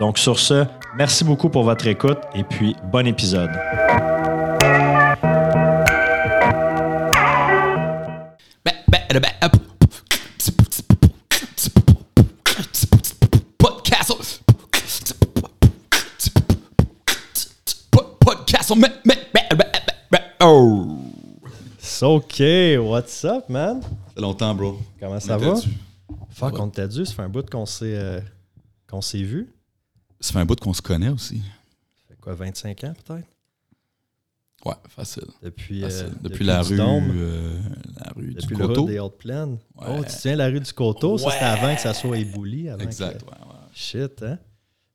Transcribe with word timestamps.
Donc 0.00 0.18
sur 0.18 0.38
ce, 0.38 0.64
merci 0.96 1.24
beaucoup 1.24 1.48
pour 1.48 1.64
votre 1.64 1.86
écoute 1.86 2.18
et 2.34 2.44
puis 2.44 2.76
bon 2.92 3.06
épisode. 3.06 3.50
Oh! 20.40 20.98
It's 21.78 22.02
okay, 22.02 22.76
what's 22.78 23.24
up, 23.24 23.48
man? 23.48 23.80
Ça 23.82 23.88
fait 24.14 24.20
longtemps, 24.20 24.54
bro. 24.54 24.78
Comment 25.00 25.18
ça 25.20 25.36
On 25.36 25.54
va? 25.54 25.60
Fuck, 26.30 26.52
Ouais. 26.54 26.60
on 26.60 26.68
t'a 26.68 26.86
dû, 26.86 27.06
ça 27.06 27.14
fait 27.14 27.22
un 27.22 27.28
bout 27.28 27.48
qu'on 27.48 27.64
s'est 27.66 27.96
euh, 27.96 28.20
qu'on 28.88 29.00
s'est 29.00 29.22
vu. 29.22 29.48
Ça 30.20 30.32
fait 30.32 30.38
un 30.38 30.44
bout 30.46 30.58
qu'on 30.58 30.72
se 30.72 30.82
connaît 30.82 31.08
aussi. 31.08 31.38
Ça 31.38 32.02
fait 32.08 32.16
quoi, 32.20 32.34
25 32.34 32.84
ans 32.84 32.94
peut-être? 33.04 33.26
Ouais, 34.64 34.74
facile. 34.88 35.24
Depuis, 35.42 35.82
facile. 35.82 36.06
euh, 36.06 36.18
depuis, 36.22 36.44
la 36.44 36.60
rue, 36.62 36.76
euh, 36.80 37.60
la 38.00 38.12
rue 38.16 38.34
depuis 38.34 38.56
du 38.56 38.62
Coteau. 38.62 38.86
des 38.86 38.98
Hautes 38.98 39.18
Plaines. 39.18 39.58
Ouais. 39.76 39.86
Oh, 39.88 39.98
tu 40.00 40.06
te 40.06 40.12
souviens 40.12 40.32
de 40.32 40.38
la 40.38 40.46
rue 40.48 40.60
du 40.60 40.72
Coteau? 40.72 41.18
Ça, 41.18 41.30
c'était 41.30 41.44
avant 41.44 41.74
que 41.74 41.80
ça 41.80 41.94
soit 41.94 42.18
ébouli. 42.18 42.68
Avant 42.68 42.82
Exact, 42.82 43.20
que- 43.20 43.26
ouais. 43.26 43.36
Shit, 43.74 44.22
hein? 44.22 44.38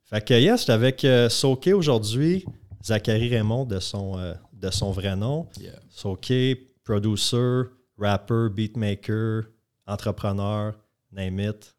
Fait 0.04 0.22
que, 0.22 0.34
yes, 0.34 0.60
j'étais 0.60 0.72
avec 0.72 1.04
euh, 1.04 1.28
Soké 1.30 1.72
aujourd'hui, 1.72 2.44
Zachary 2.84 3.28
Raymond 3.30 3.64
de 3.64 3.78
son, 3.80 4.18
euh, 4.18 4.34
de 4.52 4.70
son 4.70 4.90
vrai 4.90 5.16
nom. 5.16 5.48
Yeah. 5.58 5.72
Soké, 5.88 6.54
producer, 6.84 7.62
rapper, 7.96 8.48
beatmaker, 8.54 9.44
entrepreneur, 9.86 10.74
name 11.10 11.40
it, 11.40 11.74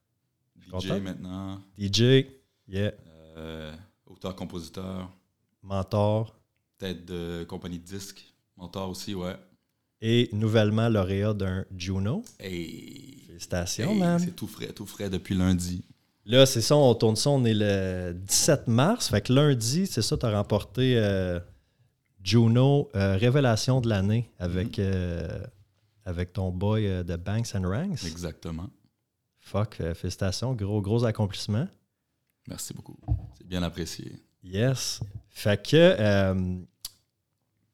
DJ 0.71 0.99
maintenant, 0.99 1.61
DJ, 1.77 2.25
yeah, 2.67 2.91
euh, 3.37 3.73
auteur-compositeur, 4.05 5.09
mentor 5.61 6.35
tête 6.77 7.05
de 7.05 7.45
compagnie 7.45 7.79
de 7.79 7.85
disques, 7.85 8.33
mentor 8.57 8.89
aussi, 8.89 9.15
ouais. 9.15 9.37
et 10.01 10.29
nouvellement 10.33 10.89
lauréat 10.89 11.33
d'un 11.33 11.65
Juno. 11.75 12.23
Hey, 12.39 13.23
Félicitations, 13.27 13.91
hey, 13.91 13.99
man. 13.99 14.19
C'est 14.19 14.35
tout 14.35 14.47
frais, 14.47 14.67
tout 14.67 14.85
frais 14.85 15.09
depuis 15.09 15.35
lundi. 15.35 15.83
Là, 16.25 16.45
c'est 16.45 16.61
ça, 16.61 16.75
on 16.75 16.93
tourne 16.95 17.15
ça, 17.15 17.29
on 17.29 17.43
est 17.43 17.53
le 17.53 18.13
17 18.13 18.67
mars. 18.67 19.09
Fait 19.09 19.21
que 19.21 19.33
lundi, 19.33 19.87
c'est 19.87 20.01
ça, 20.01 20.17
tu 20.17 20.25
as 20.25 20.31
remporté 20.31 20.97
euh, 20.97 21.39
Juno 22.23 22.89
euh, 22.95 23.17
Révélation 23.17 23.81
de 23.81 23.89
l'année 23.89 24.29
avec, 24.39 24.79
euh, 24.79 25.43
avec 26.05 26.31
ton 26.31 26.51
boy 26.51 27.03
de 27.03 27.15
Banks 27.17 27.55
and 27.55 27.67
Ranks. 27.67 28.05
Exactement. 28.05 28.69
Fuck, 29.39 29.81
félicitations, 29.95 30.53
gros, 30.53 30.81
gros 30.81 31.03
accomplissement. 31.03 31.67
Merci 32.47 32.73
beaucoup. 32.73 32.97
C'est 33.37 33.47
bien 33.47 33.63
apprécié. 33.63 34.11
Yes. 34.43 34.99
Fait 35.29 35.61
que, 35.61 35.75
euh, 35.77 36.55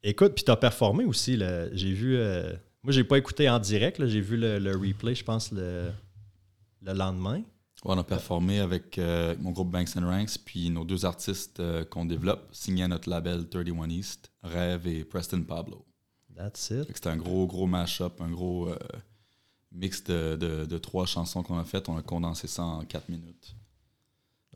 écoute, 0.03 0.33
puis 0.35 0.43
tu 0.43 0.51
as 0.51 0.55
performé 0.57 1.05
aussi. 1.05 1.37
J'ai 1.73 1.93
vu, 1.93 2.15
euh, 2.17 2.53
moi, 2.83 2.93
j'ai 2.93 3.03
pas 3.03 3.17
écouté 3.17 3.49
en 3.49 3.59
direct, 3.59 4.05
j'ai 4.05 4.21
vu 4.21 4.37
le, 4.37 4.59
le 4.59 4.71
replay, 4.75 5.15
je 5.15 5.23
pense, 5.23 5.51
le, 5.51 5.91
le 6.81 6.93
lendemain. 6.93 7.41
Ouais, 7.85 7.93
on 7.95 7.97
a 7.97 8.03
performé 8.03 8.59
avec 8.59 8.97
euh, 8.97 9.35
mon 9.39 9.51
groupe 9.51 9.71
Banks 9.71 9.95
and 9.95 10.05
Ranks, 10.05 10.37
puis 10.45 10.69
nos 10.69 10.83
deux 10.83 11.05
artistes 11.05 11.59
euh, 11.61 11.85
qu'on 11.85 12.05
développe, 12.05 12.49
signés 12.51 12.83
à 12.83 12.87
notre 12.89 13.09
label 13.09 13.47
31 13.49 13.89
East, 13.89 14.31
Rêve 14.43 14.85
et 14.87 15.03
Preston 15.05 15.43
Pablo. 15.43 15.85
That's 16.35 16.69
it. 16.71 16.87
C'était 16.93 17.07
un 17.09 17.17
gros, 17.17 17.47
gros 17.47 17.67
mash-up, 17.67 18.21
un 18.21 18.29
gros 18.29 18.69
mix 19.71 20.03
de, 20.05 20.35
de- 20.35 20.65
de 20.65 20.77
trois 20.77 21.05
chansons 21.05 21.41
qu'on 21.43 21.57
a 21.57 21.65
faites. 21.65 21.89
On 21.89 21.97
a 21.97 22.01
condensé 22.01 22.47
ça 22.47 22.63
en 22.63 22.83
quatre 22.85 23.09
minutes. 23.09 23.55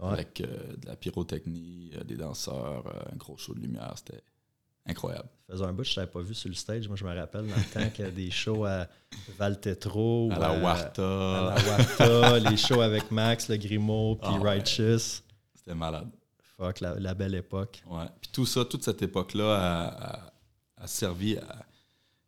Ouais. 0.01 0.11
Avec 0.13 0.41
euh, 0.41 0.75
de 0.77 0.87
la 0.87 0.95
pyrotechnie, 0.95 1.91
euh, 1.95 2.03
des 2.03 2.15
danseurs, 2.15 2.87
euh, 2.87 3.11
un 3.13 3.15
gros 3.15 3.37
show 3.37 3.53
de 3.53 3.59
lumière. 3.59 3.93
C'était 3.95 4.23
incroyable. 4.87 5.29
Ça 5.47 5.53
faisait 5.53 5.65
un 5.65 5.73
bout, 5.73 5.83
je 5.83 5.93
t'avais 5.95 6.07
pas 6.11 6.21
vu 6.21 6.33
sur 6.33 6.49
le 6.49 6.55
stage. 6.55 6.87
Moi, 6.87 6.97
je 6.97 7.05
me 7.05 7.15
rappelle 7.15 7.47
dans 7.47 7.55
le 7.55 7.71
temps 7.73 7.89
qu'il 7.91 8.05
y 8.05 8.07
a 8.07 8.11
des 8.11 8.31
shows 8.31 8.65
à 8.65 8.87
Valtetro. 9.37 10.29
À 10.31 10.35
ou 10.37 10.39
la 10.39 10.47
à- 10.49 10.59
Warta, 10.61 11.53
À 11.53 11.55
la 11.61 11.67
Warta, 11.69 12.39
les 12.49 12.57
shows 12.57 12.81
avec 12.81 13.11
Max, 13.11 13.49
le 13.49 13.57
Grimaud, 13.57 14.15
puis 14.15 14.29
Ah 14.33 14.39
ouais. 14.39 14.49
Righteous. 14.49 15.21
c'était 15.55 15.75
malade. 15.75 16.09
Fuck, 16.57 16.79
la, 16.81 16.99
la 16.99 17.13
belle 17.13 17.35
époque. 17.35 17.83
Ouais. 17.87 18.05
Puis 18.21 18.29
tout 18.33 18.45
ça, 18.45 18.65
toute 18.65 18.83
cette 18.83 19.01
époque-là 19.03 19.55
a, 19.55 20.15
a- 20.15 20.33
a 20.77 20.87
servi 20.87 21.37
à 21.37 21.65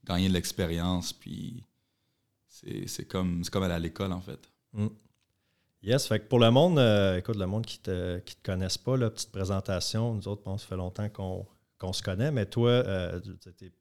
gagner 0.04 0.28
de 0.30 0.34
l'expérience. 0.34 1.14
Puis 1.14 1.64
c'est 2.48 3.06
comme, 3.08 3.44
c'est 3.44 3.52
comme 3.52 3.64
aller 3.64 3.74
à 3.74 3.80
l'école, 3.80 4.12
en 4.12 4.22
fait. 4.22 4.40
Yes, 5.86 6.08
fait 6.08 6.20
que 6.20 6.26
pour 6.28 6.40
le 6.40 6.50
monde, 6.50 6.80
euh, 6.80 7.18
écoute, 7.18 7.36
le 7.36 7.46
monde 7.46 7.64
qui 7.66 7.78
te, 7.80 8.18
qui 8.20 8.36
te 8.36 8.42
connaisse 8.44 8.76
pas, 8.78 8.98
là, 8.98 9.12
petite 9.12 9.32
présentation, 9.32 10.16
nous 10.16 10.28
autres, 10.28 10.42
bon, 10.44 10.58
ça 10.58 10.66
fait 10.66 10.76
longtemps 10.76 11.08
qu'on 11.10 11.94
se 11.94 12.02
connaît, 12.02 12.32
mais 12.32 12.48
toi, 12.48 12.70
euh, 12.72 13.20
tu 13.22 13.66
es 13.66 13.72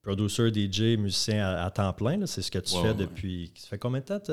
producer, 0.00 0.52
DJ, 0.54 0.96
musicien 0.96 1.44
à, 1.44 1.64
à 1.64 1.70
temps 1.72 1.92
plein, 1.92 2.24
c'est 2.26 2.42
ce 2.42 2.52
que 2.52 2.60
tu 2.60 2.74
fais 2.76 2.88
ouais. 2.90 2.94
depuis. 2.94 3.52
Ça 3.56 3.66
fait 3.66 3.78
combien 3.78 4.00
de 4.00 4.04
temps 4.06 4.20
tu 4.20 4.30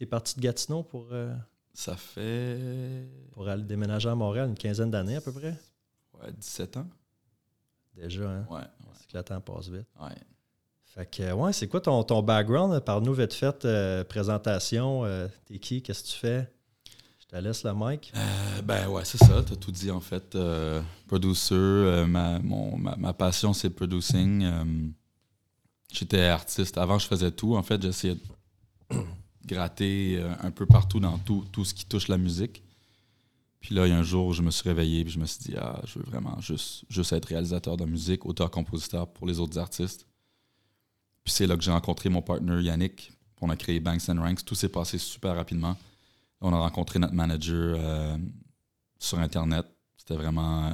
es 0.00 0.06
parti 0.06 0.36
de 0.36 0.40
Gatineau 0.42 0.84
pour, 0.84 1.08
euh, 1.10 1.34
Ça 1.74 1.96
fait 1.96 3.08
pour 3.32 3.48
aller 3.48 3.64
déménager 3.64 4.08
à 4.08 4.14
Montréal, 4.14 4.48
une 4.48 4.56
quinzaine 4.56 4.92
d'années 4.92 5.16
à 5.16 5.20
peu 5.20 5.32
près? 5.32 5.58
ouais, 6.22 6.32
17 6.38 6.76
ans. 6.76 6.86
Déjà, 7.96 8.30
hein? 8.30 8.46
Ouais, 8.48 8.62
C'est 8.94 9.10
que 9.10 9.16
le 9.18 9.24
temps 9.24 9.40
passe 9.40 9.68
vite. 9.68 9.88
ouais. 10.00 10.14
Fait 10.94 11.06
que, 11.10 11.22
euh, 11.22 11.34
ouais, 11.34 11.52
c'est 11.52 11.68
quoi 11.68 11.80
ton, 11.80 12.02
ton 12.04 12.22
background? 12.22 12.78
Parle-nous 12.80 13.14
vite 13.14 13.32
fait, 13.32 13.64
euh, 13.64 14.04
présentation. 14.04 15.04
euh, 15.04 15.26
T'es 15.46 15.58
qui? 15.58 15.82
Qu'est-ce 15.82 16.02
que 16.02 16.08
tu 16.08 16.18
fais? 16.18 16.52
Je 17.20 17.26
te 17.26 17.36
laisse 17.36 17.64
le 17.64 17.72
mic. 17.74 18.12
Euh, 18.14 18.62
ben 18.62 18.88
ouais, 18.88 19.04
c'est 19.06 19.16
ça, 19.16 19.42
t'as 19.42 19.56
tout 19.56 19.70
dit 19.72 19.90
en 19.90 20.00
fait. 20.00 20.36
Producer, 21.06 22.04
ma, 22.06 22.38
ma, 22.40 22.96
ma 22.96 23.12
passion 23.14 23.54
c'est 23.54 23.70
producing. 23.70 24.46
J'étais 25.90 26.24
artiste. 26.26 26.76
Avant, 26.76 26.98
je 26.98 27.06
faisais 27.06 27.30
tout. 27.30 27.56
En 27.56 27.62
fait, 27.62 27.80
j'essayais 27.80 28.16
de 28.16 28.96
gratter 29.46 30.22
un 30.42 30.50
peu 30.50 30.66
partout 30.66 31.00
dans 31.00 31.16
tout, 31.18 31.44
tout 31.52 31.64
ce 31.64 31.72
qui 31.72 31.86
touche 31.86 32.08
la 32.08 32.18
musique. 32.18 32.62
Puis 33.60 33.74
là, 33.74 33.86
il 33.86 33.90
y 33.90 33.92
a 33.94 33.98
un 33.98 34.02
jour, 34.02 34.34
je 34.34 34.42
me 34.42 34.50
suis 34.50 34.68
réveillé 34.68 35.06
et 35.06 35.08
je 35.08 35.18
me 35.18 35.24
suis 35.24 35.38
dit, 35.44 35.54
ah, 35.56 35.80
je 35.86 35.98
veux 36.00 36.04
vraiment 36.04 36.38
juste, 36.40 36.84
juste 36.90 37.12
être 37.12 37.26
réalisateur 37.26 37.76
de 37.78 37.84
musique, 37.86 38.26
auteur-compositeur 38.26 39.06
pour 39.06 39.26
les 39.26 39.38
autres 39.38 39.56
artistes. 39.58 40.06
Puis 41.24 41.32
c'est 41.32 41.46
là 41.46 41.56
que 41.56 41.62
j'ai 41.62 41.70
rencontré 41.70 42.08
mon 42.08 42.22
partner 42.22 42.60
Yannick. 42.62 43.12
On 43.40 43.50
a 43.50 43.56
créé 43.56 43.80
Banks 43.80 44.08
and 44.08 44.20
Ranks. 44.20 44.44
Tout 44.44 44.54
s'est 44.54 44.68
passé 44.68 44.98
super 44.98 45.34
rapidement. 45.36 45.76
On 46.40 46.52
a 46.52 46.58
rencontré 46.58 46.98
notre 46.98 47.14
manager 47.14 47.76
euh, 47.78 48.16
sur 48.98 49.18
Internet. 49.18 49.66
C'était 49.96 50.14
vraiment 50.16 50.66
euh, 50.66 50.72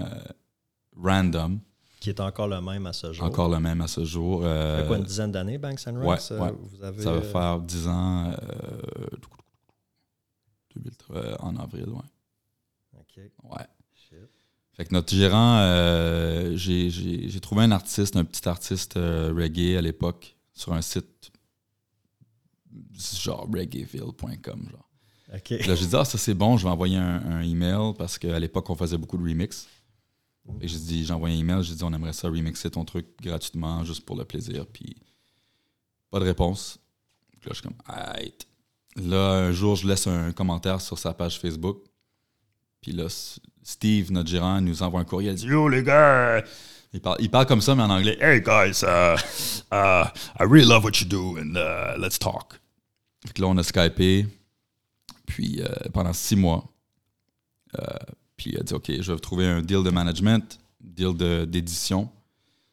random. 0.97 1.61
Qui 2.01 2.11
est 2.11 2.21
encore 2.21 2.47
le 2.49 2.61
même 2.61 2.87
à 2.87 2.93
ce 2.93 3.13
jour. 3.13 3.25
Encore 3.27 3.49
le 3.51 3.59
même 3.59 3.81
à 3.81 3.89
ce 3.89 4.05
jour. 4.05 4.43
Ça 4.43 4.49
Euh, 4.49 4.81
fait 4.83 4.87
quoi, 4.87 4.97
une 4.99 5.05
dizaine 5.05 5.33
d'années, 5.33 5.59
Banks 5.59 5.81
and 5.87 6.01
Ranks? 6.01 6.31
euh, 6.31 6.39
ouais. 6.41 6.53
Vous 6.59 6.83
avez, 6.85 7.03
ça 7.03 7.11
va 7.13 7.19
euh, 7.19 7.23
faire 7.23 7.59
10 7.61 7.89
ans 7.89 8.31
euh, 8.31 8.37
2003, 10.77 11.17
euh, 11.17 11.37
en 11.41 11.57
avril, 11.57 11.89
ouais. 11.89 12.99
OK. 12.99 13.17
ouais. 13.17 13.67
Shit. 13.95 14.19
Fait 14.75 14.85
que 14.85 14.95
notre 14.95 15.13
gérant, 15.15 15.59
euh, 15.59 16.55
j'ai 16.57 17.41
trouvé 17.41 17.65
un 17.65 17.73
artiste, 17.73 18.17
un 18.17 18.25
petit 18.25 18.49
artiste 18.49 18.97
euh, 18.97 19.33
reggae 19.37 19.77
à 19.77 19.81
l'époque, 19.83 20.37
sur 20.59 20.73
un 20.73 20.83
site 20.83 21.31
genre 23.23 23.49
reggaeville.com. 23.53 24.69
Genre. 24.71 24.89
Là, 25.67 25.75
j'ai 25.75 25.87
dit, 25.87 25.97
ah, 25.97 26.05
ça 26.05 26.19
c'est 26.19 26.35
bon, 26.35 26.57
je 26.57 26.65
vais 26.65 26.71
envoyer 26.71 26.97
un, 26.97 27.23
un 27.25 27.43
email 27.43 27.95
parce 27.97 28.19
qu'à 28.19 28.39
l'époque, 28.39 28.69
on 28.71 28.75
faisait 28.75 28.99
beaucoup 28.99 29.17
de 29.17 29.23
remix. 29.23 29.69
Et 30.61 30.69
j'ai 30.69 30.79
dit, 30.79 31.05
j'ai 31.05 31.13
envoyé 31.13 31.37
un 31.37 31.41
email, 31.41 31.63
j'ai 31.63 31.75
dit, 31.75 31.85
on 31.85 31.93
aimerait 31.93 32.15
ça 32.15 32.29
remixer 32.29 32.71
ton 32.71 32.85
truc 32.85 33.07
gratuitement, 33.21 33.85
juste 33.85 34.05
pour 34.05 34.17
le 34.17 34.25
plaisir. 34.25 34.67
Puis 34.67 34.97
Pas 36.11 36.19
de 36.21 36.25
réponse. 36.25 36.79
Puis 37.41 37.51
là, 37.51 37.55
je 37.55 37.61
suis 37.61 37.63
comme, 37.63 37.77
Aïe. 37.87 38.33
Là, 38.97 39.33
un 39.35 39.53
jour, 39.53 39.77
je 39.77 39.87
laisse 39.87 40.07
un 40.07 40.33
commentaire 40.33 40.81
sur 40.81 40.99
sa 40.99 41.15
page 41.15 41.39
Facebook. 41.39 41.85
Puis 42.81 42.93
là, 42.93 43.07
Steve, 43.63 44.11
notre 44.11 44.29
gérant, 44.29 44.61
nous 44.61 44.83
envoie 44.83 45.01
un 45.01 45.05
courriel. 45.05 45.35
Il 45.35 45.41
dit 45.41 45.47
Yo, 45.47 45.69
les 45.69 45.83
gars! 45.83 46.43
Il 46.93 47.01
parle, 47.01 47.17
il 47.21 47.31
parle 47.31 47.47
comme 47.47 47.61
ça, 47.61 47.75
mais 47.75 47.83
en 47.83 47.91
anglais. 47.91 48.17
Hey, 48.21 48.41
guys, 48.41 48.83
uh, 48.83 49.15
uh, 49.73 50.07
I 50.41 50.45
really 50.45 50.67
love 50.67 50.85
what 50.85 51.01
you 51.01 51.07
do, 51.07 51.37
and 51.39 51.55
uh, 51.57 51.99
let's 51.99 52.19
talk. 52.19 52.61
Fait 53.27 53.35
que 53.35 53.43
là, 53.43 53.49
on 53.49 53.57
a 53.59 53.63
Skypé. 53.63 54.27
Puis 55.27 55.61
euh, 55.61 55.67
pendant 55.93 56.13
six 56.15 56.37
mois. 56.37 56.65
Euh, 57.79 57.85
puis 58.37 58.53
il 58.53 58.59
a 58.59 58.63
dit 58.63 58.73
OK, 58.73 58.91
je 59.01 59.13
vais 59.13 59.19
trouver 59.19 59.47
un 59.47 59.61
deal 59.61 59.83
de 59.83 59.91
management, 59.91 60.59
deal 60.81 61.15
de- 61.15 61.45
d'édition. 61.45 62.09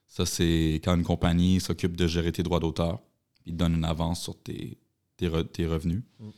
Ça, 0.08 0.26
c'est 0.26 0.80
quand 0.84 0.96
une 0.96 1.04
compagnie 1.04 1.60
s'occupe 1.60 1.98
de 1.98 2.08
gérer 2.08 2.32
tes 2.32 2.44
droits 2.44 2.62
d'auteur. 2.62 3.00
Il 3.46 3.52
te 3.54 3.58
donne 3.58 3.74
une 3.76 3.84
avance 3.84 4.22
sur 4.24 4.42
tes, 4.42 4.78
tes, 5.18 5.28
re- 5.28 5.46
tes 5.46 5.68
revenus. 5.68 6.04
Mm. 6.20 6.30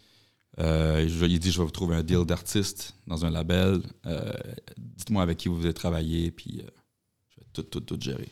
Euh, 0.59 1.07
je- 1.07 1.25
il 1.25 1.37
dit 1.39 1.51
Je 1.51 1.59
vais 1.59 1.65
vous 1.65 1.69
trouver 1.71 1.95
un 1.95 2.01
deal 2.03 2.25
d'artiste 2.25 2.95
dans 3.05 3.23
un 3.23 3.29
label. 3.29 3.81
Dites-moi 4.77 5.21
avec 5.21 5.37
qui 5.37 5.49
vous 5.49 5.57
voulez 5.57 5.73
travailler, 5.75 6.31
puis 6.31 6.61
euh, 6.63 6.69
tout, 7.63 7.79
tout, 7.79 7.95
tout 7.95 7.97
gérer. 8.01 8.29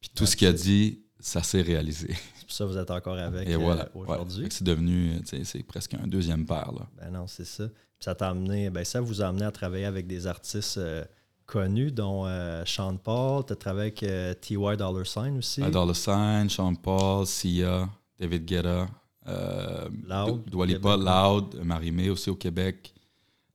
Puis 0.00 0.10
tout 0.14 0.24
Ah, 0.24 0.26
ce 0.26 0.36
qu'il 0.36 0.48
a 0.48 0.52
dit, 0.52 1.00
ça 1.20 1.42
s'est 1.42 1.62
réalisé. 1.62 2.08
C'est 2.38 2.46
pour 2.46 2.52
ça 2.52 2.64
que 2.64 2.70
vous 2.70 2.78
êtes 2.78 2.90
encore 2.90 3.18
avec 3.18 3.48
Et 3.48 3.54
euh, 3.54 3.58
voilà. 3.58 3.88
Ouais. 3.94 4.04
aujourd'hui. 4.08 4.46
C'est 4.50 4.62
devenu, 4.64 5.14
euh, 5.32 5.40
c'est 5.44 5.62
presque 5.64 5.94
un 5.94 6.06
deuxième 6.06 6.46
père. 6.46 6.70
Là. 6.72 6.86
Ben 6.96 7.10
non, 7.10 7.26
c'est 7.26 7.44
ça. 7.44 7.66
Puis 7.68 8.04
ça 8.04 8.14
t'a 8.14 8.28
amené, 8.30 8.70
ben 8.70 8.84
ça 8.84 9.00
vous 9.00 9.20
a 9.20 9.26
amené 9.26 9.44
à 9.44 9.50
travailler 9.50 9.84
avec 9.86 10.06
des 10.06 10.26
artistes 10.28 10.78
euh, 10.78 11.04
connus, 11.44 11.90
dont 11.90 12.24
euh, 12.26 12.62
Sean 12.64 12.96
Paul. 12.98 13.44
Tu 13.46 13.52
as 13.52 13.56
travaillé 13.56 13.86
avec 13.88 14.02
euh, 14.04 14.32
T.Y. 14.34 14.76
Dollar 14.76 15.04
Sign 15.06 15.38
aussi. 15.38 15.60
Adore 15.62 15.86
le 15.86 15.94
Sign, 15.94 16.48
Sean 16.48 16.74
Paul, 16.76 17.26
Sia, 17.26 17.88
David 18.20 18.44
Guetta, 18.44 18.86
euh, 19.26 19.88
Loud, 20.06 20.44
Du- 20.44 20.50
Dua 20.50 20.66
Lipa, 20.66 20.92
Québec. 20.96 21.06
Loud, 21.06 21.64
Marimé 21.64 22.10
aussi 22.10 22.30
au 22.30 22.36
Québec. 22.36 22.94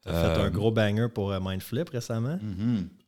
Tu 0.03 0.09
as 0.09 0.11
fait 0.13 0.41
Euh, 0.41 0.47
un 0.47 0.49
gros 0.49 0.71
banger 0.71 1.07
pour 1.13 1.31
euh, 1.31 1.39
Mindflip 1.41 1.87
récemment. 1.89 2.37
mhm. 2.41 2.89
Ça 2.89 3.00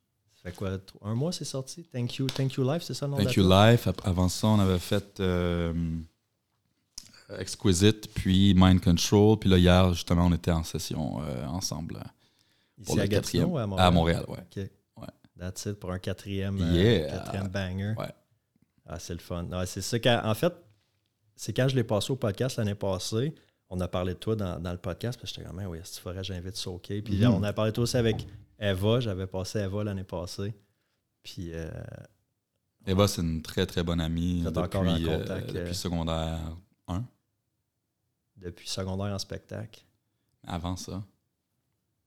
fait 0.44 0.52
quoi, 0.56 0.78
un 1.02 1.16
mois 1.16 1.32
c'est 1.32 1.46
sorti? 1.46 1.84
Thank 1.84 2.16
You, 2.18 2.28
Thank 2.28 2.54
you 2.56 2.64
Life, 2.70 2.84
c'est 2.84 2.94
ça 2.94 3.06
le 3.08 3.12
nom 3.12 3.18
Thank 3.18 3.36
You? 3.36 3.48
Life. 3.50 3.88
Avant 4.04 4.28
ça, 4.30 4.48
on 4.48 4.60
avait 4.60 4.80
fait 4.80 5.20
euh, 5.22 5.74
Exquisite, 7.40 8.14
puis 8.14 8.54
Mind 8.56 8.82
Control. 8.82 9.38
Puis 9.40 9.50
là, 9.50 9.58
hier, 9.58 9.94
justement, 9.94 10.26
on 10.28 10.34
était 10.34 10.52
en 10.52 10.64
session 10.64 11.22
euh, 11.24 11.46
ensemble. 11.48 11.96
euh, 11.96 12.00
Ici 12.80 12.86
pour 12.86 12.96
le 12.98 13.02
à 13.04 13.08
Gatineau 13.08 13.22
quatrième. 13.22 13.52
ou 13.52 13.58
à 13.58 13.66
Montréal? 13.68 13.88
À 13.88 13.92
Montréal, 13.92 14.26
ouais. 14.28 14.38
OK. 14.40 14.70
Ouais. 15.02 15.08
That's 15.40 15.66
it 15.66 15.80
pour 15.80 15.92
un 15.92 16.00
quatrième, 16.00 16.58
euh, 16.62 17.10
quatrième 17.10 17.48
banger. 17.48 17.94
Ouais. 17.98 18.12
Ah, 18.86 19.00
c'est 19.00 19.14
le 19.14 19.20
fun. 19.20 19.46
Ouais, 19.46 19.66
c'est 19.66 19.82
ça. 19.82 19.98
quand- 20.00 20.22
en 20.26 20.36
fait, 20.36 20.54
c'est 21.36 21.54
quand 21.54 21.68
je 21.70 21.76
l'ai 21.76 21.84
passé 21.86 22.12
au 22.12 22.16
podcast 22.18 22.58
l'année 22.58 22.76
passée, 22.76 23.34
on 23.70 23.80
a 23.80 23.88
parlé 23.88 24.14
de 24.14 24.20
toi 24.20 24.36
dans, 24.36 24.60
dans 24.60 24.72
le 24.72 24.78
podcast, 24.78 25.18
parce 25.20 25.32
que 25.32 25.38
j'étais 25.40 25.50
comme, 25.50 25.60
Ah 25.60 25.70
oui, 25.70 25.80
si 25.84 25.94
tu 25.96 26.02
ferais, 26.02 26.24
j'invite 26.24 26.58
Soke. 26.58 26.82
Puis 27.04 27.18
là, 27.18 27.30
Mhm. 27.30 27.36
on 27.36 27.44
a 27.44 27.54
parlé 27.54 27.72
de 27.72 27.76
toi 27.76 27.84
aussi 27.86 27.98
avec 27.98 28.28
Eva. 28.64 29.00
J'avais 29.00 29.28
passé 29.28 29.60
Eva 29.60 29.84
l'année 29.84 30.04
passée. 30.04 30.54
Puis 31.22 31.52
euh, 31.54 31.70
Eva, 32.86 33.08
c'est 33.08 33.22
une 33.22 33.42
très, 33.42 33.66
très 33.66 33.84
bonne 33.84 34.02
amie 34.02 34.42
depuis, 34.42 34.78
en 34.78 34.86
euh, 34.86 35.20
contact, 35.20 35.50
euh. 35.50 35.54
depuis 35.54 35.76
secondaire 35.76 36.40
1. 36.88 37.04
depuis 38.38 38.68
secondaire 38.68 39.14
en 39.14 39.20
spectacle. 39.20 39.84
Avant 40.46 40.76
ça. 40.76 41.04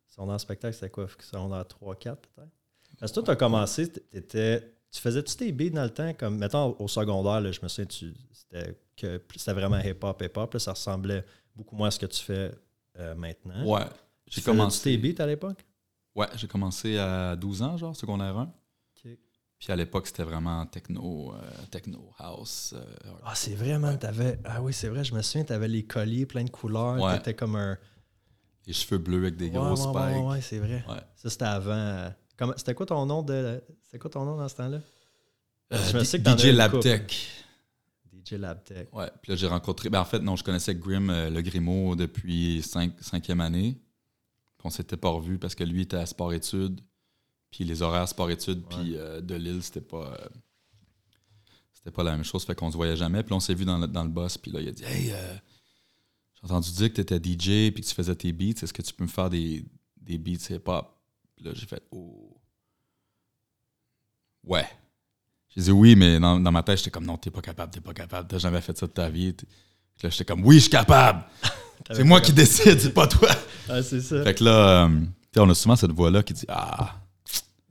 Secondaire 0.06 0.34
en 0.34 0.38
spectacle, 0.38 0.74
c'était 0.74 0.90
quoi? 0.90 1.06
Secondaire 1.18 1.66
3, 1.66 1.96
4 1.96 2.28
peut-être? 2.28 2.50
Parce 2.98 3.12
que 3.12 3.14
toi, 3.16 3.24
tu 3.24 3.30
as 3.30 3.36
commencé, 3.36 3.90
t'étais. 3.90 4.72
Tu 4.90 5.00
faisais-tu 5.00 5.36
tes 5.36 5.52
beats 5.52 5.70
dans 5.70 5.82
le 5.84 5.90
temps? 5.90 6.14
Comme, 6.14 6.38
mettons, 6.38 6.74
au 6.78 6.88
secondaire, 6.88 7.40
là, 7.40 7.52
je 7.52 7.60
me 7.62 7.68
souviens, 7.68 7.86
tu, 7.86 8.14
c'était, 8.32 8.78
que 8.96 9.20
c'était 9.36 9.52
vraiment 9.52 9.78
hip-hop, 9.78 10.22
hip-hop. 10.22 10.54
là, 10.54 10.60
ça 10.60 10.72
ressemblait 10.72 11.24
beaucoup 11.54 11.76
moins 11.76 11.88
à 11.88 11.90
ce 11.90 11.98
que 11.98 12.06
tu 12.06 12.22
fais 12.22 12.52
euh, 12.98 13.14
maintenant. 13.14 13.64
Ouais. 13.66 13.84
Tu 13.84 13.90
J'ai 14.36 14.40
faisais-tu 14.40 14.56
commencé. 14.58 14.82
tes 14.84 14.96
beats 14.96 15.22
à 15.22 15.26
l'époque? 15.26 15.64
Ouais, 16.16 16.26
j'ai 16.36 16.48
commencé 16.48 16.98
à 16.98 17.36
12 17.36 17.62
ans, 17.62 17.76
genre, 17.76 17.94
secondaire 17.94 18.36
1. 18.36 18.42
Ok. 18.44 19.12
Puis 19.58 19.72
à 19.72 19.76
l'époque, 19.76 20.06
c'était 20.06 20.22
vraiment 20.24 20.64
techno, 20.66 21.32
euh, 21.34 21.38
techno, 21.70 22.10
house. 22.18 22.74
euh, 22.76 22.82
Ah, 23.24 23.34
c'est 23.34 23.54
vrai, 23.54 23.78
man. 23.78 23.98
T'avais... 23.98 24.38
Ah 24.44 24.62
oui, 24.62 24.72
c'est 24.72 24.88
vrai, 24.88 25.04
je 25.04 25.14
me 25.14 25.22
souviens, 25.22 25.44
tu 25.44 25.52
avais 25.52 25.68
les 25.68 25.84
colliers 25.84 26.26
plein 26.26 26.44
de 26.44 26.50
couleurs. 26.50 26.98
Ouais. 27.00 27.16
T'étais 27.18 27.34
comme 27.34 27.56
un. 27.56 27.78
les 28.66 28.72
cheveux 28.72 28.98
bleus 28.98 29.18
avec 29.18 29.36
des 29.36 29.46
Ouais, 29.46 29.52
gros 29.52 29.70
ouais, 29.70 29.76
spikes. 29.76 30.26
ouais, 30.26 30.40
c'est 30.40 30.58
vrai. 30.58 30.84
Ça, 31.16 31.30
c'était 31.30 31.44
avant. 31.44 31.70
euh, 31.72 32.10
comment- 32.36 32.54
C'était 32.56 32.74
quoi 32.74 32.86
ton 32.86 33.06
nom 33.06 33.22
de. 33.22 33.62
C'était 33.84 33.98
quoi 33.98 34.10
ton 34.10 34.24
nom 34.24 34.36
dans 34.36 34.48
ce 34.48 34.56
temps-là? 34.56 34.80
Euh, 35.72 35.78
Je 35.92 35.98
me 35.98 36.04
sais 36.04 36.20
que 36.22 36.28
DJ 36.36 36.46
Labtech. 36.52 37.28
DJ 38.24 38.32
Labtech. 38.32 38.88
Ouais. 38.94 39.10
Puis 39.22 39.32
là, 39.32 39.36
j'ai 39.36 39.46
rencontré. 39.46 39.88
Ben, 39.90 40.00
en 40.00 40.04
fait, 40.04 40.18
non, 40.20 40.36
je 40.36 40.44
connaissais 40.44 40.74
Grim, 40.74 41.08
le 41.10 41.40
Grimaud, 41.42 41.94
depuis 41.96 42.62
5, 42.62 42.92
cinquième 43.00 43.40
année. 43.40 43.80
Puis 44.66 44.74
on 44.74 44.76
s'était 44.76 44.96
pas 44.96 45.10
revus 45.10 45.38
parce 45.38 45.54
que 45.54 45.62
lui 45.64 45.82
était 45.82 45.96
à 45.96 46.06
sport-études. 46.06 46.80
Puis 47.52 47.62
les 47.64 47.82
horaires 47.82 48.08
sport-études, 48.08 48.58
Ouais. 48.64 48.76
puis 48.82 48.96
euh, 48.96 49.20
de 49.20 49.34
Lille, 49.36 49.62
c'était 49.62 49.80
pas. 49.80 50.12
euh, 50.20 50.28
c'était 51.72 51.92
pas 51.92 52.02
la 52.02 52.12
même 52.12 52.24
chose. 52.24 52.44
Fait 52.44 52.54
qu'on 52.56 52.70
se 52.70 52.76
voyait 52.76 52.96
jamais. 52.96 53.22
Puis 53.22 53.32
on 53.32 53.38
s'est 53.40 53.54
vu 53.54 53.64
dans 53.64 53.78
le, 53.78 53.86
dans 53.86 54.02
le 54.02 54.10
boss. 54.10 54.36
Puis 54.38 54.50
là, 54.50 54.60
il 54.60 54.68
a 54.68 54.72
dit 54.72 54.82
Hey, 54.84 55.12
euh, 55.12 55.34
j'ai 56.34 56.44
entendu 56.46 56.72
dire 56.72 56.88
que 56.92 57.00
tu 57.00 57.14
étais 57.14 57.16
DJ 57.18 57.72
puis 57.72 57.82
que 57.82 57.86
tu 57.88 57.94
faisais 57.94 58.14
tes 58.16 58.32
beats. 58.32 58.60
Est-ce 58.62 58.72
que 58.72 58.82
tu 58.82 58.92
peux 58.92 59.04
me 59.04 59.08
faire 59.08 59.30
des, 59.30 59.64
des 60.00 60.18
beats 60.18 60.50
hip-hop? 60.50 60.92
Puis 61.36 61.44
là, 61.44 61.52
j'ai 61.54 61.66
fait 61.66 61.82
Oh. 61.92 62.36
Ouais. 64.44 64.66
J'ai 65.54 65.62
dit 65.62 65.70
oui, 65.70 65.94
mais 65.96 66.18
dans, 66.20 66.38
dans 66.40 66.52
ma 66.52 66.62
tête, 66.62 66.78
j'étais 66.78 66.90
comme 66.90 67.06
non, 67.06 67.16
t'es 67.16 67.30
pas 67.30 67.40
capable, 67.40 67.72
t'es 67.72 67.80
pas 67.80 67.94
capable, 67.94 68.28
t'as 68.28 68.38
jamais 68.38 68.60
fait 68.60 68.76
ça 68.76 68.86
de 68.86 68.92
ta 68.92 69.08
vie. 69.08 69.34
Là, 70.02 70.10
j'étais 70.10 70.24
comme 70.24 70.44
oui, 70.44 70.56
je 70.56 70.60
suis 70.62 70.70
capable. 70.70 71.24
C'est 71.92 72.04
moi 72.04 72.20
qui 72.20 72.32
décide, 72.32 72.80
c'est 72.80 72.92
pas 72.94 73.06
toi. 73.06 73.28
Ah, 73.68 73.82
c'est 73.82 74.00
ça. 74.00 74.22
Fait 74.22 74.34
que 74.34 74.44
là, 74.44 74.86
euh, 74.86 75.00
on 75.38 75.50
a 75.50 75.54
souvent 75.54 75.74
cette 75.74 75.90
voix-là 75.90 76.22
qui 76.22 76.32
dit 76.32 76.44
Ah, 76.48 77.00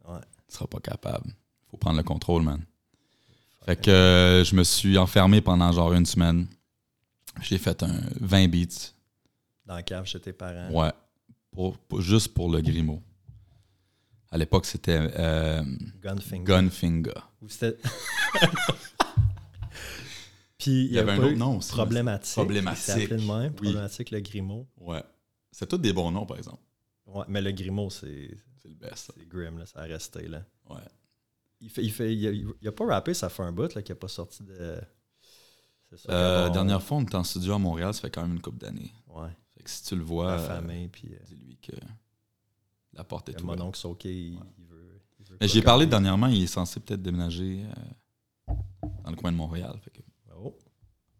Ouais. 0.07 0.19
tu 0.50 0.56
seras 0.56 0.68
pas 0.68 0.80
capable. 0.81 1.33
Faut 1.72 1.77
prendre 1.77 1.95
le 1.98 2.04
contrôle, 2.04 2.44
man. 2.44 2.62
Fait 3.66 3.77
que 3.81 3.89
euh, 3.89 4.44
je 4.44 4.56
me 4.56 4.63
suis 4.66 4.98
enfermé 4.98 5.39
pendant 5.42 5.72
genre 5.72 5.94
une 5.94 6.06
semaine. 6.06 6.48
J'ai 7.42 7.57
fait 7.57 7.81
un 7.83 8.01
20 8.19 8.48
beats. 8.50 8.92
Dans 9.66 9.77
le 9.77 9.83
cave 9.83 10.06
chez 10.06 10.19
tes 10.19 10.33
parents. 10.33 10.69
Ouais. 10.69 10.92
Pour, 11.51 11.77
pour- 11.77 12.01
juste 12.01 12.33
pour 12.33 12.51
le 12.51 12.60
Grimaud. 12.62 13.01
À 14.31 14.38
l'époque, 14.38 14.66
c'était 14.66 15.00
euh, 15.18 15.63
Gunfinger. 16.04 16.44
Gunfinger. 16.44 17.12
Ou 17.42 17.48
c'était. 17.50 17.77
Puis 20.65 20.85
il 20.85 20.94
y, 20.94 20.97
avait 21.00 21.12
un 21.12 21.19
autre 21.23 21.35
nom 21.38 21.57
aussi, 21.57 21.71
Problématique. 21.71 22.33
Problématique. 22.33 23.10
De 23.10 23.17
même. 23.17 23.27
Oui. 23.27 23.50
Problématique, 23.51 24.10
le 24.10 24.19
Grimaud. 24.19 24.67
Ouais. 24.77 25.03
C'est 25.51 25.67
tous 25.69 25.77
des 25.77 25.93
bons 25.93 26.10
noms, 26.10 26.25
par 26.25 26.38
exemple. 26.38 26.62
Ouais, 27.05 27.24
mais 27.27 27.39
le 27.39 27.51
Grimaud, 27.51 27.91
c'est 27.91 28.36
C'est 28.62 28.69
le 28.69 28.74
best. 28.74 29.12
c'est 29.15 29.27
grim, 29.27 29.60
là, 29.60 29.67
ça 29.67 29.81
a 29.81 29.84
resté. 29.84 30.27
Là. 30.27 30.43
Ouais. 30.67 30.77
Il, 31.62 31.69
fait, 31.69 31.84
il, 31.84 31.91
fait, 31.91 32.15
il, 32.15 32.27
a, 32.27 32.31
il 32.62 32.67
a 32.67 32.72
pas 32.72 32.86
rappé, 32.88 33.13
ça 33.13 33.29
fait 33.29 33.43
un 33.43 33.51
bout 33.51 33.74
là, 33.75 33.81
qu'il 33.84 33.93
n'a 33.93 34.00
pas 34.00 34.07
sorti 34.07 34.41
de. 34.41 34.79
C'est 35.91 35.98
ça. 36.00 36.12
Euh, 36.12 36.50
Dernière 36.50 36.81
fois, 36.81 36.98
on 36.98 37.03
était 37.03 37.13
en 37.15 37.24
studio 37.24 37.53
à 37.53 37.60
Montréal, 37.60 37.93
ça 37.93 38.01
fait 38.01 38.10
quand 38.10 38.24
même 38.24 38.34
une 38.34 38.41
couple 38.41 38.57
d'années. 38.57 38.91
Ouais, 39.07 39.29
Fait 39.55 39.62
que 39.63 39.69
si 39.69 39.84
tu 39.84 39.95
le 39.95 40.03
vois, 40.03 40.31
euh, 40.31 40.48
famille. 40.48 40.88
Puis 40.88 41.10
euh, 41.13 41.17
dis-lui 41.27 41.57
que 41.57 41.74
la 42.93 43.03
porte 43.03 43.29
est 43.29 43.39
mon 43.43 43.50
ouverte. 43.53 43.62
oncle 43.67 43.77
Soke, 43.79 44.05
il, 44.05 44.36
Ouais. 44.38 44.43
il 44.57 44.65
veut. 44.65 45.01
veut 45.29 45.38
j'ai 45.48 45.62
parlé 45.62 45.86
dernièrement, 45.86 46.25
il 46.27 46.41
est 46.41 46.48
censé 46.48 46.79
peut-être 46.79 47.03
déménager 47.03 47.63
euh, 48.50 48.53
dans 49.03 49.12
le 49.12 49.15
coin 49.15 49.31
de 49.31 49.38
Montréal. 49.38 49.77
Fait 49.84 49.91
que. 49.91 50.01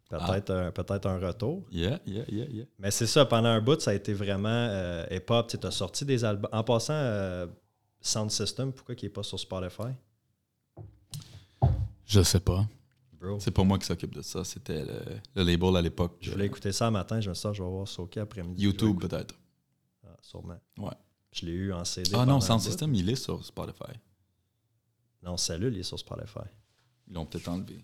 Peut-être 0.09 0.51
un, 0.51 0.71
peut-être 0.71 1.07
un 1.07 1.17
retour. 1.19 1.63
yeah, 1.71 2.00
yeah, 2.05 2.24
yeah, 2.29 2.45
yeah. 2.47 2.65
Mais 2.77 2.91
c'est 2.91 3.07
ça, 3.07 3.25
pendant 3.25 3.50
un 3.50 3.59
bout, 3.62 3.79
ça 3.81 3.91
a 3.91 3.93
été 3.95 4.13
vraiment 4.13 4.50
euh, 4.50 5.05
hip-hop. 5.09 5.47
Tu 5.47 5.65
as 5.65 5.71
sorti 5.71 6.05
des 6.05 6.24
albums. 6.24 6.50
En 6.53 6.63
passant, 6.63 6.93
euh, 6.93 7.47
Sound 8.01 8.29
System, 8.29 8.71
pourquoi 8.71 8.93
il 8.95 9.03
n'est 9.03 9.09
pas 9.09 9.24
sur 9.24 9.39
Spotify? 9.39 9.93
Je 12.05 12.21
sais 12.21 12.39
pas. 12.39 12.65
Bro, 13.19 13.39
C'est 13.39 13.51
pas 13.51 13.63
moi 13.63 13.79
qui 13.79 13.85
s'occupe 13.88 14.13
de 14.13 14.21
ça. 14.21 14.43
C'était 14.43 14.85
le, 14.85 15.00
le 15.35 15.43
label 15.43 15.75
à 15.75 15.81
l'époque. 15.81 16.17
je 16.21 16.31
voulais 16.31 16.45
écouter 16.45 16.71
ça 16.71 16.91
matin, 16.91 17.19
je 17.19 17.29
me 17.29 17.33
suis 17.33 17.41
dit, 17.41 17.47
ah, 17.50 17.53
je 17.53 17.63
vais 17.63 17.69
voir 17.69 17.88
Soke 17.88 18.17
après-midi. 18.17 18.63
YouTube, 18.63 19.00
peut-être. 19.01 19.33
Ah, 20.05 20.15
sûrement. 20.21 20.59
Ouais. 20.77 20.91
Je 21.31 21.45
l'ai 21.47 21.51
eu 21.53 21.74
en 21.74 21.83
CD. 21.83 22.12
Ah 22.13 22.25
non, 22.25 22.35
un 22.35 22.41
Sound. 22.41 22.62
System, 22.62 22.93
il 22.93 23.09
est 23.09 23.15
sur 23.15 23.43
Spotify. 23.43 23.93
Non, 25.24 25.35
Salut, 25.38 25.71
il 25.71 25.79
est 25.79 25.83
sur 25.83 25.97
Spotify. 25.97 26.45
Ils 27.07 27.13
l'ont 27.15 27.25
peut-être 27.25 27.47
enlevé. 27.47 27.83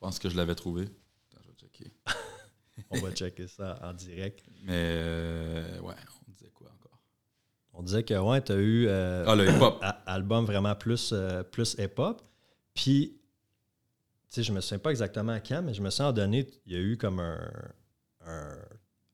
Je 0.00 0.06
pense 0.06 0.18
que 0.20 0.28
je 0.28 0.36
l'avais 0.36 0.54
trouvé. 0.54 0.82
Attends, 0.84 1.42
je 1.42 1.48
vais 1.48 1.56
checker. 1.56 1.92
On 2.90 2.98
va 3.00 3.10
checker 3.10 3.48
ça 3.48 3.78
en 3.82 3.92
direct. 3.92 4.44
Mais 4.62 4.72
euh, 4.72 5.80
ouais, 5.80 5.94
on 6.28 6.30
disait 6.30 6.50
quoi 6.54 6.70
encore? 6.72 7.00
On 7.72 7.82
disait 7.82 8.04
que 8.04 8.14
ouais, 8.14 8.40
tu 8.42 8.52
as 8.52 8.56
eu 8.56 8.86
euh, 8.86 9.24
Ah, 9.26 9.34
le 9.34 9.48
hip-hop. 9.48 9.78
a- 9.82 10.00
album 10.06 10.44
vraiment 10.44 10.74
plus, 10.76 11.10
euh, 11.12 11.42
plus 11.42 11.74
hip-hop. 11.78 12.22
Puis, 12.74 13.18
tu 14.30 14.34
sais, 14.36 14.42
je 14.44 14.52
me 14.52 14.60
souviens 14.60 14.78
pas 14.78 14.90
exactement 14.90 15.32
à 15.32 15.40
quand, 15.40 15.62
mais 15.62 15.74
je 15.74 15.82
me 15.82 15.90
moment 15.90 16.12
donné, 16.12 16.48
il 16.66 16.72
y 16.72 16.76
a 16.76 16.80
eu 16.80 16.96
comme 16.96 17.18
un, 17.18 17.50
un, 18.24 18.56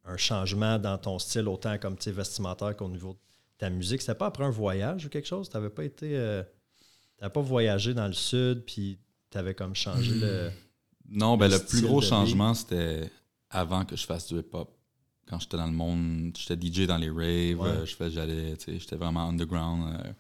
un 0.05 0.17
changement 0.19 0.79
dans 0.79 0.99
ton 0.99 1.19
style, 1.19 1.49
autant 1.49 1.79
comme 1.79 1.97
vestimentaire 2.13 2.77
qu'au 2.77 2.89
niveau 2.91 3.15
de 3.15 3.19
ta 3.57 3.71
musique. 3.71 4.03
C'était 4.03 4.15
pas 4.15 4.27
après 4.27 4.45
un 4.45 4.51
voyage 4.51 5.07
ou 5.07 5.09
quelque 5.09 5.27
chose? 5.29 5.49
Tu 5.49 5.57
n'avais 5.57 5.71
pas 5.71 5.85
été. 5.85 6.19
euh, 6.19 6.43
t'avais 7.17 7.33
pas 7.33 7.41
voyagé 7.41 7.95
dans 7.95 8.07
le 8.07 8.13
sud, 8.13 8.65
puis 8.67 8.99
tu 9.31 9.39
avais 9.39 9.55
comme 9.55 9.75
changé 9.75 10.13
le. 10.15 10.51
Non, 11.09 11.37
ben 11.37 11.49
le 11.51 11.59
plus 11.59 11.83
gros 11.83 12.01
changement, 12.09 12.55
c'était 12.55 13.11
avant 13.51 13.85
que 13.85 13.97
je 13.97 14.05
fasse 14.07 14.27
du 14.33 14.39
hip-hop. 14.39 14.71
Quand 15.27 15.39
j'étais 15.39 15.57
dans 15.57 15.67
le 15.67 15.73
monde, 15.73 16.37
j'étais 16.37 16.57
DJ 16.57 16.87
dans 16.87 16.99
les 16.99 17.09
raves, 17.09 17.61
Ouais. 17.61 17.69
euh, 17.69 17.87
je 17.87 17.95
fais, 17.95 18.11
j'allais, 18.11 18.57
tu 18.57 18.65
sais, 18.65 18.79
j'étais 18.79 18.97
vraiment 18.97 19.29
underground, 19.29 19.95
euh, 20.05 20.13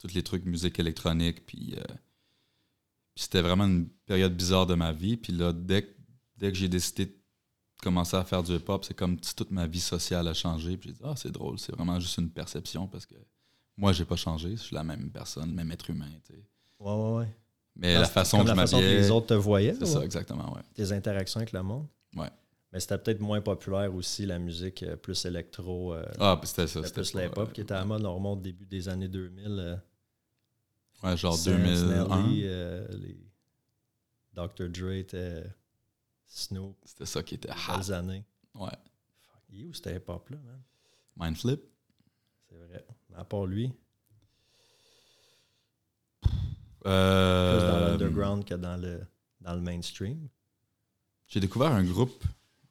tous 0.00 0.14
les 0.14 0.22
trucs 0.22 0.44
musique 0.44 0.78
électronique, 0.78 1.46
puis, 1.46 1.74
euh, 1.76 1.82
puis 3.14 3.24
c'était 3.24 3.40
vraiment 3.42 3.64
une 3.64 3.88
période 4.06 4.36
bizarre 4.36 4.66
de 4.66 4.74
ma 4.74 4.92
vie. 4.92 5.16
Puis 5.16 5.32
là, 5.32 5.52
dès, 5.52 5.82
que- 5.82 5.94
dès 6.36 6.52
que 6.52 6.58
j'ai 6.58 6.68
décidé 6.68 7.06
de 7.06 7.14
commencer 7.82 8.16
à 8.16 8.24
faire 8.24 8.42
du 8.42 8.52
hip-hop, 8.52 8.84
c'est 8.84 8.94
comme 8.94 9.16
si 9.22 9.34
toute 9.34 9.50
ma 9.50 9.66
vie 9.66 9.80
sociale 9.80 10.28
a 10.28 10.34
changé. 10.34 10.76
Puis 10.76 10.90
j'ai 10.90 10.94
dit, 10.96 11.00
ah, 11.04 11.14
c'est 11.16 11.30
drôle, 11.32 11.58
c'est 11.58 11.72
vraiment 11.72 11.98
juste 12.00 12.18
une 12.18 12.30
perception 12.30 12.86
parce 12.88 13.06
que 13.06 13.14
moi, 13.76 13.92
j'ai 13.92 14.04
pas 14.04 14.16
changé, 14.16 14.50
je 14.56 14.62
suis 14.62 14.74
la 14.74 14.84
même 14.84 15.10
personne, 15.10 15.52
même 15.52 15.70
être 15.72 15.90
humain, 15.90 16.10
tu 16.24 16.34
sais. 16.34 16.42
Ouais, 16.80 16.92
ouais, 16.92 17.16
ouais. 17.18 17.36
Mais 17.76 17.96
Ah, 17.96 18.00
la 18.00 18.06
façon 18.08 18.38
que 18.38 18.44
je 18.44 18.48
la 18.48 18.54
façon 18.54 18.76
que 18.78 18.82
m'habillais, 18.82 19.00
les 19.00 19.10
autres 19.10 19.26
te 19.28 19.34
voyaient. 19.34 19.74
c'est 19.74 19.80
ouais. 19.80 19.86
ça, 19.86 20.04
exactement, 20.04 20.52
ouais. 20.54 20.62
Tes 20.74 20.92
interactions 20.92 21.38
avec 21.38 21.52
le 21.52 21.62
monde? 21.62 21.86
Ouais. 22.16 22.30
Mais 22.72 22.80
c'était 22.80 22.98
peut-être 22.98 23.20
moins 23.20 23.40
populaire 23.40 23.92
aussi, 23.94 24.26
la 24.26 24.38
musique 24.38 24.82
euh, 24.82 24.96
plus 24.96 25.24
électro. 25.24 25.92
euh, 25.94 26.04
Ah, 26.20 26.40
c'était 26.44 26.66
ça. 26.66 26.82
c'était 26.84 27.02
C'était 27.04 27.18
plus 27.20 27.28
l'hip-hop 27.28 27.52
qui 27.52 27.60
était 27.62 27.74
à 27.74 27.78
la 27.78 27.84
mode. 27.84 28.04
On 28.04 28.14
remonte 28.14 28.38
au 28.38 28.42
début 28.42 28.66
des 28.66 28.88
années 28.88 29.08
2000. 29.08 29.46
euh, 29.58 29.76
Ouais, 31.02 31.16
genre 31.16 31.36
Sam, 31.36 31.56
2001. 31.62 32.06
Snelly, 32.06 32.42
euh, 32.46 32.86
les 32.92 33.16
Dr. 34.32 34.68
Dre, 34.70 34.92
était 34.92 35.44
Snoop, 36.26 36.76
C'était 36.84 37.06
ça 37.06 37.22
qui 37.22 37.34
était 37.36 37.48
les 37.48 37.88
hot. 37.88 37.92
années. 37.92 38.24
Ouais. 38.54 38.70
Fuck, 38.70 39.42
il 39.50 39.62
est 39.62 39.66
où 39.66 39.74
cette 39.74 39.86
hip-hop-là, 39.96 40.38
man? 40.38 40.62
Mindflip. 41.16 41.60
C'est 42.48 42.56
vrai. 42.56 42.84
À 43.16 43.24
part 43.24 43.46
lui, 43.46 43.72
plus 46.84 46.90
Euh, 46.92 47.70
dans 47.70 47.86
l'underground 47.90 48.44
que 48.44 48.54
dans 48.54 48.76
le, 48.76 49.00
dans 49.40 49.54
le 49.54 49.60
mainstream. 49.60 50.28
J'ai 51.26 51.40
découvert 51.40 51.72
un 51.72 51.82
groupe 51.84 52.22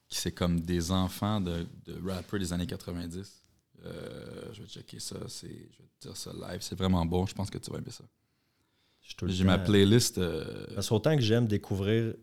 qui 0.08 0.18
c'est 0.20 0.32
comme 0.32 0.62
des 0.62 0.92
enfants 0.92 1.42
de, 1.42 1.66
de 1.86 2.10
rappers 2.10 2.40
des 2.40 2.54
années 2.54 2.68
90. 2.68 3.44
Euh, 3.86 4.54
je 4.54 4.62
vais 4.62 4.68
checker 4.68 5.00
ça. 5.00 5.16
c'est- 5.28 5.48
Je 5.72 5.78
vais 5.82 5.90
te 6.00 6.08
dire 6.08 6.16
ça 6.18 6.32
live. 6.34 6.62
C'est 6.62 6.78
vraiment 6.78 7.06
bon. 7.06 7.26
Je 7.26 7.34
pense 7.34 7.50
que 7.50 7.58
tu 7.58 7.72
vas 7.72 7.80
aimer 7.80 7.92
ça. 7.92 8.04
J'ai 9.28 9.44
ma 9.44 9.58
playlist. 9.58 10.18
euh, 10.20 10.66
Parce 10.76 10.88
qu'autant 10.88 11.16
que 11.16 11.22
j'aime 11.22 11.48
découvrir 11.48 12.14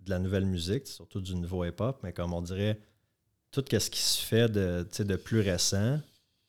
de 0.00 0.10
la 0.10 0.18
nouvelle 0.18 0.46
musique, 0.46 0.86
surtout 0.88 1.20
du 1.20 1.36
nouveau 1.36 1.64
hip-hop, 1.64 2.00
mais 2.02 2.12
comme 2.12 2.32
on 2.32 2.42
dirait, 2.42 2.80
tout 3.52 3.62
ce 3.70 3.90
qui 3.90 4.00
se 4.00 4.20
fait 4.24 4.48
de, 4.48 4.86
de 4.98 5.16
plus 5.16 5.40
récent, 5.40 6.00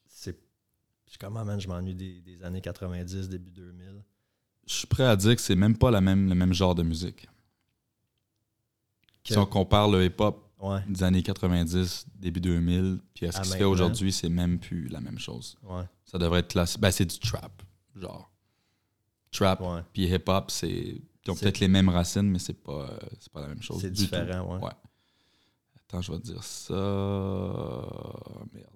c'est. 0.08 0.40
je- 1.12 1.18
Comment, 1.20 1.46
man, 1.46 1.60
je 1.60 1.68
m'ennuie 1.68 1.94
des, 1.94 2.22
des 2.22 2.42
années 2.44 2.62
90, 2.62 3.30
début 3.30 3.52
2000. 3.52 4.02
Je 4.70 4.74
suis 4.76 4.88
prêt 4.88 5.04
à 5.06 5.16
dire 5.16 5.36
que 5.36 5.42
c'est 5.42 5.56
même 5.56 5.78
pas 5.78 5.92
la 5.92 6.00
même, 6.02 6.30
le 6.30 6.36
même 6.36 6.54
genre 6.54 6.76
de 6.76 6.84
musique. 6.84 7.28
Que- 9.24 9.34
Si 9.34 9.38
on 9.38 9.46
compare 9.46 9.90
le 9.90 10.06
hip-hop 10.06 10.46
Ouais, 10.62 10.82
des 10.90 11.04
années 11.04 11.24
90, 11.24 12.06
début 12.18 12.42
2000, 12.42 13.00
puis 13.14 13.26
à 13.26 13.32
ce 13.32 13.38
À 13.38 13.42
qui 13.44 13.50
se 13.50 13.56
fait 13.58 13.64
aujourd'hui, 13.64 14.12
c'est 14.12 14.28
même 14.28 14.60
plus 14.60 14.90
la 14.90 15.00
même 15.00 15.18
chose. 15.18 15.58
ouais, 15.64 15.84
Ça 16.04 16.18
devrait 16.18 16.42
être 16.42 16.50
classique. 16.50 16.82
Ben, 16.82 16.92
c'est 16.92 17.06
du 17.06 17.18
trap, 17.18 17.62
genre. 17.96 18.30
Trap, 19.32 19.64
puis 19.94 20.04
hip-hop, 20.08 20.52
c'est. 20.52 20.70
Ils 21.26 21.32
ont 21.32 21.36
peut-être 21.36 21.60
les 21.62 21.68
mêmes 21.70 21.88
racines, 21.90 22.30
mais 22.30 22.40
c'est 22.40 22.62
pas, 22.62 22.90
c'est 23.20 23.32
pas 23.32 23.40
la 23.42 23.48
même 23.50 23.62
chose. 23.62 23.80
C'est 23.80 23.92
différent, 23.92 24.54
ouais. 24.56 24.64
Ouais. 24.66 24.72
Attends, 25.78 26.02
je 26.02 26.12
vais 26.12 26.20
te 26.20 26.24
dire 26.26 26.44
ça. 26.44 26.76
Merde. 28.54 28.68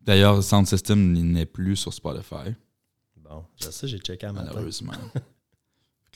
D'ailleurs, 0.00 0.42
Sound 0.42 0.66
System 0.66 1.12
n'est 1.12 1.46
plus 1.46 1.76
sur 1.76 1.92
Spotify, 1.92 2.54
Bon, 3.28 3.44
je 3.60 3.70
sais, 3.70 3.88
j'ai 3.88 3.98
checké 3.98 4.26
à 4.26 4.32
matin. 4.32 4.50
malheureusement. 4.52 4.92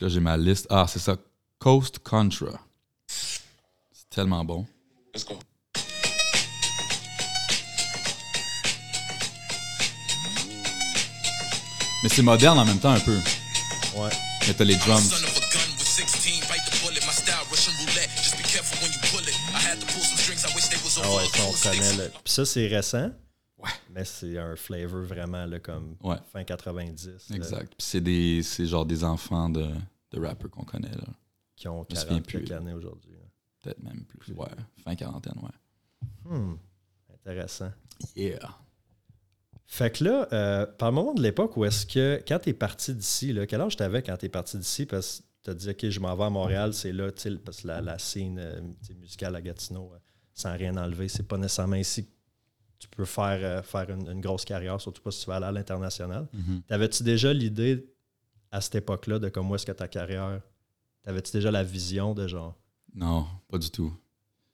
Là, 0.00 0.09
j'ai 0.09 0.21
ma 0.21 0.37
liste. 0.37 0.67
Ah, 0.71 0.87
c'est 0.88 0.99
ça. 0.99 1.17
Coast 1.59 1.99
Contra. 1.99 2.59
C'est 3.07 4.09
tellement 4.09 4.45
bon. 4.45 4.67
Let's 5.14 5.25
go. 5.25 5.38
Mais 12.02 12.09
c'est 12.09 12.23
moderne 12.23 12.59
en 12.59 12.64
même 12.64 12.79
temps 12.79 12.93
un 12.93 13.00
peu. 13.00 13.17
Ouais. 13.97 14.11
Mais 14.47 14.55
t'as 14.55 14.64
les 14.64 14.76
drums. 14.76 15.11
Son 15.11 15.17
of 15.17 15.37
a 15.37 15.40
gun 15.52 15.71
with 15.76 15.87
16, 15.87 16.40
bite 16.49 16.64
the 16.71 16.83
bullet. 16.83 17.00
My 17.07 17.12
style, 17.12 17.45
Russian 17.50 17.73
roulette. 17.81 18.09
Just 18.17 18.38
be 18.38 18.43
careful 18.43 18.79
when 18.81 18.90
you 18.93 18.99
pull 19.11 19.21
it. 19.21 19.35
I 19.55 19.59
had 19.61 19.81
to 19.81 19.87
pull 19.87 20.02
some 20.02 20.17
strings. 20.17 20.45
I 20.47 20.55
wish 20.55 20.69
they 20.69 20.79
was 20.83 20.99
Ah 21.02 21.14
ouais, 21.14 21.29
ça, 21.29 21.71
on 21.71 21.76
connaît. 21.76 22.09
Puis 22.25 22.33
ça, 22.33 22.45
c'est 22.47 22.67
récent. 22.69 23.11
Mais 23.92 24.04
c'est 24.04 24.38
un 24.38 24.56
flavor 24.56 25.02
vraiment 25.02 25.44
là, 25.47 25.59
comme 25.61 25.97
Ouais. 26.02 26.16
fin 26.32 26.44
90. 26.44 27.06
là, 27.30 27.37
Exact. 27.37 27.68
Puis 27.76 27.87
c'est 27.87 28.00
des, 28.00 28.42
c'est 28.42 28.66
genre 28.66 28.87
des 28.87 29.02
enfants 29.04 29.49
de, 29.50 29.68
de 30.12 30.20
rappers 30.20 30.50
qu'on 30.50 30.64
connaît 30.64 30.90
là. 30.92 31.09
qui 31.56 31.68
ont 31.68 31.85
Je 31.90 31.94
me 31.94 32.00
souviens 32.00 32.16
40 32.20 32.26
plus. 32.26 32.38
quelques 32.38 32.52
années 32.52 32.73
aujourd'hui. 32.75 33.16
Peut-être 33.62 33.82
même 33.82 34.04
plus. 34.04 34.32
Ouais. 34.32 34.47
Fin 34.85 34.94
quarantaine, 34.94 35.35
ouais. 35.42 36.30
Hmm, 36.32 36.54
Intéressant. 37.12 37.70
Yeah. 38.16 38.38
Fait 39.66 39.90
que 39.97 40.02
là, 40.04 40.26
euh, 40.32 40.66
par 40.66 40.90
moment 40.92 41.14
de 41.14 41.23
l'époque 41.23 41.56
où 41.56 41.64
est-ce 41.64 41.87
que, 41.87 42.23
quand 42.26 42.38
tu 42.40 42.49
es 42.50 42.52
parti 42.54 42.94
d'ici, 42.94 43.37
quel 43.49 43.61
âge 43.61 43.76
t'avais 43.76 44.02
quand 44.02 44.16
tu 44.16 44.26
es 44.26 44.28
parti 44.28 44.56
d'ici? 44.59 44.87
Parce 44.87 45.20
que 45.20 45.25
tu 45.44 45.50
as 45.50 45.54
dit, 45.54 45.70
OK, 45.70 45.88
je 45.90 46.00
m'en 46.00 46.14
vais 46.16 46.25
à 46.25 46.30
Montréal, 46.30 46.75
c'est 46.75 46.92
là, 46.92 47.11
parce 47.44 47.61
que 47.61 47.66
la, 47.68 47.80
la 47.80 47.99
scène 47.99 48.38
euh, 48.38 48.61
musicale 48.99 49.37
à 49.37 49.42
Gatineau, 49.42 49.92
euh, 49.94 49.99
sans 50.35 50.56
rien 50.56 50.76
enlever, 50.76 51.09
c'est 51.09 51.23
pas 51.28 51.37
nécessairement 51.38 51.76
ici 51.76 52.06
que 52.06 52.11
tu 52.81 52.89
peux 52.89 53.05
faire, 53.05 53.39
euh, 53.43 53.63
faire 53.63 53.89
une, 53.91 54.11
une 54.11 54.21
grosse 54.21 54.45
carrière, 54.45 54.81
surtout 54.81 55.03
pas 55.03 55.11
si 55.13 55.21
tu 55.21 55.27
vas 55.27 55.37
aller 55.37 55.47
à 55.47 55.53
l'international. 55.53 56.27
T'avais-tu 56.67 57.05
déjà 57.05 57.33
l'idée 57.33 57.87
à 58.51 58.61
cette 58.61 58.75
époque-là 58.75 59.19
de 59.19 59.29
comment 59.29 59.55
est-ce 59.55 59.67
que 59.67 59.73
ta 59.73 59.87
carrière. 59.87 60.41
T'avais-tu 61.03 61.31
déjà 61.33 61.51
la 61.51 61.63
vision 61.63 62.15
de 62.15 62.27
genre? 62.27 62.57
Non, 62.95 63.27
pas 63.49 63.59
du 63.59 63.71
tout. 63.71 63.93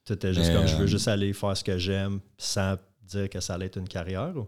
Tu 0.05 0.13
étais 0.13 0.35
juste 0.35 0.49
Mais, 0.49 0.55
comme 0.55 0.67
je 0.67 0.77
veux 0.77 0.85
euh, 0.85 0.87
juste 0.87 1.09
aller 1.09 1.33
faire 1.33 1.57
ce 1.57 1.65
que 1.65 1.79
j'aime 1.79 2.21
sans 2.37 2.77
dire 3.03 3.31
que 3.31 3.41
ça 3.41 3.55
allait 3.55 3.67
être 3.67 3.79
une 3.79 3.89
carrière 3.89 4.37
ou? 4.37 4.47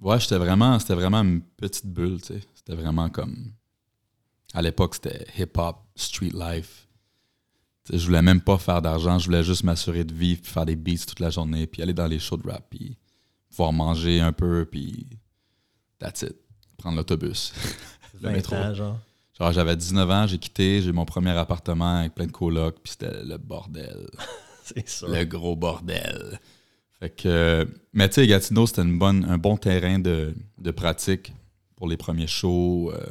Ouais, 0.00 0.18
j'étais 0.18 0.38
vraiment, 0.38 0.78
c'était 0.78 0.94
vraiment 0.94 1.20
une 1.22 1.42
petite 1.42 1.86
bulle, 1.86 2.20
tu 2.20 2.34
sais. 2.34 2.40
C'était 2.54 2.74
vraiment 2.74 3.10
comme. 3.10 3.52
À 4.54 4.62
l'époque, 4.62 4.94
c'était 4.94 5.26
hip-hop, 5.36 5.76
street 5.94 6.30
life. 6.32 6.87
Je 7.92 8.04
voulais 8.06 8.22
même 8.22 8.40
pas 8.40 8.58
faire 8.58 8.82
d'argent, 8.82 9.18
je 9.18 9.26
voulais 9.26 9.44
juste 9.44 9.64
m'assurer 9.64 10.04
de 10.04 10.12
vivre, 10.14 10.40
puis 10.42 10.50
faire 10.52 10.66
des 10.66 10.76
beats 10.76 11.04
toute 11.06 11.20
la 11.20 11.30
journée, 11.30 11.66
puis 11.66 11.82
aller 11.82 11.94
dans 11.94 12.06
les 12.06 12.18
shows 12.18 12.36
de 12.36 12.48
rap, 12.48 12.66
puis 12.70 12.96
pouvoir 13.50 13.72
manger 13.72 14.20
un 14.20 14.32
peu, 14.32 14.66
puis 14.70 15.06
that's 15.98 16.22
it. 16.22 16.36
Prendre 16.76 16.96
l'autobus. 16.96 17.52
Le 18.14 18.20
20 18.20 18.32
métro. 18.32 18.56
ans, 18.56 18.74
genre. 18.74 18.98
Genre, 19.38 19.52
j'avais 19.52 19.76
19 19.76 20.10
ans, 20.10 20.26
j'ai 20.26 20.38
quitté, 20.38 20.82
j'ai 20.82 20.90
mon 20.92 21.04
premier 21.04 21.30
appartement 21.30 21.98
avec 21.98 22.14
plein 22.14 22.26
de 22.26 22.32
colocs, 22.32 22.78
puis 22.82 22.92
c'était 22.92 23.22
le 23.24 23.38
bordel. 23.38 24.08
C'est 24.64 24.88
sûr. 24.88 25.08
Le 25.08 25.24
gros 25.24 25.54
bordel. 25.56 26.40
Fait 26.98 27.10
que, 27.10 27.66
mais 27.92 28.08
tu 28.08 28.16
sais, 28.16 28.26
Gatineau, 28.26 28.66
c'était 28.66 28.82
une 28.82 28.98
bonne, 28.98 29.24
un 29.24 29.38
bon 29.38 29.56
terrain 29.56 30.00
de, 30.00 30.34
de 30.58 30.70
pratique 30.72 31.32
pour 31.76 31.88
les 31.88 31.96
premiers 31.96 32.26
shows. 32.26 32.90
euh, 32.92 33.06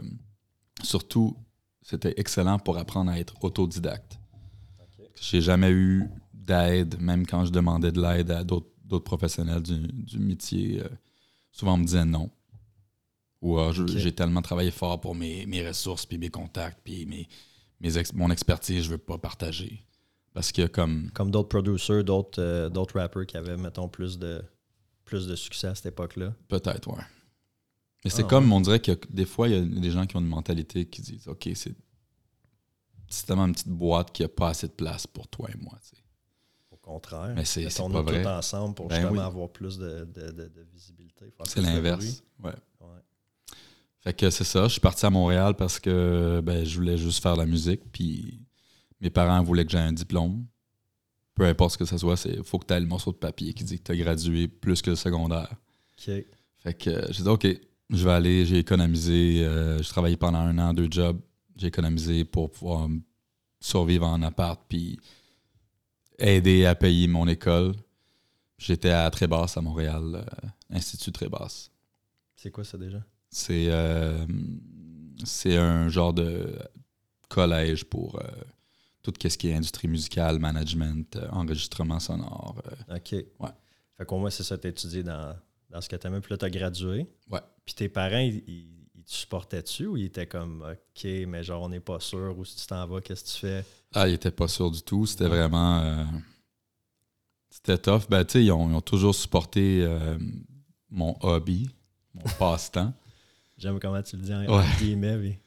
surtout, 0.83 1.37
c'était 1.81 2.13
excellent 2.17 2.59
pour 2.59 2.77
apprendre 2.77 3.09
à 3.11 3.17
être 3.17 3.41
autodidacte. 3.43 4.16
J'ai 5.19 5.41
jamais 5.41 5.71
eu 5.71 6.05
d'aide, 6.33 6.99
même 7.01 7.25
quand 7.25 7.45
je 7.45 7.51
demandais 7.51 7.91
de 7.91 8.01
l'aide 8.01 8.31
à 8.31 8.43
d'autres 8.43 8.99
professionnels 8.99 9.61
du, 9.63 9.79
du 9.87 10.19
métier. 10.19 10.81
euh, 10.81 10.87
souvent, 11.51 11.73
on 11.73 11.77
me 11.77 11.85
disait 11.85 12.05
non. 12.05 12.29
Ou 13.41 13.59
euh, 13.59 13.71
Ok. 13.71 13.87
j'ai 13.97 14.13
tellement 14.13 14.41
travaillé 14.41 14.71
fort 14.71 14.99
pour 14.99 15.13
mes, 15.15 15.45
mes 15.45 15.67
ressources, 15.67 16.05
puis 16.05 16.17
mes 16.17 16.29
contacts, 16.29 16.79
puis 16.83 17.05
mes, 17.05 17.27
mes 17.81 17.97
ex- 17.97 18.13
mon 18.13 18.31
expertise, 18.31 18.83
je 18.85 18.89
veux 18.89 18.97
pas 18.97 19.17
partager. 19.17 19.83
Parce 20.33 20.51
que 20.51 20.67
comme 20.67 21.09
Comme 21.13 21.31
d'autres 21.31 21.49
producers, 21.49 22.03
d'autres 22.03 22.41
euh, 22.41 22.69
d'autres 22.69 22.99
rappers 22.99 23.25
qui 23.25 23.37
avaient, 23.37 23.57
mettons, 23.57 23.87
plus 23.89 24.17
de, 24.19 24.41
plus 25.05 25.27
de 25.27 25.35
succès 25.35 25.67
à 25.67 25.75
cette 25.75 25.87
époque-là. 25.87 26.33
Peut-être, 26.47 26.87
ouais. 26.89 27.03
Mais 28.05 28.11
c'est 28.11 28.23
Ah, 28.23 28.27
comme, 28.27 28.51
on 28.53 28.61
dirait 28.61 28.79
que 28.79 28.91
des 29.09 29.25
fois, 29.25 29.49
il 29.49 29.53
y 29.55 29.57
a 29.57 29.61
des 29.61 29.91
gens 29.91 30.05
qui 30.05 30.15
ont 30.15 30.19
une 30.21 30.27
mentalité 30.27 30.85
qui 30.85 31.01
disent 31.01 31.27
OK, 31.27 31.49
c'est 31.55 31.75
c'est 33.09 33.25
tellement 33.25 33.45
une 33.45 33.53
petite 33.53 33.67
boîte 33.69 34.11
qui 34.11 34.23
a 34.23 34.29
pas 34.29 34.49
assez 34.49 34.67
de 34.67 34.73
place 34.73 35.07
pour 35.07 35.27
toi 35.27 35.49
et 35.53 35.57
moi. 35.57 35.77
tu 35.81 35.95
sais. 35.95 36.03
Au 36.71 36.77
contraire. 36.77 37.33
Mais 37.35 37.45
c'est- 37.45 37.63
pas 37.77 38.01
vrai. 38.01 38.21
tous 38.23 38.27
ensemble 38.29 38.75
pour 38.75 38.87
Ben 38.87 38.95
justement 38.95 39.21
oui. 39.21 39.25
avoir 39.27 39.49
plus 39.49 39.77
de, 39.77 40.05
de- 40.05 40.31
de- 40.31 40.47
de 40.47 40.67
visibilité. 40.73 41.33
C'est 41.45 41.61
l'inverse. 41.61 42.23
Ouais. 42.43 42.51
Fait 44.01 44.13
que 44.13 44.29
c'est 44.29 44.43
ça. 44.43 44.63
Je 44.63 44.73
suis 44.73 44.79
parti 44.81 45.05
à 45.05 45.09
Montréal 45.09 45.55
parce 45.55 45.79
que 45.79 46.39
ben, 46.43 46.63
je 46.63 46.75
voulais 46.77 46.97
juste 46.97 47.21
faire 47.21 47.33
de 47.35 47.41
la 47.41 47.45
musique. 47.45 47.81
Puis 47.91 48.39
mes 49.01 49.09
parents 49.09 49.41
voulaient 49.43 49.65
que 49.65 49.71
j'aie 49.71 49.79
un 49.79 49.91
diplôme. 49.93 50.45
Peu 51.35 51.45
importe 51.45 51.73
ce 51.73 51.77
que 51.77 51.85
ce 51.85 51.97
soit, 51.97 52.23
il 52.25 52.43
faut 52.43 52.57
que 52.57 52.65
tu 52.65 52.73
aies 52.73 52.79
le 52.79 52.85
morceau 52.87 53.11
de 53.11 53.17
papier 53.17 53.53
qui 53.53 53.63
dit 53.63 53.77
que 53.79 53.83
tu 53.83 53.91
as 53.91 53.95
gradué 53.97 54.47
plus 54.47 54.81
que 54.81 54.91
le 54.91 54.95
secondaire. 54.95 55.51
OK. 55.99 56.13
Fait 56.59 56.73
que 56.73 57.11
j'ai 57.11 57.23
dit, 57.23 57.29
OK, 57.29 57.45
je 57.89 58.03
vais 58.05 58.11
aller, 58.11 58.45
j'ai 58.45 58.57
économisé. 58.59 59.43
euh, 59.43 59.77
j'ai 59.79 59.89
travaillé 59.89 60.15
pendant 60.17 60.39
un 60.39 60.57
an, 60.57 60.73
deux 60.73 60.87
jobs. 60.89 61.19
J'ai 61.57 61.67
économisé 61.67 62.23
pour 62.25 62.51
pouvoir 62.51 62.85
euh, 62.85 62.89
survivre 63.59 64.05
en 64.05 64.21
appart, 64.21 64.61
puis 64.69 64.99
aider 66.19 66.65
à 66.65 66.75
payer 66.75 67.07
mon 67.07 67.27
école. 67.27 67.73
J'étais 68.57 68.89
à 68.91 69.09
Trébasse, 69.11 69.57
à 69.57 69.61
Montréal, 69.61 70.03
euh, 70.15 70.47
Institut 70.69 71.11
Trébasse. 71.11 71.71
C'est 72.35 72.51
quoi 72.51 72.63
ça 72.63 72.77
déjà? 72.77 73.03
C'est 73.29 73.67
euh, 73.69 74.25
c'est 75.25 75.57
un 75.57 75.89
genre 75.89 76.13
de 76.13 76.57
collège 77.29 77.85
pour 77.85 78.19
euh, 78.19 78.27
tout 79.03 79.13
ce 79.21 79.37
qui 79.37 79.49
est 79.49 79.53
industrie 79.55 79.87
musicale, 79.87 80.39
management, 80.39 81.17
enregistrement 81.31 81.99
sonore. 81.99 82.61
OK. 82.89 83.11
Ouais. 83.39 83.49
Fait 83.97 84.05
qu'au 84.05 84.19
moins, 84.19 84.29
c'est 84.29 84.43
ça, 84.43 84.57
tu 84.57 84.67
étudié 84.67 85.01
dans, 85.03 85.35
dans 85.69 85.81
ce 85.81 85.89
que 85.89 85.95
tu 85.95 86.05
aimais. 86.07 86.21
Puis 86.21 86.31
là, 86.31 86.37
tu 86.37 86.45
as 86.45 86.49
gradué. 86.49 87.07
Ouais. 87.31 87.39
Puis 87.65 87.73
tes 87.75 87.89
parents, 87.89 88.19
ils, 88.19 88.43
ils- 88.47 88.76
ils 89.07 89.09
te 89.09 89.13
supportaient-tu 89.15 89.85
ou 89.87 89.95
ils 89.97 90.05
étaient 90.05 90.27
comme 90.27 90.61
OK, 90.69 91.03
mais 91.27 91.41
genre, 91.43 91.63
on 91.63 91.69
n'est 91.69 91.79
pas 91.79 91.99
sûr, 92.01 92.37
ou 92.37 92.43
si 92.43 92.57
tu 92.57 92.67
t'en 92.67 92.85
vas, 92.87 92.99
qu'est-ce 93.01 93.23
que 93.23 93.29
tu 93.29 93.37
fais? 93.39 93.65
Ah, 93.93 94.07
ils 94.07 94.15
étaient 94.15 94.31
pas 94.31 94.47
sûrs 94.49 94.69
du 94.69 94.81
tout. 94.81 95.05
C'était 95.05 95.27
vraiment. 95.29 95.79
euh, 95.79 96.03
c'était 97.49 97.77
tough. 97.77 98.03
Ben, 98.09 98.23
tu 98.25 98.33
sais, 98.33 98.43
ils 98.45 98.51
ont, 98.51 98.69
ils 98.69 98.75
ont 98.75 98.81
toujours 98.81 99.15
supporté 99.15 99.81
euh, 99.83 100.17
mon 100.89 101.17
hobby, 101.21 101.69
mon 102.13 102.23
passe-temps. 102.39 102.93
J'aime 103.57 103.79
comment 103.79 104.01
tu 104.03 104.17
le 104.17 104.21
dis 104.23 104.33
en 104.33 104.45
Ouais. 104.45 104.65
guillemets. 104.79 105.17
puis- 105.17 105.39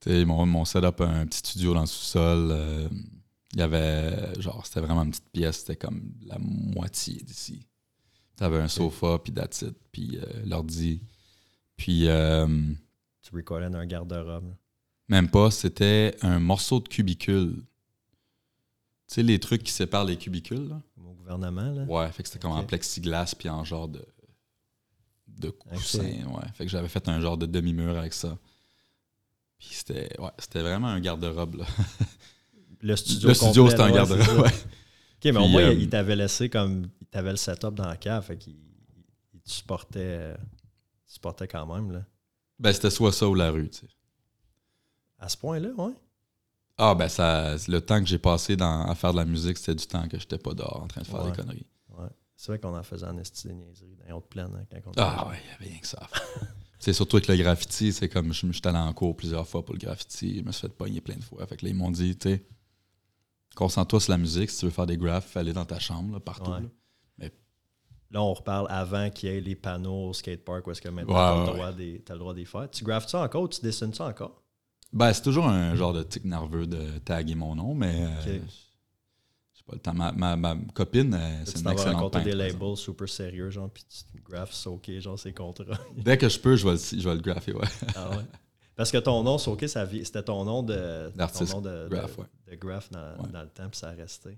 Tu 0.00 0.10
sais, 0.10 0.24
mon, 0.24 0.46
mon 0.46 0.64
setup, 0.64 1.00
un 1.00 1.26
petit 1.26 1.38
studio 1.38 1.74
dans 1.74 1.82
le 1.82 1.86
sous-sol. 1.86 2.48
euh, 2.52 2.88
il 3.52 3.58
y 3.58 3.62
avait. 3.62 4.40
Genre, 4.40 4.64
c'était 4.64 4.80
vraiment 4.80 5.02
une 5.02 5.10
petite 5.10 5.30
pièce. 5.32 5.58
C'était 5.58 5.76
comme 5.76 6.12
la 6.24 6.38
moitié 6.38 7.14
d'ici. 7.22 7.66
T'avais 8.36 8.58
un 8.58 8.68
sofa, 8.68 9.18
puis 9.18 9.32
that's 9.34 9.62
it, 9.62 9.76
puis 9.92 10.16
euh, 10.16 10.24
l'ordi. 10.46 11.02
Puis. 11.76 12.06
euh, 12.08 12.46
Tu 13.22 13.42
dans 13.42 13.76
un 13.76 13.86
garde-robe. 13.86 14.54
Même 15.08 15.28
pas, 15.28 15.50
c'était 15.50 16.16
un 16.22 16.38
morceau 16.38 16.80
de 16.80 16.88
cubicule. 16.88 17.56
Tu 19.08 19.14
sais, 19.14 19.22
les 19.22 19.38
trucs 19.40 19.64
qui 19.64 19.72
séparent 19.72 20.04
les 20.04 20.16
cubicules, 20.16 20.68
là? 20.68 20.80
Comme 20.94 21.08
au 21.08 21.14
gouvernement, 21.14 21.72
là. 21.72 21.82
Ouais, 21.82 22.10
fait 22.12 22.22
que 22.22 22.28
c'était 22.28 22.38
comme 22.38 22.52
en 22.52 22.62
plexiglas 22.64 23.34
puis 23.36 23.48
en 23.48 23.64
genre 23.64 23.88
de, 23.88 24.04
de 25.26 25.50
coussin. 25.50 26.04
Ouais, 26.04 26.46
fait 26.54 26.64
que 26.64 26.70
j'avais 26.70 26.88
fait 26.88 27.08
un 27.08 27.20
genre 27.20 27.36
de 27.36 27.46
demi-mur 27.46 27.98
avec 27.98 28.12
ça. 28.12 28.38
Puis 29.58 29.70
c'était 29.72 30.18
ouais, 30.20 30.30
c'était 30.38 30.62
vraiment 30.62 30.88
un 30.88 31.00
garde-robe. 31.00 31.56
là. 31.56 31.66
Le 32.82 32.96
studio, 32.96 33.28
Le 33.28 33.34
studio, 33.34 33.68
c'était 33.68 33.82
un 33.82 33.90
garde-robe. 33.90 34.44
Ouais. 34.44 34.48
OK, 34.52 35.24
mais 35.24 35.36
au 35.36 35.48
moins, 35.48 35.64
euh, 35.64 35.74
il 35.74 35.90
t'avait 35.90 36.16
laissé 36.16 36.48
comme. 36.48 36.88
Il 37.02 37.06
t'avait 37.08 37.32
le 37.32 37.36
setup 37.36 37.74
dans 37.74 37.86
la 37.86 37.96
cave, 37.96 38.24
fait 38.24 38.38
qu'il 38.38 38.54
il 39.34 39.40
te 39.40 39.50
supportait, 39.50 39.98
euh, 40.00 40.36
supportait 41.06 41.48
quand 41.48 41.66
même, 41.66 41.92
là. 41.92 42.04
Ben, 42.60 42.72
c'était 42.72 42.90
soit 42.90 43.10
ça 43.12 43.26
ou 43.28 43.34
la 43.34 43.50
rue, 43.50 43.68
tu 43.70 43.78
sais. 43.80 43.86
À 45.18 45.28
ce 45.28 45.36
point-là, 45.36 45.70
ouais. 45.76 45.92
Ah, 46.78 46.94
ben, 46.94 47.08
ça, 47.08 47.56
le 47.68 47.80
temps 47.80 48.00
que 48.00 48.06
j'ai 48.08 48.18
passé 48.18 48.56
dans, 48.56 48.82
à 48.86 48.94
faire 48.94 49.12
de 49.12 49.16
la 49.18 49.24
musique, 49.24 49.58
c'était 49.58 49.74
du 49.74 49.86
temps 49.86 50.06
que 50.08 50.18
j'étais 50.18 50.38
pas 50.38 50.54
dehors 50.54 50.82
en 50.82 50.86
train 50.86 51.00
de 51.02 51.06
faire 51.06 51.24
Ouais. 51.24 51.30
des 51.30 51.36
conneries. 51.36 51.66
ouais. 51.90 52.08
C'est 52.36 52.52
vrai 52.52 52.58
qu'on 52.58 52.74
en 52.76 52.82
faisait 52.82 53.06
en 53.06 53.18
esti 53.18 53.48
des 53.48 53.54
niaiseries 53.54 53.96
dans 53.96 54.06
les 54.06 54.12
hautes 54.12 54.28
plaines. 54.30 54.50
hein, 54.54 54.64
quand 54.82 54.90
on 54.90 54.92
Ah, 55.02 55.28
ouais, 55.28 55.36
il 55.44 55.50
y 55.50 55.54
avait 55.54 55.70
rien 55.72 55.78
que 55.80 55.86
ça. 55.86 56.08
c'est 56.78 56.94
surtout 56.94 57.16
avec 57.16 57.28
le 57.28 57.36
graffiti, 57.36 57.92
c'est 57.92 58.08
comme 58.08 58.32
je 58.32 58.46
me 58.46 58.52
suis 58.54 58.62
allé 58.64 58.78
en 58.78 58.92
cours 58.94 59.14
plusieurs 59.14 59.46
fois 59.46 59.62
pour 59.62 59.74
le 59.74 59.78
graffiti, 59.80 60.38
je 60.38 60.42
me 60.44 60.50
suis 60.52 60.62
fait 60.62 60.72
pogner 60.74 61.02
plein 61.02 61.16
de 61.16 61.24
fois. 61.24 61.46
Fait 61.46 61.58
que 61.58 61.66
là, 61.66 61.70
ils 61.70 61.76
m'ont 61.76 61.90
dit, 61.90 62.16
tu 62.16 62.30
sais, 62.30 62.46
concentre-toi 63.54 64.00
sur 64.00 64.12
la 64.12 64.16
musique, 64.18 64.48
si 64.50 64.60
tu 64.60 64.64
veux 64.66 64.70
faire 64.70 64.86
des 64.86 64.96
graphes, 64.96 65.36
aller 65.36 65.52
dans 65.52 65.66
ta 65.66 65.78
chambre, 65.78 66.14
là, 66.14 66.20
partout. 66.20 66.50
Ouais. 66.52 66.60
là. 66.60 66.68
Là, 68.12 68.20
on 68.22 68.32
reparle 68.34 68.66
avant 68.70 69.08
qu'il 69.10 69.28
y 69.30 69.36
ait 69.36 69.40
les 69.40 69.54
panneaux 69.54 70.08
au 70.08 70.12
skatepark 70.12 70.66
où 70.66 70.70
est-ce 70.72 70.82
que 70.82 70.88
maintenant 70.88 71.14
Ouais, 71.14 71.20
t'as, 71.20 71.34
ouais, 71.44 71.46
le 71.52 71.52
droit 71.56 71.72
des, 71.72 72.02
t'as 72.04 72.14
le 72.14 72.18
droit 72.20 72.34
d'y 72.34 72.44
faire. 72.44 72.68
Tu 72.70 72.82
graffes 72.84 73.06
ça 73.08 73.22
encore? 73.22 73.42
Ou 73.42 73.48
tu 73.48 73.60
dessines 73.60 73.94
ça 73.94 74.06
encore? 74.06 74.42
Ben, 74.92 75.12
c'est 75.12 75.22
toujours 75.22 75.46
un 75.46 75.76
genre 75.76 75.92
de 75.92 76.02
tic 76.02 76.24
nerveux 76.24 76.66
de 76.66 76.98
taguer 76.98 77.36
mon 77.36 77.54
nom, 77.54 77.72
mais 77.74 77.94
euh, 78.02 78.08
Ok. 78.40 78.50
j'ai 79.54 79.62
pas 79.64 79.74
le 79.74 79.78
temps. 79.78 79.94
Ma, 79.94 80.10
ma- 80.10 80.34
ma 80.34 80.56
copine, 80.74 81.14
euh, 81.14 81.44
tu 81.44 81.52
c'est 81.52 81.60
une 81.60 81.68
excellente 81.70 82.12
des 82.12 82.18
peintre, 82.18 82.28
exemple. 82.28 82.36
labels 82.60 82.76
super 82.76 83.08
sérieux, 83.08 83.50
genre, 83.50 83.70
puis 83.70 83.84
tu 83.88 84.20
graffes 84.22 84.52
soaké, 84.52 85.00
genre, 85.00 85.16
ces 85.18 85.32
contrats. 85.32 85.78
Dès 85.96 86.18
que 86.18 86.28
je 86.28 86.40
peux, 86.40 86.56
je 86.56 86.64
vais 86.66 86.72
le, 86.72 87.00
je 87.00 87.08
vais 87.08 87.14
le 87.14 87.20
grapher, 87.20 87.52
ouais. 87.52 87.68
ah 87.94 88.10
ouais? 88.10 88.24
Parce 88.74 88.90
que 88.90 88.98
ton 88.98 89.22
nom, 89.22 89.38
soaké, 89.38 89.68
c'était 89.68 90.22
ton 90.24 90.44
nom 90.44 90.64
de. 90.64 91.12
D'artiste 91.14 91.52
ton 91.52 91.60
nom 91.60 91.70
de, 91.70 91.88
graph, 91.88 92.16
de, 92.16 92.22
ouais. 92.22 92.26
de 92.50 92.56
graph 92.56 92.90
dans, 92.90 93.22
Ouais. 93.22 93.30
dans 93.32 93.42
le 93.42 93.48
temps, 93.50 93.68
puis 93.68 93.78
ça 93.78 93.90
a 93.90 93.92
resté. 93.92 94.36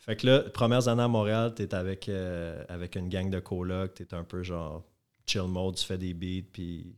Fait 0.00 0.16
que 0.16 0.26
là, 0.26 0.40
premières 0.50 0.88
années 0.88 1.02
à 1.02 1.08
Montréal, 1.08 1.52
t'es 1.54 1.74
avec, 1.74 2.08
euh, 2.08 2.64
avec 2.68 2.96
une 2.96 3.08
gang 3.08 3.28
de 3.30 3.38
colocs, 3.38 3.94
t'es 3.94 4.12
un 4.14 4.24
peu 4.24 4.42
genre 4.42 4.82
chill 5.26 5.42
mode, 5.42 5.76
tu 5.76 5.84
fais 5.84 5.98
des 5.98 6.14
beats, 6.14 6.48
puis. 6.52 6.96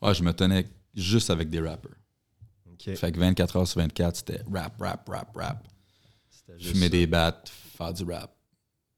Ouais, 0.00 0.14
je 0.14 0.22
me 0.22 0.32
tenais 0.32 0.68
juste 0.94 1.30
avec 1.30 1.48
des 1.50 1.60
rappers. 1.60 1.92
Fait 2.96 3.12
que 3.12 3.18
24 3.18 3.56
heures 3.56 3.66
sur 3.68 3.80
24, 3.80 4.16
c'était 4.16 4.42
rap, 4.52 4.74
rap, 4.80 5.08
rap, 5.08 5.36
rap. 5.36 5.66
Fumer 6.60 6.88
des 6.88 7.06
battes, 7.06 7.48
faire 7.48 7.92
du 7.94 8.02
rap. 8.04 8.34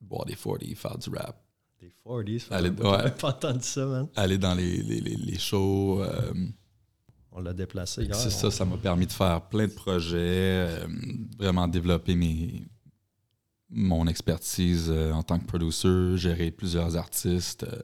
Boire 0.01 0.25
des 0.25 0.35
40, 0.35 0.65
faire 0.75 0.99
du 0.99 1.11
rap. 1.11 1.41
Des 1.81 1.93
40s, 2.05 2.39
ça 2.49 2.63
j'avais 2.63 2.71
ouais. 2.83 3.11
pas 3.21 3.29
entendu 3.29 3.63
ça, 3.63 3.85
man. 3.87 4.09
Aller 4.17 4.39
dans 4.39 4.55
les, 4.55 4.79
les, 4.83 5.01
les, 5.01 5.17
les 5.17 5.39
shows. 5.39 6.03
euh, 6.03 6.33
On 7.33 7.41
l'a 7.41 7.53
déplacé 7.53 8.03
hier. 8.05 8.15
c'est 8.17 8.29
on- 8.29 8.31
ça, 8.31 8.51
ça 8.51 8.65
m'a 8.65 8.79
permis 8.79 9.07
de 9.07 9.13
faire 9.13 9.43
plein 9.49 9.67
de 9.67 9.73
projets, 9.73 10.19
euh, 10.19 10.87
vraiment 11.39 11.69
développer 11.69 12.15
mes, 12.17 12.65
mon 13.75 14.07
expertise 14.07 14.87
euh, 14.89 15.13
en 15.13 15.23
tant 15.23 15.39
que 15.39 15.45
producer, 15.47 16.17
gérer 16.17 16.51
plusieurs 16.51 16.97
artistes, 16.97 17.65
euh, 17.65 17.81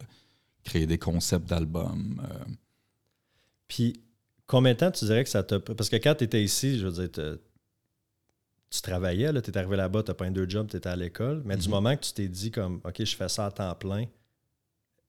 créer 0.65 0.87
des 0.87 0.99
concepts 0.99 1.49
d'albums. 1.49 2.21
euh. 2.31 2.45
Puis, 3.69 4.01
combien 4.47 4.73
de 4.75 4.79
temps 4.79 4.91
tu 4.91 5.05
dirais 5.05 5.25
que 5.25 5.31
ça 5.31 5.43
t'a. 5.43 5.59
Parce 5.61 5.89
que 5.89 5.97
quand 5.97 6.15
tu 6.15 6.25
étais 6.25 6.43
ici, 6.43 6.79
je 6.79 6.87
veux 6.87 7.07
dire, 7.07 7.39
tu 8.71 8.83
travaillais, 8.83 9.33
tu 9.43 9.51
es 9.51 9.57
arrivé 9.59 9.77
là-bas, 9.77 10.03
tu 10.03 10.11
n'as 10.11 10.15
pas 10.15 10.27
un 10.27 10.31
deux 10.31 10.49
jobs, 10.49 10.69
tu 10.69 10.77
étais 10.77 10.89
à 10.89 10.97
l'école. 10.97 11.43
Mais 11.45 11.57
du 11.57 11.65
Mhm. 11.67 11.71
moment 11.75 11.97
que 11.97 12.03
tu 12.05 12.13
t'es 12.13 12.29
dit, 12.29 12.51
comme, 12.51 12.81
OK, 12.85 13.05
je 13.05 13.17
fais 13.17 13.29
ça 13.29 13.47
à 13.47 13.51
temps 13.51 13.75
plein, 13.75 14.07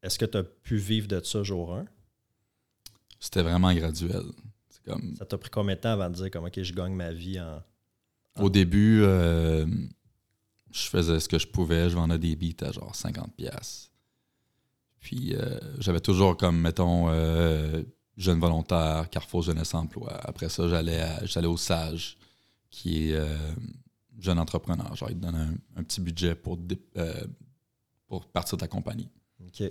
est-ce 0.04 0.18
que 0.18 0.26
tu 0.26 0.38
as 0.38 0.44
pu 0.44 0.78
vivre 0.78 1.08
de 1.08 1.20
ça 1.24 1.44
jour 1.44 1.76
1 1.76 1.86
C'était 3.20 3.44
vraiment 3.44 3.74
graduel. 3.74 4.24
Comme, 4.86 5.16
Ça 5.18 5.26
t'a 5.26 5.38
pris 5.38 5.52
combien 5.52 5.76
de 5.76 5.80
temps 5.82 5.92
avant 5.92 6.10
de 6.10 6.16
dire, 6.16 6.32
comme, 6.32 6.46
OK, 6.46 6.60
je 6.62 6.74
gagne 6.74 6.94
ma 6.96 7.12
vie 7.12 7.40
en. 7.40 7.62
au 8.40 8.50
début, 8.50 9.04
je 10.72 10.88
faisais 10.88 11.20
ce 11.20 11.28
que 11.28 11.38
je 11.38 11.48
pouvais, 11.48 11.90
je 11.90 11.96
vendais 11.96 12.18
des 12.18 12.36
beats 12.36 12.66
à 12.66 12.72
genre 12.72 12.94
50$. 12.94 13.30
pièces. 13.36 13.92
Puis 15.00 15.36
euh, 15.36 15.60
j'avais 15.80 16.00
toujours 16.00 16.38
comme, 16.38 16.60
mettons, 16.60 17.10
euh, 17.10 17.84
jeune 18.18 18.40
volontaire, 18.40 19.10
Carrefour 19.10 19.42
Jeunesse 19.42 19.74
Emploi. 19.74 20.14
Après 20.24 20.48
ça, 20.48 20.68
j'allais 20.68 21.04
j'allais 21.26 21.48
au 21.48 21.58
SAGE, 21.58 22.18
qui 22.70 23.10
est 23.10 23.16
euh, 23.16 23.36
jeune 24.20 24.40
entrepreneur. 24.40 24.96
Genre, 24.96 25.10
il 25.10 25.18
te 25.18 25.22
donne 25.22 25.36
un, 25.36 25.80
un 25.80 25.84
petit 25.84 26.02
budget 26.02 26.36
pour, 26.36 26.58
pour 28.08 28.26
partir 28.28 28.58
de 28.58 28.62
ta 28.62 28.68
compagnie. 28.68 29.10
OK. 29.42 29.64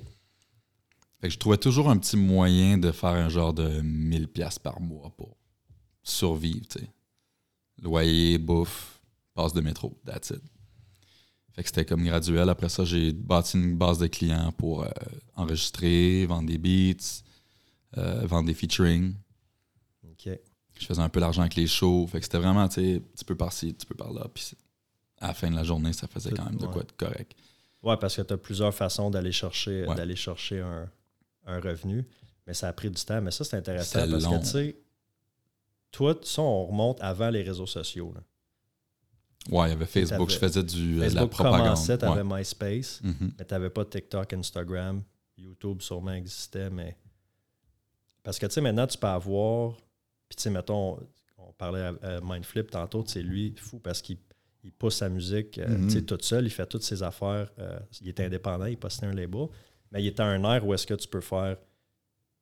Fait 1.21 1.29
que 1.29 1.35
je 1.35 1.39
trouvais 1.39 1.59
toujours 1.59 1.91
un 1.91 1.99
petit 1.99 2.17
moyen 2.17 2.79
de 2.79 2.91
faire 2.93 3.11
un 3.11 3.29
genre 3.29 3.53
de 3.53 3.83
1000$ 3.83 4.27
piastres 4.27 4.63
par 4.63 4.81
mois 4.81 5.11
pour 5.17 5.37
survivre, 6.03 6.67
tu 6.69 6.81
sais. 6.81 6.91
Loyer, 7.83 8.39
bouffe, 8.39 9.01
passe 9.35 9.53
de 9.53 9.61
métro, 9.61 9.99
that's 10.05 10.31
it. 10.31 10.43
Fait 11.53 11.63
que 11.63 11.69
c'était 11.69 11.85
comme 11.85 12.05
graduel. 12.05 12.49
Après 12.49 12.69
ça, 12.69 12.85
j'ai 12.85 13.13
bâti 13.13 13.57
une 13.59 13.77
base 13.77 13.99
de 13.99 14.07
clients 14.07 14.53
pour 14.53 14.85
euh, 14.85 14.89
enregistrer, 15.35 16.25
vendre 16.27 16.47
des 16.49 16.59
beats, 16.59 17.23
euh, 17.99 18.25
vendre 18.27 18.47
des 18.47 18.55
featuring. 18.55 19.15
OK. 20.05 20.29
Je 20.79 20.87
faisais 20.87 21.03
un 21.03 21.09
peu 21.09 21.21
d'argent 21.21 21.43
avec 21.43 21.57
les 21.57 21.67
shows. 21.67 22.07
Fait 22.07 22.19
que 22.21 22.25
c'était 22.25 22.39
vraiment, 22.39 22.67
tu 22.69 22.75
sais, 22.81 22.97
un 22.97 23.01
petit 23.01 23.25
peu 23.25 23.35
par-ci, 23.37 23.69
un 23.71 23.73
petit 23.73 23.87
peu 23.87 23.95
par-là. 23.95 24.27
Puis 24.33 24.53
à 25.19 25.29
la 25.29 25.35
fin 25.35 25.51
de 25.51 25.57
la 25.57 25.65
journée, 25.65 25.93
ça 25.93 26.07
faisait 26.07 26.31
quand 26.31 26.45
même 26.45 26.57
de 26.57 26.67
Ouais. 26.67 26.73
quoi 26.73 26.83
de 26.85 26.93
correct. 26.93 27.33
Ouais, 27.83 27.97
parce 27.97 28.17
que 28.17 28.23
tu 28.23 28.33
as 28.33 28.39
plusieurs 28.39 28.75
façons 28.75 29.11
d'aller 29.11 29.33
chercher, 29.33 29.87
Ouais. 29.87 29.95
d'aller 29.97 30.17
chercher 30.17 30.61
un, 30.61 30.89
un 31.47 31.61
revenu. 31.61 32.05
Mais 32.47 32.55
ça 32.55 32.69
a 32.69 32.73
pris 32.73 32.91
du 32.91 33.03
temps. 33.05 33.21
Mais 33.21 33.31
ça, 33.31 33.45
c'est 33.45 33.57
intéressant 33.57 33.99
parce 34.09 34.25
long. 34.25 34.39
que, 34.39 34.45
tu 34.45 34.51
sais, 34.51 34.77
toi, 35.91 36.15
ça, 36.23 36.43
on 36.43 36.67
remonte 36.67 36.99
avant 37.01 37.29
les 37.31 37.43
réseaux 37.43 37.67
sociaux. 37.67 38.13
là. 38.15 38.23
Ouais, 39.49 39.69
il 39.69 39.71
y 39.71 39.73
avait 39.73 39.87
Facebook, 39.87 40.29
je 40.31 40.37
faisais 40.39 40.63
du, 40.63 40.93
euh, 40.93 40.97
de 40.97 41.01
la 41.01 41.05
Facebook 41.11 41.31
propagande. 41.31 41.61
commençait, 41.63 41.97
tu 41.99 42.05
avais 42.05 42.23
Ouais. 42.23 42.39
MySpace. 42.39 43.01
Mhm. 43.03 43.33
Mais 43.39 43.45
tu 43.45 43.55
n'avais 43.55 43.71
pas 43.71 43.85
TikTok, 43.85 44.33
Instagram, 44.35 45.03
YouTube 45.39 45.81
sûrement 45.81 46.13
existait, 46.13 46.69
mais. 46.71 46.97
Parce 48.23 48.39
que 48.39 48.47
tu 48.47 48.53
sais, 48.53 48.61
maintenant, 48.61 48.87
tu 48.87 48.99
peux 48.99 49.07
avoir. 49.07 49.73
Puis 50.29 50.37
tu 50.37 50.43
sais, 50.43 50.51
mettons, 50.51 50.99
on 51.39 51.53
parlait 51.57 51.91
à, 52.03 52.21
Mindflip 52.23 52.71
tantôt, 52.71 53.03
c'est 53.07 53.23
lui 53.23 53.55
fou 53.57 53.79
parce 53.79 54.03
qu'il 54.03 54.19
il 54.63 54.73
pousse 54.73 54.97
sa 54.97 55.09
musique 55.09 55.57
euh, 55.59 55.67
Mhm. 55.69 55.87
tu 55.87 55.95
sais, 55.95 56.03
tout 56.03 56.19
seul, 56.21 56.45
il 56.45 56.51
fait 56.51 56.67
toutes 56.67 56.83
ses 56.83 57.03
affaires. 57.03 57.51
euh, 57.59 57.79
il 58.03 58.09
est 58.09 58.21
indépendant, 58.21 58.67
il 58.67 58.77
postait 58.77 59.07
un 59.07 59.15
label. 59.15 59.47
Mais 59.91 60.03
il 60.05 60.07
est 60.09 60.21
à 60.21 60.27
un 60.27 60.45
air 60.55 60.67
où 60.67 60.75
est-ce 60.75 60.87
que 60.87 60.93
tu 60.95 61.09
peux 61.09 61.23
faire 61.23 61.57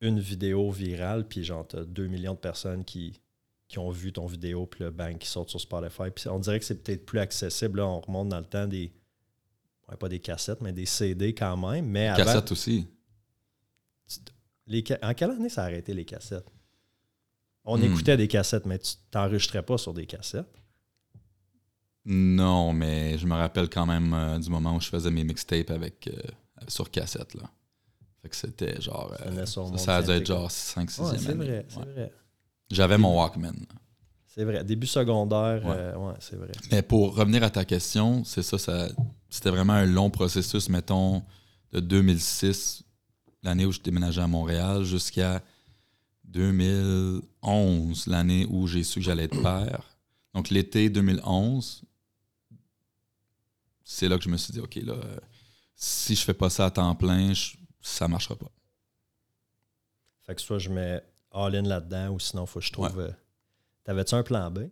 une 0.01 0.19
vidéo 0.19 0.71
virale, 0.73 1.27
puis 1.29 1.45
genre, 1.45 1.67
tu 1.67 1.77
as 1.77 1.85
2 1.85 2.09
millions 2.09 2.35
de 2.35 2.39
personnes 2.39 2.85
qui, 2.85 3.21
qui 3.69 3.79
ont 3.79 3.91
vu 3.91 4.13
ton 4.13 4.27
vidéo, 4.27 4.67
puis 4.67 4.83
le 4.85 4.91
bang 4.91 5.19
qui 5.19 5.29
sort 5.29 5.49
sur 5.49 5.61
Spotify. 5.61 6.11
Puis 6.15 6.27
on 6.29 6.39
dirait 6.39 6.59
que 6.59 6.65
c'est 6.65 6.83
peut-être 6.83 7.05
plus 7.05 7.19
accessible. 7.19 7.79
Là, 7.81 7.87
on 7.87 8.01
remonte 8.01 8.29
dans 8.31 8.39
le 8.41 8.47
temps 8.47 8.67
des. 8.67 8.91
ouais, 9.89 9.97
pas 9.97 10.09
des 10.09 10.21
cassettes, 10.21 10.61
mais 10.63 10.73
des 10.73 10.87
CD 10.87 11.35
quand 11.35 11.57
même. 11.57 11.87
Mais 11.87 12.09
avant, 12.09 12.25
Cassette 12.25 12.51
aussi. 12.53 12.89
les 14.67 14.83
en 15.03 15.15
quelle 15.15 15.31
année 15.33 15.49
ça 15.51 15.63
a 15.63 15.65
arrêté 15.67 15.93
les 15.95 16.05
cassettes? 16.05 16.47
On 17.65 17.77
Hmm. 17.79 17.85
écoutait 17.85 18.17
des 18.17 18.29
cassettes, 18.29 18.65
mais 18.65 18.79
tu 18.79 18.95
t'enregistrais 19.11 19.63
pas 19.63 19.77
sur 19.77 19.93
des 19.93 20.07
cassettes? 20.07 20.49
Non, 22.07 22.73
mais 22.73 23.19
je 23.19 23.27
me 23.27 23.35
rappelle 23.35 23.69
quand 23.69 23.85
même 23.85 24.15
euh, 24.15 24.39
du 24.39 24.49
moment 24.49 24.77
où 24.77 24.81
je 24.81 24.89
faisais 24.89 25.11
mes 25.11 25.25
mixtapes 25.25 25.71
avec 25.71 26.09
euh, 26.09 26.19
sur 26.69 26.91
cassette. 26.91 27.35
Là. 27.35 27.43
Fait 28.23 28.31
que 28.31 28.37
c'était 28.37 28.81
genre. 28.81 29.15
Ça 29.19 29.25
euh, 29.27 29.77
ça, 29.77 29.97
a 29.97 30.03
dû 30.03 30.11
être 30.13 30.27
genre 30.27 30.51
5 30.51 30.91
6 30.91 31.01
Ouais, 31.03 31.19
c'est 31.19 31.29
année. 31.29 31.45
vrai, 31.45 31.67
c'est 31.69 31.81
vrai. 31.81 32.13
J'avais 32.71 32.99
mon 32.99 33.17
Walkman. 33.19 33.55
C'est 34.27 34.45
vrai. 34.45 34.63
Début 34.63 34.87
secondaire, 34.87 35.65
Ouais. 35.65 35.75
euh, 35.77 35.97
ouais, 35.97 36.15
c'est 36.21 36.37
vrai. 36.37 36.51
Mais 36.71 36.83
pour 36.83 37.15
revenir 37.17 37.43
à 37.43 37.51
ta 37.51 37.65
question, 37.65 38.25
c'est 38.25 38.43
ça, 38.43 38.59
ça 38.59 38.89
c'était 39.31 39.51
vraiment 39.51 39.73
un 39.75 39.87
long 39.87 40.11
processus, 40.11 40.69
mettons, 40.69 41.23
de 41.73 41.81
2006, 41.81 42.85
l'année 43.43 43.67
où 43.67 43.73
je 43.73 43.81
déménageais 43.81 44.23
à 44.23 44.27
Montréal, 44.27 44.85
jusqu'à 44.85 45.43
2011, 46.25 48.07
l'année 48.07 48.47
où 48.49 48.67
j'ai 48.67 48.83
su 48.85 49.01
que 49.01 49.05
j'allais 49.05 49.25
être 49.25 49.41
père. 49.43 49.83
Donc 50.35 50.51
l'été 50.51 50.89
2011, 50.91 51.83
c'est 53.85 54.09
là 54.09 54.19
que 54.19 54.25
je 54.25 54.29
me 54.29 54.37
suis 54.37 54.53
dit, 54.53 54.61
OK, 54.61 54.77
là, 54.77 54.95
si 55.75 56.15
je 56.15 56.23
fais 56.23 56.35
pas 56.35 56.51
ça 56.51 56.67
à 56.67 56.71
temps 56.71 56.95
plein, 56.95 57.33
je- 57.33 57.57
ça 57.81 58.07
marchera 58.09 58.37
pas. 58.37 58.51
Fait 60.27 60.35
que 60.35 60.41
soit 60.43 60.59
je 60.59 60.69
mets 60.69 61.03
all-in 61.33 61.63
là-dedans 61.63 62.11
ou 62.11 62.21
sinon, 62.21 62.47
faut 62.47 62.61
que 62.61 62.67
je 62.67 62.73
trouve. 62.73 62.99
euh, 62.99 63.11
T'avais-tu 63.85 64.15
un 64.15 64.23
plan 64.23 64.51
B? 64.51 64.69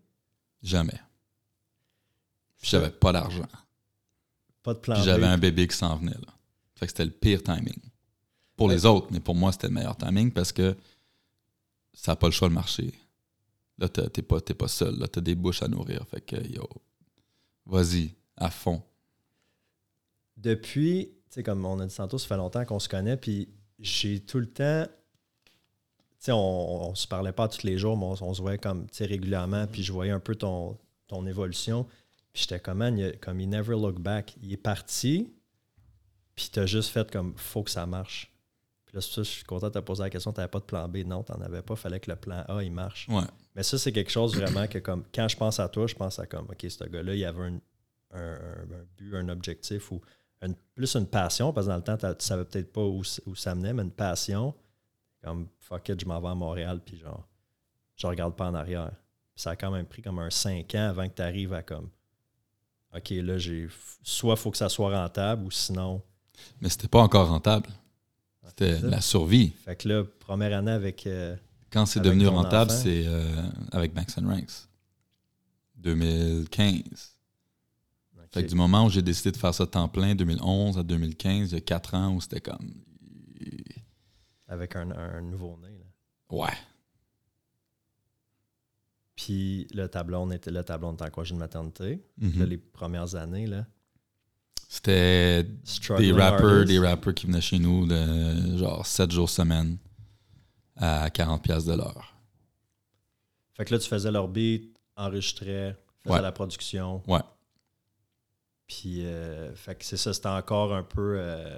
Jamais. 0.63 1.01
Puis 2.59 2.69
j'avais 2.71 2.91
pas 2.91 3.13
d'argent. 3.13 3.47
Pas 4.63 4.75
de 4.75 4.79
plan 4.79 4.99
B. 5.01 5.05
j'avais 5.05 5.27
un 5.27 5.39
bébé 5.39 5.67
qui 5.69 5.77
s'en 5.77 5.97
venait. 5.97 6.13
Là. 6.13 6.33
Fait 6.75 6.87
que 6.87 6.91
c'était 6.93 7.05
le 7.05 7.11
pire 7.11 7.43
timing. 7.43 7.79
Pour 8.57 8.69
les 8.69 8.85
autres, 8.87 9.09
mais 9.11 9.21
pour 9.21 9.35
moi, 9.35 9.53
c'était 9.53 9.69
le 9.69 9.75
meilleur 9.75 9.97
timing 9.97 10.33
parce 10.33 10.53
que 10.53 10.77
ça 11.93 12.13
n'a 12.13 12.17
pas 12.17 12.27
le 12.27 12.33
choix 12.33 12.49
de 12.49 12.55
marcher. 12.55 12.93
Là, 13.79 13.89
t'es 13.89 14.23
pas, 14.23 14.41
t'es 14.41 14.55
pas 14.55 14.69
seul. 14.69 14.99
Là, 14.99 15.07
t'as 15.09 15.21
des 15.21 15.35
bouches 15.35 15.63
à 15.63 15.69
nourrir. 15.69 16.07
Fait 16.09 16.21
que, 16.23 16.37
yo, 16.37 16.67
vas-y, 17.67 18.15
à 18.37 18.51
fond. 18.51 18.83
Depuis, 20.37 21.09
tu 21.31 21.35
sais, 21.35 21.43
comme 21.43 21.65
on 21.65 21.79
a 21.81 21.87
dit 21.87 21.95
tantôt, 21.95 22.19
ça 22.19 22.27
fait 22.27 22.37
longtemps 22.37 22.65
qu'on 22.65 22.79
se 22.79 22.89
connaît, 22.89 23.17
puis 23.17 23.49
j'ai 23.79 24.21
tout 24.21 24.39
le 24.39 24.47
temps. 24.51 24.87
On, 26.29 26.33
on 26.91 26.95
se 26.95 27.07
parlait 27.07 27.33
pas 27.33 27.47
tous 27.49 27.63
les 27.65 27.79
jours, 27.79 27.97
mais 27.97 28.05
on, 28.05 28.17
on 28.29 28.35
se 28.35 28.41
voyait 28.43 28.59
comme, 28.59 28.87
régulièrement, 28.99 29.67
puis 29.67 29.83
je 29.83 29.93
voyais 29.93 30.13
un 30.13 30.21
peu 30.21 30.35
ton, 30.35 30.77
ton 31.07 31.27
évolution. 31.27 31.85
Puis 32.33 32.43
j'étais 32.43 32.61
comme, 32.61 32.79
man, 32.79 32.99
il 32.99 33.19
comme, 33.19 33.41
il 33.41 33.49
never 33.49 33.73
look 33.75 33.99
back. 34.01 34.35
Il 34.43 34.53
est 34.53 34.57
parti, 34.57 35.33
puis 36.35 36.49
t'as 36.53 36.67
juste 36.67 36.91
fait 36.91 37.11
comme, 37.11 37.35
faut 37.37 37.63
que 37.63 37.71
ça 37.71 37.87
marche. 37.87 38.33
Puis 38.87 38.95
là, 38.97 39.01
ça 39.01 39.23
je 39.23 39.29
suis 39.29 39.45
content 39.45 39.69
de 39.69 39.73
te 39.73 39.79
poser 39.81 40.03
la 40.05 40.11
question, 40.11 40.33
t'avais 40.33 40.49
pas 40.49 40.61
de 40.61 40.65
plan 40.65 40.87
B. 40.89 40.99
Non, 40.99 41.23
t'en 41.23 41.41
avais 41.41 41.63
pas, 41.63 41.77
fallait 41.77 41.99
que 42.01 42.11
le 42.11 42.17
plan 42.17 42.45
A, 42.49 42.63
il 42.63 42.71
marche. 42.73 43.09
Ouais. 43.09 43.23
Mais 43.55 43.63
ça, 43.63 43.79
c'est 43.79 43.93
quelque 43.93 44.11
chose 44.13 44.37
vraiment 44.37 44.67
que, 44.67 44.79
comme, 44.79 45.05
quand 45.15 45.29
je 45.29 45.37
pense 45.37 45.59
à 45.61 45.69
toi, 45.69 45.87
je 45.87 45.95
pense 45.95 46.19
à 46.19 46.27
comme, 46.27 46.47
OK, 46.47 46.67
ce 46.69 46.85
gars-là, 46.85 47.15
il 47.15 47.25
avait 47.25 47.43
un, 47.43 47.59
un- 48.13 48.19
un- 48.21 48.63
un 48.75 48.87
but, 48.97 49.15
un 49.17 49.29
objectif 49.29 49.91
ou 49.93 50.01
une- 50.43 50.55
plus 50.75 50.95
une 50.95 51.07
passion, 51.07 51.53
parce 51.53 51.67
que 51.67 51.71
dans 51.73 51.77
le 51.79 51.83
temps, 51.83 51.97
tu 51.97 52.25
savais 52.25 52.45
peut-être 52.45 52.73
pas 52.73 52.83
où, 52.85 53.03
où 53.27 53.35
ça 53.35 53.55
menait, 53.55 53.73
mais 53.73 53.83
une 53.83 53.91
passion, 53.91 54.55
comme, 55.27 55.49
fuck 55.59 55.89
it, 55.89 56.01
je 56.01 56.07
m'en 56.07 56.21
vais 56.21 56.29
à 56.29 56.35
Montréal, 56.35 56.81
puis 56.85 56.97
genre, 56.99 57.27
je 57.97 58.07
regarde 58.07 58.37
pas 58.37 58.47
en 58.49 58.55
arrière. 58.55 58.93
Puis 59.35 59.43
ça 59.43 59.51
a 59.51 59.57
quand 59.57 59.73
même 59.73 59.85
pris 59.87 60.01
comme 60.03 60.21
un 60.21 60.31
5 60.31 60.73
ans 60.77 60.89
avant 60.91 61.09
que 61.09 61.15
tu 61.15 61.23
arrives 61.23 61.53
à 61.53 61.63
comme, 61.63 61.89
OK, 62.95 63.11
là, 63.11 63.37
j'ai, 63.37 63.69
soit 64.03 64.37
faut 64.37 64.51
que 64.53 64.57
ça 64.57 64.69
soit 64.69 64.97
rentable 64.97 65.45
ou 65.45 65.51
sinon. 65.51 66.01
Mais 66.61 66.69
c'était 66.69 66.89
pas 66.89 67.01
encore 67.01 67.29
rentable. 67.29 67.69
C'était 68.47 68.75
c'est 68.77 68.81
ça. 68.83 68.87
la 68.87 69.01
survie. 69.01 69.53
Fait 69.65 69.75
que 69.75 69.89
là, 69.89 70.05
première 70.21 70.57
année 70.57 70.71
avec. 70.71 71.05
euh, 71.07 71.35
Quand 71.71 71.85
c'est 71.87 72.01
devenu 72.01 72.29
rentable, 72.29 72.71
c'est 72.71 73.05
euh, 73.07 73.43
avec 73.73 73.93
Banks 73.93 74.17
and 74.19 74.29
Ranks. 74.29 74.69
2015. 75.77 77.17
Fait 78.33 78.45
que 78.45 78.49
du 78.49 78.55
moment 78.55 78.85
où 78.87 78.91
j'ai 78.91 79.03
décidé 79.03 79.33
de 79.33 79.37
faire 79.37 79.55
ça 79.55 79.67
temps 79.67 79.89
plein, 79.89 80.15
2011 80.15 80.79
à 80.79 80.83
2015, 80.83 81.51
il 81.51 81.55
y 81.55 81.59
a 81.59 81.61
4 81.61 81.95
ans 81.95 82.15
où 82.15 82.21
c'était 82.21 82.41
comme. 82.41 82.73
Avec 84.49 84.77
un, 84.77 84.91
un 84.93 85.21
nouveau-né. 85.23 85.69
là. 85.79 85.85
Ouais. 86.37 86.53
Puis 89.15 89.67
le 89.73 89.87
tableau 89.89 90.31
était 90.31 90.51
le 90.51 90.63
tableau 90.63 90.93
était 90.93 91.05
en 91.05 91.11
congé 91.11 91.35
de 91.35 91.39
maternité. 91.39 92.05
Mhm. 92.19 92.39
Là, 92.41 92.47
les 92.47 92.59
premières 92.59 93.15
années, 93.15 93.47
là. 93.47 93.67
C'était 94.69 95.45
des 95.99 96.13
rappers, 96.13 96.65
des 96.65 96.79
rappers 96.81 97.15
qui 97.15 97.27
venaient 97.27 97.41
chez 97.41 97.59
nous 97.59 97.87
de 97.87 98.57
genre 98.59 98.85
7 98.85 99.11
jours 99.13 99.31
semaine 99.31 99.79
à 100.75 101.09
40$ 101.09 101.41
piastres 101.41 101.71
de 101.71 101.77
l'heure. 101.77 102.15
Fait 103.55 103.65
que 103.65 103.73
là, 103.73 103.81
tu 103.81 103.89
faisais 103.89 104.11
leur 104.11 104.29
beat, 104.29 104.77
enregistrais, 104.97 105.79
faisais 106.03 106.17
Ouais. 106.17 106.21
la 106.21 106.33
production. 106.33 107.01
Ouais. 107.07 107.21
Puis, 108.67 109.07
euh, 109.07 109.55
fait 109.55 109.77
que 109.77 109.85
c'est 109.85 109.97
ça, 109.97 110.13
c'était 110.13 110.27
encore 110.29 110.75
un 110.75 110.83
peu. 110.83 111.17
euh, 111.19 111.57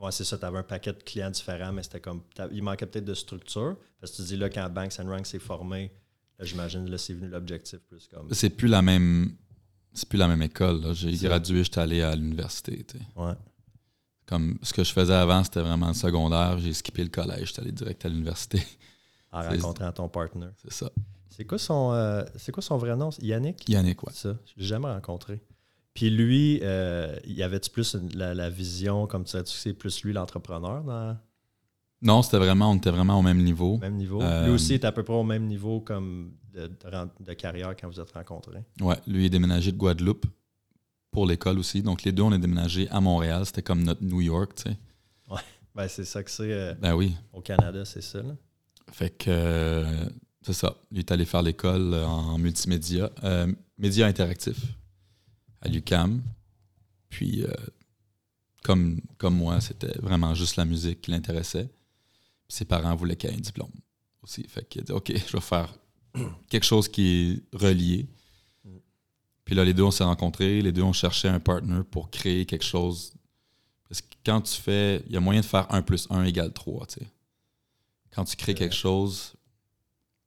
Ouais, 0.00 0.10
c'est 0.12 0.24
ça, 0.24 0.38
tu 0.38 0.44
avais 0.44 0.58
un 0.58 0.62
paquet 0.62 0.92
de 0.92 1.02
clients 1.02 1.30
différents, 1.30 1.72
mais 1.72 1.82
c'était 1.82 2.00
comme. 2.00 2.22
Il 2.52 2.62
manquait 2.62 2.86
peut-être 2.86 3.04
de 3.04 3.14
structure. 3.14 3.76
Parce 4.00 4.12
que 4.12 4.16
tu 4.16 4.22
dis 4.22 4.36
là, 4.36 4.48
quand 4.48 4.68
Banks 4.70 4.98
and 4.98 5.08
Ranks 5.08 5.26
s'est 5.26 5.38
formé, 5.38 5.92
j'imagine, 6.40 6.88
là, 6.88 6.96
c'est 6.96 7.12
venu 7.12 7.28
l'objectif 7.28 7.80
plus 7.80 8.08
comme. 8.08 8.28
C'est 8.32 8.50
plus 8.50 8.68
la 8.68 8.80
même. 8.80 9.36
C'est 9.92 10.08
plus 10.08 10.18
la 10.18 10.28
même 10.28 10.42
école. 10.42 10.80
là. 10.80 10.92
J'ai 10.94 11.12
gradué, 11.12 11.64
j'étais 11.64 11.80
allé 11.80 12.00
à 12.00 12.14
l'université. 12.14 12.84
Ouais. 13.16 13.32
Comme 14.24 14.56
ce 14.62 14.72
que 14.72 14.84
je 14.84 14.92
faisais 14.92 15.12
avant, 15.12 15.42
c'était 15.42 15.60
vraiment 15.60 15.88
le 15.88 15.94
secondaire. 15.94 16.58
J'ai 16.58 16.72
skippé 16.72 17.02
le 17.02 17.10
collège, 17.10 17.48
j'étais 17.48 17.60
allé 17.60 17.72
direct 17.72 18.04
à 18.04 18.08
l'université. 18.08 18.62
En 19.32 19.42
rencontrant 19.42 19.92
ton 19.92 20.08
partner. 20.08 20.46
C'est 20.62 20.72
ça. 20.72 20.90
C'est 21.28 21.44
quoi 21.44 21.58
son 21.58 21.92
euh, 21.92 22.24
c'est 22.36 22.52
quoi 22.52 22.62
son 22.62 22.76
vrai 22.78 22.96
nom? 22.96 23.10
Yannick? 23.20 23.68
Yannick, 23.68 24.02
ouais. 24.02 24.12
C'est 24.14 24.28
ça. 24.32 24.36
Je 24.46 24.60
l'ai 24.60 24.66
jamais 24.66 24.88
rencontré. 24.88 25.40
Puis 25.94 26.10
lui, 26.10 26.60
euh, 26.62 27.16
y 27.26 27.42
avait-tu 27.42 27.70
plus 27.70 27.94
une- 27.94 28.16
la, 28.16 28.34
la 28.34 28.48
vision, 28.50 29.06
comme 29.06 29.24
tu 29.24 29.32
sais, 29.32 29.42
c'est 29.46 29.72
plus 29.72 30.02
lui 30.04 30.12
l'entrepreneur 30.12 30.84
dans 30.84 31.18
Non, 32.02 32.22
c'était 32.22 32.38
vraiment, 32.38 32.70
on 32.70 32.76
était 32.76 32.90
vraiment 32.90 33.18
au 33.18 33.22
même 33.22 33.42
niveau. 33.42 33.78
même 33.78 33.96
niveau? 33.96 34.22
Euh, 34.22 34.46
lui 34.46 34.52
aussi 34.52 34.74
est 34.74 34.84
à 34.84 34.92
peu 34.92 35.02
près 35.02 35.14
au 35.14 35.24
même 35.24 35.46
niveau 35.46 35.80
comme 35.80 36.32
de, 36.52 36.66
de 36.68 36.76
ren- 36.90 37.10
de 37.20 37.32
carrière 37.34 37.74
quand 37.76 37.88
vous 37.88 38.00
êtes 38.00 38.12
rencontrés. 38.12 38.62
Ouais, 38.80 38.96
lui 39.06 39.26
est 39.26 39.30
déménagé 39.30 39.72
de 39.72 39.76
Guadeloupe 39.76 40.26
pour 41.10 41.26
l'école 41.26 41.58
aussi. 41.58 41.82
Donc 41.82 42.04
les 42.04 42.12
deux, 42.12 42.22
on 42.22 42.32
est 42.32 42.38
déménagé 42.38 42.88
à 42.90 43.00
Montréal. 43.00 43.44
C'était 43.46 43.62
comme 43.62 43.82
notre 43.82 44.02
New 44.04 44.20
York, 44.20 44.52
tu 44.56 44.70
sais. 44.70 44.76
Ben, 45.74 45.86
c'est 45.86 46.04
ça 46.04 46.22
que 46.24 46.30
c'est 46.32 46.52
euh, 46.52 46.74
Ben 46.80 46.94
oui. 46.94 47.14
au 47.32 47.40
Canada, 47.40 47.84
c'est 47.84 48.00
ça. 48.02 48.20
Là. 48.22 48.34
Fait 48.92 49.10
que 49.10 49.26
euh, 49.30 50.04
c'est 50.42 50.52
ça. 50.52 50.74
Lui 50.90 50.98
est 50.98 51.12
allé 51.12 51.24
faire 51.24 51.42
l'école 51.42 51.94
en 51.94 52.36
multimédia, 52.38 53.08
média 53.78 54.06
interactif 54.08 54.56
à 55.60 55.68
l'UCAM. 55.68 56.22
Puis, 57.08 57.42
euh, 57.42 57.52
comme, 58.62 59.00
comme 59.18 59.36
moi, 59.36 59.60
c'était 59.60 59.98
vraiment 60.00 60.34
juste 60.34 60.56
la 60.56 60.64
musique 60.64 61.02
qui 61.02 61.10
l'intéressait. 61.10 61.68
Puis 62.46 62.56
ses 62.56 62.64
parents 62.64 62.94
voulaient 62.94 63.16
qu'il 63.16 63.30
ait 63.30 63.34
un 63.34 63.40
diplôme 63.40 63.72
aussi. 64.22 64.44
Fait 64.48 64.68
qu'il 64.68 64.82
a 64.82 64.84
dit 64.84 64.92
OK, 64.92 65.12
je 65.14 65.32
vais 65.32 65.40
faire 65.40 65.72
quelque 66.48 66.64
chose 66.64 66.88
qui 66.88 67.42
est 67.52 67.56
relié. 67.56 68.08
Puis 69.44 69.54
là, 69.54 69.64
les 69.64 69.74
deux, 69.74 69.82
on 69.82 69.90
s'est 69.90 70.04
rencontrés. 70.04 70.62
Les 70.62 70.72
deux, 70.72 70.82
on 70.82 70.92
cherchait 70.92 71.28
un 71.28 71.40
partner 71.40 71.82
pour 71.90 72.10
créer 72.10 72.46
quelque 72.46 72.64
chose. 72.64 73.12
Parce 73.88 74.00
que 74.00 74.06
quand 74.24 74.42
tu 74.42 74.60
fais. 74.60 75.02
Il 75.06 75.12
y 75.12 75.16
a 75.16 75.20
moyen 75.20 75.40
de 75.40 75.46
faire 75.46 75.72
1 75.72 75.82
plus 75.82 76.06
1 76.10 76.24
égale 76.24 76.52
3, 76.52 76.86
tu 76.86 77.00
sais. 77.00 77.06
Quand 78.12 78.24
tu 78.24 78.36
crées 78.36 78.54
quelque 78.54 78.74
chose, 78.74 79.34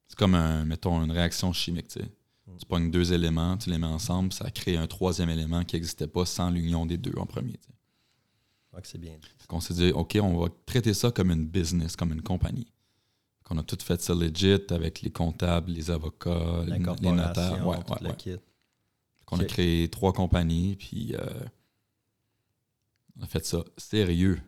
c'est 0.08 0.18
comme, 0.18 0.36
un, 0.36 0.66
mettons, 0.66 1.04
une 1.04 1.12
réaction 1.12 1.52
chimique, 1.54 1.88
tu 1.88 2.00
sais. 2.00 2.12
Tu 2.60 2.66
pognes 2.66 2.92
deux 2.92 3.14
éléments, 3.14 3.58
tu 3.58 3.70
les 3.70 3.78
mets 3.78 3.88
ensemble, 3.88 4.34
ça 4.34 4.50
crée 4.52 4.78
un 4.78 4.88
troisième 4.88 5.30
élément 5.30 5.64
qui 5.64 5.76
n'existait 5.76 6.08
pas 6.08 6.26
sans 6.26 6.50
l'union 6.50 6.86
des 6.86 6.98
deux 6.98 7.14
en 7.18 7.26
premier. 7.26 7.54
tu 7.54 7.68
sais. 7.68 7.74
Donc 8.74 8.86
c'est 8.86 8.98
bien. 8.98 9.18
Qu'on 9.48 9.60
s'est 9.60 9.74
dit, 9.74 9.92
OK, 9.92 10.18
on 10.22 10.38
va 10.38 10.48
traiter 10.66 10.94
ça 10.94 11.12
comme 11.12 11.32
une 11.32 11.46
business, 11.46 11.96
comme 11.96 12.12
une 12.12 12.24
compagnie. 12.24 12.68
Qu'on 13.44 13.58
a 13.58 13.64
tout 13.64 13.78
fait 13.84 14.02
ça 14.02 14.16
legit 14.16 14.62
avec 14.70 15.02
les 15.02 15.12
comptables, 15.12 15.72
les 15.72 15.92
avocats, 15.92 16.64
les, 16.66 16.80
les 16.80 17.12
notaires. 17.12 17.68
Ouais, 17.68 17.78
ouais, 17.78 17.84
le 18.02 18.10
ouais. 18.10 18.16
kit. 18.16 18.38
Qu'on 19.26 19.40
a 19.40 19.46
créé 19.46 19.90
trois 19.90 20.14
compagnies, 20.14 20.76
puis 20.76 21.16
euh, 21.16 21.46
on 23.20 23.24
a 23.24 23.28
fait 23.28 23.46
ça 23.46 23.64
sérieux. 23.78 24.42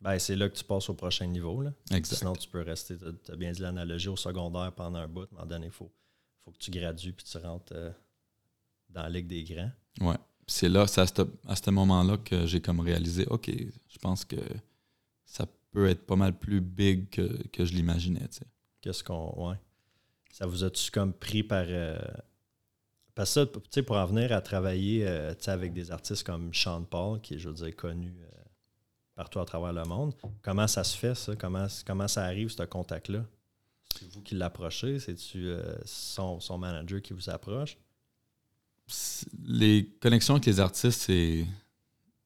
Ben, 0.00 0.18
c'est 0.18 0.36
là 0.36 0.48
que 0.48 0.56
tu 0.56 0.64
passes 0.64 0.88
au 0.90 0.94
prochain 0.94 1.26
niveau. 1.26 1.62
Là. 1.62 1.72
Exact. 1.90 2.18
Sinon, 2.18 2.34
tu 2.34 2.48
peux 2.48 2.60
rester, 2.60 2.96
tu 2.98 3.32
as 3.32 3.36
bien 3.36 3.50
dit 3.50 3.62
l'analogie 3.62 4.08
au 4.08 4.16
secondaire 4.16 4.72
pendant 4.72 4.98
un 4.98 5.08
bout, 5.08 5.26
mais 5.32 5.38
moment 5.38 5.46
donné, 5.46 5.66
il 5.66 5.72
faut, 5.72 5.90
faut 6.46 6.52
que 6.52 6.58
tu 6.58 6.70
gradues 6.70 7.12
puis 7.12 7.26
tu 7.26 7.36
rentres 7.38 7.72
euh, 7.74 7.90
dans 8.88 9.02
la 9.02 9.10
Ligue 9.10 9.26
des 9.26 9.42
grands. 9.42 9.72
Ouais. 10.00 10.16
C'est 10.46 10.68
là, 10.68 10.86
c'est 10.86 11.00
à 11.00 11.06
ce, 11.08 11.22
à 11.48 11.56
ce 11.56 11.70
moment-là 11.70 12.18
que 12.18 12.46
j'ai 12.46 12.60
comme 12.60 12.78
réalisé, 12.78 13.26
OK, 13.26 13.50
je 13.50 13.98
pense 13.98 14.24
que 14.24 14.36
ça 15.24 15.44
peut 15.72 15.88
être 15.88 16.06
pas 16.06 16.14
mal 16.14 16.38
plus 16.38 16.60
big 16.60 17.10
que, 17.10 17.46
que 17.48 17.64
je 17.64 17.72
l'imaginais. 17.74 18.28
Qu'est-ce 18.80 19.02
qu'on. 19.02 19.48
Ouais. 19.48 19.56
Ça 20.30 20.46
vous 20.46 20.62
a-tu 20.62 20.90
comme 20.92 21.12
pris 21.12 21.42
par. 21.42 21.64
euh, 21.66 21.98
parce 23.16 23.34
que 23.34 23.40
ça, 23.40 23.46
tu 23.46 23.60
sais, 23.70 23.82
pour 23.82 23.96
en 23.96 24.06
venir 24.06 24.30
à 24.30 24.40
travailler 24.40 25.04
euh, 25.08 25.34
avec 25.46 25.72
des 25.72 25.90
artistes 25.90 26.22
comme 26.22 26.54
Sean 26.54 26.84
Paul, 26.84 27.20
qui 27.20 27.34
est, 27.34 27.38
je 27.38 27.48
veux 27.48 27.54
dire, 27.54 27.74
connu 27.74 28.14
euh, 28.22 28.42
partout 29.16 29.40
à 29.40 29.44
travers 29.44 29.72
le 29.72 29.84
monde, 29.84 30.14
comment 30.42 30.66
ça 30.68 30.84
se 30.84 30.96
fait, 30.96 31.14
ça? 31.14 31.34
Comment, 31.34 31.66
comment 31.84 32.06
ça 32.06 32.24
arrive, 32.24 32.50
ce 32.50 32.62
contact-là? 32.62 33.24
C'est 33.98 34.10
vous 34.12 34.20
qui 34.22 34.34
l'approchez? 34.34 34.98
C'est-tu 34.98 35.46
euh, 35.48 35.76
son, 35.84 36.40
son 36.40 36.58
manager 36.58 37.00
qui 37.02 37.12
vous 37.12 37.28
approche? 37.30 37.76
Les 39.46 39.86
connexions 40.00 40.34
avec 40.34 40.46
les 40.46 40.60
artistes, 40.60 41.00
c'est, 41.02 41.44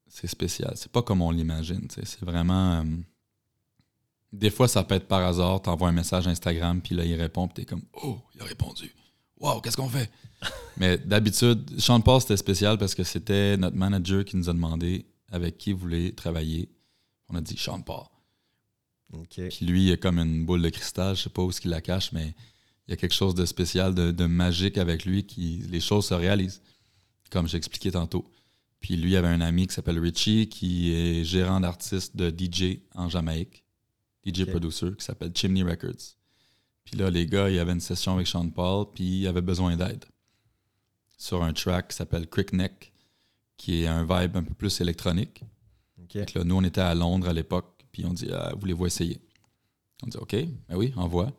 c'est 0.09 0.27
spécial. 0.27 0.73
C'est 0.77 0.91
pas 0.93 1.03
comme 1.03 1.23
on 1.23 1.31
l'imagine. 1.31 1.87
C'est 1.91 2.21
vraiment. 2.23 2.81
euh, 2.81 2.85
Des 4.33 4.51
fois, 4.51 4.69
ça 4.69 4.83
peut 4.85 4.97
être 4.97 5.09
par 5.09 5.23
hasard. 5.27 5.63
T'envoies 5.63 5.89
un 5.89 5.93
message 5.93 6.27
Instagram, 6.29 6.81
puis 6.83 6.95
là, 6.95 7.05
il 7.05 7.15
répond, 7.15 7.47
puis 7.49 7.55
t'es 7.55 7.65
comme 7.65 7.83
Oh, 8.03 8.19
il 8.35 8.43
a 8.43 8.45
répondu. 8.45 8.95
Wow, 9.39 9.61
qu'est-ce 9.63 9.77
qu'on 9.77 9.89
fait? 9.89 10.11
Mais 10.77 10.99
d'habitude, 10.99 11.79
Sean 11.81 12.01
Paul, 12.01 12.21
c'était 12.21 12.37
spécial 12.37 12.77
parce 12.79 12.95
que 12.95 13.05
c'était 13.05 13.57
notre 13.57 13.77
manager 13.77 14.25
qui 14.25 14.37
nous 14.37 14.49
a 14.51 14.53
demandé 14.53 15.07
avec 15.31 15.57
qui 15.57 15.71
il 15.71 15.77
voulait 15.77 16.13
travailler. 16.13 16.69
On 17.29 17.37
a 17.37 17.41
dit 17.41 17.57
Sean 17.57 17.81
Paul. 17.81 18.05
Puis 19.31 19.67
lui, 19.67 19.87
il 19.87 19.93
a 19.93 19.97
comme 19.97 20.19
une 20.19 20.45
boule 20.45 20.63
de 20.63 20.69
cristal, 20.69 21.17
je 21.17 21.23
sais 21.23 21.31
pas 21.31 21.43
où 21.43 21.51
ce 21.51 21.61
qu'il 21.61 21.71
la 21.71 21.81
cache, 21.81 22.13
mais 22.13 22.35
il 22.87 22.91
y 22.91 22.93
a 22.95 22.97
quelque 22.97 23.15
chose 23.15 23.35
de 23.35 23.45
spécial, 23.45 23.95
de, 23.95 24.11
de 24.11 24.27
magique 24.27 24.79
avec 24.79 25.05
lui 25.05 25.25
qui 25.25 25.63
les 25.69 25.81
choses 25.81 26.07
se 26.07 26.15
réalisent, 26.15 26.63
comme 27.31 27.49
j'expliquais 27.49 27.93
tantôt. 27.93 28.31
Puis 28.81 28.97
lui, 28.97 29.13
il 29.13 29.17
avait 29.17 29.29
un 29.29 29.41
ami 29.41 29.67
qui 29.67 29.75
s'appelle 29.75 29.99
Richie, 29.99 30.49
qui 30.49 30.93
est 30.93 31.25
gérant 31.25 31.61
d'artiste 31.61 32.17
de 32.17 32.31
DJ 32.31 32.79
en 32.95 33.09
Jamaïque, 33.09 33.65
DJ 34.25 34.45
producer, 34.45 34.93
qui 34.99 35.05
s'appelle 35.05 35.33
Chimney 35.35 35.63
Records. 35.63 36.17
Puis 36.85 36.97
là, 36.97 37.11
les 37.11 37.27
gars, 37.27 37.51
il 37.51 37.57
y 37.57 37.59
avait 37.59 37.73
une 37.73 37.81
session 37.81 38.15
avec 38.15 38.27
Sean 38.27 38.49
Paul, 38.49 38.87
puis 38.95 39.21
il 39.21 39.27
avait 39.27 39.43
besoin 39.43 39.77
d'aide 39.77 40.05
sur 41.17 41.43
un 41.43 41.53
track 41.53 41.89
qui 41.89 41.97
s'appelle 41.97 42.27
Crick 42.27 42.53
Neck, 42.53 42.93
qui 43.59 43.83
est 43.83 43.87
un 43.87 44.03
vibe 44.03 44.37
un 44.37 44.43
peu 44.43 44.55
plus 44.55 44.81
électronique. 44.81 45.43
Que 46.09 46.39
là, 46.39 46.45
nous, 46.45 46.57
on 46.57 46.65
était 46.65 46.81
à 46.81 46.95
Londres 46.95 47.29
à 47.29 47.33
l'époque, 47.33 47.80
puis 47.93 48.05
on 48.05 48.13
dit 48.13 48.29
Ah, 48.33 48.53
Voulez-vous 48.59 48.87
essayer? 48.87 49.21
On 50.03 50.07
dit 50.07 50.17
OK, 50.17 50.35
ben 50.69 50.77
oui, 50.77 50.93
envoie. 50.97 51.33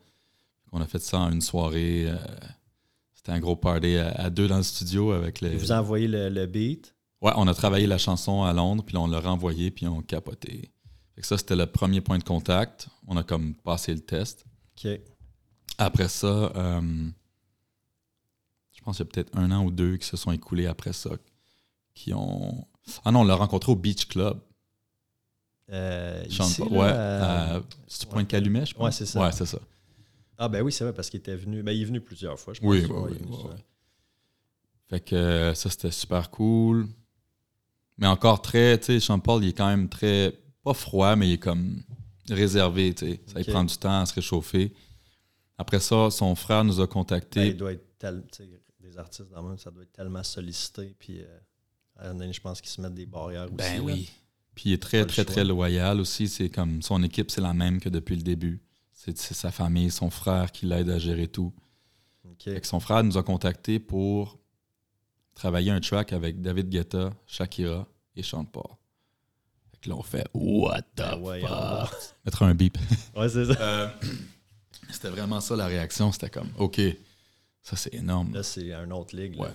On 0.72 0.80
a 0.82 0.86
fait 0.88 1.00
ça 1.00 1.20
en 1.20 1.32
une 1.32 1.42
soirée. 1.42 2.06
euh, 2.10 2.16
C'était 3.14 3.32
un 3.34 3.40
gros 3.40 3.56
party 3.56 3.98
à, 3.98 4.10
à 4.12 4.30
deux 4.30 4.48
dans 4.48 4.58
le 4.58 4.64
studio 4.64 5.12
avec 5.12 5.42
les. 5.42 5.56
Vous 5.58 5.72
a 5.72 5.80
envoyé 5.80 6.08
le, 6.08 6.30
le 6.30 6.46
beat? 6.46 6.94
Ouais, 7.22 7.32
on 7.36 7.48
a 7.48 7.54
travaillé 7.54 7.86
la 7.88 7.98
chanson 8.00 8.44
à 8.44 8.52
Londres, 8.54 8.84
puis 8.84 8.96
là, 8.96 9.02
on 9.02 9.08
l'a 9.08 9.20
renvoyé, 9.20 9.70
puis 9.70 9.86
on 9.88 10.02
capoté. 10.02 10.72
Fait 11.16 11.22
que 11.22 11.28
ça, 11.28 11.38
c'était 11.38 11.56
le 11.56 11.68
premier 11.68 12.02
point 12.02 12.18
de 12.18 12.24
contact. 12.24 12.88
On 13.08 13.16
a 13.18 13.24
comme 13.24 13.54
passé 13.54 13.94
le 13.94 14.00
test. 14.00 14.46
OK. 14.78 14.90
Après 15.78 16.08
ça, 16.08 16.52
euh, 16.56 17.10
je 18.74 18.82
pense 18.82 18.98
qu'il 18.98 19.06
y 19.06 19.10
a 19.10 19.12
peut-être 19.12 19.38
un 19.38 19.52
an 19.52 19.64
ou 19.66 19.72
deux 19.72 19.98
qui 19.98 20.08
se 20.08 20.18
sont 20.18 20.32
écoulés 20.32 20.66
après 20.68 20.94
ça, 20.94 21.12
qui 21.94 22.14
ont. 22.14 22.66
Ah 23.06 23.12
non, 23.12 23.22
on 23.22 23.24
l'a 23.24 23.36
rencontré 23.36 23.72
au 23.72 23.76
Beach 23.76 24.08
Club. 24.08 24.40
Euh, 25.72 26.24
Sean 26.30 26.46
ici, 26.46 26.62
Paul. 26.62 26.74
là, 26.74 26.80
ouais, 26.80 26.92
euh, 26.94 27.62
Pointe 28.10 28.28
Calumet, 28.28 28.66
je 28.66 28.74
pense? 28.74 28.84
Ouais, 28.86 28.92
c'est 28.92 29.06
ça. 29.06 29.22
Ouais, 29.22 29.32
c'est 29.32 29.46
ça. 29.46 29.60
Ah, 30.38 30.50
ben 30.50 30.62
oui, 30.64 30.72
c'est 30.72 30.84
vrai, 30.84 30.94
parce 30.94 31.10
qu'il 31.10 31.20
était 31.20 31.36
venu. 31.36 31.64
Ben, 31.64 31.72
il 31.72 31.82
est 31.82 31.86
venu 31.86 32.02
plusieurs 32.02 32.40
fois, 32.40 32.54
je 32.54 32.60
pense. 32.60 32.70
Oui, 32.70 32.80
oui, 32.80 32.88
il 32.90 33.26
oui, 33.26 33.28
oui, 33.30 33.38
oui. 33.52 33.56
Fait 34.90 35.00
que 35.00 35.16
euh, 35.16 35.54
ça, 35.54 35.70
c'était 35.70 35.92
super 35.92 36.30
cool. 36.30 36.88
Mais 37.98 38.08
encore 38.08 38.42
très, 38.42 38.78
tu 38.80 38.86
sais, 38.88 39.00
Sean 39.00 39.20
Paul, 39.20 39.44
il 39.44 39.50
est 39.50 39.54
quand 39.54 39.68
même 39.68 39.88
très, 39.88 40.34
pas 40.64 40.74
froid, 40.74 41.16
mais 41.16 41.30
il 41.30 41.34
est 41.34 41.38
comme 41.38 41.82
réservé, 42.30 42.94
tu 42.94 43.06
sais. 43.08 43.22
Ça 43.28 43.40
Ok. 43.40 43.48
prend 43.50 43.64
du 43.64 43.78
temps 43.78 44.02
à 44.02 44.06
se 44.06 44.14
réchauffer. 44.16 44.74
Après 45.58 45.80
ça, 45.80 46.10
son 46.10 46.34
frère 46.36 46.64
nous 46.64 46.80
a 46.80 46.84
Ben, 46.84 46.88
contactés. 46.88 47.48
il 47.50 47.58
doit 47.58 47.74
être 47.74 47.86
tel, 48.00 48.24
des 48.80 48.98
artistes 48.98 49.30
dans 49.30 49.42
le 49.44 49.48
monde, 49.50 49.60
ça 49.60 49.70
doit 49.70 49.84
être 49.84 49.94
tellement 49.94 50.24
sollicité. 50.24 50.96
Puis, 50.98 51.22
euh, 51.22 52.32
je 52.32 52.40
pense 52.40 52.60
qu'ils 52.60 52.72
se 52.72 52.82
mettent 52.82 52.96
des 52.96 53.06
barrières 53.06 53.46
aussi. 53.46 53.56
Ben 53.56 53.86
là. 53.86 53.94
Puis 54.56 54.70
il 54.72 54.74
est 54.74 54.82
très, 54.82 55.06
très, 55.06 55.24
choix. 55.24 55.34
très 55.34 55.44
loyal 55.44 56.00
aussi. 56.00 56.28
C'est 56.28 56.50
comme 56.50 56.82
son 56.82 57.02
équipe, 57.04 57.32
c'est 57.32 57.42
la 57.42 57.54
même 57.54 57.80
que 57.80 57.90
depuis 57.90 58.16
le 58.16 58.22
début. 58.22 58.62
C'est 58.94 59.18
sa 59.18 59.50
famille, 59.52 59.90
son 59.90 60.10
frère 60.12 60.52
qui 60.52 60.68
l'aide 60.68 60.90
à 60.90 61.00
gérer 61.00 61.28
tout. 61.28 61.54
OK. 62.26 62.44
Fait 62.44 62.62
que 62.62 62.68
son 62.68 62.80
frère 62.80 63.04
nous 63.04 63.18
a 63.18 63.24
contactés 63.24 63.80
pour 63.80 64.38
travailler 65.34 65.72
un 65.72 65.80
track 65.80 66.14
avec 66.14 66.42
David 66.42 66.70
Guetta, 66.70 67.12
Shakira 67.26 67.88
et 68.16 68.22
Sean 68.22 68.46
Paul. 68.46 68.64
Fait 69.72 69.78
que 69.82 69.90
là, 69.90 69.96
on 69.96 70.04
fait 70.04 70.28
What 70.36 70.82
the 70.82 70.98
Ben 70.98 71.20
ouais, 71.20 71.42
fuck? 71.42 71.90
Mettre 72.26 72.44
un 72.44 72.54
beep. 72.54 72.78
Ouais, 73.16 73.28
c'est 73.30 73.46
ça. 73.46 73.60
Euh, 73.60 73.88
c'était 74.92 75.10
vraiment 75.10 75.42
ça 75.42 75.56
la 75.56 75.66
réaction. 75.66 76.12
C'était 76.12 76.30
comme 76.30 76.50
OK, 76.60 76.80
ça 77.64 77.76
c'est 77.76 77.94
énorme. 77.96 78.34
Là, 78.34 78.44
c'est 78.44 78.72
un 78.74 78.92
autre 78.92 79.16
ligue. 79.16 79.36
là. 79.38 79.46
Ouais. 79.46 79.54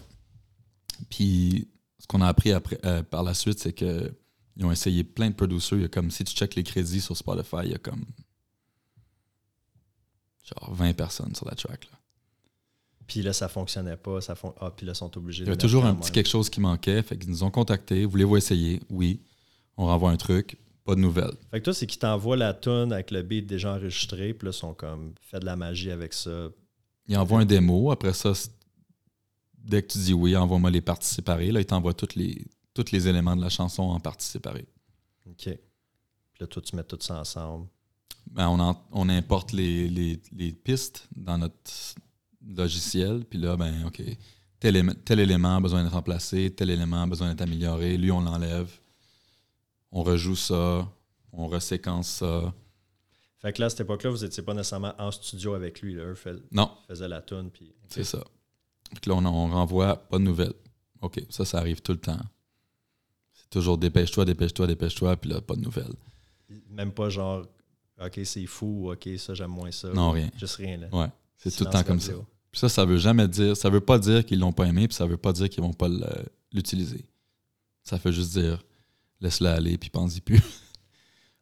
Puis 1.08 1.68
ce 2.00 2.06
qu'on 2.08 2.20
a 2.22 2.26
appris 2.26 2.50
après, 2.52 2.78
euh, 2.84 3.02
par 3.04 3.22
la 3.22 3.34
suite, 3.34 3.60
c'est 3.60 3.72
que 3.72 4.12
ils 4.56 4.64
ont 4.64 4.72
essayé 4.72 5.04
plein 5.04 5.28
de 5.28 5.34
producers. 5.34 5.76
Il 5.76 5.82
y 5.82 5.84
a 5.84 5.88
comme 5.88 6.10
si 6.10 6.24
tu 6.24 6.34
checkes 6.34 6.54
les 6.54 6.62
crédits 6.62 7.00
sur 7.00 7.16
Spotify, 7.16 7.58
il 7.64 7.72
y 7.72 7.74
a 7.74 7.78
comme 7.78 8.04
genre 10.44 10.74
20 10.74 10.94
personnes 10.94 11.34
sur 11.34 11.46
la 11.46 11.54
track. 11.54 11.84
Là. 11.84 11.98
Puis 13.06 13.22
là, 13.22 13.32
ça 13.32 13.48
fonctionnait 13.48 13.96
pas. 13.96 14.20
Ça 14.20 14.34
fon... 14.34 14.54
Ah, 14.60 14.72
puis 14.74 14.86
là, 14.86 14.92
ils 14.92 14.96
sont 14.96 15.16
obligés 15.16 15.44
Il 15.44 15.46
y 15.46 15.50
avait 15.50 15.58
toujours 15.58 15.84
un 15.84 15.92
même. 15.92 16.00
petit 16.00 16.10
quelque 16.10 16.28
chose 16.28 16.50
qui 16.50 16.60
manquait. 16.60 17.02
Fait 17.02 17.16
qu'ils 17.16 17.30
nous 17.30 17.44
ont 17.44 17.50
contactés. 17.50 18.04
Voulez-vous 18.04 18.36
essayer? 18.36 18.80
Oui. 18.90 19.20
On 19.76 19.86
renvoie 19.86 20.10
un 20.10 20.16
truc. 20.16 20.56
Pas 20.84 20.94
de 20.94 21.00
nouvelles. 21.00 21.34
Fait 21.50 21.58
que 21.58 21.64
toi, 21.64 21.74
c'est 21.74 21.86
qu'ils 21.86 21.98
t'envoient 21.98 22.36
la 22.36 22.54
tune 22.54 22.92
avec 22.92 23.10
le 23.10 23.22
beat 23.22 23.46
déjà 23.46 23.74
enregistré. 23.74 24.34
Puis 24.34 24.46
là, 24.46 24.50
ils 24.50 24.58
sont 24.58 24.74
comme, 24.74 25.14
fait 25.20 25.40
de 25.40 25.44
la 25.44 25.56
magie 25.56 25.90
avec 25.90 26.12
ça. 26.12 26.48
Ils 27.08 27.16
envoient 27.16 27.40
un 27.40 27.44
démo. 27.44 27.90
Après 27.90 28.12
ça, 28.12 28.32
dès 29.58 29.82
que 29.82 29.92
tu 29.92 29.98
dis 29.98 30.14
oui, 30.14 30.36
envoie-moi 30.36 30.70
les 30.70 30.80
parties 30.80 31.12
séparées. 31.12 31.52
Là, 31.52 31.60
ils 31.60 31.66
t'envoient 31.66 31.94
tous 31.94 32.14
les, 32.16 32.44
tous 32.82 32.92
les 32.92 33.08
éléments 33.08 33.34
de 33.36 33.40
la 33.42 33.48
chanson 33.48 33.82
en 33.84 33.98
parties 34.00 34.26
séparées. 34.28 34.68
OK. 35.26 35.42
Puis 35.44 36.40
là, 36.40 36.46
toi, 36.46 36.62
tu 36.62 36.76
mets 36.76 36.84
tout 36.84 36.98
ça 37.00 37.18
ensemble. 37.20 37.66
Ben, 38.30 38.48
on, 38.48 38.58
en- 38.60 38.80
on 38.92 39.08
importe 39.08 39.52
les, 39.52 39.88
les- 39.88 40.20
les 40.32 40.52
pistes 40.52 41.08
dans 41.16 41.38
notre 41.38 41.70
logiciel. 42.46 43.24
Puis 43.24 43.38
là, 43.38 43.56
ben, 43.56 43.86
OK, 43.86 44.02
tel, 44.60 44.76
élément- 44.76 44.94
tel 45.04 45.20
élément 45.20 45.56
a 45.56 45.60
besoin 45.60 45.82
d'être 45.82 45.92
remplacé, 45.92 46.50
tel 46.54 46.70
élément 46.70 47.02
a 47.02 47.06
besoin 47.06 47.28
d'être 47.30 47.42
amélioré. 47.42 47.96
Lui, 47.96 48.10
on 48.10 48.20
l'enlève. 48.20 48.70
On 49.92 50.02
rejoue 50.02 50.36
ça. 50.36 50.86
On 51.32 51.46
reséquence 51.48 52.08
ça. 52.08 52.52
Fait 53.38 53.52
que 53.52 53.60
là, 53.60 53.66
à 53.66 53.70
cette 53.70 53.80
époque-là, 53.80 54.10
vous 54.10 54.22
n'étiez 54.24 54.42
pas 54.42 54.54
nécessairement 54.54 54.94
en 54.98 55.10
studio 55.10 55.54
avec 55.54 55.80
lui. 55.80 55.94
Là. 55.94 56.04
Eux 56.04 56.14
fais- 56.14 56.34
Non, 56.50 56.70
faisaient 56.88 57.08
la 57.08 57.22
tune. 57.22 57.50
Puis... 57.50 57.74
c'est 57.88 58.04
ça. 58.04 58.22
Que 59.02 59.08
là, 59.10 59.16
on, 59.16 59.24
on 59.26 59.48
renvoie 59.50 59.96
pas 59.96 60.18
de 60.18 60.24
nouvelles. 60.24 60.54
OK, 61.02 61.22
ça, 61.30 61.44
ça 61.44 61.58
arrive 61.58 61.80
tout 61.82 61.92
le 61.92 61.98
temps. 61.98 62.18
Toujours 63.50 63.78
dépêche-toi, 63.78 64.24
dépêche-toi, 64.24 64.66
dépêche-toi, 64.66 65.16
puis 65.16 65.30
là, 65.30 65.40
pas 65.40 65.54
de 65.54 65.60
nouvelles. 65.60 65.94
Même 66.70 66.92
pas 66.92 67.08
genre, 67.08 67.46
OK, 68.00 68.20
c'est 68.24 68.46
fou, 68.46 68.86
ou 68.86 68.92
OK, 68.92 69.08
ça, 69.18 69.34
j'aime 69.34 69.50
moins 69.50 69.70
ça. 69.70 69.88
Non, 69.88 70.10
rien. 70.10 70.30
Juste 70.36 70.56
rien. 70.56 70.76
Là. 70.78 70.88
Ouais, 70.92 71.08
c'est 71.36 71.50
tout 71.54 71.64
le 71.64 71.70
temps 71.70 71.82
comme 71.82 72.00
ça. 72.00 72.12
Puis 72.50 72.60
ça, 72.60 72.68
ça 72.68 72.84
veut 72.84 72.96
jamais 72.98 73.28
dire, 73.28 73.56
ça 73.56 73.68
veut 73.70 73.80
pas 73.80 73.98
dire 73.98 74.24
qu'ils 74.24 74.38
l'ont 74.40 74.52
pas 74.52 74.64
aimé, 74.64 74.88
puis 74.88 74.94
ça 74.94 75.06
veut 75.06 75.16
pas 75.16 75.32
dire 75.32 75.48
qu'ils 75.48 75.62
vont 75.62 75.72
pas 75.72 75.88
l'utiliser. 76.52 77.04
Ça 77.82 77.98
fait 77.98 78.12
juste 78.12 78.32
dire, 78.32 78.62
laisse-le 79.20 79.48
aller, 79.48 79.78
puis 79.78 79.90
pense-y 79.90 80.20
plus. 80.20 80.40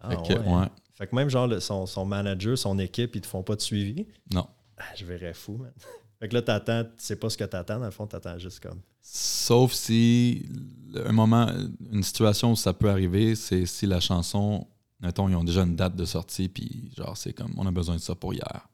Ah, 0.07 0.11
Fait 0.11 0.17
que, 0.35 0.39
ouais. 0.39 0.55
ouais. 0.55 0.67
Fait 0.93 1.07
que 1.07 1.15
même 1.17 1.31
genre 1.31 1.47
le- 1.47 1.61
son, 1.61 1.87
son 1.87 2.05
manager, 2.05 2.59
son 2.59 2.79
équipe, 2.79 3.17
ils 3.17 3.23
te 3.23 3.27
font 3.27 3.43
pas 3.43 3.57
de 3.57 3.63
suivi? 3.63 4.07
Non. 4.35 4.47
Ah, 4.77 4.83
je 4.95 5.07
verrais 5.07 5.33
fou, 5.33 5.57
man. 5.57 5.73
Fait 6.21 6.29
que 6.29 6.35
là, 6.35 6.43
t'attends, 6.43 6.85
tu 6.85 6.91
sais 6.99 7.17
pas 7.17 7.31
ce 7.31 7.39
que 7.39 7.45
t'attends, 7.45 7.79
dans 7.79 7.87
le 7.87 7.91
fond, 7.91 8.07
t'attends 8.07 8.39
juste 8.39 8.61
comme. 8.61 8.83
Sauf 9.07 9.73
si 9.75 10.49
un 10.95 11.13
moment, 11.13 11.51
une 11.93 12.03
situation 12.03 12.53
où 12.53 12.57
ça 12.57 12.73
peut 12.73 12.89
arriver, 12.89 13.35
c'est 13.37 13.67
si 13.67 13.87
la 13.87 14.01
chanson, 14.01 14.67
mettons, 15.01 15.29
ils 15.29 15.35
ont 15.37 15.45
déjà 15.45 15.63
une 15.63 15.77
date 15.77 15.95
de 15.95 16.05
sortie, 16.07 16.49
puis 16.49 16.91
genre, 16.97 17.15
c'est 17.17 17.35
comme, 17.35 17.53
on 17.59 17.67
a 17.67 17.71
besoin 17.71 17.97
de 17.97 18.01
ça 18.01 18.15
pour 18.15 18.33
hier. 18.33 18.69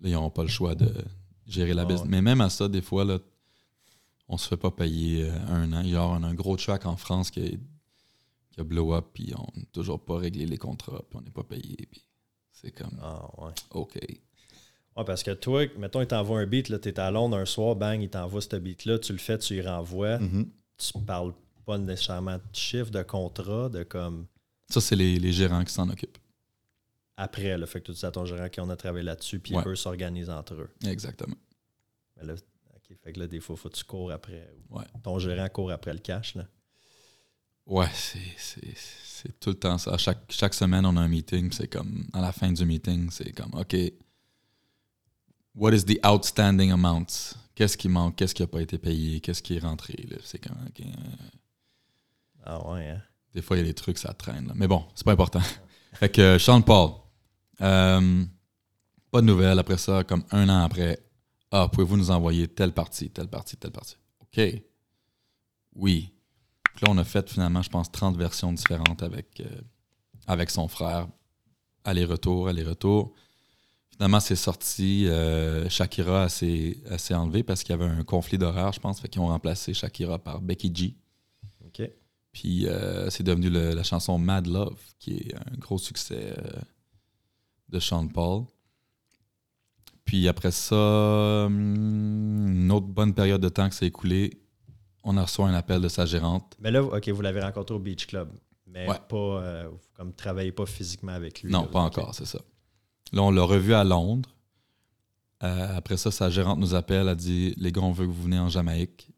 Là, 0.00 0.08
ils 0.08 0.12
n'auront 0.12 0.30
pas 0.30 0.42
le 0.42 0.48
choix 0.48 0.74
de 0.74 0.92
gérer 1.46 1.74
la 1.74 1.82
Ah 1.82 1.84
business. 1.86 2.02
ouais. 2.04 2.08
Mais 2.10 2.22
même 2.22 2.40
à 2.40 2.48
ça, 2.50 2.68
des 2.68 2.82
fois, 2.82 3.04
là, 3.04 3.18
on 4.28 4.36
se 4.36 4.48
fait 4.48 4.56
pas 4.56 4.70
payer 4.70 5.24
euh, 5.24 5.46
un 5.48 5.72
an. 5.72 5.84
Genre, 5.84 6.10
on 6.18 6.22
a 6.22 6.28
un 6.28 6.34
gros 6.34 6.56
track 6.56 6.86
en 6.86 6.96
France 6.96 7.30
qui 7.30 7.40
a, 7.40 7.48
qui 7.48 8.60
a 8.60 8.64
blow 8.64 8.94
up, 8.94 9.06
puis 9.12 9.32
on 9.36 9.58
n'a 9.58 9.64
toujours 9.72 10.00
pas 10.04 10.16
réglé 10.18 10.46
les 10.46 10.58
contrats, 10.58 11.02
puis 11.10 11.18
on 11.18 11.22
n'est 11.22 11.30
pas 11.30 11.42
payé. 11.44 11.76
Puis 11.90 12.02
c'est 12.52 12.70
comme, 12.72 12.98
Ah, 13.02 13.28
ouais. 13.44 13.52
OK. 13.72 13.98
Ouais, 14.96 15.04
parce 15.04 15.22
que 15.22 15.30
toi, 15.30 15.66
mettons, 15.78 16.00
il 16.02 16.06
t'envoie 16.06 16.40
un 16.40 16.46
beat, 16.46 16.68
là, 16.68 16.78
t'es 16.78 17.00
à 17.00 17.10
Londres 17.10 17.36
un 17.38 17.46
soir, 17.46 17.74
bang, 17.76 18.00
il 18.02 18.10
t'envoie 18.10 18.42
ce 18.42 18.56
beat-là, 18.56 18.98
tu 18.98 19.12
le 19.12 19.18
fais, 19.18 19.38
tu 19.38 19.54
y 19.56 19.62
renvoies. 19.62 20.18
Mhm. 20.18 20.50
Tu 20.76 20.92
parles 21.06 21.32
pas 21.64 21.78
nécessairement 21.78 22.36
de 22.36 22.42
chiffre, 22.52 22.90
de 22.90 23.02
contrat, 23.02 23.68
de 23.70 23.84
comme 23.84 24.26
Ça, 24.68 24.80
c'est 24.80 24.96
les, 24.96 25.18
les 25.18 25.32
gérants 25.32 25.64
qui 25.64 25.72
s'en 25.72 25.88
occupent. 25.88 26.18
après. 27.16 27.56
Là, 27.56 27.66
fait 27.66 27.80
que 27.80 27.86
tu 27.86 27.92
dis 27.92 28.04
à 28.06 28.10
ton 28.10 28.24
gérant 28.26 28.48
qu'on 28.48 28.68
a 28.70 28.76
travaillé 28.76 29.04
là-dessus, 29.04 29.38
puis 29.38 29.54
Ouais. 29.54 29.62
eux 29.66 29.76
s'organisent 29.76 30.30
entre 30.30 30.54
eux. 30.54 30.70
Exactement. 30.84 31.36
Mais 32.16 32.26
là, 32.26 32.34
OK, 32.74 32.96
fait 33.02 33.12
que 33.12 33.20
là, 33.20 33.26
des 33.28 33.38
fois, 33.40 33.56
faut 33.56 33.68
que 33.70 33.76
tu 33.76 33.84
cours 33.84 34.10
après. 34.10 34.50
Ouais. 34.70 34.84
Ton 35.02 35.18
gérant 35.18 35.48
court 35.48 35.70
après 35.70 35.92
le 35.92 36.00
cash, 36.00 36.34
là. 36.34 36.46
Ouais, 37.66 37.86
c'est- 37.94 39.38
tout 39.38 39.50
le 39.50 39.54
temps 39.58 39.78
ça. 39.78 39.96
Chaque, 39.98 40.24
chaque 40.30 40.52
semaine, 40.54 40.84
on 40.84 40.96
a 40.96 41.00
un 41.00 41.06
meeting, 41.08 41.52
c'est 41.52 41.68
comme, 41.68 42.06
à 42.12 42.20
la 42.20 42.32
fin 42.32 42.50
du 42.50 42.64
meeting, 42.64 43.08
c'est 43.10 43.30
comme, 43.32 43.52
OK, 43.54 43.76
what 45.54 45.72
is 45.72 45.84
the 45.84 45.98
outstanding 46.04 46.70
amount? 46.72 47.34
Qu'est-ce 47.54 47.76
qui 47.76 47.88
manque? 47.88 48.16
Qu'est-ce 48.16 48.34
qui 48.34 48.42
n'a 48.42 48.48
pas 48.48 48.62
été 48.62 48.78
payé? 48.78 49.20
Qu'est-ce 49.20 49.42
qui 49.42 49.56
est 49.56 49.60
rentré? 49.60 49.94
C'est 50.24 50.44
OK. 50.50 50.80
euh, 50.80 50.86
Ah 52.44 52.68
ouais, 52.70 52.88
hein? 52.88 53.02
Des 53.34 53.42
fois, 53.42 53.56
il 53.56 53.60
y 53.60 53.62
a 53.62 53.66
des 53.66 53.74
trucs, 53.74 53.98
ça 53.98 54.12
traîne. 54.12 54.48
là. 54.48 54.52
Mais 54.56 54.66
bon, 54.68 54.84
c'est 54.94 55.04
pas 55.04 55.12
important. 55.12 55.40
fait 55.94 56.08
que 56.10 56.38
Sean 56.38 56.60
Paul, 56.62 56.92
euh, 57.60 58.24
pas 59.10 59.20
de 59.20 59.26
nouvelles 59.26 59.58
après 59.58 59.78
ça, 59.78 60.04
comme 60.04 60.24
un 60.30 60.48
an 60.48 60.64
après. 60.64 60.98
Ah, 61.50 61.68
pouvez-vous 61.70 61.96
nous 61.98 62.10
envoyer 62.10 62.48
telle 62.48 62.72
partie, 62.72 63.10
telle 63.10 63.28
partie, 63.28 63.56
telle 63.56 63.70
partie? 63.72 63.96
OK. 64.20 64.40
Oui. 65.74 66.14
Puis 66.74 66.86
là, 66.86 66.92
on 66.92 66.98
a 66.98 67.04
fait 67.04 67.28
finalement, 67.30 67.62
je 67.62 67.68
pense, 67.68 67.92
30 67.92 68.16
versions 68.16 68.52
différentes 68.52 69.02
avec, 69.02 69.40
euh, 69.40 69.60
avec 70.26 70.50
son 70.50 70.68
frère 70.68 71.06
aller-retour, 71.84 72.48
aller-retour. 72.48 73.12
Finalement, 74.02 74.18
c'est 74.18 74.34
sorti. 74.34 75.06
euh, 75.06 75.68
Shakira 75.68 76.28
s'est 76.28 76.74
enlevée 77.14 77.44
parce 77.44 77.62
qu'il 77.62 77.70
y 77.70 77.80
avait 77.80 77.84
un 77.84 78.02
conflit 78.02 78.36
d'horaire, 78.36 78.72
je 78.72 78.80
pense. 78.80 78.98
Fait 79.00 79.06
qu'ils 79.06 79.22
ont 79.22 79.28
remplacé 79.28 79.74
Shakira 79.74 80.18
par 80.18 80.40
Becky 80.42 80.72
G. 80.74 80.96
OK. 81.64 81.88
Puis 82.32 82.66
euh, 82.66 83.10
c'est 83.10 83.22
devenu 83.22 83.48
le- 83.48 83.74
la 83.74 83.84
chanson 83.84 84.18
Mad 84.18 84.48
Love, 84.48 84.76
qui 84.98 85.18
est 85.18 85.34
un 85.36 85.56
gros 85.56 85.78
succès 85.78 86.34
euh, 86.36 86.60
de 87.68 87.78
Sean 87.78 88.08
Paul. 88.08 88.42
Puis 90.04 90.26
après 90.26 90.50
ça, 90.50 90.74
hum, 91.46 92.48
une 92.64 92.72
autre 92.72 92.88
bonne 92.88 93.14
période 93.14 93.40
de 93.40 93.50
temps 93.50 93.68
qui 93.70 93.76
s'est 93.76 93.86
écoulée, 93.86 94.32
on 95.04 95.16
a 95.16 95.22
reçu 95.22 95.42
un 95.42 95.54
appel 95.54 95.80
de 95.80 95.86
sa 95.88 96.06
gérante. 96.06 96.56
Mais 96.58 96.72
là, 96.72 96.82
OK, 96.82 97.08
vous 97.08 97.22
l'avez 97.22 97.40
rencontré 97.40 97.72
au 97.72 97.78
Beach 97.78 98.08
Club. 98.08 98.30
Mais 98.66 98.88
Ouais. 98.88 98.96
pas, 99.08 99.16
euh, 99.16 99.68
vous 99.70 99.78
comme 99.94 100.12
travaillez 100.12 100.50
pas 100.50 100.66
physiquement 100.66 101.12
avec 101.12 101.42
lui. 101.42 101.52
Non, 101.52 101.62
là. 101.62 101.68
pas 101.68 101.80
encore, 101.82 102.16
c'est 102.16 102.26
ça. 102.26 102.40
Là, 103.12 103.22
on 103.22 103.30
l'a 103.30 103.42
revu 103.42 103.74
à 103.74 103.84
Londres. 103.84 104.28
Euh, 105.42 105.76
après 105.76 105.96
ça, 105.96 106.10
sa 106.10 106.30
gérante 106.30 106.58
nous 106.58 106.74
appelle, 106.74 107.08
elle 107.08 107.16
dit 107.16 107.54
Les 107.56 107.72
gars, 107.72 107.80
on 107.82 107.92
veut 107.92 108.06
que 108.06 108.10
vous 108.12 108.22
venez 108.22 108.38
en 108.38 108.48
Jamaïque 108.48 109.08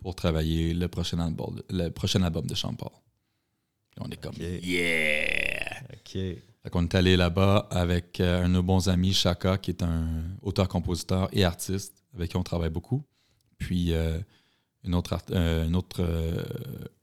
pour 0.00 0.14
travailler 0.14 0.74
le 0.74 0.88
prochain 0.88 1.18
album, 1.18 1.56
de- 1.56 1.64
le 1.70 1.90
prochain 1.90 2.22
album 2.22 2.46
de 2.46 2.54
Sean 2.54 2.74
Paul. 2.74 2.90
Puis 3.90 4.00
on 4.04 4.10
est 4.10 4.16
comme. 4.16 4.34
Yeah! 4.38 5.82
OK. 5.92 6.12
Fait 6.12 6.70
qu'on 6.70 6.82
est 6.84 6.94
allé 6.94 7.16
là-bas 7.16 7.68
avec 7.70 8.20
euh, 8.20 8.44
un 8.44 8.48
de 8.48 8.54
nos 8.54 8.62
bons 8.62 8.88
amis, 8.88 9.12
Chaka, 9.12 9.58
qui 9.58 9.70
est 9.70 9.82
un 9.82 10.06
auteur-compositeur 10.42 11.28
et 11.32 11.44
artiste 11.44 12.02
avec 12.14 12.30
qui 12.30 12.36
on 12.36 12.42
travaille 12.42 12.70
beaucoup. 12.70 13.02
Puis 13.58 13.92
euh, 13.92 14.18
une 14.84 14.94
autre, 14.94 15.18
euh, 15.30 15.66
une 15.66 15.76
autre 15.76 16.02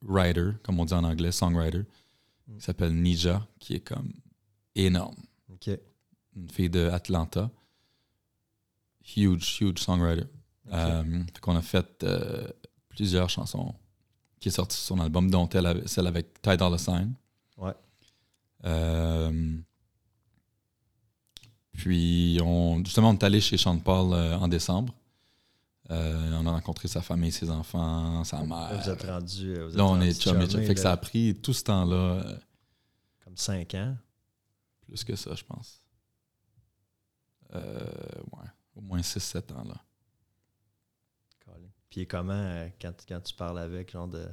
writer, 0.01 0.51
comme 0.63 0.79
on 0.79 0.85
dit 0.85 0.93
en 0.93 1.03
anglais, 1.03 1.31
songwriter, 1.31 1.83
qui 2.57 2.61
s'appelle 2.63 2.93
Nija, 2.93 3.45
qui 3.59 3.75
est 3.75 3.79
comme 3.79 4.11
énorme. 4.75 5.15
OK. 5.53 5.69
Une 6.35 6.49
fille 6.49 6.69
de 6.69 6.89
Atlanta. 6.89 7.49
Huge, 9.15 9.57
huge 9.61 9.79
songwriter. 9.79 10.25
Euh, 10.71 11.23
fait 11.25 11.39
qu'on 11.39 11.55
a 11.55 11.61
fait 11.61 12.03
euh, 12.03 12.47
plusieurs 12.89 13.29
chansons 13.29 13.75
qui 14.39 14.49
est 14.49 14.51
sorti 14.51 14.75
sur 14.77 14.95
son 14.95 14.99
album, 14.99 15.29
dont 15.29 15.47
elle 15.49 15.87
celle 15.87 16.07
avec 16.07 16.41
Ty 16.41 16.57
Dolla 16.57 16.77
Sign. 16.77 17.13
Ouais. 17.57 17.73
Euh, 18.65 19.57
puis, 21.73 22.39
on, 22.43 22.83
justement, 22.83 23.09
on 23.09 23.13
est 23.13 23.23
allé 23.23 23.41
chez 23.41 23.57
Sean 23.57 23.77
Paul 23.79 24.13
euh, 24.13 24.37
en 24.37 24.47
décembre. 24.47 24.93
Euh, 25.91 26.31
on 26.41 26.47
a 26.47 26.51
rencontré 26.51 26.87
sa 26.87 27.01
famille, 27.01 27.31
ses 27.31 27.49
enfants, 27.51 28.23
sa 28.23 28.41
mère. 28.43 28.71
Vous 28.81 28.89
êtes 28.89 29.03
rendu. 29.03 29.53
euh, 29.55 29.65
vous 29.65 29.71
êtes 29.71 29.77
Là, 29.77 29.85
on 29.85 30.01
est 30.01 30.19
chum 30.19 30.41
Fait 30.49 30.73
que 30.73 30.79
ça 30.79 30.93
a 30.93 30.97
pris 30.97 31.35
tout 31.35 31.53
ce 31.53 31.63
temps-là, 31.65 31.95
euh, 31.95 32.37
Comme 33.23 33.37
5 33.37 33.73
ans. 33.75 33.95
plus 34.87 35.03
que 35.03 35.15
ça, 35.15 35.35
je 35.35 35.43
pense. 35.43 35.81
Euh, 37.55 37.85
ouais, 38.33 38.47
au 38.75 38.81
moins 38.81 38.99
6-7 38.99 39.53
ans, 39.53 39.63
là. 39.63 39.75
Puis 41.89 42.01
il 42.01 42.03
est 42.03 42.07
comment 42.07 42.33
euh, 42.33 42.67
quand, 42.81 42.93
quand 43.07 43.21
tu 43.21 43.33
parles 43.33 43.59
avec, 43.59 43.91
genre 43.91 44.07
de. 44.07 44.27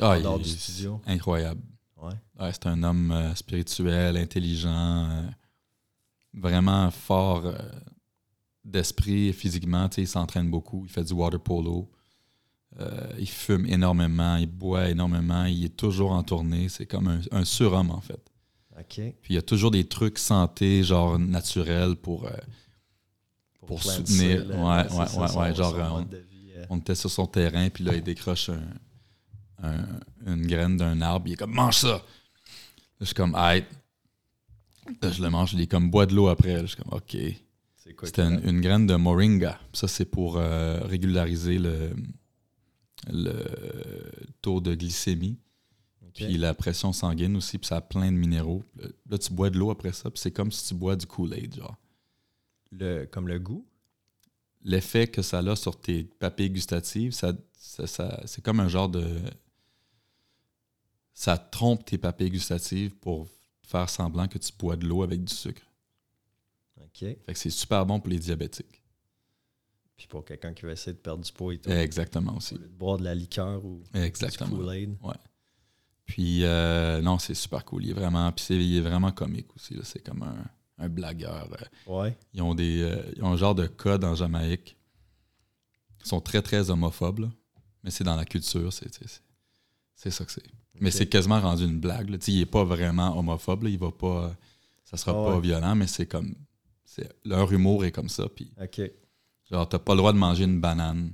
Ah, 0.00 0.18
il 0.18 0.42
du 0.42 0.48
studio? 0.48 1.00
Incroyable. 1.06 1.62
Ouais. 1.96 2.12
Ouais, 2.38 2.52
c'est 2.52 2.66
un 2.66 2.82
homme 2.82 3.12
euh, 3.12 3.34
spirituel, 3.34 4.16
intelligent, 4.16 5.30
vraiment 6.34 6.90
fort 6.90 7.54
d'esprit 8.64 9.32
physiquement. 9.32 9.88
tu 9.88 9.96
sais, 9.96 10.02
Il 10.02 10.08
s'entraîne 10.08 10.50
beaucoup, 10.50 10.84
il 10.84 10.90
fait 10.90 11.04
du 11.04 11.12
water 11.12 11.40
polo. 11.40 11.90
Il 13.18 13.28
fume 13.28 13.66
énormément, 13.66 14.36
il 14.36 14.46
boit 14.46 14.88
énormément, 14.88 15.44
il 15.44 15.64
est 15.66 15.76
toujours 15.76 16.12
en 16.12 16.22
tournée. 16.22 16.68
C'est 16.68 16.86
comme 16.86 17.06
un, 17.06 17.20
un 17.30 17.44
surhomme, 17.44 17.90
en 17.90 18.00
fait. 18.00 18.31
Puis 19.22 19.32
il 19.32 19.36
y 19.36 19.38
a 19.38 19.42
toujours 19.42 19.70
des 19.70 19.84
trucs 19.84 20.18
santé, 20.18 20.82
genre 20.82 21.18
naturels 21.18 21.96
pour. 21.96 22.26
euh, 22.26 22.30
Pour 23.66 23.80
soutenir. 23.96 24.46
Ouais, 24.50 24.54
ouais, 24.54 24.88
ça, 24.88 25.20
ouais, 25.20 25.28
son- 25.28 25.40
ouais, 25.40 25.54
genre, 25.54 25.74
son 25.76 26.00
euh, 26.12 26.18
vie, 26.30 26.52
euh. 26.56 26.64
on 26.70 26.78
était 26.78 26.94
sur 26.96 27.10
son 27.10 27.26
terrain, 27.26 27.68
puis 27.70 27.84
là, 27.84 27.94
il 27.94 28.02
décroche 28.02 28.48
un- 28.50 28.74
un- 29.62 30.00
une 30.26 30.46
graine 30.46 30.76
d'un 30.76 31.00
arbre, 31.00 31.28
il 31.28 31.34
est 31.34 31.36
comme 31.36 31.54
mange 31.54 31.76
ça. 31.76 31.88
Là, 31.88 32.02
je 33.00 33.06
suis 33.06 33.14
comme 33.14 33.34
aïe. 33.36 33.64
Là, 35.00 35.10
je 35.12 35.22
le 35.22 35.30
mange, 35.30 35.52
il 35.54 35.60
est 35.60 35.66
comme 35.68 35.90
bois 35.90 36.06
de 36.06 36.14
l'eau 36.14 36.26
après. 36.28 36.54
Là, 36.54 36.62
je 36.62 36.66
suis 36.74 36.82
comme 36.82 36.92
ok. 36.92 37.16
C'était 38.06 38.22
une, 38.22 38.40
une 38.48 38.60
graine 38.60 38.86
de 38.86 38.94
moringa. 38.96 39.60
Ça, 39.72 39.86
c'est 39.86 40.04
pour 40.04 40.36
euh, 40.38 40.80
régulariser 40.84 41.58
le, 41.58 41.90
le 43.08 43.32
taux 44.40 44.60
de 44.60 44.74
glycémie, 44.74 45.38
puis 46.14 46.36
la 46.36 46.54
pression 46.54 46.92
sanguine 46.92 47.36
aussi, 47.36 47.58
puis 47.58 47.66
ça 47.68 47.76
a 47.76 47.80
plein 47.80 48.10
de 48.12 48.16
minéraux. 48.16 48.62
Là, 49.08 49.18
tu 49.18 49.32
bois 49.32 49.50
de 49.50 49.58
l'eau 49.58 49.70
après 49.70 49.92
ça, 49.92 50.10
puis 50.10 50.20
c'est 50.20 50.30
comme 50.32 50.50
si 50.52 50.68
tu 50.68 50.74
bois 50.74 50.96
du 50.96 51.06
Kool-Aid, 51.06 51.54
genre. 51.56 51.76
Le, 52.70 53.04
comme 53.06 53.28
le 53.28 53.38
goût? 53.38 53.66
l'effet 54.64 55.08
que 55.08 55.22
ça 55.22 55.40
a 55.40 55.56
sur 55.56 55.80
tes 55.80 56.04
papilles 56.04 56.50
gustatives, 56.50 57.10
ça, 57.12 57.32
ça- 57.58 57.86
ça- 57.88 58.22
c'est 58.26 58.42
comme 58.44 58.60
un 58.60 58.68
genre 58.68 58.88
de. 58.88 59.20
Ça 61.14 61.36
trompe 61.36 61.84
tes 61.84 61.98
papilles 61.98 62.30
gustatives 62.30 62.94
pour 62.96 63.26
faire 63.66 63.88
semblant 63.90 64.28
que 64.28 64.38
tu 64.38 64.52
bois 64.58 64.76
de 64.76 64.86
l'eau 64.86 65.02
avec 65.02 65.24
du 65.24 65.32
sucre. 65.34 65.62
OK. 66.80 66.98
Fait 67.00 67.16
que 67.26 67.34
c'est 67.38 67.50
super 67.50 67.84
bon 67.86 68.00
pour 68.00 68.08
les 68.08 68.18
diabétiques. 68.18 68.82
Puis 69.96 70.06
pour 70.06 70.24
quelqu'un 70.24 70.52
qui 70.54 70.62
veut 70.62 70.72
essayer 70.72 70.92
de 70.94 70.98
perdre 70.98 71.22
du 71.24 71.32
poids 71.32 71.54
et 71.54 71.58
tout. 71.58 71.70
Exactement 71.70 72.34
Au 72.34 72.36
aussi. 72.38 72.56
boire 72.78 72.98
de 72.98 73.04
la 73.04 73.14
liqueur 73.14 73.64
ou 73.64 73.82
Exactement. 73.94 74.50
du 74.50 74.56
Kool-Aid. 74.62 74.96
Puis, 76.06 76.44
euh, 76.44 77.00
non, 77.00 77.18
c'est 77.18 77.34
super 77.34 77.64
cool. 77.64 77.84
Il 77.84 77.90
est 77.90 77.94
vraiment, 77.94 78.30
puis 78.32 78.44
c'est- 78.44 78.56
il 78.56 78.76
est 78.76 78.80
vraiment 78.80 79.12
comique 79.12 79.54
aussi. 79.56 79.76
C'est 79.82 80.02
comme 80.04 80.22
un, 80.22 80.44
un 80.78 80.88
blagueur. 80.88 81.48
euh. 81.88 81.90
Ouais. 82.02 82.18
Ils 82.34 82.42
ont, 82.42 82.54
des, 82.54 82.82
euh, 82.82 83.02
ils 83.16 83.22
ont 83.22 83.32
un 83.32 83.36
genre 83.36 83.54
de 83.54 83.66
code 83.66 84.04
en 84.04 84.14
Jamaïque. 84.14 84.76
Ils 86.00 86.06
sont 86.08 86.20
très, 86.20 86.42
très 86.42 86.70
homophobes, 86.70 87.20
là. 87.20 87.30
mais 87.84 87.90
c'est 87.90 88.04
dans 88.04 88.16
la 88.16 88.24
culture. 88.24 88.72
C'est, 88.72 88.90
ça 90.10 90.24
que 90.24 90.32
c'est. 90.32 90.42
Mais 90.80 90.90
c'est 90.90 91.06
quasiment 91.08 91.40
rendu 91.40 91.64
une 91.64 91.78
blague. 91.78 92.10
Là. 92.10 92.18
Il 92.26 92.38
n'est 92.40 92.46
pas 92.46 92.64
vraiment 92.64 93.16
homophobe. 93.16 93.62
Là. 93.64 93.70
Il 93.70 93.78
va 93.78 93.92
pas. 93.92 94.34
Ça 94.84 94.96
sera 94.96 95.12
Ah 95.12 95.14
pas 95.30 95.36
ouais. 95.36 95.40
violent, 95.40 95.74
mais 95.76 95.86
c'est 95.86 96.06
comme. 96.06 96.34
C'est, 96.84 97.08
leur 97.24 97.50
humour 97.52 97.84
est 97.84 97.92
comme 97.92 98.08
ça. 98.08 98.28
Puis, 98.28 98.52
OK. 98.60 98.80
genre, 99.50 99.68
t'as 99.68 99.78
pas 99.78 99.92
le 99.92 99.98
droit 99.98 100.12
de 100.12 100.18
manger 100.18 100.44
une 100.44 100.60
banane 100.60 101.12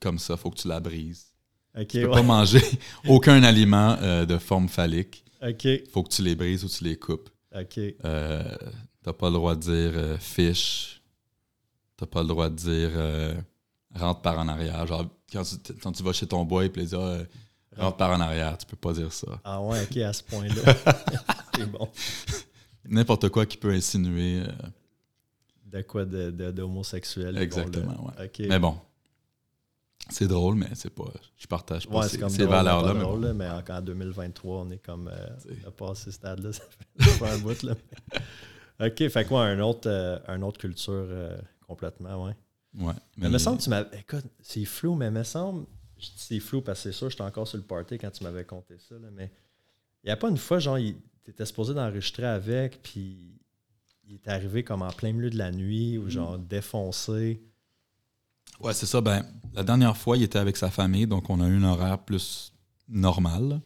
comme 0.00 0.18
ça. 0.20 0.36
Faut 0.36 0.50
que 0.50 0.58
tu 0.60 0.68
la 0.68 0.78
brises. 0.80 1.33
OK. 1.78 1.88
Tu 1.88 2.00
peux 2.00 2.06
ouais. 2.06 2.12
pas 2.12 2.22
manger 2.22 2.62
aucun 3.08 3.42
aliment 3.42 3.96
euh, 4.00 4.24
de 4.24 4.38
forme 4.38 4.68
phallique. 4.68 5.24
OK. 5.42 5.68
Faut 5.92 6.02
que 6.02 6.08
tu 6.08 6.22
les 6.22 6.34
brises 6.34 6.64
ou 6.64 6.68
tu 6.68 6.84
les 6.84 6.96
coupes. 6.96 7.28
OK. 7.54 7.78
Euh, 8.04 8.56
t'as 9.02 9.12
pas 9.12 9.28
le 9.28 9.34
droit 9.34 9.54
de 9.54 9.60
dire 9.60 9.92
euh, 9.94 10.18
fish. 10.18 11.02
T'as 11.96 12.06
pas 12.06 12.22
le 12.22 12.28
droit 12.28 12.48
de 12.48 12.56
dire 12.56 12.90
euh, 12.94 13.34
rentre 13.94 14.22
par 14.22 14.38
en 14.38 14.48
arrière. 14.48 14.86
Genre, 14.86 15.06
quand 15.32 15.42
tu, 15.44 15.74
quand 15.74 15.92
tu 15.92 16.02
vas 16.02 16.12
chez 16.12 16.26
ton 16.26 16.44
boy 16.44 16.66
et 16.66 16.68
dit 16.68 16.94
ah, 16.94 16.98
euh, 16.98 17.24
rentre 17.76 17.96
par 17.96 18.10
en 18.10 18.20
arrière, 18.20 18.56
tu 18.58 18.66
peux 18.66 18.76
pas 18.76 18.92
dire 18.92 19.12
ça. 19.12 19.40
Ah 19.44 19.60
ouais, 19.60 19.82
OK, 19.82 19.96
à 19.98 20.12
ce 20.12 20.22
point-là. 20.22 20.54
c'est 21.54 21.70
bon. 21.70 21.88
N'importe 22.86 23.28
quoi 23.28 23.46
qui 23.46 23.56
peut 23.56 23.72
insinuer. 23.72 24.42
De 25.66 25.82
quoi 25.82 26.04
de, 26.04 26.30
de, 26.30 26.50
d'homosexuel. 26.50 27.38
Exactement, 27.38 27.92
bon, 27.94 28.06
ouais. 28.08 28.26
OK. 28.26 28.46
Mais 28.48 28.58
bon, 28.58 28.78
c'est 30.10 30.28
drôle, 30.28 30.56
mais 30.56 30.68
c'est 30.74 30.90
pas. 30.94 31.10
Je 31.36 31.46
partage 31.46 31.88
pas 31.88 32.00
Ouais, 32.00 32.08
ces, 32.08 32.10
c'est 32.10 32.18
drôle, 32.18 32.32
mais 32.38 32.44
valeurs-là. 32.46 32.88
pas 32.88 32.94
mais 32.94 33.00
drôle, 33.00 33.20
bon. 33.20 33.26
là, 33.26 33.34
mais 33.34 33.72
en 33.72 33.80
2023, 33.80 34.56
on 34.60 34.70
est 34.70 34.78
comme 34.78 35.08
euh, 35.08 35.26
C'est- 35.38 35.70
passé 35.76 36.04
ce 36.04 36.10
stade-là, 36.12 36.52
ça 36.52 36.62
fait, 36.98 37.10
fait 37.10 37.28
un 37.28 37.38
bout. 37.38 37.62
Là. 37.62 37.74
OK, 38.86 39.08
fait 39.08 39.24
quoi, 39.24 39.44
un 39.44 39.60
autre, 39.60 39.88
euh, 39.88 40.18
un 40.28 40.42
autre 40.42 40.58
culture 40.58 40.92
euh, 40.92 41.36
complètement, 41.66 42.24
ouais. 42.24 42.36
Ouais, 42.76 42.92
Mais, 43.16 43.28
me 43.28 43.38
semble 43.38 43.58
que 43.58 43.62
tu 43.62 43.70
m'avais. 43.70 43.98
Écoute, 44.00 44.24
c'est 44.42 44.64
flou, 44.64 44.94
mais 44.96 45.10
me 45.10 45.22
semble. 45.22 45.64
C'est 46.16 46.40
flou 46.40 46.60
parce 46.60 46.82
que 46.82 46.90
c'est 46.90 46.96
sûr, 46.98 47.08
j'étais 47.08 47.22
encore 47.22 47.46
sur 47.46 47.56
le 47.56 47.62
party 47.64 47.98
quand 47.98 48.10
tu 48.10 48.24
m'avais 48.24 48.44
conté 48.44 48.74
ça, 48.78 48.96
là, 48.96 49.08
mais 49.12 49.30
il 50.02 50.06
n'y 50.08 50.10
a 50.12 50.16
pas 50.16 50.28
une 50.28 50.36
fois, 50.36 50.58
genre, 50.58 50.78
il 50.78 50.96
t'étais 51.22 51.46
supposé 51.46 51.72
d'enregistrer 51.72 52.26
avec, 52.26 52.82
puis 52.82 53.38
il 54.06 54.16
est 54.16 54.28
arrivé 54.28 54.62
comme 54.62 54.82
en 54.82 54.90
plein 54.90 55.12
milieu 55.12 55.30
de 55.30 55.38
la 55.38 55.50
nuit, 55.50 55.96
ou 55.96 56.10
genre 56.10 56.36
défoncé. 56.38 57.40
Ouais, 58.60 58.72
c'est 58.72 58.86
ça. 58.86 59.00
Ben, 59.00 59.24
la 59.52 59.62
dernière 59.62 59.96
fois, 59.96 60.16
il 60.16 60.22
était 60.22 60.38
avec 60.38 60.56
sa 60.56 60.70
famille, 60.70 61.06
donc 61.06 61.28
on 61.30 61.40
a 61.40 61.46
eu 61.48 61.56
un 61.56 61.64
horaire 61.64 61.98
plus 61.98 62.52
normal. 62.88 63.60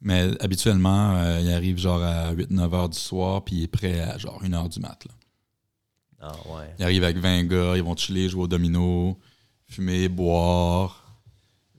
Mais 0.00 0.30
habituellement, 0.40 1.16
euh, 1.16 1.40
il 1.40 1.52
arrive 1.52 1.78
genre 1.78 2.02
à 2.02 2.32
8-9 2.32 2.74
heures 2.74 2.88
du 2.88 2.98
soir, 2.98 3.44
puis 3.44 3.56
il 3.56 3.62
est 3.64 3.68
prêt 3.68 4.00
à 4.00 4.16
genre 4.16 4.40
1 4.44 4.52
heure 4.52 4.68
du 4.68 4.78
mat. 4.80 4.98
là. 5.04 5.12
Ah 6.20 6.32
ouais. 6.48 6.74
Il 6.78 6.84
arrive 6.84 7.04
avec 7.04 7.18
20 7.18 7.44
gars, 7.44 7.76
ils 7.76 7.82
vont 7.82 7.96
chiller, 7.96 8.28
jouer 8.28 8.42
au 8.42 8.48
domino, 8.48 9.18
fumer, 9.66 10.08
boire, 10.08 11.04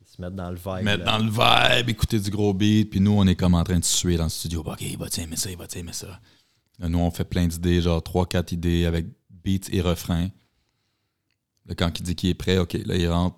Ils 0.02 0.08
se 0.08 0.22
mettent 0.22 0.36
dans 0.36 0.50
le 0.50 0.56
vibe. 0.58 0.84
mettre 0.84 1.04
dans 1.06 1.18
le 1.18 1.30
vibe, 1.30 1.90
écouter 1.90 2.20
du 2.20 2.30
gros 2.30 2.54
beat, 2.54 2.90
puis 2.90 3.00
nous, 3.00 3.12
on 3.12 3.26
est 3.28 3.36
comme 3.36 3.54
en 3.54 3.64
train 3.64 3.80
de 3.80 3.86
suer 3.86 4.18
dans 4.18 4.24
le 4.26 4.30
studio. 4.30 4.64
Ok, 4.66 4.82
il 4.82 4.98
va 4.98 5.08
aimer 5.18 5.36
ça, 5.36 5.50
il 5.50 5.58
va 5.58 5.66
aimer 5.76 5.94
ça. 5.94 6.20
Là, 6.80 6.88
nous, 6.90 7.00
on 7.00 7.12
fait 7.12 7.26
plein 7.26 7.48
d'idées, 7.48 7.82
genre 7.82 8.02
3-4 8.02 8.54
idées 8.54 8.86
avec 8.86 9.08
beats 9.30 9.68
et 9.72 9.82
refrains. 9.82 10.30
Là, 11.70 11.76
quand 11.76 11.98
il 12.00 12.04
dit 12.04 12.16
qu'il 12.16 12.30
est 12.30 12.34
prêt, 12.34 12.58
ok, 12.58 12.74
là, 12.86 12.98
il 12.98 13.08
rentre. 13.08 13.38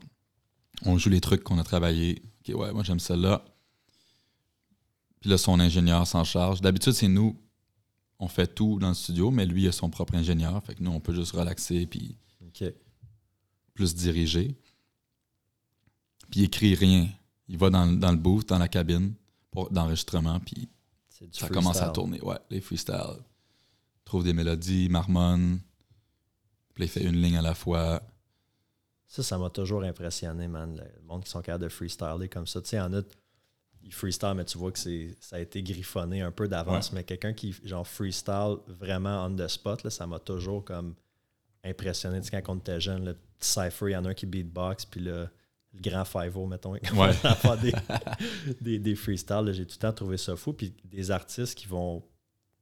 On 0.85 0.97
joue 0.97 1.09
les 1.09 1.21
trucs 1.21 1.43
qu'on 1.43 1.59
a 1.59 1.63
travaillés. 1.63 2.23
Ok, 2.39 2.55
ouais, 2.55 2.73
moi, 2.73 2.83
j'aime 2.83 2.99
celle-là. 2.99 3.45
Puis 5.19 5.29
là, 5.29 5.37
son 5.37 5.59
ingénieur 5.59 6.07
s'en 6.07 6.23
charge. 6.23 6.61
D'habitude, 6.61 6.93
c'est 6.93 7.07
nous 7.07 7.37
on 8.23 8.27
fait 8.27 8.45
tout 8.53 8.77
dans 8.77 8.89
le 8.89 8.93
studio, 8.93 9.31
mais 9.31 9.47
lui, 9.47 9.63
il 9.63 9.67
a 9.67 9.71
son 9.71 9.89
propre 9.89 10.13
ingénieur. 10.13 10.63
Fait 10.63 10.75
que 10.75 10.83
nous, 10.83 10.91
on 10.91 10.99
peut 10.99 11.13
juste 11.13 11.31
relaxer 11.31 11.87
puis 11.87 12.15
plus 13.73 13.95
diriger. 13.95 14.55
Puis 16.29 16.41
il 16.41 16.43
écrit 16.43 16.75
rien. 16.75 17.09
Il 17.47 17.57
va 17.57 17.71
dans, 17.71 17.87
dans 17.87 18.11
le 18.11 18.17
booth, 18.17 18.47
dans 18.47 18.59
la 18.59 18.67
cabine 18.67 19.13
pour- 19.49 19.71
d'enregistrement, 19.71 20.39
puis 20.39 20.69
ça 21.31 21.47
commence 21.55 21.77
à 21.77 21.89
tourner. 21.93 22.21
Ouais, 22.21 22.37
les 22.51 22.61
freestyles. 22.61 23.23
Trouve 24.05 24.23
des 24.23 24.33
mélodies, 24.33 24.87
marmonne. 24.87 25.59
Puis 26.75 26.83
il 26.83 26.89
fait 26.89 27.03
une 27.03 27.19
ligne 27.19 27.37
à 27.37 27.41
la 27.41 27.55
fois. 27.55 28.03
Ça, 29.11 29.23
ça 29.23 29.37
m'a 29.37 29.49
toujours 29.49 29.83
impressionné, 29.83 30.47
man. 30.47 30.73
Le 30.77 31.01
monde 31.05 31.25
qui 31.25 31.29
sont 31.29 31.41
capables 31.41 31.65
de 31.65 31.69
freestyler 31.69 32.29
comme 32.29 32.47
ça. 32.47 32.61
Tu 32.61 32.69
sais, 32.69 32.79
en 32.79 32.93
a, 32.93 33.01
ils 33.83 33.93
freestyle, 33.93 34.33
mais 34.37 34.45
tu 34.45 34.57
vois 34.57 34.71
que 34.71 34.79
ça 34.79 35.35
a 35.35 35.39
été 35.39 35.61
griffonné 35.61 36.21
un 36.21 36.31
peu 36.31 36.47
d'avance. 36.47 36.93
Mais 36.93 37.03
quelqu'un 37.03 37.33
qui, 37.33 37.51
genre, 37.65 37.85
freestyle 37.85 38.55
vraiment 38.67 39.25
on 39.25 39.35
the 39.35 39.49
spot, 39.49 39.83
là, 39.83 39.89
ça 39.89 40.07
m'a 40.07 40.19
toujours 40.19 40.63
comme 40.63 40.95
impressionné. 41.65 42.21
Tu 42.21 42.29
sais, 42.29 42.41
quand 42.41 42.55
on 42.55 42.59
était 42.59 42.79
jeune, 42.79 43.03
le 43.03 43.15
petit 43.15 43.49
Cypher, 43.49 43.89
il 43.89 43.91
y 43.91 43.95
en 43.97 44.05
a 44.05 44.11
un 44.11 44.13
qui 44.13 44.25
beatbox, 44.25 44.85
puis 44.85 45.01
le, 45.01 45.27
le 45.73 45.81
grand 45.81 46.05
5 46.05 46.33
mettons, 46.47 46.77
il 46.77 46.91
Ouais. 46.97 47.09
à 47.25 47.57
des, 47.57 47.73
des, 48.61 48.79
des 48.79 48.95
freestyles. 48.95 49.51
J'ai 49.51 49.65
tout 49.65 49.75
le 49.75 49.79
temps 49.81 49.91
trouvé 49.93 50.15
ça 50.15 50.37
fou. 50.37 50.53
Puis 50.53 50.73
des 50.85 51.11
artistes 51.11 51.55
qui 51.55 51.67
vont. 51.67 52.01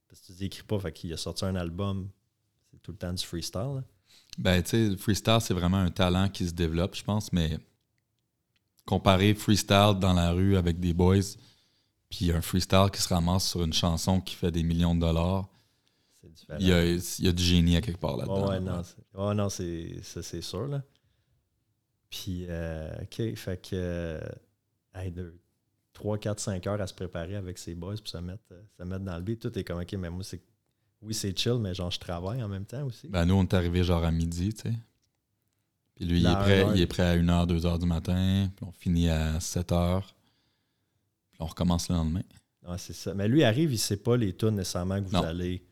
Parce 0.08 0.20
que 0.22 0.26
tu 0.26 0.32
dis, 0.32 0.46
écris 0.46 0.64
pas, 0.64 0.80
fait 0.80 0.90
qu'il 0.90 1.12
a 1.12 1.16
sorti 1.16 1.44
un 1.44 1.54
album, 1.54 2.08
c'est 2.72 2.82
tout 2.82 2.90
le 2.90 2.98
temps 2.98 3.12
du 3.12 3.24
freestyle. 3.24 3.60
là. 3.76 3.84
Ben, 4.38 4.62
tu 4.62 4.70
sais, 4.70 4.88
le 4.88 4.96
freestyle, 4.96 5.38
c'est 5.40 5.54
vraiment 5.54 5.78
un 5.78 5.90
talent 5.90 6.28
qui 6.28 6.46
se 6.46 6.52
développe, 6.52 6.94
je 6.96 7.04
pense, 7.04 7.32
mais 7.32 7.58
comparer 8.86 9.34
freestyle 9.34 9.94
dans 10.00 10.14
la 10.14 10.32
rue 10.32 10.56
avec 10.56 10.80
des 10.80 10.94
boys, 10.94 11.18
puis 12.08 12.32
un 12.32 12.40
freestyle 12.40 12.88
qui 12.92 13.00
se 13.00 13.08
ramasse 13.12 13.48
sur 13.48 13.62
une 13.62 13.72
chanson 13.72 14.20
qui 14.20 14.34
fait 14.34 14.50
des 14.50 14.62
millions 14.62 14.94
de 14.94 15.00
dollars, 15.00 15.48
il 16.58 16.66
y 16.66 16.72
a, 16.72 16.84
il 16.84 17.24
y 17.24 17.28
a 17.28 17.32
du 17.32 17.42
génie 17.42 17.76
à 17.76 17.80
quelque 17.80 18.00
part 18.00 18.16
là-dedans. 18.16 18.48
Ouais, 18.48 18.58
ouais, 18.58 18.60
non, 19.14 19.34
non, 19.34 19.48
c'est 19.48 20.40
sûr. 20.42 20.66
Là. 20.66 20.82
Puis, 22.10 22.46
euh, 22.48 22.90
OK, 23.02 23.34
fait 23.36 23.62
que. 23.62 23.68
euh, 23.74 24.20
hey, 24.94 25.10
deux, 25.12 25.38
3, 25.92 26.18
4, 26.18 26.40
5 26.40 26.66
heures 26.66 26.80
à 26.80 26.86
se 26.86 26.94
préparer 26.94 27.36
avec 27.36 27.56
ses 27.58 27.74
boys 27.74 27.96
pour 27.96 28.08
se 28.08 28.18
mettre, 28.18 28.42
euh, 28.52 28.62
se 28.78 28.82
mettre 28.82 29.04
dans 29.04 29.16
le 29.16 29.22
beat. 29.22 29.40
Tout 29.40 29.56
est 29.58 29.64
comme, 29.64 29.80
OK, 29.80 29.92
mais 29.94 30.10
moi, 30.10 30.24
c'est. 30.24 30.42
Oui, 31.02 31.14
c'est 31.14 31.36
chill, 31.38 31.54
mais 31.60 31.74
genre, 31.74 31.90
je 31.90 31.98
travaille 31.98 32.42
en 32.42 32.48
même 32.48 32.66
temps 32.66 32.84
aussi. 32.84 33.08
Ben, 33.08 33.24
nous, 33.24 33.34
on 33.34 33.42
est 33.42 33.54
arrivé 33.54 33.82
genre 33.84 34.04
à 34.04 34.10
midi, 34.10 34.52
tu 34.52 34.62
sais. 34.62 34.74
Puis 35.96 36.04
lui, 36.04 36.20
il 36.20 36.26
est, 36.26 36.34
prêt, 36.34 36.66
il 36.74 36.80
est 36.80 36.86
prêt 36.86 37.02
à 37.02 37.16
1h, 37.16 37.46
2h 37.46 37.78
du 37.78 37.86
matin. 37.86 38.50
Puis 38.56 38.66
on 38.66 38.72
finit 38.72 39.08
à 39.08 39.38
7h. 39.38 40.02
Puis 40.02 41.38
on 41.40 41.46
recommence 41.46 41.88
le 41.88 41.94
lendemain. 41.96 42.22
Ouais, 42.66 42.78
c'est 42.78 42.92
ça. 42.94 43.14
Mais 43.14 43.28
lui 43.28 43.44
arrive, 43.44 43.72
il 43.72 43.78
sait 43.78 43.96
pas 43.98 44.16
les 44.16 44.34
tunes 44.34 44.56
nécessairement 44.56 45.00
que 45.02 45.06
vous 45.06 45.16
Non. 45.16 45.22
allez. 45.24 45.62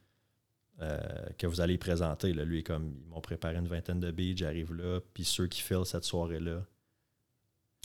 euh, 0.81 0.99
que 1.39 1.47
vous 1.49 1.61
allez 1.61 1.77
présenter. 1.77 2.33
Là. 2.33 2.45
Lui, 2.45 2.63
comme 2.63 2.95
ils 3.05 3.09
m'ont 3.09 3.21
préparé 3.21 3.57
une 3.57 3.67
vingtaine 3.67 3.99
de 3.99 4.11
beats, 4.13 4.37
j'arrive 4.37 4.73
là, 4.75 5.01
puis 5.13 5.25
ceux 5.25 5.49
qui 5.49 5.61
filent 5.61 5.85
cette 5.85 6.05
soirée-là. 6.05 6.63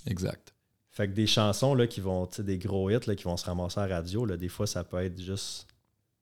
Exact. 0.06 0.54
Fait 0.92 1.08
que 1.08 1.14
des 1.14 1.26
chansons 1.26 1.74
là, 1.74 1.88
qui 1.88 2.02
vont, 2.02 2.28
tu 2.28 2.36
sais, 2.36 2.44
des 2.44 2.60
gros 2.60 2.90
hits 2.92 3.00
là, 3.08 3.16
qui 3.16 3.24
vont 3.24 3.36
se 3.36 3.46
ramasser 3.46 3.80
à 3.80 3.88
la 3.88 3.96
radio, 3.96 4.26
là, 4.28 4.38
des 4.38 4.48
fois, 4.48 4.68
ça 4.68 4.84
peut 4.84 4.98
être 5.04 5.20
juste. 5.20 5.68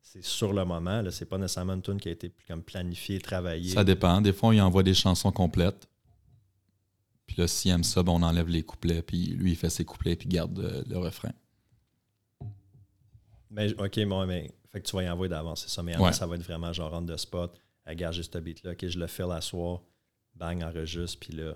C'est 0.02 0.24
sur 0.24 0.52
le 0.52 0.66
moment. 0.66 1.02
Là, 1.02 1.12
c'est 1.12 1.26
pas 1.26 1.38
nécessairement 1.38 1.74
une 1.76 1.82
tune 1.82 2.00
qui 2.00 2.10
a 2.10 2.12
été 2.12 2.32
comme 2.48 2.64
planifiée, 2.64 3.20
travaillée. 3.22 3.74
Ça 3.74 3.84
dépend. 3.84 4.20
Des 4.20 4.34
fois, 4.34 4.54
il 4.54 4.62
envoie 4.62 4.84
des 4.84 4.94
chansons 4.94 5.32
complètes. 5.32 5.88
Puis 7.28 7.38
là, 7.38 7.48
s'il 7.48 7.72
aime 7.72 7.84
ça, 7.86 8.04
ben, 8.04 8.12
on 8.12 8.22
enlève 8.24 8.50
les 8.50 8.64
couplets. 8.64 9.02
Puis 9.02 9.28
lui, 9.28 9.52
il 9.52 9.56
fait 9.56 9.70
ses 9.70 9.86
couplets 9.86 10.18
puis 10.18 10.28
garde 10.28 10.60
euh, 10.60 10.84
le 10.90 10.98
refrain. 10.98 11.32
Mais 13.50 13.74
OK, 13.80 14.00
bon, 14.06 14.26
mais 14.26 14.52
fait 14.70 14.82
que 14.82 14.88
tu 14.88 14.96
vas 14.96 15.04
y 15.04 15.10
envoyer 15.10 15.30
d'avance, 15.30 15.62
c'est 15.62 15.70
ça. 15.70 15.84
Mais 15.84 15.96
en 15.96 16.02
Ouais. 16.04 16.10
a, 16.10 16.14
ça 16.14 16.26
va 16.28 16.36
être 16.36 16.44
vraiment 16.44 16.72
genre 16.74 16.92
on 16.94 17.06
the 17.06 17.18
spot. 17.18 17.58
Regarde 17.86 18.14
juste 18.14 18.34
ce 18.34 18.40
beat-là, 18.40 18.72
OK, 18.72 18.88
je 18.88 19.00
le 19.00 19.08
fais 19.08 19.26
la 19.28 19.42
soir, 19.42 19.82
bang, 20.36 20.64
enregistre, 20.64 21.20
puis 21.20 21.34
là. 21.34 21.54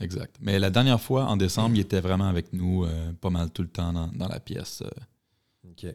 Exact. 0.00 0.36
Mais 0.40 0.58
la 0.58 0.70
dernière 0.70 1.00
fois, 1.00 1.24
en 1.26 1.36
décembre, 1.36 1.74
il 1.74 1.80
était 1.80 2.00
vraiment 2.00 2.28
avec 2.28 2.52
nous 2.52 2.84
euh, 2.84 3.12
pas 3.14 3.30
mal 3.30 3.50
tout 3.50 3.62
le 3.62 3.68
temps 3.68 3.92
dans, 3.92 4.08
dans 4.08 4.28
la 4.28 4.38
pièce 4.40 4.82
euh, 4.82 5.70
OK. 5.70 5.86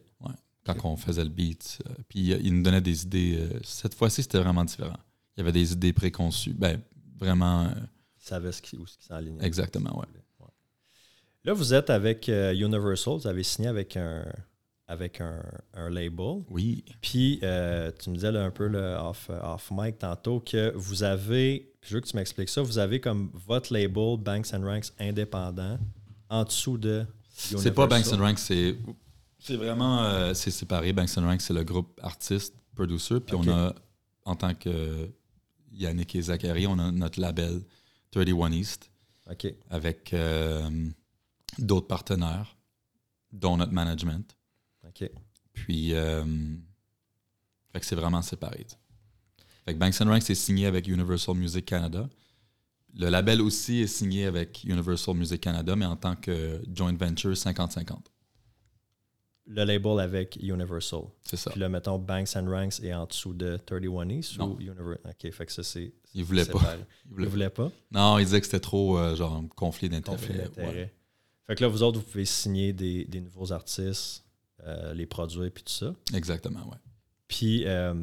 Quand 0.65 0.75
on 0.85 0.95
faisait 0.97 1.23
le 1.23 1.29
beat. 1.29 1.79
euh, 1.87 1.93
puis 2.07 2.33
euh, 2.33 2.39
il 2.41 2.53
nous 2.55 2.63
donnait 2.63 2.81
des 2.81 3.03
idées. 3.03 3.37
euh, 3.39 3.59
cette 3.63 3.93
fois-ci, 3.95 4.21
c'était 4.23 4.39
vraiment 4.39 4.63
différent. 4.65 4.97
Il 5.35 5.39
y 5.39 5.41
avait 5.41 5.51
des 5.51 5.71
idées 5.73 5.93
préconçues. 5.93 6.53
Ben, 6.53 6.81
vraiment. 7.17 7.69
Il 8.19 8.23
savait 8.27 8.51
ce 8.51 8.61
qui, 8.61 8.77
où 8.77 8.85
ce 8.85 8.97
qui 8.97 9.05
s'enlignait. 9.05 9.43
Exactement, 9.45 9.97
ouais. 9.99 10.05
Ouais. 10.39 10.47
Là, 11.45 11.53
vous 11.53 11.73
êtes 11.73 11.89
avec 11.89 12.29
euh, 12.29 12.53
Universal, 12.53 13.15
vous 13.15 13.27
avez 13.27 13.41
signé 13.43 13.67
avec 13.69 13.97
un, 13.97 14.25
avec 14.87 15.21
un, 15.21 15.41
un 15.73 15.89
label. 15.89 16.43
oui. 16.49 16.83
Puis, 17.01 17.39
euh, 17.41 17.91
tu 17.99 18.09
me 18.11 18.15
disais 18.15 18.31
là, 18.31 18.43
un 18.43 18.51
peu 18.51 18.67
là, 18.67 19.03
off, 19.09 19.29
off 19.41 19.69
mic 19.71 19.97
tantôt 19.97 20.39
que 20.41 20.71
vous 20.75 21.01
avez, 21.03 21.71
je 21.81 21.95
veux 21.95 22.01
que 22.01 22.07
tu 22.07 22.15
m'expliques 22.15 22.49
ça, 22.49 22.61
vous 22.61 22.77
avez 22.77 22.99
comme 22.99 23.31
votre 23.47 23.73
label 23.73 24.17
Banks 24.19 24.53
and 24.53 24.63
Ranks 24.63 24.91
indépendant 24.99 25.79
en 26.29 26.43
dessous 26.43 26.77
de. 26.77 27.05
C'est 27.33 27.71
pas 27.73 27.87
Banks 27.87 28.11
and 28.13 28.17
Ranks, 28.19 28.37
c'est 28.39 28.77
c'est 29.41 29.55
vraiment 29.55 30.03
euh, 30.03 30.33
c'est 30.33 30.51
séparé. 30.51 30.93
Banks 30.93 31.17
and 31.17 31.25
Ranks, 31.25 31.41
c'est 31.41 31.53
le 31.53 31.63
groupe 31.63 31.99
artiste, 32.03 32.53
producer. 32.75 33.19
Puis 33.19 33.35
on 33.35 33.47
a, 33.49 33.73
en 34.23 34.35
tant 34.35 34.53
que 34.53 35.09
Yannick 35.71 36.15
et 36.15 36.21
Zachary, 36.21 36.67
on 36.67 36.77
a 36.77 36.91
notre 36.91 37.19
label 37.19 37.61
31 38.11 38.51
East 38.51 38.91
OK. 39.29 39.47
avec 39.69 40.13
euh, 40.13 40.69
d'autres 41.57 41.87
partenaires, 41.87 42.55
dont 43.31 43.57
notre 43.57 43.73
management. 43.73 44.37
OK. 44.87 45.09
Puis, 45.53 45.93
euh, 45.93 46.23
fait 47.73 47.79
que 47.79 47.85
c'est 47.85 47.95
vraiment 47.95 48.21
séparé. 48.21 48.65
Fait 49.65 49.73
que 49.73 49.79
Banks 49.79 49.99
and 50.01 50.09
Ranks 50.09 50.29
est 50.29 50.35
signé 50.35 50.67
avec 50.67 50.87
Universal 50.87 51.35
Music 51.35 51.65
Canada. 51.65 52.07
Le 52.93 53.09
label 53.09 53.41
aussi 53.41 53.79
est 53.79 53.87
signé 53.87 54.25
avec 54.25 54.63
Universal 54.65 55.15
Music 55.15 55.41
Canada, 55.41 55.75
mais 55.75 55.85
en 55.85 55.95
tant 55.95 56.15
que 56.15 56.61
joint 56.73 56.93
venture 56.93 57.31
50-50. 57.31 58.10
Le 59.47 59.63
label 59.63 59.99
avec 59.99 60.37
Universal. 60.41 61.01
C'est 61.23 61.35
ça. 61.35 61.49
Puis 61.51 61.59
là, 61.59 61.67
mettons, 61.67 61.97
Banks 61.97 62.35
and 62.35 62.49
Ranks 62.49 62.79
est 62.83 62.93
en 62.93 63.05
dessous 63.05 63.33
de 63.33 63.57
31 63.65 64.07
East 64.09 64.37
Non. 64.37 64.53
ou 64.53 64.59
Universal. 64.59 64.99
OK, 65.05 65.31
fait 65.31 65.45
que 65.45 65.51
ça, 65.51 65.63
c'est. 65.63 65.91
Il 66.13 66.23
voulait 66.23 66.45
c'est 66.45 66.51
pas. 66.51 66.59
Il 67.17 67.23
Il 67.23 67.27
voulait- 67.27 67.49
pas? 67.49 67.71
Non, 67.91 68.19
il 68.19 68.25
disait 68.25 68.39
que 68.39 68.45
c'était 68.45 68.59
trop, 68.59 68.97
euh, 68.97 69.15
genre, 69.15 69.43
conflit 69.55 69.89
d'intérêt. 69.89 70.15
conflit 70.17 70.37
d'intérêt. 70.37 70.67
Ouais. 70.75 70.93
Fait 71.47 71.55
que 71.55 71.63
là, 71.63 71.67
vous 71.69 71.81
autres, 71.83 71.99
vous 71.99 72.05
pouvez 72.05 72.25
signer 72.25 72.71
des, 72.71 73.03
des 73.05 73.19
nouveaux 73.19 73.51
artistes, 73.51 74.23
euh, 74.63 74.93
les 74.93 75.05
produire, 75.07 75.51
puis 75.51 75.63
tout 75.63 75.73
ça. 75.73 75.93
Exactement, 76.13 76.59
ouais. 76.69 76.77
Puis, 77.27 77.63
euh, 77.65 77.93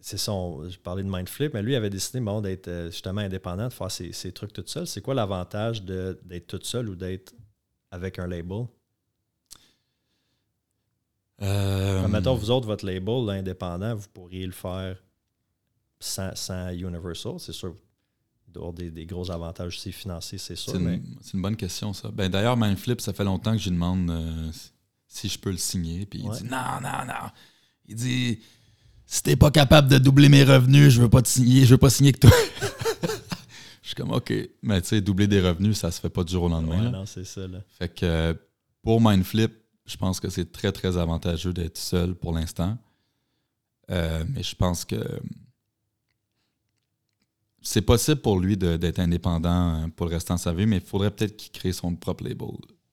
c'est 0.00 0.18
ça, 0.18 0.32
on- 0.32 0.68
je 0.68 0.78
parlais 0.78 1.02
de 1.02 1.08
Mindflip, 1.08 1.54
mais 1.54 1.62
lui 1.62 1.72
il 1.72 1.76
avait 1.76 1.90
décidé 1.90 2.20
bon, 2.20 2.40
d'être 2.40 2.68
justement 2.86 3.20
indépendant, 3.20 3.68
de 3.68 3.72
faire 3.72 3.90
ses, 3.90 4.12
ses 4.12 4.32
trucs 4.32 4.52
tout 4.52 4.64
seul. 4.66 4.86
C'est 4.86 5.00
quoi 5.00 5.14
l'avantage 5.14 5.82
d'être 5.82 6.46
tout 6.46 6.60
seul 6.62 6.88
ou 6.88 6.96
d'être 6.96 7.32
avec 7.90 8.18
un 8.18 8.26
label? 8.26 8.66
Euh, 11.42 12.08
mettons, 12.08 12.34
vous 12.34 12.50
autres, 12.50 12.66
votre 12.66 12.86
label, 12.86 13.28
indépendant, 13.30 13.94
vous 13.94 14.08
pourriez 14.12 14.46
le 14.46 14.52
faire 14.52 14.96
sans, 16.00 16.34
sans 16.34 16.70
Universal, 16.70 17.34
c'est 17.38 17.52
sûr. 17.52 17.74
Il 18.48 18.52
doit 18.52 18.62
y 18.62 18.64
avoir 18.64 18.72
des, 18.72 18.90
des 18.90 19.06
gros 19.06 19.30
avantages 19.30 19.76
aussi 19.76 19.92
financiers, 19.92 20.38
c'est 20.38 20.56
sûr. 20.56 20.72
c'est 20.72 20.78
Mais... 20.78 21.00
une, 21.34 21.42
bonne 21.42 21.56
question, 21.56 21.92
ça. 21.92 22.10
Ben, 22.10 22.30
D'ailleurs, 22.30 22.56
Mindflip, 22.56 23.00
ça 23.00 23.12
fait 23.12 23.24
longtemps 23.24 23.52
que 23.52 23.58
je 23.58 23.64
lui 23.64 23.72
demande 23.72 24.10
euh, 24.10 24.50
si 25.06 25.28
je 25.28 25.38
peux 25.38 25.50
le 25.50 25.58
signer. 25.58 26.06
Puis 26.06 26.20
il 26.20 26.30
dit 26.30 26.44
non, 26.44 26.80
non, 26.82 27.04
non. 27.06 27.30
Il 27.86 27.96
dit 27.96 28.38
si 29.06 29.22
t'es 29.22 29.36
pas 29.36 29.50
capable 29.50 29.88
de 29.88 29.98
doubler 29.98 30.28
mes 30.28 30.42
revenus, 30.42 30.92
je 30.92 31.00
veux 31.00 31.08
pas 31.08 31.22
te 31.22 31.28
signer, 31.28 31.64
je 31.64 31.74
veux 31.74 31.78
pas 31.78 31.90
signer 31.90 32.12
que 32.12 32.20
toi. 32.20 32.30
je 33.82 33.88
suis 33.88 33.94
comme 33.94 34.10
OK. 34.12 34.32
Mais 34.62 34.80
tu 34.80 34.88
sais, 34.88 35.00
doubler 35.00 35.26
des 35.26 35.40
revenus, 35.40 35.78
ça 35.78 35.90
se 35.90 36.00
fait 36.00 36.10
pas 36.10 36.24
du 36.24 36.32
jour 36.32 36.44
au 36.44 36.48
lendemain. 36.48 36.86
Ouais, 36.86 36.90
non, 36.90 37.06
c'est 37.06 37.24
ça. 37.24 37.46
Là. 37.46 37.58
Fait 37.78 37.88
que 37.88 38.04
euh, 38.04 38.34
pour 38.82 39.00
Mindflip, 39.00 39.52
je 39.86 39.96
pense 39.96 40.20
que 40.20 40.28
c'est 40.28 40.50
très, 40.52 40.72
très 40.72 40.96
avantageux 40.96 41.52
d'être 41.52 41.78
seul 41.78 42.14
pour 42.14 42.32
l'instant. 42.32 42.76
Euh, 43.90 44.24
mais 44.34 44.42
je 44.42 44.54
pense 44.56 44.84
que 44.84 44.96
c'est 47.62 47.82
possible 47.82 48.20
pour 48.20 48.38
lui 48.40 48.56
d'être 48.56 48.98
indépendant 48.98 49.84
euh, 49.84 49.88
pour 49.88 50.06
le 50.06 50.12
restant 50.14 50.34
de 50.34 50.40
sa 50.40 50.52
vie, 50.52 50.66
mais 50.66 50.76
il 50.76 50.82
faudrait 50.82 51.10
peut-être 51.10 51.36
qu'il 51.36 51.52
crée 51.52 51.72
son 51.72 51.94
propre 51.94 52.24
label 52.24 52.48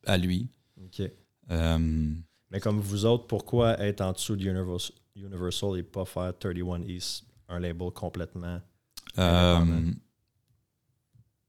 à 0.06 0.18
lui. 0.18 0.50
OK. 0.84 1.02
Euh, 1.52 2.14
Mais 2.52 2.60
comme 2.60 2.80
vous 2.80 3.06
autres, 3.06 3.28
pourquoi 3.28 3.80
être 3.80 4.02
en 4.02 4.12
dessous 4.14 4.36
de 4.36 4.44
Universal, 4.44 4.96
Universal 5.16 5.78
et 5.78 5.84
pas 5.84 6.06
faire 6.06 6.34
31 6.38 6.84
East, 6.84 7.26
un 7.50 7.60
label 7.60 7.91
complètement 7.91 8.60
euh, 9.20 9.91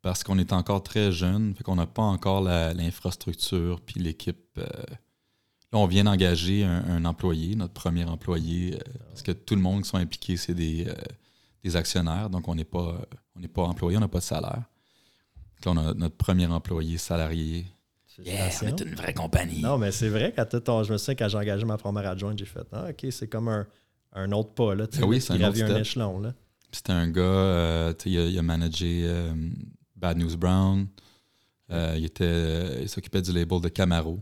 parce 0.02 0.22
qu'on 0.22 0.38
est 0.38 0.52
encore 0.52 0.82
très 0.82 1.12
jeune, 1.12 1.54
fait 1.54 1.64
qu'on 1.64 1.76
n'a 1.76 1.86
pas 1.86 2.02
encore 2.02 2.42
l'infrastructure 2.42 3.80
puis 3.80 4.00
l'équipe. 4.00 4.58
euh, 4.58 4.64
on 5.74 5.86
vient 5.86 6.04
d'engager 6.04 6.64
un, 6.64 6.84
un 6.88 7.04
employé, 7.04 7.56
notre 7.56 7.74
premier 7.74 8.04
employé, 8.04 8.74
euh, 8.74 8.78
parce 9.08 9.22
que 9.22 9.32
tout 9.32 9.54
le 9.54 9.60
monde 9.60 9.82
qui 9.82 9.88
sont 9.88 9.96
impliqués, 9.98 10.36
c'est 10.36 10.54
des, 10.54 10.86
euh, 10.88 10.94
des 11.62 11.76
actionnaires, 11.76 12.30
donc 12.30 12.48
on 12.48 12.54
n'est 12.54 12.64
pas, 12.64 13.00
on 13.36 13.40
n'est 13.40 13.48
pas 13.48 13.62
employé, 13.62 13.96
on 13.96 14.00
n'a 14.00 14.08
pas 14.08 14.18
de 14.18 14.24
salaire. 14.24 14.62
Donc 15.62 15.76
là, 15.76 15.82
on 15.82 15.88
a 15.88 15.94
notre 15.94 16.16
premier 16.16 16.46
employé 16.46 16.98
salarié. 16.98 17.66
Félicitations. 18.06 18.76
une 18.76 18.94
vraie 18.94 19.14
compagnie. 19.14 19.60
Non, 19.60 19.76
mais 19.76 19.90
c'est 19.90 20.08
vrai, 20.08 20.32
quand 20.36 20.46
ton, 20.60 20.84
je 20.84 20.92
me 20.92 20.98
souviens 20.98 21.16
quand 21.16 21.28
j'ai 21.28 21.38
engagé 21.38 21.64
ma 21.64 21.76
première 21.76 22.08
adjointe, 22.08 22.38
j'ai 22.38 22.44
fait 22.44 22.66
Ah, 22.70 22.86
OK, 22.90 23.06
c'est 23.10 23.26
comme 23.26 23.48
un, 23.48 23.66
un 24.12 24.30
autre 24.32 24.50
pas, 24.54 24.74
là. 24.74 24.86
tu 24.86 25.00
Ben 25.00 25.06
oui, 25.06 25.16
là, 25.16 25.20
c'est 25.20 25.32
un 25.32 25.48
autre 25.48 25.62
un 25.64 25.76
échelon, 25.76 26.20
là. 26.20 26.32
Puis 26.70 26.78
C'était 26.78 26.92
un 26.92 27.08
gars, 27.08 27.22
euh, 27.22 27.92
tu 27.94 28.04
sais, 28.04 28.10
il, 28.10 28.18
a, 28.18 28.26
il 28.26 28.38
a 28.38 28.42
managé 28.42 29.02
euh, 29.04 29.32
Bad 29.96 30.18
News 30.18 30.36
Brown. 30.36 30.86
Euh, 31.70 31.94
il, 31.96 32.04
était, 32.04 32.82
il 32.82 32.88
s'occupait 32.88 33.22
du 33.22 33.32
label 33.32 33.60
de 33.60 33.68
Camaro 33.68 34.20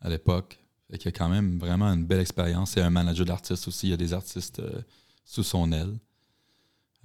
à 0.00 0.08
l'époque. 0.10 0.58
Fait 0.90 0.98
qu'il 0.98 1.08
a 1.08 1.12
quand 1.12 1.28
même 1.28 1.58
vraiment 1.58 1.86
une 1.92 2.04
belle 2.06 2.20
expérience. 2.20 2.72
C'est 2.72 2.80
un 2.80 2.90
manager 2.90 3.26
d'artistes 3.26 3.66
aussi. 3.66 3.88
Il 3.88 3.90
y 3.90 3.94
a 3.94 3.96
des 3.96 4.12
artistes 4.12 4.60
euh, 4.60 4.82
sous 5.24 5.42
son 5.42 5.72
aile. 5.72 5.98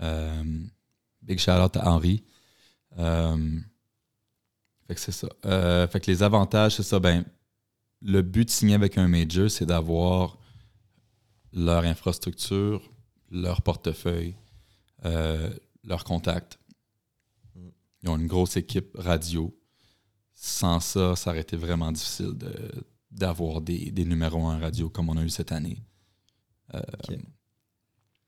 Euh, 0.01 0.43
big 1.21 1.39
shout 1.39 1.51
out 1.51 1.75
à 1.77 1.89
Henri. 1.89 2.23
Euh, 2.99 3.59
fait 4.87 4.95
que 4.95 5.01
c'est 5.01 5.11
ça. 5.11 5.29
Fait 5.87 5.99
que 5.99 6.11
les 6.11 6.21
avantages, 6.21 6.75
c'est 6.75 6.83
ça. 6.83 6.99
Ben, 6.99 7.25
le 8.01 8.21
but 8.21 8.45
de 8.45 8.49
signer 8.51 8.75
avec 8.75 8.97
un 8.97 9.07
major, 9.07 9.49
c'est 9.49 9.65
d'avoir 9.65 10.37
leur 11.53 11.83
infrastructure, 11.85 12.81
leur 13.31 13.61
portefeuille, 13.61 14.35
leurs 15.03 16.03
contacts. 16.03 16.59
Mm. 17.55 17.69
Ils 18.03 18.09
ont 18.09 18.17
une 18.17 18.27
grosse 18.27 18.57
équipe 18.57 18.91
radio. 18.95 19.55
Sans 20.33 20.79
ça, 20.79 21.15
ça 21.15 21.29
aurait 21.29 21.41
été 21.41 21.55
vraiment 21.55 21.91
difficile 21.91 22.33
de- 22.37 22.83
d'avoir 23.11 23.61
des, 23.61 23.91
des 23.91 24.05
numéros 24.05 24.43
en 24.43 24.59
radio 24.59 24.89
comme 24.89 25.09
on 25.09 25.17
a 25.17 25.23
eu 25.23 25.29
cette 25.29 25.51
année. 25.51 25.83
Euh, 26.73 26.81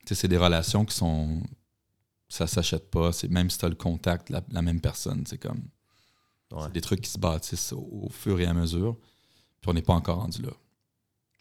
C'est 0.05 0.27
des 0.27 0.37
relations 0.37 0.85
qui 0.85 0.95
sont. 0.95 1.41
Ça 2.27 2.47
s'achète 2.47 2.89
pas. 2.91 3.11
C'est 3.13 3.29
Même 3.29 3.49
si 3.49 3.57
tu 3.57 3.65
as 3.65 3.69
le 3.69 3.75
contact, 3.75 4.29
la, 4.29 4.43
la 4.51 4.61
même 4.61 4.81
personne, 4.81 5.25
c'est 5.25 5.37
comme. 5.37 5.63
Ouais. 6.51 6.69
Des 6.71 6.81
trucs 6.81 7.01
qui 7.01 7.09
se 7.09 7.17
bâtissent 7.17 7.73
au, 7.73 7.87
au 8.03 8.09
fur 8.09 8.39
et 8.39 8.45
à 8.45 8.53
mesure. 8.53 8.97
Puis 9.61 9.69
on 9.71 9.73
n'est 9.73 9.81
pas 9.81 9.93
encore 9.93 10.17
rendu 10.19 10.41
là. 10.41 10.51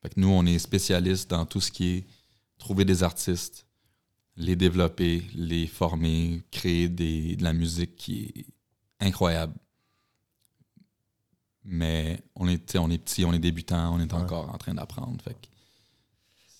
Fait 0.00 0.08
que 0.08 0.20
nous, 0.20 0.28
on 0.28 0.46
est 0.46 0.58
spécialistes 0.58 1.30
dans 1.30 1.44
tout 1.44 1.60
ce 1.60 1.70
qui 1.70 1.86
est 1.88 2.06
trouver 2.58 2.84
des 2.84 3.02
artistes, 3.02 3.66
les 4.36 4.56
développer, 4.56 5.22
les 5.34 5.66
former, 5.66 6.42
créer 6.50 6.88
des, 6.88 7.36
de 7.36 7.42
la 7.44 7.52
musique 7.52 7.96
qui 7.96 8.24
est 8.24 8.46
incroyable. 9.00 9.54
Mais 11.64 12.20
on 12.34 12.48
est, 12.48 12.74
on 12.76 12.90
est 12.90 12.98
petit, 12.98 13.24
on 13.24 13.32
est 13.32 13.38
débutant, 13.38 13.94
on 13.94 14.00
est 14.00 14.12
Ouais. 14.12 14.18
encore 14.20 14.52
en 14.52 14.58
train 14.58 14.74
d'apprendre. 14.74 15.20
Fait 15.22 15.34
que 15.34 15.46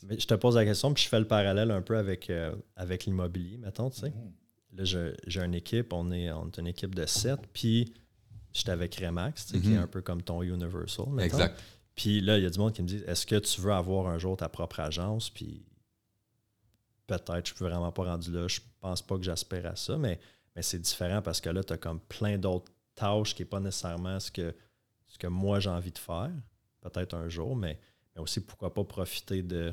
Mais 0.05 0.18
je 0.18 0.26
te 0.26 0.34
pose 0.34 0.57
la 0.57 0.64
question, 0.64 0.92
puis 0.94 1.05
je 1.05 1.09
fais 1.09 1.18
le 1.20 1.26
parallèle 1.26 1.70
un 1.70 1.82
peu 1.82 1.96
avec, 1.96 2.28
euh, 2.30 2.55
avec 2.76 3.05
l'immobilier, 3.07 3.57
mettons, 3.57 3.90
tu 3.90 4.00
sais. 4.00 4.12
Là, 4.74 4.84
j'ai 5.26 5.40
une 5.42 5.55
équipe, 5.55 5.92
on 5.92 6.11
est, 6.12 6.30
on 6.32 6.46
est 6.48 6.59
une 6.59 6.66
équipe 6.68 6.94
de 6.94 7.05
sept, 7.07 7.40
puis 7.53 7.92
j'étais 8.53 8.70
avec 8.70 8.94
Remax, 8.96 9.46
tu 9.46 9.53
sais, 9.55 9.61
qui 9.61 9.72
est 9.72 9.76
Mhm. 9.76 9.82
un 9.82 9.86
peu 9.86 10.00
comme 10.03 10.22
ton 10.22 10.42
Universal. 10.42 11.07
mettons. 11.11 11.36
Exact. 11.36 11.61
Puis 11.94 12.20
là, 12.20 12.38
il 12.38 12.44
y 12.44 12.46
a 12.46 12.50
du 12.50 12.59
monde 12.59 12.72
qui 12.72 12.82
me 12.82 12.86
dit 12.88 13.03
Est-ce 13.07 13.26
que 13.26 13.36
tu 13.36 13.61
veux 13.61 13.72
avoir 13.72 14.07
un 14.09 14.18
jour 14.18 14.36
ta 14.36 14.48
propre 14.48 14.80
agence? 14.80 15.28
Puis 15.30 15.62
peut-être, 17.07 17.46
je 17.48 17.55
suis 17.55 17.64
vraiment 17.64 17.92
pas 17.92 18.05
rendu 18.05 18.30
là. 18.32 18.48
Je 18.48 18.61
pense 18.80 19.03
pas 19.03 19.16
que 19.18 19.22
j'aspire 19.24 19.66
à 19.66 19.76
ça, 19.76 19.96
mais, 19.98 20.18
mais 20.57 20.62
c'est 20.62 20.78
différent 20.78 21.20
parce 21.22 21.40
que 21.40 21.50
là, 21.50 21.62
tu 21.62 21.72
as 21.72 21.76
comme 21.76 22.00
plein 22.00 22.38
d'autres 22.38 22.72
tâches 22.94 23.34
qui 23.34 23.42
n'est 23.42 23.46
pas 23.48 23.61
nécessairement 23.61 24.18
ce 24.20 24.30
que, 24.30 24.55
que 25.22 25.28
moi 25.28 25.60
j'ai 25.60 25.70
envie 25.70 25.92
de 25.92 25.98
faire. 25.98 26.30
Peut-être 26.80 27.14
un 27.14 27.28
jour, 27.28 27.54
mais, 27.56 27.78
mais 28.14 28.20
aussi 28.20 28.40
pourquoi 28.40 28.74
pas 28.74 28.82
profiter 28.84 29.42
de, 29.42 29.72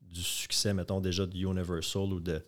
du 0.00 0.22
succès, 0.22 0.72
mettons 0.72 1.00
déjà 1.00 1.26
de 1.26 1.36
Universal 1.36 2.12
ou 2.12 2.20
de. 2.20 2.44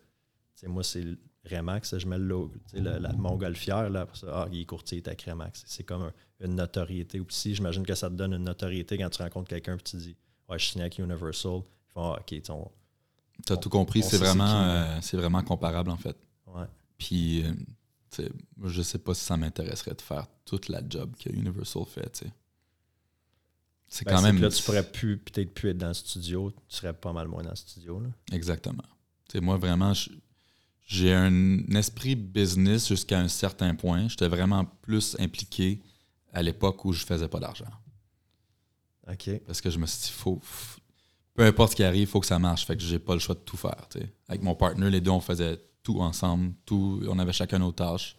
moi, 0.65 0.85
c'est 0.85 1.05
Remax, 1.51 1.99
je 1.99 2.07
mets 2.09 2.19
le 2.19 2.25
logo, 2.25 2.55
la 2.73 3.13
montgolfière, 3.13 3.89
là, 3.91 4.07
ça, 4.15 4.27
ah, 4.33 4.49
il 4.53 4.61
est 4.61 4.65
courtier, 4.65 4.99
il 4.99 5.03
est 5.03 5.09
avec 5.09 5.23
Remax. 5.23 5.63
C'est 5.67 5.85
comme 5.85 6.03
un- 6.03 6.13
une 6.41 6.57
notoriété 6.57 7.21
aussi. 7.21 7.55
J'imagine 7.55 7.85
que 7.87 7.95
ça 7.95 8.09
te 8.11 8.15
donne 8.15 8.33
une 8.35 8.43
notoriété 8.45 8.99
quand 8.99 9.09
tu 9.11 9.23
rencontres 9.23 9.49
quelqu'un 9.49 9.77
et 9.77 9.81
tu 9.81 9.97
dis 9.97 10.17
Ouais, 10.49 10.59
je 10.59 10.67
suis 10.67 10.81
avec 10.81 10.99
Universal. 10.99 11.61
Ils 11.89 11.93
font 11.93 12.13
Ah, 12.13 12.19
ok, 12.21 12.27
tu 12.27 12.41
sais, 12.45 12.51
on- 12.51 12.71
Tu 13.47 13.53
as 13.53 13.57
On- 13.57 13.59
tout 13.61 13.69
compris. 13.69 14.03
C'est 14.03 14.17
vraiment, 14.19 14.63
euh, 14.63 14.99
c'est 15.03 15.17
vraiment 15.17 15.43
comparable, 15.43 15.91
en 15.91 15.97
fait. 15.97 16.17
ouais. 16.49 16.65
Puis, 16.99 17.43
euh, 17.45 17.53
tu 18.17 18.23
sais, 18.25 18.31
moi, 18.57 18.69
je 18.71 18.83
sais 18.83 18.99
pas 18.99 19.15
si 19.15 19.25
ça 19.25 19.37
m'intéresserait 19.37 19.95
de 19.95 20.01
faire 20.03 20.27
toute 20.45 20.69
la 20.69 20.81
job 20.89 21.15
que 21.19 21.31
Universal 21.31 21.85
fait. 21.87 22.25
C'est 23.89 24.05
Ben, 24.05 24.17
quand 24.17 24.23
même. 24.23 24.37
que 24.39 24.43
là, 24.43 24.49
tu 24.51 24.63
pourrais 24.63 24.91
plus, 24.91 25.19
peut-être 25.19 25.55
plus 25.55 25.71
être 25.71 25.79
dans 25.79 25.89
le 25.89 25.95
studio. 25.95 26.53
Tu 26.69 26.77
serais 26.77 26.93
pas 26.93 27.13
mal 27.13 27.29
moins 27.29 27.43
dans 27.43 27.51
le 27.51 27.57
studio. 27.57 28.01
Là. 28.01 28.09
Exactement. 28.33 28.83
Moi, 29.35 29.57
vraiment, 29.59 29.93
j'ai 30.85 31.13
un 31.13 31.59
esprit 31.75 32.15
business 32.17 32.89
jusqu'à 32.89 33.21
un 33.21 33.29
certain 33.29 33.75
point. 33.75 34.09
J'étais 34.09 34.29
vraiment 34.29 34.65
plus 34.65 35.17
impliqué 35.21 35.81
à 36.33 36.43
l'époque 36.43 36.85
où 36.85 36.93
je 36.93 37.05
faisais 37.05 37.29
pas 37.29 37.39
d'argent. 37.41 37.71
OK. 39.11 39.31
Parce 39.47 39.61
que 39.61 39.71
je 39.71 39.79
me 39.79 39.87
suis 39.87 40.07
dit, 40.07 40.11
faut, 40.13 40.41
peu 41.35 41.45
importe 41.45 41.73
ce 41.73 41.77
qui 41.77 41.85
arrive, 41.85 42.03
il 42.03 42.07
faut 42.07 42.21
que 42.21 42.27
ça 42.27 42.39
marche. 42.39 42.67
Fait 42.67 42.77
que 42.77 42.83
j'ai 42.83 42.99
pas 42.99 43.15
le 43.15 43.21
choix 43.21 43.35
de 43.35 43.41
tout 43.41 43.57
faire. 43.57 43.89
Avec 44.29 44.43
mon 44.43 44.55
partner, 44.55 44.91
les 44.91 45.01
deux, 45.01 45.11
on 45.11 45.21
faisait 45.21 45.61
tout 45.87 46.01
ensemble. 46.01 46.53
Tout, 46.65 47.01
on 47.09 47.17
avait 47.21 47.33
chacun 47.33 47.61
nos 47.61 47.71
tâches. 47.71 48.17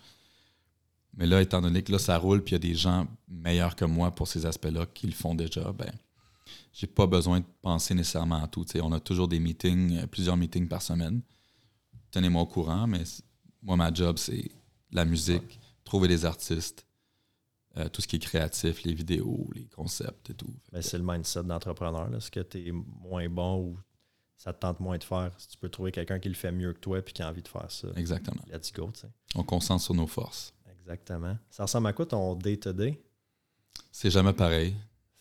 Mais 1.18 1.26
là, 1.26 1.41
étant 1.41 1.59
donné 1.59 1.84
que 1.84 1.91
là, 1.91 1.99
ça 1.99 2.18
roule, 2.18 2.41
puis 2.41 2.51
il 2.51 2.63
y 2.63 2.63
a 2.63 2.72
des 2.72 2.76
gens 2.76 3.07
meilleurs 3.28 3.76
que 3.76 3.84
moi 3.84 4.09
pour 4.11 4.30
ces 4.30 4.45
aspects-là 4.45 4.86
qui 4.86 5.05
le 5.05 5.11
font 5.11 5.36
déjà, 5.36 5.74
ben, 5.74 5.91
j'ai 6.72 6.88
pas 6.88 7.07
besoin 7.07 7.41
de 7.41 7.45
penser 7.61 7.93
nécessairement 7.93 8.41
à 8.41 8.47
tout. 8.47 8.65
On 8.82 8.93
a 8.93 9.01
toujours 9.01 9.28
des 9.28 9.41
meetings, 9.41 9.97
euh, 9.97 10.07
plusieurs 10.07 10.38
meetings 10.38 10.70
par 10.70 10.82
semaine. 10.82 11.22
Tenez-moi 12.11 12.41
au 12.41 12.45
courant, 12.45 12.88
mais 12.88 13.03
moi, 13.61 13.76
ma 13.76 13.93
job, 13.93 14.18
c'est 14.18 14.49
la 14.91 15.03
musique, 15.03 15.59
trouver 15.84 16.07
des 16.07 16.24
artistes, 16.24 16.88
euh, 17.76 17.89
tout 17.89 18.01
ce 18.01 18.07
qui 18.07 18.15
est 18.15 18.20
créatif, 18.20 18.84
les 18.84 18.93
vidéos, 18.93 19.49
les 19.53 19.65
concepts 19.65 20.30
et 20.30 20.36
tout. 20.36 20.53
Fait 20.68 20.72
Ben, 20.72 20.82
c'est 20.82 20.97
le 20.97 21.03
mindset 21.03 21.43
d'entrepreneur. 21.43 22.15
Est-ce 22.15 22.32
que 22.32 22.39
tu 22.39 22.70
es 22.70 22.72
moins 22.72 23.28
bon 23.28 23.59
ou 23.61 23.78
ça 24.38 24.53
te 24.53 24.59
tente 24.59 24.79
moins 24.79 24.97
de 24.97 25.03
faire? 25.03 25.31
Si 25.38 25.47
tu 25.49 25.57
peux 25.57 25.69
trouver 25.69 25.91
quelqu'un 25.91 26.19
qui 26.19 26.29
le 26.29 26.35
fait 26.35 26.51
mieux 26.51 26.73
que 26.73 26.79
toi 26.79 26.99
et 26.99 27.03
qui 27.03 27.21
a 27.21 27.29
envie 27.29 27.41
de 27.41 27.47
faire 27.47 27.69
ça, 27.71 27.88
Exactement. 27.95 28.41
let's 28.51 28.71
go. 28.71 28.89
tu 28.93 29.01
sais. 29.01 29.07
On 29.35 29.43
concentre 29.43 29.83
sur 29.83 29.93
nos 29.93 30.07
forces. 30.07 30.53
Exactement. 30.79 31.38
Ça 31.49 31.63
ressemble 31.63 31.88
à 31.88 31.93
quoi 31.93 32.05
ton 32.05 32.35
day-to-day? 32.35 33.01
C'est 33.91 34.09
jamais 34.11 34.33
pareil. 34.33 34.75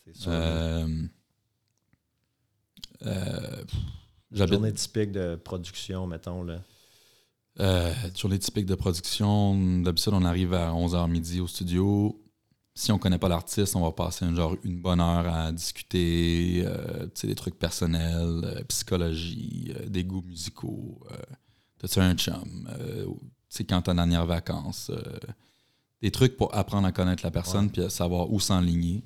C'est 0.05 0.15
sûr. 0.15 0.31
Euh, 0.31 0.87
euh, 3.05 3.63
Une 4.31 4.37
j'habite- 4.37 4.53
journée 4.53 4.73
typique 4.73 5.11
de 5.11 5.35
production, 5.35 6.07
mettons. 6.07 6.43
Là. 6.43 6.61
euh, 7.59 7.93
journée 8.15 8.39
typique 8.39 8.65
de 8.65 8.75
production. 8.75 9.81
D'habitude, 9.81 10.13
on 10.13 10.23
arrive 10.23 10.53
à 10.53 10.71
11h 10.73 11.07
midi 11.09 11.39
au 11.41 11.47
studio. 11.47 12.21
Si 12.77 12.91
on 12.91 12.99
connaît 12.99 13.17
pas 13.17 13.27
l'artiste, 13.27 13.75
on 13.75 13.81
va 13.81 13.91
passer 13.91 14.23
un 14.23 14.35
genre 14.35 14.55
une 14.63 14.79
bonne 14.79 15.01
heure 15.01 15.27
à 15.27 15.51
discuter 15.51 16.61
euh, 16.63 17.07
des 17.23 17.33
trucs 17.33 17.57
personnels, 17.57 18.41
euh, 18.43 18.63
psychologie, 18.65 19.73
euh, 19.75 19.89
des 19.89 20.03
goûts 20.03 20.21
musicaux. 20.21 20.99
T'as-tu 21.79 21.99
un 21.99 22.13
chum? 22.13 22.69
Tu 22.77 23.17
sais, 23.49 23.63
quand 23.63 23.81
ta 23.81 23.95
dernière 23.95 24.27
vacances? 24.27 24.91
des 26.03 26.11
trucs 26.11 26.37
pour 26.37 26.53
apprendre 26.53 26.87
à 26.87 26.91
connaître 26.91 27.25
la 27.25 27.31
personne 27.31 27.71
puis 27.71 27.81
à 27.81 27.89
savoir 27.89 28.31
où 28.31 28.39
s'enligner. 28.39 29.03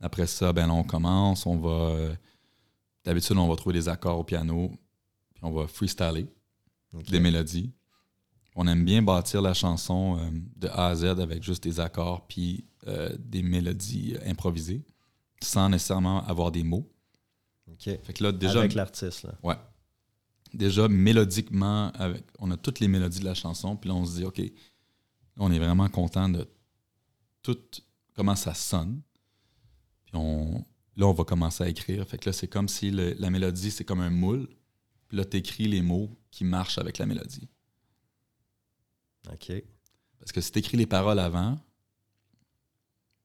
Après 0.00 0.26
ça, 0.26 0.54
ben 0.54 0.66
là, 0.66 0.72
on 0.72 0.82
commence. 0.82 1.44
On 1.44 1.58
va. 1.58 2.14
D'habitude, 3.04 3.36
on 3.36 3.48
va 3.48 3.56
trouver 3.56 3.74
des 3.74 3.90
accords 3.90 4.18
au 4.18 4.24
piano, 4.24 4.72
puis 5.34 5.44
on 5.44 5.50
va 5.50 5.66
freestyler 5.66 6.26
des 6.94 7.20
mélodies. 7.20 7.70
On 8.60 8.66
aime 8.66 8.84
bien 8.84 9.02
bâtir 9.02 9.40
la 9.40 9.54
chanson 9.54 10.18
euh, 10.18 10.30
de 10.56 10.66
A 10.68 10.88
à 10.88 10.94
Z 10.96 11.04
avec 11.04 11.44
juste 11.44 11.62
des 11.62 11.78
accords 11.78 12.26
puis 12.26 12.64
euh, 12.88 13.08
des 13.16 13.42
mélodies 13.44 14.14
euh, 14.16 14.30
improvisées, 14.30 14.84
sans 15.40 15.68
nécessairement 15.68 16.24
avoir 16.26 16.50
des 16.50 16.64
mots. 16.64 16.90
OK. 17.70 17.82
Fait 17.84 18.12
que 18.12 18.24
là, 18.24 18.32
déjà, 18.32 18.58
Avec 18.58 18.74
l'artiste. 18.74 19.22
là. 19.22 19.34
ouais. 19.44 19.54
Déjà, 20.54 20.88
mélodiquement, 20.88 21.90
avec, 21.92 22.24
on 22.40 22.50
a 22.50 22.56
toutes 22.56 22.80
les 22.80 22.88
mélodies 22.88 23.20
de 23.20 23.24
la 23.26 23.34
chanson, 23.34 23.76
puis 23.76 23.88
là, 23.90 23.94
on 23.94 24.04
se 24.04 24.16
dit, 24.16 24.24
OK, 24.24 24.40
on 25.36 25.52
est 25.52 25.58
vraiment 25.58 25.88
content 25.88 26.28
de 26.28 26.48
tout 27.42 27.58
comment 28.16 28.34
ça 28.34 28.54
sonne. 28.54 29.00
Puis 30.06 30.16
on, 30.16 30.64
là, 30.96 31.06
on 31.06 31.12
va 31.12 31.22
commencer 31.24 31.62
à 31.62 31.68
écrire. 31.68 32.04
Fait 32.08 32.18
que 32.18 32.28
là, 32.28 32.32
c'est 32.32 32.48
comme 32.48 32.66
si 32.66 32.90
le- 32.90 33.14
la 33.20 33.30
mélodie, 33.30 33.70
c'est 33.70 33.84
comme 33.84 34.00
un 34.00 34.10
moule. 34.10 34.48
Puis 35.06 35.16
là, 35.18 35.24
tu 35.24 35.36
écris 35.36 35.68
les 35.68 35.82
mots 35.82 36.10
qui 36.32 36.44
marchent 36.44 36.78
avec 36.78 36.98
la 36.98 37.06
mélodie. 37.06 37.46
OK. 39.32 39.52
Parce 40.18 40.32
que 40.32 40.40
si 40.40 40.50
tu 40.52 40.58
écris 40.58 40.76
les 40.76 40.86
paroles 40.86 41.18
avant, 41.18 41.58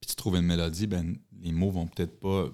puis 0.00 0.08
tu 0.10 0.16
trouves 0.16 0.36
une 0.36 0.46
mélodie, 0.46 0.86
ben, 0.86 1.16
les 1.40 1.52
mots 1.52 1.70
vont 1.70 1.86
peut-être 1.86 2.18
pas, 2.20 2.48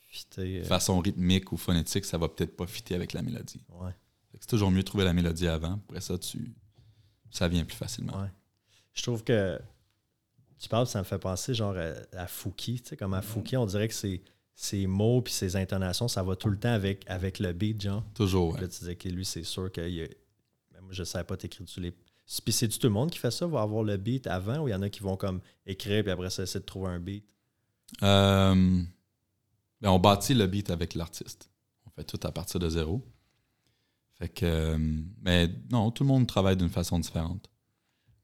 Fitter, 0.00 0.60
de 0.60 0.64
euh, 0.64 0.64
façon 0.64 0.98
rythmique 1.00 1.52
ou 1.52 1.56
phonétique, 1.56 2.04
ça 2.06 2.16
va 2.18 2.28
peut-être 2.28 2.56
pas 2.56 2.66
fitter 2.66 2.94
avec 2.94 3.12
la 3.12 3.22
mélodie. 3.22 3.60
ouais. 3.70 3.92
C'est 4.40 4.46
toujours 4.48 4.70
mieux 4.70 4.78
de 4.82 4.86
trouver 4.86 5.04
la 5.04 5.12
mélodie 5.12 5.48
avant. 5.48 5.80
Après 5.88 6.00
ça, 6.00 6.16
tu, 6.16 6.54
ça 7.30 7.48
vient 7.48 7.64
plus 7.64 7.76
facilement. 7.76 8.20
Ouais. 8.22 8.28
Je 8.94 9.02
trouve 9.02 9.24
que 9.24 9.58
tu 10.58 10.68
parles, 10.68 10.86
ça 10.86 11.00
me 11.00 11.04
fait 11.04 11.18
penser 11.18 11.54
genre 11.54 11.76
à, 11.76 11.94
à 12.16 12.26
Fouki. 12.28 12.80
Tu 12.80 12.88
sais, 12.90 12.96
comme 12.96 13.14
à 13.14 13.22
Fouki, 13.22 13.56
on 13.56 13.66
dirait 13.66 13.88
que 13.88 13.94
ses, 13.94 14.22
ses 14.54 14.86
mots 14.86 15.22
puis 15.22 15.32
ses 15.32 15.56
intonations, 15.56 16.06
ça 16.08 16.22
va 16.22 16.36
tout 16.36 16.50
le 16.50 16.58
temps 16.58 16.72
avec, 16.72 17.04
avec 17.08 17.38
le 17.40 17.52
beat, 17.52 17.80
genre. 17.82 18.04
Toujours, 18.14 18.54
ouais. 18.54 18.60
Là, 18.60 18.68
tu 18.68 18.78
disais 18.78 18.96
que 18.96 19.08
lui, 19.08 19.24
c'est 19.24 19.42
sûr 19.44 19.72
que 19.72 19.80
il 19.80 19.94
y 19.94 20.02
a- 20.02 20.08
ben, 20.72 20.80
moi, 20.82 20.92
je 20.92 21.02
ne 21.02 21.04
savais 21.04 21.24
pas 21.24 21.36
t'écrire 21.36 21.64
dessus 21.66 21.80
les. 21.80 21.92
Puis 22.44 22.52
c'est-tu 22.52 22.78
tout 22.78 22.86
le 22.86 22.92
monde 22.92 23.10
qui 23.10 23.18
fait 23.18 23.30
ça, 23.30 23.46
va 23.46 23.62
avoir 23.62 23.82
le 23.82 23.96
beat 23.96 24.26
avant 24.26 24.58
ou 24.58 24.68
il 24.68 24.72
y 24.72 24.74
en 24.74 24.82
a 24.82 24.90
qui 24.90 25.00
vont 25.00 25.16
comme 25.16 25.40
écrire 25.66 26.02
puis 26.02 26.12
après 26.12 26.30
ça 26.30 26.42
essayer 26.42 26.60
de 26.60 26.66
trouver 26.66 26.88
un 26.88 27.00
beat? 27.00 27.24
Euh, 28.02 28.82
ben, 29.80 29.90
on 29.90 29.98
bâtit 29.98 30.34
le 30.34 30.46
beat 30.46 30.70
avec 30.70 30.94
l'artiste. 30.94 31.50
On 31.86 31.90
fait 31.90 32.04
tout 32.04 32.20
à 32.22 32.30
partir 32.30 32.60
de 32.60 32.68
zéro. 32.68 33.02
Fait 34.18 34.28
que, 34.28 34.44
euh, 34.44 34.78
mais 35.22 35.48
non, 35.70 35.90
tout 35.90 36.02
le 36.02 36.08
monde 36.08 36.26
travaille 36.26 36.56
d'une 36.56 36.68
façon 36.68 36.98
différente. 36.98 37.48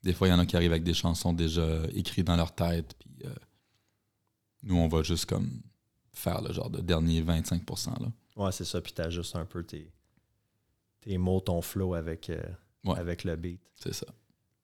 Des 0.03 0.13
fois, 0.13 0.29
il 0.29 0.33
y 0.33 0.35
en 0.35 0.39
a 0.39 0.45
qui 0.45 0.57
arrivent 0.57 0.73
avec 0.73 0.85
des 0.85 0.93
chansons 0.93 1.33
déjà 1.33 1.83
écrites 1.95 2.27
dans 2.27 2.37
leur 2.37 2.55
tête, 2.55 2.95
puis 2.99 3.11
euh, 3.25 3.35
nous, 4.65 4.77
on 4.77 4.89
va 4.89 5.03
juste 5.03 5.27
comme 5.27 5.63
faire 6.13 6.43
le 6.43 6.53
genre 6.53 6.69
de 6.69 6.81
dernier 6.81 7.23
25%. 7.23 8.03
Là. 8.03 8.13
Ouais, 8.37 8.53
c'est 8.53 8.65
ça. 8.65 8.81
Puis 8.81 8.93
t'ajustes 8.93 9.37
un 9.37 9.45
peu 9.45 9.63
tes, 9.63 9.91
tes 11.01 11.17
mots, 11.17 11.41
ton 11.41 11.63
flow 11.63 11.95
avec, 11.95 12.29
euh, 12.29 12.43
Ouais. 12.85 12.99
avec 12.99 13.25
le 13.25 13.37
beat. 13.37 13.61
C'est 13.77 13.95
ça. 13.95 14.07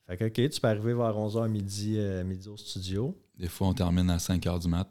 Fait 0.07 0.17
que, 0.17 0.25
OK, 0.27 0.51
tu 0.51 0.61
peux 0.61 0.69
arriver 0.69 0.93
vers 0.95 1.17
11h 1.17 1.49
midi, 1.49 1.97
euh, 1.99 2.23
midi 2.25 2.49
au 2.49 2.57
studio. 2.57 3.17
Des 3.39 3.49
fois, 3.49 3.69
on 3.69 3.75
termine 3.75 4.11
à 4.11 4.19
5 4.19 4.45
h 4.45 4.61
du 4.61 4.69
mat. 4.69 4.89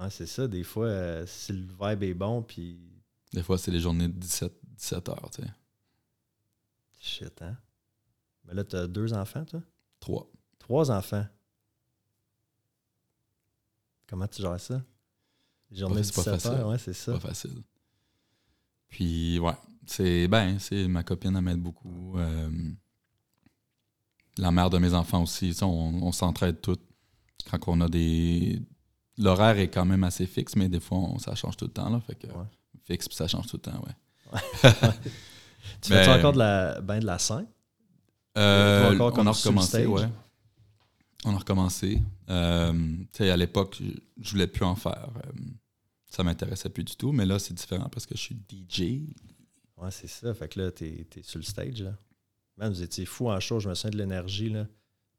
Ouais, 0.00 0.10
c'est 0.10 0.26
ça. 0.26 0.46
Des 0.46 0.62
fois, 0.62 0.86
euh, 0.86 1.26
si 1.26 1.52
le 1.52 1.66
vibe 1.80 2.02
est 2.04 2.14
bon, 2.14 2.42
puis 2.42 2.78
Des 3.32 3.42
fois, 3.42 3.58
c'est 3.58 3.70
les 3.70 3.80
journées 3.80 4.08
de 4.08 4.12
17, 4.12 4.52
17 4.76 5.08
heures, 5.08 5.30
tu 5.32 5.42
sais. 5.42 5.48
shit, 7.00 7.42
hein? 7.42 7.56
Mais 8.44 8.54
là, 8.54 8.64
t'as 8.64 8.86
deux 8.86 9.12
enfants, 9.12 9.44
toi? 9.44 9.60
Trois. 10.00 10.30
Trois 10.58 10.90
enfants. 10.90 11.26
Comment 14.06 14.26
tu 14.28 14.40
gères 14.42 14.60
ça? 14.60 14.82
Les 15.70 15.78
journées 15.78 16.00
de 16.02 16.06
pas 16.06 16.22
17 16.22 16.24
facile. 16.34 16.50
heures, 16.52 16.68
ouais, 16.68 16.78
c'est 16.78 16.92
ça. 16.94 17.12
Pas 17.12 17.20
facile. 17.20 17.62
Puis, 18.88 19.38
ouais, 19.38 19.52
c'est 19.90 20.28
ben, 20.28 20.58
c'est 20.58 20.86
ma 20.88 21.02
copine, 21.02 21.34
elle 21.36 21.42
m'aide 21.42 21.60
beaucoup. 21.60 22.16
Euh, 22.18 22.50
la 24.36 24.50
mère 24.50 24.70
de 24.70 24.78
mes 24.78 24.94
enfants 24.94 25.22
aussi, 25.22 25.56
on, 25.62 25.66
on 25.66 26.12
s'entraide 26.12 26.60
toutes. 26.60 26.82
Quand 27.50 27.58
on 27.68 27.80
a 27.80 27.88
des. 27.88 28.60
L'horaire 29.16 29.58
est 29.58 29.68
quand 29.68 29.84
même 29.84 30.04
assez 30.04 30.26
fixe, 30.26 30.54
mais 30.54 30.68
des 30.68 30.78
fois, 30.80 30.98
on- 30.98 31.18
ça 31.18 31.34
change 31.34 31.56
tout 31.56 31.64
le 31.64 31.72
temps. 31.72 31.88
Là, 31.90 32.00
fait 32.00 32.14
que, 32.14 32.26
Ouais. 32.28 32.44
Fixe, 32.84 33.08
puis 33.08 33.16
ça 33.16 33.26
change 33.26 33.46
tout 33.48 33.56
le 33.56 33.62
temps, 33.62 33.82
ouais. 33.84 34.32
Tu 35.82 35.92
Mais- 35.92 36.04
fais 36.04 36.12
encore 36.18 36.32
de 36.32 36.38
la, 36.38 36.80
ben 36.80 37.00
de 37.00 37.06
la 37.06 37.18
scène? 37.18 37.46
Euh, 38.36 38.94
on 38.98 39.00
a 39.26 39.30
recommencé, 39.30 39.84
ouais. 39.86 40.08
On 41.24 41.34
a 41.34 41.38
recommencé. 41.38 42.00
Euh, 42.30 42.96
à 43.18 43.36
l'époque, 43.36 43.76
je- 43.80 44.00
je 44.22 44.30
voulais 44.30 44.46
plus 44.46 44.64
en 44.64 44.76
faire. 44.76 45.08
Euh, 45.26 45.30
ça 46.08 46.22
m'intéressait 46.22 46.70
plus 46.70 46.84
du 46.84 46.94
tout, 46.96 47.10
mais 47.12 47.26
là, 47.26 47.38
c'est 47.38 47.54
différent 47.54 47.88
parce 47.90 48.06
que 48.06 48.16
je 48.16 48.20
suis 48.22 48.36
DJ. 48.48 49.02
Ouais, 49.80 49.90
c'est 49.90 50.08
ça. 50.08 50.34
Fait 50.34 50.48
que 50.48 50.60
là, 50.60 50.70
t'es 50.72 51.06
es 51.16 51.22
sur 51.22 51.38
le 51.38 51.44
stage, 51.44 51.82
là. 51.82 51.94
Man, 52.56 52.72
vous 52.72 52.82
étiez 52.82 53.06
fou 53.06 53.30
en 53.30 53.38
show. 53.38 53.60
Je 53.60 53.68
me 53.68 53.74
souviens 53.74 53.90
de 53.92 53.98
l'énergie, 53.98 54.48
là. 54.50 54.66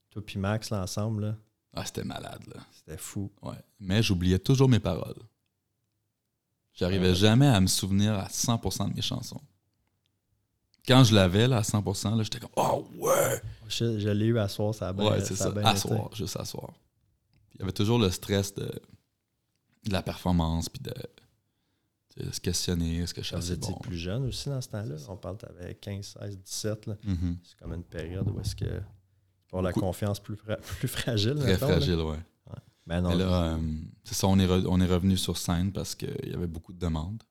Toi 0.10 0.26
puis 0.26 0.38
Max, 0.40 0.70
là, 0.70 0.82
ensemble, 0.84 1.26
là. 1.26 1.36
Ah, 1.74 1.86
c'était 1.86 2.04
malade, 2.04 2.42
là. 2.54 2.62
C'était 2.74 2.98
fou. 2.98 3.32
Ouais. 3.42 3.56
Mais 3.80 4.02
j'oubliais 4.04 4.40
toujours 4.40 4.68
mes 4.68 4.80
paroles. 4.80 5.16
J'arrivais 6.74 7.10
Ouais. 7.10 7.16
jamais 7.16 7.48
à 7.48 7.60
me 7.62 7.68
souvenir 7.68 8.14
à 8.14 8.28
100% 8.28 8.90
de 8.90 8.96
mes 8.96 9.02
chansons. 9.02 9.42
Quand 10.88 11.04
je 11.04 11.14
l'avais, 11.14 11.48
là, 11.48 11.58
à 11.58 11.62
100%, 11.62 12.16
là, 12.16 12.24
j'étais 12.24 12.40
comme 12.40 12.50
«Oh, 12.56 12.88
ouais! 12.96 13.42
Je, 13.68 14.00
je 14.00 14.10
l'ai 14.10 14.26
eu 14.28 14.40
à 14.40 14.48
soir, 14.48 14.74
ça 14.74 14.90
a» 14.90 14.94
bien 14.94 15.06
Ouais, 15.12 15.24
c'est 15.24 15.36
ça. 15.36 15.48
a 15.48 15.52
bien 15.52 15.64
Asseoir, 15.64 16.14
juste 16.16 16.36
asseoir. 16.38 16.72
Puis 17.50 17.56
Il 17.56 17.60
y 17.60 17.64
avait 17.64 17.72
toujours 17.74 18.00
le 18.00 18.10
stress 18.10 18.54
de, 18.56 18.64
de 18.66 19.92
la 19.92 20.02
performance, 20.02 20.68
puis 20.70 20.82
de 20.82 20.94
se 22.32 22.40
questionner, 22.40 22.98
est-ce 23.00 23.14
que 23.14 23.22
je 23.22 23.28
suis 23.28 23.36
été. 23.36 23.46
Vous 23.46 23.54
étiez 23.54 23.76
plus 23.82 23.98
jeune 23.98 24.26
aussi 24.26 24.50
dans 24.50 24.62
ce 24.62 24.70
temps-là. 24.70 24.96
On 25.10 25.18
parle, 25.18 25.38
t'avais 25.38 25.76
15, 25.76 26.18
16, 26.22 26.38
17, 26.40 26.86
là. 26.88 26.96
Mhm. 27.04 27.38
C'est 27.44 27.58
comme 27.60 27.74
une 27.74 27.84
période 27.84 28.30
où 28.30 28.40
est-ce 28.40 28.56
que... 28.56 28.82
Pour 29.48 29.62
la 29.64 29.74
confiance 29.74 30.20
plus, 30.20 30.36
fra- 30.36 30.58
plus 30.80 30.88
fragile, 30.88 31.36
Très 31.36 31.54
mettons, 31.54 31.68
fragile, 31.68 31.96
ouais. 32.02 32.18
Ben 32.86 33.02
non, 33.02 33.16
là, 33.16 33.54
euh, 33.54 33.58
c'est 34.04 34.16
ça, 34.16 34.28
on 34.28 34.38
est, 34.40 34.50
on 34.50 34.80
est 34.82 34.86
revenu 34.88 35.16
sur 35.18 35.38
scène 35.38 35.72
parce 35.72 35.94
qu'il 35.96 36.10
y 36.30 36.34
avait 36.34 36.48
beaucoup 36.48 36.74
de 36.74 36.80
demandes. 36.80 37.22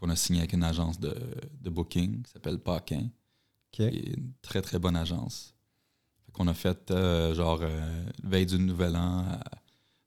On 0.00 0.08
a 0.10 0.16
signé 0.16 0.40
avec 0.40 0.52
une 0.52 0.62
agence 0.62 1.00
de, 1.00 1.14
de 1.60 1.70
booking 1.70 2.22
qui 2.22 2.30
s'appelle 2.30 2.58
Paquin, 2.58 3.08
qui 3.72 3.82
est 3.82 4.14
une 4.16 4.32
très 4.42 4.62
très 4.62 4.78
bonne 4.78 4.94
agence. 4.94 5.54
Fait 6.24 6.32
qu'on 6.32 6.46
a 6.48 6.54
fait 6.54 6.90
euh, 6.92 7.34
genre 7.34 7.58
euh, 7.62 8.04
veille 8.22 8.46
du 8.46 8.58
nouvel 8.58 8.94
an 8.96 9.24
à, 9.26 9.40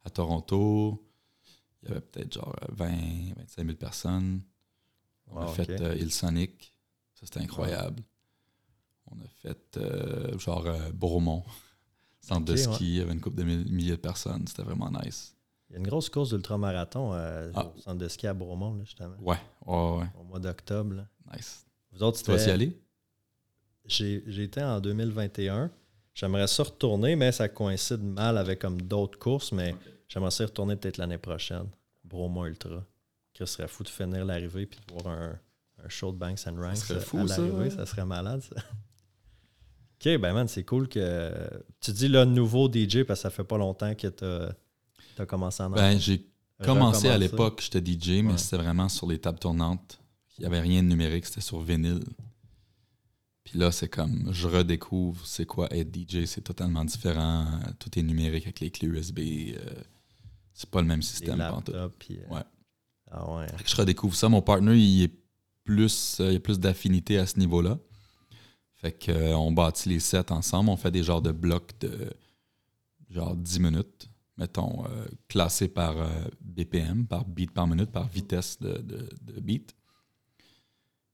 à 0.06 0.10
Toronto. 0.12 1.04
Il 1.84 1.90
y 1.90 1.92
avait 1.92 2.02
peut-être 2.02 2.34
genre 2.34 2.56
20, 2.70 2.90
25 3.38 3.64
000 3.66 3.76
personnes. 3.78 4.42
On 5.28 5.38
a 5.38 5.46
Wow, 5.46 5.52
fait 5.54 5.70
euh, 5.82 5.96
Il 6.00 6.12
Sonic. 6.12 6.74
Ça, 7.16 7.22
c'était 7.26 7.40
incroyable. 7.40 8.04
On 9.08 9.16
a 9.20 9.28
fait 9.42 9.78
euh, 9.78 10.38
genre 10.40 10.66
euh, 10.68 10.92
Bromont, 10.94 11.44
centre 12.22 12.46
de 12.46 12.56
ski. 12.56 12.86
Il 12.86 12.96
y 12.98 13.02
avait 13.02 13.14
une 13.14 13.20
couple 13.22 13.38
de 13.38 13.44
milliers 13.44 13.92
de 13.92 13.96
personnes. 13.98 14.46
C'était 14.48 14.64
vraiment 14.64 14.92
nice. 14.92 15.36
Il 15.70 15.74
y 15.74 15.76
a 15.78 15.80
une 15.80 15.88
grosse 15.88 16.10
course 16.10 16.30
d'ultramarathon 16.32 17.14
euh, 17.14 17.52
Ah. 17.56 17.66
au 17.76 17.80
centre 17.80 17.98
de 17.98 18.08
ski 18.10 18.28
à 18.28 18.34
Bromont, 18.34 18.76
là, 18.76 18.84
justement, 18.84 19.16
Ouais, 19.20 19.38
ouais, 19.66 19.98
ouais. 20.00 20.06
au 20.20 20.24
mois 20.24 20.40
d'octobre. 20.40 21.06
Nice. 21.34 21.66
Vous 21.94 22.04
autres, 22.04 22.22
Tu 22.22 22.30
vas 22.32 22.46
y 22.46 22.50
aller? 22.52 22.78
J'ai 23.86 24.24
j'ai 24.28 24.44
été 24.44 24.62
en 24.62 24.80
2021. 24.80 25.72
J'aimerais 26.14 26.48
ça 26.48 26.64
retourner, 26.64 27.16
mais 27.16 27.32
ça 27.32 27.48
coïncide 27.50 28.02
mal 28.04 28.38
avec 28.38 28.60
comme 28.60 28.82
d'autres 28.82 29.18
courses, 29.18 29.52
mais 29.54 29.76
j'aimerais 30.12 30.32
ça 30.32 30.43
y 30.43 30.47
retourner 30.47 30.76
peut-être 30.76 30.97
l'année 30.97 31.18
prochaine. 31.18 31.68
Bromont 32.03 32.45
Ultra. 32.45 32.84
Ce 33.38 33.45
serait 33.45 33.68
fou 33.68 33.84
de 33.84 33.89
finir 33.89 34.26
l'arrivée 34.26 34.66
puis 34.66 34.80
de 34.88 34.93
voir 34.93 35.07
un, 35.16 35.39
un 35.84 35.89
show 35.89 36.12
de 36.12 36.18
Banks 36.18 36.39
and 36.47 36.55
Ranks 36.62 36.91
à 36.91 36.99
fou, 36.99 37.28
ça, 37.28 37.38
l'arrivée. 37.38 37.57
ouais. 37.57 37.70
Ça 37.70 37.86
serait 37.86 38.05
malade, 38.05 38.41
ça. 38.41 38.55
OK, 40.03 40.18
ben 40.20 40.34
man, 40.34 40.47
c'est 40.47 40.64
cool 40.64 40.88
que... 40.89 41.32
Tu 41.80 41.91
dis 41.91 42.07
le 42.07 42.26
nouveau 42.26 42.68
DJ 42.72 43.03
parce 43.03 43.20
que 43.20 43.24
ça 43.24 43.30
fait 43.30 43.43
pas 43.43 43.57
longtemps 43.57 43.93
que 43.95 44.07
tu 44.07 44.26
as, 45.22 45.26
commencé 45.28 45.62
en 45.64 45.70
Ben, 45.70 45.99
j'ai 45.99 46.26
commencé 46.64 47.07
à 47.07 47.18
l'époque, 47.18 47.62
j'étais 47.62 47.80
DJ, 47.91 48.24
mais 48.24 48.32
Ouais. 48.32 48.38
c'était 48.38 48.57
vraiment 48.57 48.89
sur 48.89 49.07
les 49.07 49.20
tables 49.20 49.39
tournantes. 49.39 49.99
Il 50.38 50.41
n'y 50.41 50.47
avait 50.47 50.62
rien 50.62 50.82
de 50.82 50.88
numérique, 50.88 51.26
c'était 51.26 51.41
sur 51.41 51.62
vinyle. 51.62 52.03
Puis 53.43 53.57
là, 53.59 53.72
c'est 53.72 53.89
comme, 53.89 54.30
je 54.34 54.47
redécouvre 54.47 55.26
c'est 55.26 55.45
quoi 55.45 55.68
être 55.74 55.95
DJ, 55.95 56.26
c'est 56.26 56.41
totalement 56.41 56.84
différent. 56.86 57.59
Tout 57.80 57.97
est 57.97 58.03
numérique 58.03 58.43
avec 58.45 58.59
les 58.59 58.72
clés 58.72 58.88
USB. 58.88 59.20
euh, 59.20 59.84
c'est 60.54 60.70
pas 60.70 60.82
le 60.82 60.88
même 60.88 61.02
système. 61.02 61.38
laptops. 61.38 61.70
euh, 61.76 61.89
Ouais. 62.30 62.41
Ah 63.10 63.30
ouais. 63.36 63.47
Je 63.66 63.76
redécouvre 63.76 64.16
ça. 64.16 64.30
Mon 64.30 64.41
partner, 64.41 64.76
il 64.78 65.04
est 65.04 65.12
plus, 65.64 66.18
euh, 66.20 66.32
il 66.32 66.38
a 66.38 66.39
plus 66.39 66.60
d'affinité 66.60 67.18
à 67.18 67.26
ce 67.26 67.38
niveau-là. 67.39 67.78
Fait 68.76 68.91
que, 68.93 69.12
euh, 69.12 69.36
on 69.38 69.52
bâtit 69.52 69.89
les 69.89 69.99
sets 69.99 70.32
ensemble. 70.32 70.70
On 70.70 70.78
fait 70.78 70.91
des 70.91 71.04
genres 71.04 71.22
de 71.22 71.32
blocs 71.32 71.72
de 71.82 72.12
genre 73.10 73.36
10 73.36 73.60
minutes, 73.60 74.10
mettons, 74.38 74.86
euh, 74.86 75.06
classés 75.28 75.68
par 75.68 75.97
euh, 75.97 76.08
BPM, 76.41 77.06
par 77.06 77.26
beat 77.26 77.52
par 77.52 77.68
minute, 77.68 77.91
par 77.91 78.08
vitesse 78.08 78.58
de, 78.60 78.78
de- 78.78 79.10
de 79.22 79.39
beat. 79.41 79.76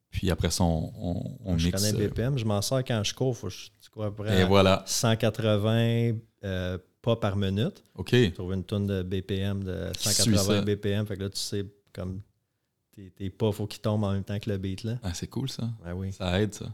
Puis 0.09 0.31
après 0.31 0.49
ça, 0.51 0.63
on, 0.63 0.93
on, 0.95 1.37
on 1.43 1.57
je 1.57 1.67
mixe. 1.67 1.81
connais 1.91 2.07
BPM, 2.07 2.37
je 2.37 2.45
m'en 2.45 2.61
sers 2.61 2.83
quand 2.85 3.03
je 3.03 3.13
cours. 3.13 3.35
Faut 3.35 3.47
que 3.47 3.53
je, 3.53 3.69
tu 3.81 3.89
cours 3.89 4.05
et 4.27 4.45
voilà. 4.45 4.83
180 4.87 6.13
euh, 6.43 6.77
pas 7.07 7.15
par 7.15 7.37
minute. 7.37 7.81
OK. 7.95 8.13
Trouver 8.33 8.55
une 8.55 8.63
tonne 8.65 8.85
de 8.87 9.01
BPM 9.01 9.63
de 9.63 9.91
Qui 9.97 10.09
suit 10.09 10.35
180 10.35 10.43
ça. 10.43 10.61
BPM. 10.61 11.05
Fait 11.05 11.15
que 11.15 11.23
là, 11.23 11.29
tu 11.29 11.37
sais, 11.39 11.65
comme 11.93 12.19
tes, 13.15 13.29
pas, 13.29 13.51
faut 13.53 13.65
qu'ils 13.67 13.79
tombent 13.81 14.03
en 14.03 14.11
même 14.11 14.23
temps 14.25 14.37
que 14.39 14.49
le 14.49 14.57
beat. 14.57 14.83
Là. 14.83 14.99
Ah, 15.03 15.13
c'est 15.13 15.27
cool, 15.27 15.49
ça. 15.49 15.69
Ouais, 15.85 15.91
oui. 15.93 16.11
Ça 16.11 16.41
aide, 16.41 16.53
ça. 16.53 16.65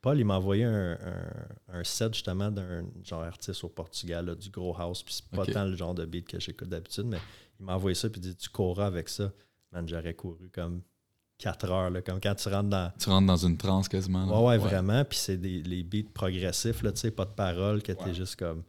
Paul, 0.00 0.18
il 0.18 0.24
m'a 0.24 0.36
envoyé 0.38 0.64
un, 0.64 0.92
un- 0.92 1.78
un 1.80 1.84
set 1.84 2.14
justement 2.14 2.50
d'un 2.50 2.84
genre 3.04 3.22
artiste 3.22 3.62
au 3.64 3.68
Portugal, 3.68 4.24
là, 4.26 4.34
du 4.34 4.48
gros 4.50 4.74
house. 4.78 5.02
Puis 5.02 5.14
c'est 5.14 5.28
pas 5.36 5.44
tant 5.46 5.64
le 5.64 5.76
genre 5.76 5.94
de 5.94 6.04
beat 6.06 6.28
que 6.28 6.38
j'écoute 6.40 6.68
d'habitude, 6.68 7.04
mais 7.06 7.18
il 7.60 7.66
m'a 7.66 7.74
envoyé 7.74 7.94
ça. 7.94 8.08
Puis 8.08 8.20
il 8.22 8.28
dit 8.30 8.36
Tu 8.36 8.48
courras 8.48 8.86
avec 8.86 9.08
ça. 9.08 9.32
Man, 9.72 9.86
j'aurais 9.88 10.14
couru 10.14 10.48
comme 10.50 10.80
4 11.38 11.70
heures. 11.70 11.90
Là, 11.90 12.00
comme 12.02 12.20
quand 12.20 12.34
tu 12.34 12.48
rentres 12.48 12.68
dans. 12.70 12.92
Tu 12.98 13.08
rentres 13.10 13.26
dans 13.26 13.36
une 13.46 13.56
transe 13.58 13.88
quasiment. 13.88 14.24
là. 14.26 14.32
Ouais, 14.40 14.46
ouais, 14.48 14.58
vraiment. 14.58 15.04
Puis 15.04 15.18
c'est 15.18 15.36
des 15.36 15.62
les 15.62 15.82
beats 15.82 16.08
progressifs, 16.14 16.82
là, 16.82 16.92
tu 16.92 17.00
sais, 17.00 17.10
pas 17.10 17.24
de 17.24 17.32
paroles, 17.32 17.82
que 17.82 17.92
t'es 17.92 18.14
juste 18.14 18.36
comme. 18.36 18.62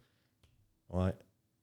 Ouais. 0.95 1.13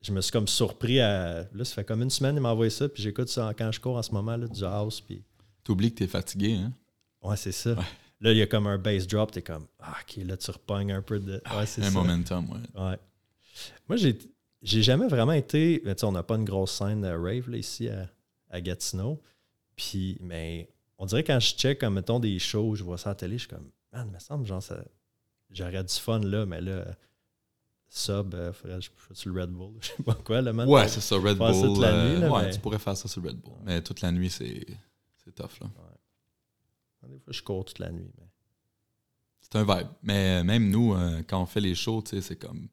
Je 0.00 0.12
me 0.12 0.20
suis 0.20 0.32
comme 0.32 0.48
surpris 0.48 1.00
à. 1.00 1.44
Là, 1.52 1.64
ça 1.64 1.74
fait 1.74 1.84
comme 1.84 2.02
une 2.02 2.10
semaine, 2.10 2.36
il 2.36 2.40
m'a 2.40 2.50
envoyé 2.52 2.70
ça, 2.70 2.88
puis 2.88 3.02
j'écoute 3.02 3.28
ça 3.28 3.52
quand 3.56 3.70
je 3.70 3.80
cours 3.80 3.96
en 3.96 4.02
ce 4.02 4.12
moment, 4.12 4.36
là, 4.36 4.46
du 4.48 4.64
house, 4.64 5.00
puis. 5.00 5.22
T'oublies 5.64 5.92
que 5.92 5.98
t'es 5.98 6.08
fatigué, 6.08 6.54
hein? 6.54 6.72
Ouais, 7.22 7.36
c'est 7.36 7.52
ça. 7.52 7.74
Ouais. 7.74 7.84
Là, 8.20 8.32
il 8.32 8.38
y 8.38 8.42
a 8.42 8.46
comme 8.46 8.66
un 8.66 8.78
bass 8.78 9.06
drop, 9.06 9.30
t'es 9.30 9.42
comme. 9.42 9.66
Ah, 9.80 9.96
ok, 10.02 10.24
là, 10.24 10.36
tu 10.36 10.50
repognes 10.50 10.92
un 10.92 11.02
peu 11.02 11.20
de. 11.20 11.40
Ouais, 11.56 11.66
c'est 11.66 11.82
Un 11.82 11.90
ça. 11.90 11.90
momentum, 11.90 12.48
ouais. 12.50 12.80
Ouais. 12.82 12.98
Moi, 13.88 13.96
j'ai. 13.96 14.18
J'ai 14.60 14.82
jamais 14.82 15.08
vraiment 15.08 15.32
été. 15.32 15.82
mais 15.84 15.94
tu 15.96 16.00
sais, 16.00 16.06
on 16.06 16.12
n'a 16.12 16.22
pas 16.22 16.36
une 16.36 16.44
grosse 16.44 16.70
scène 16.72 17.04
euh, 17.04 17.18
rave 17.20 17.50
là, 17.50 17.56
ici 17.56 17.88
à, 17.88 18.08
à 18.50 18.60
Gatineau. 18.60 19.20
Puis, 19.74 20.18
mais 20.20 20.68
on 20.98 21.06
dirait 21.06 21.24
quand 21.24 21.40
je 21.40 21.54
check, 21.54 21.80
comme 21.80 21.94
mettons 21.94 22.20
des 22.20 22.38
shows, 22.38 22.76
je 22.76 22.84
vois 22.84 22.96
ça 22.98 23.10
à 23.10 23.12
la 23.12 23.16
télé, 23.16 23.38
je 23.38 23.40
suis 23.40 23.48
comme, 23.48 23.70
man, 23.92 24.06
il 24.08 24.14
me 24.14 24.20
semble, 24.20 24.46
genre, 24.46 24.62
ça, 24.62 24.84
j'aurais 25.50 25.82
du 25.82 25.94
fun 25.94 26.20
là, 26.20 26.46
mais 26.46 26.60
là, 26.60 26.84
sub, 27.94 28.34
euh, 28.34 28.52
faudrait 28.52 28.78
que 28.78 28.84
je 28.84 28.90
fasse 28.96 29.18
sur 29.18 29.30
le 29.32 29.40
Red 29.42 29.50
Bull, 29.50 29.74
je 29.80 29.88
sais 29.88 30.02
pas 30.02 30.14
quoi, 30.14 30.40
là, 30.40 30.52
man. 30.52 30.68
Ouais, 30.68 30.88
c'est 30.88 31.00
ça, 31.00 31.16
Red 31.16 31.36
Bull. 31.36 31.52
toute 31.52 31.78
la 31.78 31.88
euh, 31.94 32.14
nuit, 32.14 32.20
là, 32.20 32.30
ouais, 32.30 32.42
mais- 32.46 32.50
tu 32.50 32.60
pourrais 32.60 32.78
faire 32.78 32.96
ça 32.96 33.08
sur 33.08 33.22
Red 33.22 33.36
Bull. 33.40 33.54
Mais 33.64 33.82
toute 33.82 34.00
la 34.00 34.10
nuit, 34.12 34.30
c'est 34.30 34.66
c'est 35.24 35.34
tough, 35.34 35.60
là. 35.60 35.68
Des 37.08 37.18
fois, 37.18 37.32
je 37.32 37.42
cours 37.42 37.64
toute 37.64 37.78
la 37.80 37.90
nuit. 37.90 38.10
Mais... 38.18 38.26
C'est 39.40 39.56
un 39.56 39.64
vibe. 39.64 39.88
Mais 40.02 40.40
euh, 40.40 40.44
même 40.44 40.70
nous, 40.70 40.94
euh, 40.94 41.22
quand 41.28 41.42
on 41.42 41.46
fait 41.46 41.60
les 41.60 41.74
shows, 41.74 42.02
tu 42.02 42.10
sais, 42.10 42.22
c'est 42.22 42.36
comme. 42.36 42.68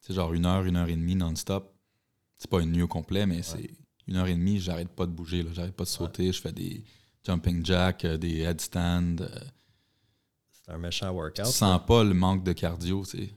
C'est 0.00 0.14
genre 0.14 0.32
une 0.34 0.46
heure, 0.46 0.64
une 0.64 0.76
heure 0.76 0.88
et 0.88 0.96
demie 0.96 1.14
non-stop. 1.16 1.72
C'est 2.36 2.50
pas 2.50 2.60
une 2.60 2.72
nuit 2.72 2.82
au 2.82 2.88
complet, 2.88 3.24
mais 3.24 3.42
c'est 3.42 3.70
une 4.06 4.16
heure 4.16 4.26
et 4.26 4.34
demie, 4.34 4.60
j'arrête 4.60 4.90
pas 4.90 5.06
de 5.06 5.12
bouger, 5.12 5.42
là. 5.42 5.50
J'arrête 5.52 5.74
pas 5.74 5.84
de 5.84 5.88
sauter. 5.88 6.30
Je 6.32 6.40
fais 6.40 6.52
des 6.52 6.84
jumping 7.24 7.64
jacks, 7.64 8.04
euh, 8.04 8.16
des 8.16 8.40
headstands. 8.40 9.16
C'est 10.52 10.70
un 10.72 10.78
méchant 10.78 11.08
Tu 11.10 11.14
workout. 11.14 11.46
sens 11.46 11.80
pas 11.86 12.04
le 12.04 12.14
manque 12.14 12.44
de 12.44 12.52
cardio, 12.52 13.04
tu 13.04 13.18
sais. 13.18 13.30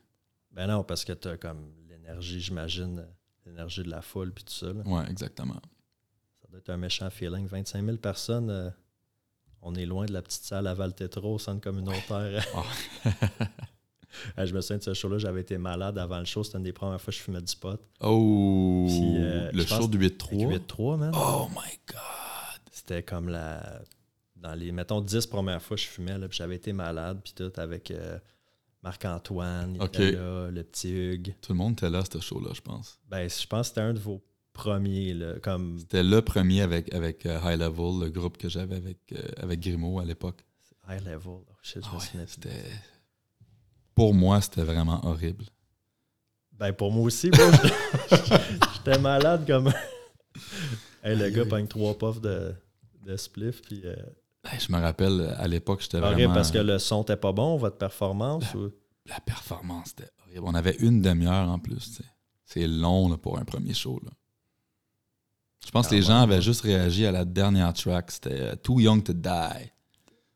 Ben 0.60 0.68
non, 0.68 0.84
parce 0.84 1.06
que 1.06 1.14
t'as 1.14 1.38
comme 1.38 1.72
l'énergie, 1.88 2.42
j'imagine, 2.42 3.06
l'énergie 3.46 3.82
de 3.82 3.90
la 3.90 4.02
foule 4.02 4.34
puis 4.34 4.44
tout 4.44 4.52
ça. 4.52 4.74
Ouais, 4.74 5.10
exactement. 5.10 5.62
Ça 6.42 6.50
doit 6.50 6.60
être 6.60 6.70
un 6.70 6.76
méchant 6.76 7.10
feeling. 7.10 7.48
25 7.48 7.82
000 7.82 7.96
personnes, 7.96 8.50
euh, 8.50 8.70
on 9.62 9.74
est 9.76 9.86
loin 9.86 10.06
de 10.06 10.12
la 10.12 10.22
petite 10.22 10.44
salle 10.44 10.68
à 10.68 10.74
Val-Tétro, 10.74 11.36
au 11.36 11.40
centre 11.40 11.62
communautaire. 11.62 12.46
Euh, 14.38 14.46
je 14.46 14.54
me 14.54 14.60
souviens 14.60 14.80
de 14.80 14.84
ce 14.84 14.94
show-là, 14.94 15.18
j'avais 15.18 15.40
été 15.40 15.58
malade 15.58 15.98
avant 15.98 16.20
le 16.20 16.26
show. 16.26 16.44
C'était 16.44 16.58
une 16.58 16.66
des 16.66 16.74
premières 16.74 17.00
fois 17.00 17.14
que 17.14 17.18
je 17.18 17.24
fumais 17.24 17.42
du 17.42 17.56
pot. 17.56 17.80
Oh, 18.02 18.86
Puis, 18.86 19.16
euh, 19.16 19.50
le 19.54 19.66
show 19.66 19.88
du 19.88 19.96
Avec 19.96 20.20
8-3. 20.20 20.58
8-3, 20.68 20.98
man. 20.98 21.12
Oh 21.16 21.48
my 21.52 21.80
God. 21.88 22.60
C'était 22.70 23.02
comme 23.02 23.30
la. 23.30 23.82
Dans 24.36 24.56
les, 24.56 24.74
mettons, 24.74 25.00
10 25.00 25.26
premières 25.28 25.62
fois 25.62 25.78
que 25.78 25.84
je 25.84 25.88
fumais, 25.88 26.18
là, 26.18 26.28
puis 26.28 26.38
j'avais 26.38 26.58
été 26.58 26.74
malade, 26.74 27.22
puis 27.24 27.32
tout, 27.34 27.54
avec 27.56 27.92
euh, 27.92 28.20
Marc-Antoine, 28.82 29.76
il 29.76 29.84
était 29.84 30.12
là, 30.14 30.50
le 30.50 30.64
petit 30.64 30.90
Hugues. 30.92 31.36
Tout 31.42 31.52
le 31.52 31.58
monde 31.58 31.74
était 31.74 31.90
là, 31.90 32.04
ce 32.12 32.20
show-là, 32.20 32.52
je 32.54 32.62
pense. 32.62 33.00
Ben, 33.10 33.30
je 33.30 33.46
pense 33.48 33.62
que 33.62 33.68
c'était 33.70 33.82
un 33.82 33.94
de 33.94 34.00
vos 34.00 34.24
premiers, 34.54 35.14
là, 35.14 35.34
comme 35.42 35.80
C'était 35.80 36.04
le 36.04 36.22
premier 36.22 36.62
avec, 36.62 36.94
avec 36.94 37.26
euh, 37.26 37.40
High 37.44 37.60
Level, 37.60 38.00
le 38.06 38.10
groupe 38.10 38.38
que 38.38 38.48
j'avais 38.50 38.76
avec, 38.78 39.00
euh, 39.14 39.22
avec 39.38 39.60
Grimaud 39.60 40.00
à 40.00 40.06
l'époque. 40.06 40.44
high 40.90 41.00
level. 41.06 41.20
Oh, 41.28 41.46
shit, 41.62 41.84
je 41.84 41.90
Ah 41.92 41.98
ouais, 41.98 42.26
c'était... 42.28 42.64
Pour 43.96 44.14
moi, 44.14 44.40
c'était 44.40 44.64
vraiment 44.64 45.06
horrible. 45.06 45.46
Ben, 46.54 46.72
pour 46.74 46.92
moi 46.92 47.04
aussi, 47.04 47.30
moi, 47.32 47.52
j'étais- 48.76 49.00
malade 49.00 49.46
comme. 49.46 49.72
hey, 51.04 51.18
le 51.18 51.30
gars 51.30 51.46
pogne 51.46 51.68
trois 51.68 51.98
puffs 51.98 52.22
de, 52.22 52.54
de 53.06 53.18
spliff, 53.18 53.62
puis. 53.62 53.82
euh, 53.86 53.96
Hey, 54.52 54.60
Je 54.60 54.72
me 54.72 54.80
rappelle, 54.80 55.36
à 55.38 55.48
l'époque, 55.48 55.82
j'étais 55.82 55.98
horrible 55.98 56.16
vraiment... 56.22 56.34
parce 56.34 56.52
que 56.52 56.58
le 56.58 56.80
son 56.80 57.04
était 57.04 57.16
pas 57.18 57.32
bon, 57.32 57.58
votre 57.58 57.78
performance. 57.78 58.54
ou- 58.56 58.72
La 59.06 59.20
performance, 59.20 59.90
c'était 59.90 60.10
horrible. 60.24 60.42
On 60.46 60.54
avait 60.56 60.76
une 60.80 61.02
demi-heure 61.02 61.50
en 61.50 61.60
plus. 61.60 62.02
C'est 62.46 62.68
long 62.68 63.10
là, 63.10 63.18
pour 63.18 63.38
un 63.38 63.46
premier 63.46 63.74
show. 63.74 64.00
là. 64.04 64.12
Je 65.66 65.72
pense 65.72 65.88
Ah 65.88 65.90
que 65.90 65.96
les 65.96 66.02
ouais, 66.02 66.08
gens 66.08 66.22
avaient 66.22 66.36
ouais. 66.36 66.42
juste 66.42 66.62
réagi 66.62 67.06
à 67.06 67.12
la 67.12 67.26
dernière 67.26 67.74
track. 67.74 68.10
C'était 68.12 68.40
euh, 68.42 68.56
Too 68.56 68.80
Young 68.80 69.04
to 69.04 69.14
Die. 69.14 69.28
Ouais, 69.30 69.74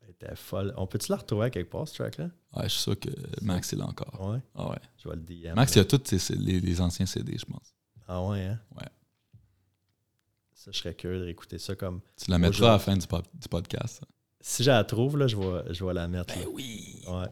Elle 0.02 0.10
était 0.10 0.36
folle. 0.36 0.72
On 0.76 0.86
peut-tu 0.86 1.10
la 1.10 1.16
retrouver 1.16 1.46
à 1.46 1.50
quelque 1.50 1.70
part, 1.70 1.88
ce 1.88 1.94
track-là? 1.94 2.28
je 2.62 2.68
suis 2.68 2.80
sûr 2.82 3.00
que 3.00 3.08
Max 3.42 3.72
il 3.72 3.78
l'a 3.78 3.86
encore. 3.86 4.28
Ouais. 4.30 4.38
Ah 4.54 4.70
ouais. 4.70 4.76
Je 5.02 5.08
vais 5.08 5.16
le 5.16 5.22
DM. 5.22 5.54
Max, 5.56 5.74
il 5.74 5.78
là. 5.78 5.82
a 5.82 5.84
tous 5.86 6.30
les, 6.38 6.60
les 6.60 6.80
anciens 6.80 7.06
CD, 7.06 7.36
je 7.38 7.44
pense. 7.46 7.74
Ah 8.06 8.22
ouais, 8.22 8.44
hein? 8.44 8.60
Ouais. 8.76 8.86
Ça, 10.64 10.70
je 10.72 10.78
serais 10.78 10.94
curieux 10.94 11.18
de 11.18 11.24
réécouter 11.24 11.58
ça 11.58 11.74
comme. 11.74 12.00
Tu 12.16 12.30
la 12.30 12.38
mettras 12.38 12.68
à 12.68 12.72
la 12.72 12.78
fin 12.78 12.96
du, 12.96 13.06
pod- 13.06 13.26
du 13.34 13.48
podcast. 13.48 13.98
ça. 14.00 14.06
Si 14.40 14.62
je 14.64 14.70
la 14.70 14.82
trouve, 14.84 15.18
là, 15.18 15.26
je 15.26 15.36
vais, 15.36 15.74
je 15.74 15.84
vais 15.84 15.92
la 15.92 16.08
mettre. 16.08 16.34
là. 16.38 16.44
oui. 16.52 17.02
Ouais. 17.06 17.26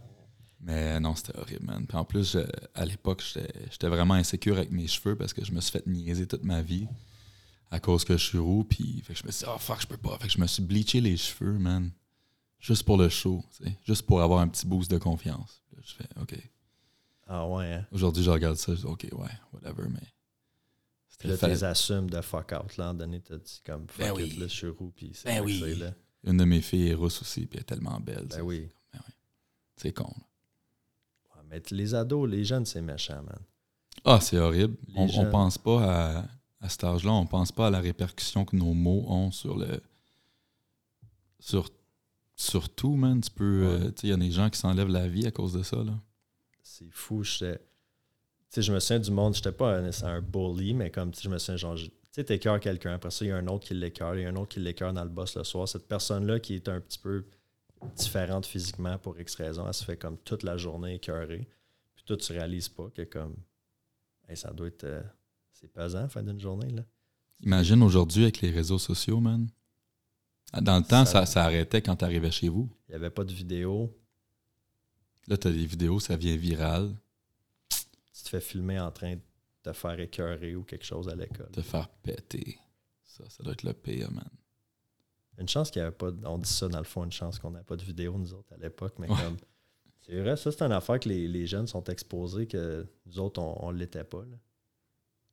Mais 0.60 1.00
non, 1.00 1.14
c'était 1.14 1.36
horrible, 1.38 1.64
man. 1.64 1.86
Puis 1.86 1.96
en 1.96 2.04
plus, 2.04 2.32
je- 2.32 2.46
à 2.74 2.84
l'époque, 2.84 3.22
j'étais 3.70 3.88
vraiment 3.88 4.14
insécure 4.14 4.56
avec 4.58 4.70
mes 4.70 4.86
cheveux 4.86 5.16
parce 5.16 5.32
que 5.32 5.42
je 5.44 5.52
me 5.52 5.60
suis 5.62 5.72
fait 5.72 5.86
niaiser 5.86 6.26
toute 6.26 6.44
ma 6.44 6.60
vie 6.60 6.86
à 7.70 7.80
cause 7.80 8.04
que 8.04 8.16
je 8.18 8.24
suis 8.24 8.38
roux. 8.38 8.64
Puis 8.64 9.02
fait 9.04 9.14
que 9.14 9.18
je 9.20 9.24
me 9.26 9.30
suis 9.32 9.44
dit, 9.46 9.50
oh 9.52 9.58
fuck, 9.58 9.80
je 9.80 9.86
peux 9.86 9.96
pas. 9.96 10.18
Fait 10.18 10.26
que 10.26 10.32
je 10.34 10.38
me 10.40 10.46
suis 10.46 10.62
bleaché 10.62 11.00
les 11.00 11.16
cheveux, 11.16 11.58
man. 11.58 11.90
Juste 12.60 12.82
pour 12.84 12.96
le 12.98 13.08
show. 13.08 13.42
Juste 13.82 14.02
pour 14.02 14.20
avoir 14.20 14.40
un 14.40 14.48
petit 14.48 14.66
boost 14.66 14.90
de 14.90 14.98
confiance. 14.98 15.62
Là, 15.74 15.82
je 15.84 15.94
fais, 15.94 16.08
OK. 16.20 16.38
Ah 17.26 17.46
ouais, 17.48 17.72
hein? 17.72 17.86
Aujourd'hui, 17.92 18.22
je 18.22 18.30
regarde 18.30 18.56
ça, 18.56 18.74
je 18.74 18.80
dis, 18.80 18.86
OK, 18.86 19.06
ouais, 19.10 19.30
whatever, 19.54 19.88
mais. 19.88 20.06
Puis 21.18 21.28
là, 21.28 21.34
C'était 21.36 21.46
tu 21.46 21.52
les 21.52 21.64
assumes 21.64 22.10
de 22.10 22.20
fuck 22.20 22.52
out. 22.52 22.76
Là, 22.78 22.90
en 22.90 22.94
donné, 22.94 23.20
t'as 23.20 23.36
dit 23.36 23.60
comme 23.64 23.86
fuck 23.88 23.98
Ben 23.98 24.10
it, 24.12 24.16
oui. 24.16 24.36
là, 24.38 24.46
je 24.48 24.52
suis 24.52 24.68
roux, 24.68 24.92
puis 24.94 25.12
c'est 25.14 25.28
Ben 25.28 25.44
oui. 25.44 25.60
c'est, 25.62 25.74
là. 25.76 25.92
Une 26.24 26.36
de 26.36 26.44
mes 26.44 26.60
filles 26.60 26.88
est 26.88 26.94
rousse 26.94 27.20
aussi, 27.22 27.46
puis 27.46 27.56
elle 27.58 27.60
est 27.62 27.64
tellement 27.64 27.98
belle. 28.00 28.26
tu 28.28 28.34
sais. 28.34 28.38
Ben 28.38 28.42
oui. 28.44 28.68
C'est 29.76 29.92
con. 29.92 30.04
là. 30.16 31.36
Ouais, 31.36 31.42
mais 31.48 31.62
les 31.70 31.94
ados, 31.94 32.28
les 32.30 32.44
jeunes, 32.44 32.66
c'est 32.66 32.82
méchant, 32.82 33.22
man. 33.22 33.38
Ah, 34.04 34.20
c'est 34.20 34.38
horrible. 34.38 34.76
On, 34.96 35.06
on 35.18 35.30
pense 35.30 35.58
pas 35.58 36.18
à, 36.20 36.24
à 36.60 36.68
cet 36.68 36.84
âge-là, 36.84 37.12
on 37.12 37.26
pense 37.26 37.52
pas 37.52 37.66
à 37.68 37.70
la 37.70 37.80
répercussion 37.80 38.44
que 38.44 38.54
nos 38.56 38.72
mots 38.74 39.04
ont 39.08 39.30
sur 39.30 39.56
le. 39.56 39.80
Sur, 41.40 41.68
sur 42.36 42.68
tout, 42.74 42.94
man. 42.96 43.20
Tu 43.20 43.30
peux. 43.30 43.64
euh, 43.64 43.78
Ouais. 43.78 43.92
tu 43.92 44.00
sais, 44.02 44.06
il 44.06 44.10
y 44.10 44.12
a 44.12 44.16
des 44.16 44.30
gens 44.30 44.48
qui 44.50 44.58
s'enlèvent 44.58 44.88
la 44.88 45.08
vie 45.08 45.26
à 45.26 45.30
cause 45.30 45.52
de 45.52 45.62
ça, 45.62 45.76
là. 45.82 45.98
C'est 46.62 46.90
fou. 46.90 47.22
j'étais- 47.24 47.58
Tu 47.58 47.64
sais, 48.54 48.62
je 48.62 48.72
me 48.72 48.80
souviens 48.80 49.00
du 49.00 49.10
monde, 49.10 49.34
j'étais 49.34 49.52
pas 49.52 49.78
un, 49.78 49.92
c'est 49.92 50.04
un 50.04 50.20
bully, 50.20 50.74
mais 50.74 50.90
comme, 50.90 51.10
tu 51.12 51.18
sais, 51.18 51.24
je 51.24 51.28
me 51.30 51.38
souviens, 51.38 51.56
genre, 51.56 51.76
tu 51.76 51.90
sais, 52.10 52.24
t'écœures 52.24 52.60
quelqu'un, 52.60 52.94
après 52.94 53.10
ça, 53.10 53.24
il 53.24 53.28
y 53.28 53.30
a 53.30 53.36
un 53.36 53.46
autre 53.46 53.66
qui 53.66 53.74
l'écœure, 53.74 54.14
il 54.16 54.22
y 54.22 54.24
a 54.24 54.28
un 54.28 54.36
autre 54.36 54.48
qui 54.50 54.60
l'écœure 54.60 54.92
dans 54.92 55.04
le 55.04 55.10
boss 55.10 55.36
le 55.36 55.44
soir. 55.44 55.66
Cette 55.68 55.88
personne-là 55.88 56.40
qui 56.40 56.54
est 56.54 56.68
un 56.68 56.80
petit 56.80 56.98
peu 56.98 57.24
différente 57.96 58.46
physiquement 58.46 58.98
pour 58.98 59.18
X 59.18 59.34
raison, 59.36 59.66
elle 59.66 59.74
se 59.74 59.84
fait 59.84 59.96
comme 59.96 60.18
toute 60.18 60.42
la 60.42 60.56
journée 60.56 60.94
écœurée. 60.96 61.48
Puis 61.94 62.04
toi, 62.04 62.16
tu 62.16 62.32
réalises 62.32 62.68
pas 62.68 62.88
que 62.94 63.02
comme, 63.02 63.34
hey, 64.28 64.36
ça 64.36 64.52
doit 64.52 64.68
être, 64.68 64.84
euh, 64.84 65.02
c'est 65.52 65.72
pesant, 65.72 66.08
fin 66.08 66.22
d'une 66.22 66.40
journée, 66.40 66.70
là. 66.70 66.82
Imagine 67.40 67.82
aujourd'hui 67.82 68.22
avec 68.24 68.40
les 68.40 68.50
réseaux 68.50 68.78
sociaux, 68.78 69.18
man. 69.20 69.48
Dans 70.60 70.76
le 70.76 70.84
temps, 70.84 71.04
Ça- 71.04 71.24
ça, 71.24 71.26
ça 71.26 71.44
arrêtait 71.44 71.80
quand 71.82 71.96
tu 71.96 72.04
arrivais 72.04 72.30
chez 72.30 72.48
vous. 72.48 72.68
Il 72.88 72.92
y 72.92 72.94
avait 72.94 73.10
pas 73.10 73.24
de 73.24 73.32
vidéo, 73.32 73.92
Là, 75.28 75.36
tu 75.36 75.46
as 75.48 75.52
des 75.52 75.64
vidéos, 75.66 76.00
ça 76.00 76.16
vient 76.16 76.36
viral, 76.36 76.92
fais 78.32 78.40
filmer 78.40 78.78
en 78.80 78.90
train 78.90 79.14
de 79.16 79.20
te 79.62 79.72
faire 79.72 79.98
écœurer 80.00 80.54
ou 80.56 80.64
quelque 80.64 80.84
chose 80.84 81.08
à 81.08 81.14
l'école. 81.14 81.50
te 81.52 81.60
faire 81.62 81.88
péter. 81.88 82.58
Ça, 83.04 83.24
ça 83.28 83.42
doit 83.42 83.52
être 83.52 83.62
le 83.62 83.72
pire, 83.74 84.10
man. 84.10 84.28
Une 85.38 85.48
chance 85.48 85.70
qu'il 85.70 85.80
n'y 85.80 85.86
avait 85.86 85.96
pas. 85.96 86.10
de- 86.10 86.26
On 86.26 86.38
dit 86.38 86.48
ça 86.48 86.68
dans 86.68 86.78
le 86.78 86.84
fond, 86.84 87.04
une 87.04 87.12
chance 87.12 87.38
qu'on 87.38 87.50
n'avait 87.50 87.64
pas 87.64 87.76
de 87.76 87.82
vidéo, 87.84 88.16
nous 88.18 88.34
autres, 88.34 88.52
à 88.52 88.56
l'époque. 88.56 88.94
Mais 88.98 89.08
Ouais. 89.10 89.16
comme. 89.22 89.36
C'est 90.00 90.20
vrai, 90.20 90.36
ça, 90.36 90.50
c'est 90.50 90.62
une 90.62 90.72
affaire 90.72 90.98
que 90.98 91.08
les, 91.08 91.28
les 91.28 91.46
jeunes 91.46 91.66
sont 91.68 91.84
exposés, 91.84 92.46
que 92.46 92.86
nous 93.06 93.18
autres, 93.20 93.40
on 93.40 93.72
ne 93.72 93.78
l'était 93.78 94.02
pas. 94.04 94.22
là. 94.22 94.36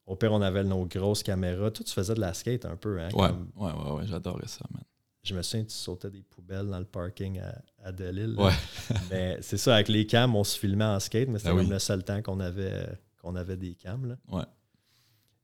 Au 0.06 0.16
pire, 0.16 0.32
on 0.32 0.42
avait 0.42 0.64
nos 0.64 0.86
grosses 0.86 1.24
caméras. 1.24 1.72
Toi, 1.72 1.84
tu 1.86 1.92
faisais 1.94 2.14
de 2.14 2.20
la 2.20 2.34
skate 2.34 2.66
un 2.66 2.76
peu. 2.76 3.00
Hein, 3.00 3.10
Ouais, 3.14 3.28
comme- 3.30 3.52
ouais, 3.56 3.72
ouais, 3.72 3.92
ouais, 3.98 4.08
j'adorais 4.08 4.48
ça, 4.48 4.66
man. 4.72 4.84
Je 5.24 5.36
me 5.36 5.42
souviens, 5.42 5.66
tu 5.66 5.74
sautais 5.76 6.10
des 6.10 6.22
poubelles 6.24 6.68
dans 6.68 6.80
le 6.80 6.86
parking 6.86 7.40
à, 7.40 7.62
à 7.84 7.92
Delille. 7.92 8.36
Ouais. 8.38 8.52
mais 9.12 9.38
c'est 9.42 9.58
ça, 9.58 9.76
avec 9.76 9.90
les 9.90 10.06
cams, 10.08 10.36
on 10.36 10.44
se 10.44 10.58
filmait 10.58 10.86
en 10.86 11.00
skate, 11.00 11.28
mais 11.30 11.40
c'était 11.40 11.52
Ah 11.52 11.56
oui. 11.56 11.68
le 11.68 11.80
seul 11.80 12.04
temps 12.04 12.22
qu'on 12.22 12.40
avait, 12.40 12.88
qu'on 13.22 13.36
avait 13.36 13.58
des 13.58 13.76
cams. 13.76 14.06
là. 14.08 14.16
Ouais. 14.32 14.46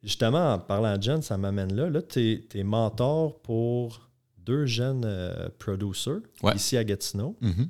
Justement, 0.03 0.53
en 0.53 0.59
parlant 0.59 0.97
de 0.97 1.03
jeunes, 1.03 1.21
ça 1.21 1.37
m'amène 1.37 1.73
là. 1.75 1.89
Là, 1.89 2.01
tu 2.01 2.45
es, 2.53 2.63
mentor 2.63 3.41
pour 3.41 4.09
deux 4.37 4.65
jeunes 4.67 5.03
euh, 5.05 5.49
producers 5.57 6.21
Ouais. 6.43 6.55
ici 6.55 6.77
à 6.77 6.83
Gatineau. 6.83 7.35
Mhm. 7.41 7.69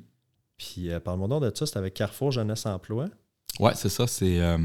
Puis, 0.58 0.90
euh, 0.90 1.00
parle-moi 1.00 1.28
donc 1.28 1.42
de 1.42 1.52
ça, 1.54 1.64
c'est 1.66 1.78
avec 1.78 1.94
Carrefour 1.94 2.32
Jeunesse 2.32 2.66
Emploi. 2.66 3.08
Ouais, 3.58 3.72
c'est 3.74 3.88
ça. 3.88 4.06
C'est 4.06 4.38
euh, 4.40 4.58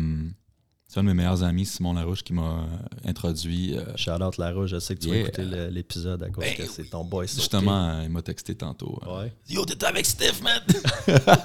c'est 0.93 0.99
un 0.99 1.03
de 1.03 1.07
mes 1.07 1.13
meilleurs 1.13 1.41
amis, 1.41 1.65
Simon 1.65 1.93
Larouche, 1.93 2.21
qui 2.21 2.33
m'a 2.33 2.41
euh, 2.65 3.09
introduit. 3.09 3.77
euh, 3.77 4.25
out 4.27 4.37
Larouche, 4.37 4.71
je 4.71 4.79
sais 4.79 4.93
que 4.93 4.99
tu 4.99 5.07
Yeah. 5.07 5.21
écouter 5.21 5.45
le- 5.45 5.69
l'épisode 5.69 6.21
à 6.21 6.29
cause 6.29 6.43
Ben 6.43 6.53
que 6.55 6.65
c'est 6.65 6.83
ton 6.89 7.05
boy. 7.05 7.29
sauté. 7.29 7.39
justement, 7.39 7.89
euh, 7.91 8.03
il 8.03 8.09
m'a 8.09 8.21
texté 8.21 8.55
tantôt. 8.55 8.99
euh, 9.07 9.21
Ouais. 9.23 9.33
Yo, 9.47 9.63
t'es 9.63 9.81
avec 9.85 10.05
Steve, 10.05 10.43
man! 10.43 10.61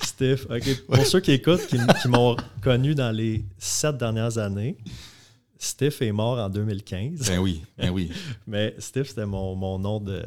Steve, 0.00 0.46
OK. 0.48 0.86
Pour 0.86 1.06
ceux 1.06 1.18
qui 1.20 1.32
écoutent, 1.32 1.66
qui, 1.66 1.76
m'ont 2.08 2.36
connu 2.62 2.94
dans 2.94 3.10
les 3.10 3.44
sept 3.58 3.96
dernières 3.96 4.38
années, 4.38 4.76
Steve 5.58 5.96
est 6.00 6.12
mort 6.12 6.38
en 6.38 6.48
2015. 6.48 7.26
ben 7.28 7.38
oui, 7.40 7.62
ben 7.76 7.90
oui, 7.90 8.12
Mais 8.46 8.76
Steve, 8.78 9.06
c'était 9.08 9.26
mon, 9.26 9.56
mon 9.56 9.76
nom 9.78 9.98
de 9.98 10.22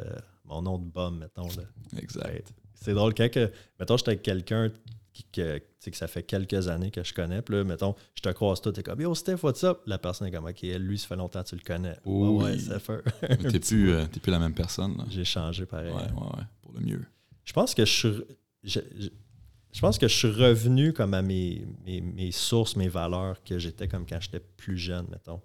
mon 0.45 0.61
nom 0.61 0.77
de 0.77 0.85
bum, 0.85 1.19
mettons. 1.19 1.47
Là. 1.47 1.99
exact. 2.01 2.53
C'est 2.75 2.93
drôle 2.93 3.13
quand 3.13 3.29
que, 3.31 3.49
mettons, 3.79 3.95
j'étais 3.97 4.09
avec 4.11 4.23
quelqu'un 4.23 4.71
que, 5.31 5.59
que 5.59 5.95
ça 5.95 6.07
fait 6.07 6.23
quelques 6.23 6.67
années 6.67 6.91
que 6.91 7.03
je 7.03 7.13
connais. 7.13 7.41
Puis 7.41 7.55
là, 7.55 7.63
mettons, 7.63 7.95
je 8.15 8.21
te 8.21 8.29
croise 8.29 8.61
tout, 8.61 8.71
t'es 8.71 8.83
comme 8.83 8.99
Yo 9.01 9.13
Steve, 9.15 9.39
what's 9.43 9.63
up? 9.63 9.81
La 9.85 9.97
personne 9.97 10.27
est 10.27 10.31
comme 10.31 10.45
OK, 10.45 10.61
lui, 10.61 10.97
ça 10.97 11.07
fait 11.07 11.15
longtemps 11.15 11.43
que 11.43 11.49
tu 11.49 11.55
le 11.55 11.61
connais. 11.61 11.95
Oui. 12.05 12.43
Ouais, 12.43 12.57
ça 12.59 12.79
fait. 12.79 13.01
T'es 13.51 13.59
plus, 13.59 13.91
euh, 13.91 14.05
t'es 14.05 14.19
plus 14.19 14.31
la 14.31 14.39
même 14.39 14.53
personne. 14.53 14.97
Là. 14.97 15.05
J'ai 15.09 15.25
changé 15.25 15.65
pareil. 15.65 15.91
Ouais, 15.91 16.01
ouais, 16.01 16.27
ouais, 16.37 16.43
pour 16.61 16.73
le 16.73 16.81
mieux. 16.81 17.05
Je 17.45 17.53
pense 17.53 17.73
que 17.73 17.85
je 17.85 17.91
suis. 17.91 18.23
Je, 18.63 18.79
je- 18.99 19.09
je 19.73 19.81
pense 19.81 19.99
que 19.99 20.07
je 20.07 20.15
suis 20.15 20.31
revenu 20.31 20.91
comme 20.91 21.13
à 21.13 21.21
mes, 21.21 21.67
mes, 21.85 22.01
mes 22.01 22.31
sources, 22.31 22.75
mes 22.75 22.87
valeurs 22.87 23.43
que 23.43 23.59
j'étais 23.59 23.87
comme 23.87 24.07
quand 24.07 24.19
j'étais 24.19 24.39
plus 24.39 24.77
jeune, 24.77 25.05
mettons. 25.11 25.39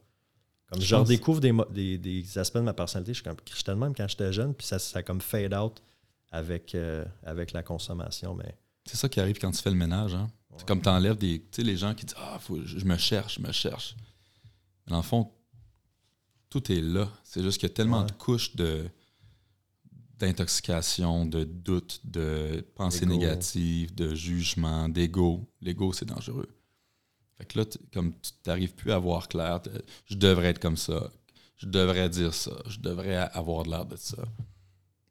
Comme 0.70 0.80
Je 0.80 0.86
je 0.86 0.94
redécouvre 0.94 1.40
des, 1.40 1.52
des, 1.70 1.98
des 1.98 2.38
aspects 2.38 2.56
de 2.56 2.62
ma 2.62 2.72
personnalité, 2.72 3.12
je 3.12 3.16
suis 3.18 3.24
comme 3.24 3.36
j'étais 3.54 3.72
de 3.72 3.76
même 3.76 3.94
quand 3.94 4.08
j'étais 4.08 4.32
jeune, 4.32 4.54
puis 4.54 4.66
ça, 4.66 4.78
ça 4.78 5.00
a 5.00 5.02
comme 5.02 5.20
fade 5.20 5.52
out 5.52 5.82
avec, 6.30 6.74
euh, 6.74 7.04
avec 7.24 7.52
la 7.52 7.62
consommation. 7.62 8.34
Mais 8.34 8.54
C'est 8.84 8.96
ça 8.96 9.08
qui 9.08 9.20
arrive 9.20 9.38
quand 9.38 9.50
tu 9.50 9.62
fais 9.62 9.70
le 9.70 9.76
ménage. 9.76 10.14
Hein? 10.14 10.30
Ouais. 10.50 10.56
C'est 10.58 10.66
comme 10.66 10.82
t'enlèves 10.82 11.16
des. 11.18 11.40
Tu 11.40 11.46
sais, 11.52 11.62
les 11.62 11.76
gens 11.76 11.94
qui 11.94 12.04
disent 12.06 12.16
Ah, 12.18 12.38
faut, 12.40 12.62
je 12.64 12.78
je 12.78 12.84
me 12.84 12.96
cherche, 12.96 13.36
je 13.38 13.46
me 13.46 13.52
cherche. 13.52 13.96
Mais 14.86 14.90
dans 14.90 14.96
le 14.98 15.02
fond, 15.02 15.30
tout 16.50 16.70
est 16.72 16.80
là. 16.80 17.08
C'est 17.24 17.42
juste 17.42 17.58
qu'il 17.58 17.68
y 17.68 17.72
a 17.72 17.74
tellement 17.74 18.00
Ouais. 18.00 18.06
de 18.06 18.12
couches 18.12 18.54
de 18.56 18.88
d'intoxication, 20.18 21.26
de 21.26 21.42
doute, 21.44 22.00
de 22.04 22.64
pensées 22.76 23.00
D'ego. 23.06 23.18
négatives, 23.18 23.94
de 23.94 24.14
jugement, 24.14 24.88
d'ego. 24.88 25.48
L'ego, 25.60 25.92
c'est 25.92 26.04
dangereux. 26.04 26.48
Fait 27.38 27.44
que 27.46 27.58
là, 27.58 27.64
comme 27.92 28.12
tu 28.20 28.30
n'arrives 28.46 28.74
plus 28.74 28.92
à 28.92 28.98
voir 28.98 29.26
clair, 29.28 29.60
je 30.06 30.14
devrais 30.14 30.48
être 30.48 30.60
comme 30.60 30.76
ça, 30.76 31.10
je 31.56 31.66
devrais 31.66 32.08
dire 32.08 32.34
ça, 32.34 32.52
je 32.68 32.78
devrais 32.78 33.16
avoir 33.16 33.64
de 33.64 33.70
l'air 33.70 33.84
de 33.86 33.96
ça. 33.96 34.22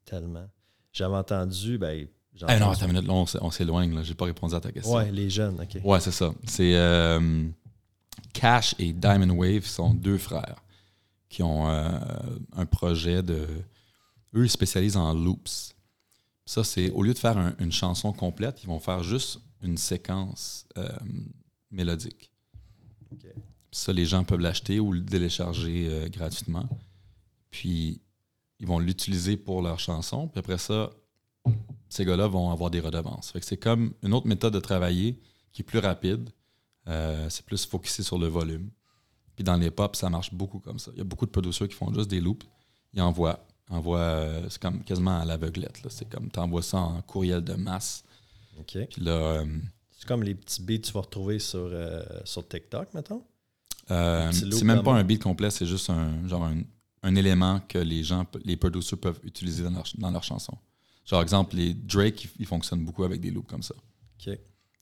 tellement. 0.05 0.49
J'avais 0.93 1.15
entendu, 1.17 1.77
ben, 1.77 2.07
Ah 2.47 2.59
non, 2.59 2.69
attends 2.71 2.85
une 2.87 2.93
minute, 2.93 3.07
là, 3.07 3.13
on 3.41 3.51
s'éloigne, 3.51 3.93
là. 3.95 4.03
J'ai 4.03 4.13
pas 4.15 4.25
répondu 4.25 4.53
à 4.55 4.59
ta 4.59 4.71
question. 4.71 4.93
Ouais, 4.93 5.11
les 5.11 5.29
jeunes, 5.29 5.59
OK. 5.61 5.81
Ouais, 5.83 5.99
c'est 5.99 6.11
ça. 6.11 6.33
C'est 6.45 6.75
euh, 6.75 7.47
Cash 8.33 8.75
et 8.79 8.93
Diamond 8.93 9.33
Wave 9.35 9.65
sont 9.65 9.93
deux 9.93 10.17
frères 10.17 10.63
qui 11.29 11.43
ont 11.43 11.69
euh, 11.69 11.89
un 12.53 12.65
projet 12.65 13.23
de. 13.23 13.47
Eux, 14.33 14.45
ils 14.45 14.49
spécialisent 14.49 14.97
en 14.97 15.13
loops. 15.13 15.73
Ça, 16.45 16.63
c'est 16.63 16.89
au 16.91 17.03
lieu 17.03 17.13
de 17.13 17.19
faire 17.19 17.37
un- 17.37 17.53
une 17.59 17.71
chanson 17.71 18.11
complète, 18.13 18.63
ils 18.63 18.67
vont 18.67 18.79
faire 18.79 19.03
juste 19.03 19.39
une 19.61 19.77
séquence 19.77 20.65
euh, 20.77 20.89
mélodique. 21.69 22.31
OK. 23.11 23.25
Ça, 23.71 23.93
les 23.93 24.05
gens 24.05 24.23
peuvent 24.23 24.39
l'acheter 24.39 24.79
ou 24.79 24.91
le 24.91 25.03
télécharger 25.05 26.09
gratuitement. 26.11 26.67
Puis, 27.51 28.01
ils 28.59 28.67
vont 28.67 28.79
l'utiliser 28.79 29.37
pour 29.37 29.61
leur 29.61 29.79
chanson. 29.79 30.27
Puis 30.27 30.39
après 30.39 30.57
ça, 30.57 30.89
ces 31.89 32.05
gars-là 32.05 32.27
vont 32.27 32.51
avoir 32.51 32.71
des 32.71 32.79
redevances. 32.79 33.33
C'est 33.41 33.57
comme 33.57 33.93
une 34.01 34.13
autre 34.13 34.27
méthode 34.27 34.53
de 34.53 34.59
travailler 34.59 35.19
qui 35.51 35.61
est 35.61 35.65
plus 35.65 35.79
rapide. 35.79 36.29
Euh, 36.87 37.29
c'est 37.29 37.45
plus 37.45 37.65
focusé 37.65 38.01
sur 38.01 38.17
le 38.17 38.27
volume. 38.27 38.69
Puis 39.35 39.43
dans 39.43 39.57
les 39.57 39.71
pop, 39.71 39.95
ça 39.95 40.09
marche 40.09 40.33
beaucoup 40.33 40.59
comme 40.59 40.79
ça. 40.79 40.91
Il 40.93 40.99
y 40.99 41.01
a 41.01 41.03
beaucoup 41.03 41.25
de 41.25 41.31
producteurs 41.31 41.67
qui 41.67 41.75
font 41.75 41.93
juste 41.93 42.09
des 42.09 42.21
loops. 42.21 42.45
Ils 42.93 43.01
envoient. 43.01 43.45
envoient 43.69 43.99
euh, 43.99 44.47
c'est 44.49 44.61
comme 44.61 44.83
quasiment 44.83 45.19
à 45.19 45.25
l'aveuglette. 45.25 45.79
C'est 45.89 46.09
comme 46.09 46.31
tu 46.31 46.39
envoies 46.39 46.63
ça 46.63 46.77
en 46.77 47.01
courriel 47.01 47.43
de 47.43 47.53
masse. 47.53 48.03
OK. 48.59 48.77
Puis 48.89 49.01
là, 49.01 49.11
euh, 49.11 49.45
C'est 49.91 50.07
comme 50.07 50.23
les 50.23 50.35
petits 50.35 50.61
beats 50.61 50.77
que 50.77 50.87
tu 50.87 50.93
vas 50.93 51.01
retrouver 51.01 51.39
sur, 51.39 51.69
sur 52.23 52.47
TikTok, 52.47 52.93
mettons? 52.93 53.23
C'est 53.87 54.63
même 54.63 54.83
pas 54.83 54.93
un 54.93 55.03
beat 55.03 55.21
complet, 55.21 55.51
c'est 55.51 55.65
juste 55.65 55.89
un 55.89 56.25
genre 56.25 56.45
un, 56.45 56.61
un 57.03 57.15
élément 57.15 57.59
que 57.67 57.79
les 57.79 58.03
gens, 58.03 58.25
les 58.45 58.55
producers 58.55 58.97
peuvent 58.97 59.19
utiliser 59.23 59.63
dans 59.63 59.71
leur, 59.71 59.85
dans 59.97 60.11
leur 60.11 60.23
chanson. 60.23 60.57
Genre 61.05 61.21
exemple, 61.21 61.55
les 61.55 61.73
Drake, 61.73 62.29
ils, 62.39 62.45
fonctionnent 62.45 62.85
beaucoup 62.85 63.03
avec 63.03 63.19
des 63.21 63.31
loops 63.31 63.49
comme 63.49 63.63
ça. 63.63 63.75
OK. 63.75 64.37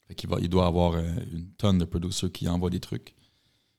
Fait 0.08 0.16
qu'il 0.16 0.30
va, 0.30 0.38
il 0.40 0.50
doit 0.50 0.66
avoir 0.66 0.94
euh, 0.94 1.04
une 1.32 1.50
tonne 1.52 1.78
de 1.78 1.86
producers 1.86 2.32
qui 2.32 2.48
envoient 2.48 2.70
des 2.70 2.80
trucs. 2.80 3.16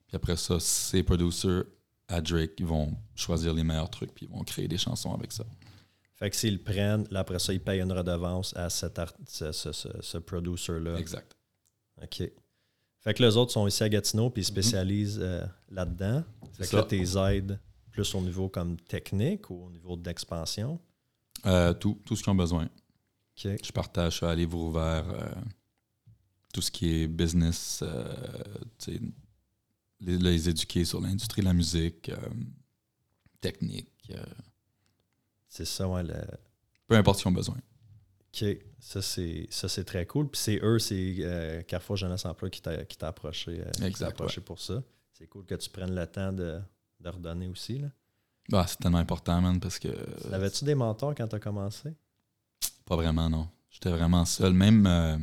Puis 0.07 0.17
après 0.17 0.37
ça, 0.37 0.59
ces 0.59 1.03
producers 1.03 1.65
à 2.09 2.21
Drake, 2.21 2.53
ils 2.59 2.67
vont 2.67 2.97
choisir 3.15 3.53
les 3.55 3.63
meilleurs 3.63 3.91
trucs 3.91 4.13
puis 4.15 4.27
ils 4.27 4.33
vont 4.33 4.43
créer 4.43 4.67
des 4.69 4.79
chansons 4.79 5.13
avec 5.15 5.33
ça. 5.33 5.45
Fait 6.15 6.29
que 6.31 6.37
s'ils 6.37 6.55
le 6.55 6.63
prennent, 6.63 7.07
là, 7.11 7.21
après 7.21 7.39
ça, 7.39 7.53
ils 7.53 7.61
payent 7.61 7.81
une 7.81 7.93
redevance 7.93 8.55
à 8.57 8.69
cet 8.69 8.99
art- 8.99 9.15
ce, 9.27 9.53
ce, 9.53 9.73
ce, 9.73 9.89
ce 10.01 10.19
producer-là. 10.19 10.97
Exact. 10.99 11.37
OK. 12.03 12.23
Fait 13.01 13.15
que 13.15 13.23
les 13.23 13.37
autres 13.37 13.53
sont 13.53 13.67
ici 13.67 13.83
à 13.83 13.89
Gatineau 13.89 14.29
puis 14.31 14.43
ils 14.43 14.47
spécialisent 14.47 15.19
euh, 15.23 15.47
là-dedans. 15.71 16.23
Fait 16.53 16.65
que 16.65 16.69
ça. 16.69 16.77
là, 16.79 16.83
tes 16.83 17.17
aides 17.17 17.59
plus 17.91 18.15
au 18.15 18.21
niveau 18.21 18.49
comme 18.49 18.77
technique 18.79 19.49
ou 19.51 19.67
au 19.67 19.71
niveau 19.71 19.97
d'expansion? 19.97 20.79
Euh, 21.47 21.73
tout, 21.75 22.01
tout 22.05 22.17
ce 22.17 22.23
qu'ils 22.23 22.31
ont 22.33 22.37
besoin. 22.37 22.65
OK. 22.65 23.49
Je 23.65 23.73
partage 23.73 24.23
à 24.23 24.35
livre 24.35 24.59
ouvert, 24.59 25.09
euh, 25.09 25.31
tout 26.53 26.61
ce 26.61 26.71
qui 26.71 27.03
est 27.03 27.09
business, 27.09 27.81
euh, 27.83 28.15
les, 30.01 30.19
les 30.19 30.49
éduquer 30.49 30.85
sur 30.85 31.01
l'industrie 31.01 31.41
de 31.43 31.47
la 31.47 31.53
musique, 31.55 32.09
euh, 32.11 32.17
technique, 33.41 34.13
C'est 35.49 35.65
ça, 35.65 35.89
ouais. 35.89 36.03
le- 36.03 36.15
peu 36.87 36.97
importe 36.97 37.19
ce 37.19 37.23
qu'ils 37.23 37.31
ont 37.31 37.35
besoin. 37.35 37.57
OK. 38.33 38.45
Ça, 38.79 39.03
c'est 39.03 39.47
ça, 39.51 39.69
c'est 39.69 39.85
très 39.85 40.07
cool. 40.07 40.29
Puis 40.31 40.41
c'est 40.41 40.61
eux, 40.63 40.79
c'est 40.79 41.65
Carrefour 41.69 41.97
Jeunesse 41.97 42.25
Emploi 42.25 42.49
qui 42.51 42.61
t'a 42.63 42.85
qui 42.85 42.97
t'a 42.97 43.09
approché, 43.09 43.63
qui 43.75 43.81
t'a 43.81 43.87
Exact, 43.87 44.11
approché 44.11 44.41
pour 44.41 44.61
ça. 44.61 44.83
C'est 45.13 45.27
cool 45.27 45.45
que 45.45 45.55
tu 45.55 45.69
prennes 45.71 45.95
le 45.95 46.07
temps 46.07 46.33
de, 46.33 46.61
de 47.01 47.09
redonner 47.09 47.49
aussi. 47.49 47.79
Là. 47.79 47.89
Bah, 48.51 48.67
c'est 48.67 48.79
tellement 48.79 48.99
important, 48.99 49.41
man, 49.41 49.61
parce 49.61 49.79
que. 49.79 49.89
Avais-tu 50.33 50.65
des 50.65 50.75
mentors 50.75 51.15
quand 51.15 51.29
tu 51.29 51.37
as 51.37 51.39
commencé? 51.41 51.95
Pas 52.85 52.97
vraiment, 52.97 53.31
non. 53.31 53.49
J'étais 53.71 53.91
vraiment 53.91 54.25
seul. 54.25 54.53
Même, 54.53 54.87
euh, 54.87 55.17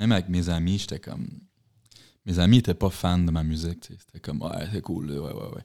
même 0.00 0.12
avec 0.12 0.28
mes 0.28 0.48
amis, 0.48 0.78
j'étais 0.78 0.98
comme. 0.98 1.28
Mes 2.26 2.38
amis 2.40 2.58
étaient 2.58 2.74
pas 2.74 2.90
fans 2.90 3.18
de 3.18 3.30
ma 3.30 3.44
musique. 3.44 3.86
C'était 3.98 4.20
comme, 4.20 4.42
ouais, 4.42 4.68
c'est 4.72 4.82
cool, 4.82 5.10
ouais, 5.10 5.18
ouais, 5.18 5.32
ouais. 5.32 5.64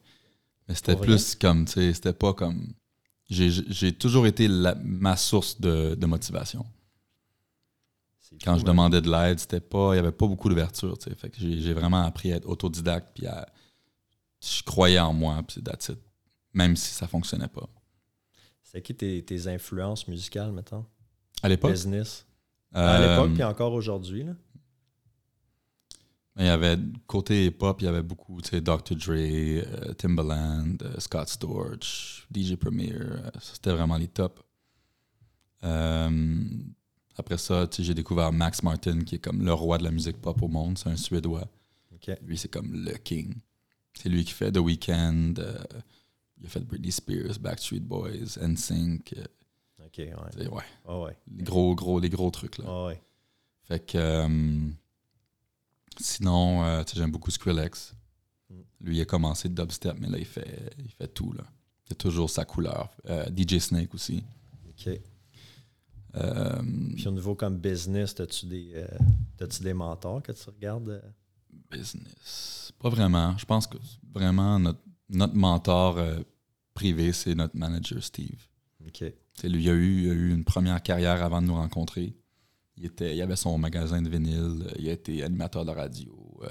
Mais 0.67 0.75
c'était 0.75 0.95
plus 0.95 1.35
comme, 1.35 1.65
tu 1.65 1.73
sais, 1.73 1.93
c'était 1.93 2.13
pas 2.13 2.33
comme. 2.33 2.73
J'ai 3.29 3.91
toujours 3.93 4.27
été 4.27 4.47
la- 4.47 4.75
ma 4.75 5.17
source 5.17 5.59
de, 5.59 5.95
de 5.95 6.05
motivation. 6.05 6.65
Quand 8.43 8.53
fou, 8.53 8.59
je 8.59 8.63
hein? 8.63 8.67
demandais 8.67 9.01
de 9.01 9.09
l'aide, 9.09 9.39
c'était 9.39 9.59
pas. 9.59 9.93
Il 9.93 9.97
y 9.97 9.99
avait 9.99 10.11
pas 10.11 10.27
beaucoup 10.27 10.49
d'ouverture, 10.49 10.97
tu 10.99 11.09
sais. 11.09 11.15
Fait 11.15 11.29
que 11.29 11.37
j'ai 11.39 11.59
j'ai 11.61 11.73
vraiment 11.73 12.03
appris 12.03 12.31
à 12.31 12.35
être 12.35 12.47
autodidacte, 12.47 13.09
puis 13.15 13.25
à. 13.25 13.47
Je 14.41 14.61
croyais 14.63 14.99
en 14.99 15.13
moi, 15.13 15.41
puis 15.47 15.63
that's 15.63 15.89
it. 15.89 15.99
Même 16.55 16.75
si 16.75 16.91
ça 16.93 17.07
fonctionnait 17.07 17.47
pas. 17.49 17.69
C'est 18.63 18.81
qui 18.81 18.95
tes, 18.95 19.23
tes 19.23 19.47
influences 19.47 20.07
musicales, 20.07 20.51
mettons? 20.51 20.85
À 21.43 21.49
l'époque, 21.49 21.71
Business. 21.71 22.25
À 22.73 22.99
l'époque, 22.99 23.29
euh, 23.29 23.33
puis 23.35 23.43
encore 23.43 23.73
aujourd'hui. 23.73 24.23
là. 24.23 24.33
Il 26.37 26.45
y 26.45 26.49
avait 26.49 26.77
côté 27.07 27.45
hip-hop, 27.45 27.81
il 27.81 27.85
y 27.85 27.87
avait 27.87 28.01
beaucoup, 28.01 28.41
tu 28.41 28.49
sais, 28.49 28.59
Dr. 28.61 28.95
Dre, 28.95 29.11
euh, 29.13 29.93
Timbaland, 29.93 30.75
euh, 30.81 30.99
Scott 30.99 31.29
Storch, 31.29 32.27
DJ 32.33 32.55
Premier. 32.55 32.93
C'était 33.39 33.71
vraiment 33.71 33.95
les 33.97 34.09
tops. 34.09 34.41
Euh, 35.63 36.35
après 37.17 37.37
ça, 37.37 37.67
tu 37.67 37.77
sais, 37.77 37.83
j'ai 37.83 37.93
découvert 37.93 38.33
Max 38.33 38.63
Martin, 38.63 38.99
qui 39.03 39.15
est 39.15 39.19
comme 39.19 39.43
le 39.45 39.53
roi 39.53 39.77
de 39.77 39.83
la 39.85 39.91
musique 39.91 40.19
pop 40.21 40.41
au 40.41 40.47
monde. 40.49 40.77
C'est 40.77 40.89
un 40.89 40.97
Suédois. 40.97 41.47
Lui, 42.23 42.37
c'est 42.37 42.49
comme 42.49 42.71
le 42.73 42.93
king. 42.97 43.33
C'est 43.93 44.09
lui 44.09 44.25
qui 44.25 44.33
fait 44.33 44.51
The 44.51 44.57
Weeknd. 44.57 45.35
euh, 45.39 45.57
il 46.39 46.45
a 46.45 46.49
fait 46.49 46.59
Britney 46.61 46.91
Spears, 46.91 47.39
Backstreet 47.39 47.79
Boys, 47.81 48.37
NSYNC. 48.41 49.13
euh, 49.17 49.85
OK, 49.85 49.97
ouais. 49.97 50.63
Ah 50.85 50.99
ouais. 50.99 51.17
les 51.31 51.43
gros, 51.43 51.75
gros, 51.75 51.99
les 51.99 52.09
gros 52.09 52.29
trucs, 52.31 52.57
là. 52.57 52.65
Ah 52.67 52.85
ouais. 52.87 53.01
Fait 53.63 53.79
que. 53.79 53.97
euh, 53.97 54.69
sinon, 55.99 56.63
euh, 56.63 56.83
tu 56.83 56.93
sais, 56.93 56.99
j'aime 56.99 57.11
beaucoup 57.11 57.31
Skrillex. 57.31 57.93
Mm. 58.49 58.55
Lui, 58.81 58.97
il 58.97 59.01
a 59.01 59.05
commencé 59.05 59.49
de 59.49 59.53
dubstep, 59.55 59.97
mais 59.99 60.09
là, 60.09 60.17
il 60.17 60.25
fait, 60.25 60.73
il 60.79 60.91
fait 60.91 61.07
tout. 61.07 61.31
Là. 61.33 61.43
Il 61.87 61.93
a 61.93 61.95
toujours 61.95 62.29
sa 62.29 62.45
couleur. 62.45 62.89
Euh, 63.07 63.25
DJ 63.35 63.59
Snake 63.59 63.93
aussi. 63.93 64.23
OK. 64.69 64.99
Puis 66.95 67.07
au 67.07 67.11
niveau 67.11 67.35
comme 67.35 67.57
business, 67.57 68.17
as-tu 68.19 68.45
des, 68.45 68.85
t'as-tu 69.35 69.63
des 69.63 69.73
mentors 69.73 70.21
que 70.23 70.31
tu 70.31 70.49
regardes? 70.49 71.01
business. 71.71 72.71
Pas 72.79 72.89
vraiment. 72.89 73.37
Je 73.37 73.45
pense 73.45 73.67
que 73.67 73.77
vraiment, 74.13 74.59
notre, 74.59 74.79
notre 75.09 75.35
mentor 75.35 75.97
euh, 75.97 76.19
privé, 76.73 77.13
c'est 77.13 77.35
notre 77.35 77.55
manager 77.55 78.03
Steve. 78.03 78.47
OK. 78.85 79.03
C'est 79.33 79.49
lui, 79.49 79.63
il 79.63 79.69
a, 79.69 79.73
eu, 79.73 80.03
il 80.03 80.09
a 80.09 80.13
eu 80.13 80.31
une 80.31 80.43
première 80.43 80.81
carrière 80.81 81.23
avant 81.23 81.41
de 81.41 81.47
nous 81.47 81.55
rencontrer. 81.55 82.15
Il, 82.77 82.85
était, 82.85 83.15
il 83.15 83.21
avait 83.21 83.35
son 83.35 83.57
magasin 83.57 84.01
de 84.01 84.09
vinyle, 84.09 84.65
euh, 84.67 84.71
il 84.79 84.89
a 84.89 84.93
été 84.93 85.23
animateur 85.23 85.65
de 85.65 85.71
radio, 85.71 86.15
euh, 86.43 86.49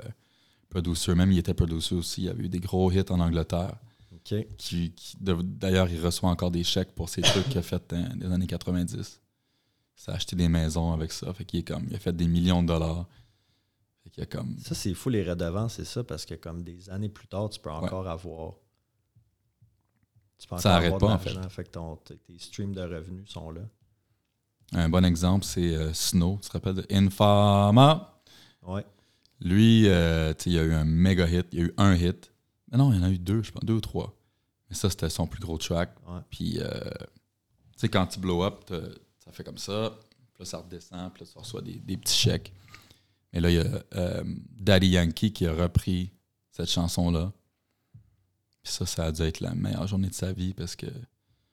producer, 0.68 1.14
même 1.14 1.32
il 1.32 1.38
était 1.38 1.54
producer 1.54 1.94
aussi. 1.94 2.22
Il 2.22 2.28
avait 2.28 2.44
eu 2.44 2.48
des 2.48 2.60
gros 2.60 2.90
hits 2.90 3.04
en 3.10 3.20
Angleterre. 3.20 3.76
Qui, 4.56 4.94
D'ailleurs, 5.20 5.90
il 5.90 6.00
reçoit 6.00 6.30
encore 6.30 6.50
des 6.50 6.64
chèques 6.64 6.94
pour 6.94 7.10
ses 7.10 7.20
trucs 7.20 7.46
qu'il 7.46 7.58
a 7.58 7.62
fait 7.62 7.82
dans 7.90 8.18
les 8.18 8.32
années 8.32 8.46
90. 8.46 8.94
Il 8.96 10.02
s'est 10.02 10.10
acheté 10.10 10.34
des 10.34 10.48
maisons 10.48 10.92
avec 10.92 11.12
ça. 11.12 11.32
Fait 11.34 11.44
qu'il 11.44 11.60
est 11.60 11.64
comme, 11.64 11.84
il 11.90 11.94
a 11.94 11.98
fait 11.98 12.16
des 12.16 12.26
millions 12.26 12.62
de 12.62 12.68
dollars. 12.68 13.06
Fait 14.14 14.22
qu'il 14.22 14.22
a 14.22 14.26
comme. 14.26 14.56
Ça, 14.58 14.74
c'est 14.74 14.94
fou, 14.94 15.08
les 15.10 15.22
redevances, 15.28 15.74
c'est 15.74 15.84
ça, 15.84 16.04
parce 16.04 16.24
que 16.24 16.34
comme 16.34 16.62
des 16.62 16.88
années 16.90 17.08
plus 17.08 17.26
tard, 17.26 17.48
tu 17.50 17.58
peux 17.60 17.70
encore 17.70 18.08
avoir. 18.08 18.54
Tu 20.38 20.46
peux 20.48 20.58
Ça 20.58 20.78
encore 20.78 20.98
pas, 20.98 21.06
en 21.06 21.10
l'argent. 21.10 21.48
Fait 21.48 21.64
que 21.64 21.70
ton- 21.70 21.96
tes 21.96 22.18
streams 22.38 22.74
de 22.74 22.82
revenus 22.82 23.28
sont 23.30 23.50
là. 23.50 23.62
Un 24.72 24.88
bon 24.88 25.04
exemple, 25.04 25.44
c'est 25.44 25.74
euh, 25.74 25.92
Snow. 25.92 26.38
Tu 26.42 26.48
te 26.48 26.52
rappelles 26.52 26.74
de 26.74 26.86
Infama? 26.90 28.20
Ouais. 28.62 28.84
Lui, 29.40 29.88
euh, 29.88 30.32
il 30.46 30.52
y 30.52 30.58
a 30.58 30.62
eu 30.64 30.72
un 30.72 30.84
méga 30.84 31.26
hit. 31.28 31.46
Il 31.52 31.58
y 31.58 31.62
a 31.62 31.64
eu 31.66 31.74
un 31.76 31.94
hit. 31.94 32.32
Mais 32.70 32.78
non, 32.78 32.92
il 32.92 32.98
y 32.98 33.00
en 33.00 33.04
a 33.04 33.10
eu 33.10 33.18
deux, 33.18 33.42
je 33.42 33.52
pense, 33.52 33.62
deux 33.64 33.74
ou 33.74 33.80
trois. 33.80 34.16
Mais 34.68 34.76
ça, 34.76 34.90
c'était 34.90 35.10
son 35.10 35.26
plus 35.26 35.40
gros 35.40 35.58
track. 35.58 35.94
Ouais. 36.08 36.20
Puis, 36.30 36.58
euh, 36.60 36.68
tu 36.72 37.76
sais, 37.76 37.88
quand 37.88 38.06
tu 38.06 38.18
blow 38.18 38.42
up, 38.42 38.64
ça 39.18 39.32
fait 39.32 39.44
comme 39.44 39.58
ça. 39.58 39.96
Puis 40.32 40.40
là, 40.40 40.44
ça 40.46 40.58
redescend. 40.58 41.12
Puis 41.12 41.24
là, 41.24 41.30
tu 41.32 41.38
reçois 41.38 41.62
des, 41.62 41.74
des 41.78 41.96
petits 41.96 42.16
chèques. 42.16 42.52
Mais 43.34 43.40
là, 43.40 43.50
il 43.50 43.56
y 43.56 43.58
a 43.58 43.64
euh, 43.96 44.24
Daddy 44.60 44.88
Yankee 44.88 45.32
qui 45.32 45.46
a 45.46 45.52
repris 45.52 46.12
cette 46.52 46.70
chanson-là. 46.70 47.32
Puis 48.62 48.72
ça, 48.72 48.86
ça 48.86 49.04
a 49.06 49.12
dû 49.12 49.22
être 49.22 49.40
la 49.40 49.54
meilleure 49.54 49.86
journée 49.86 50.08
de 50.08 50.14
sa 50.14 50.32
vie 50.32 50.54
parce 50.54 50.76
que. 50.76 50.86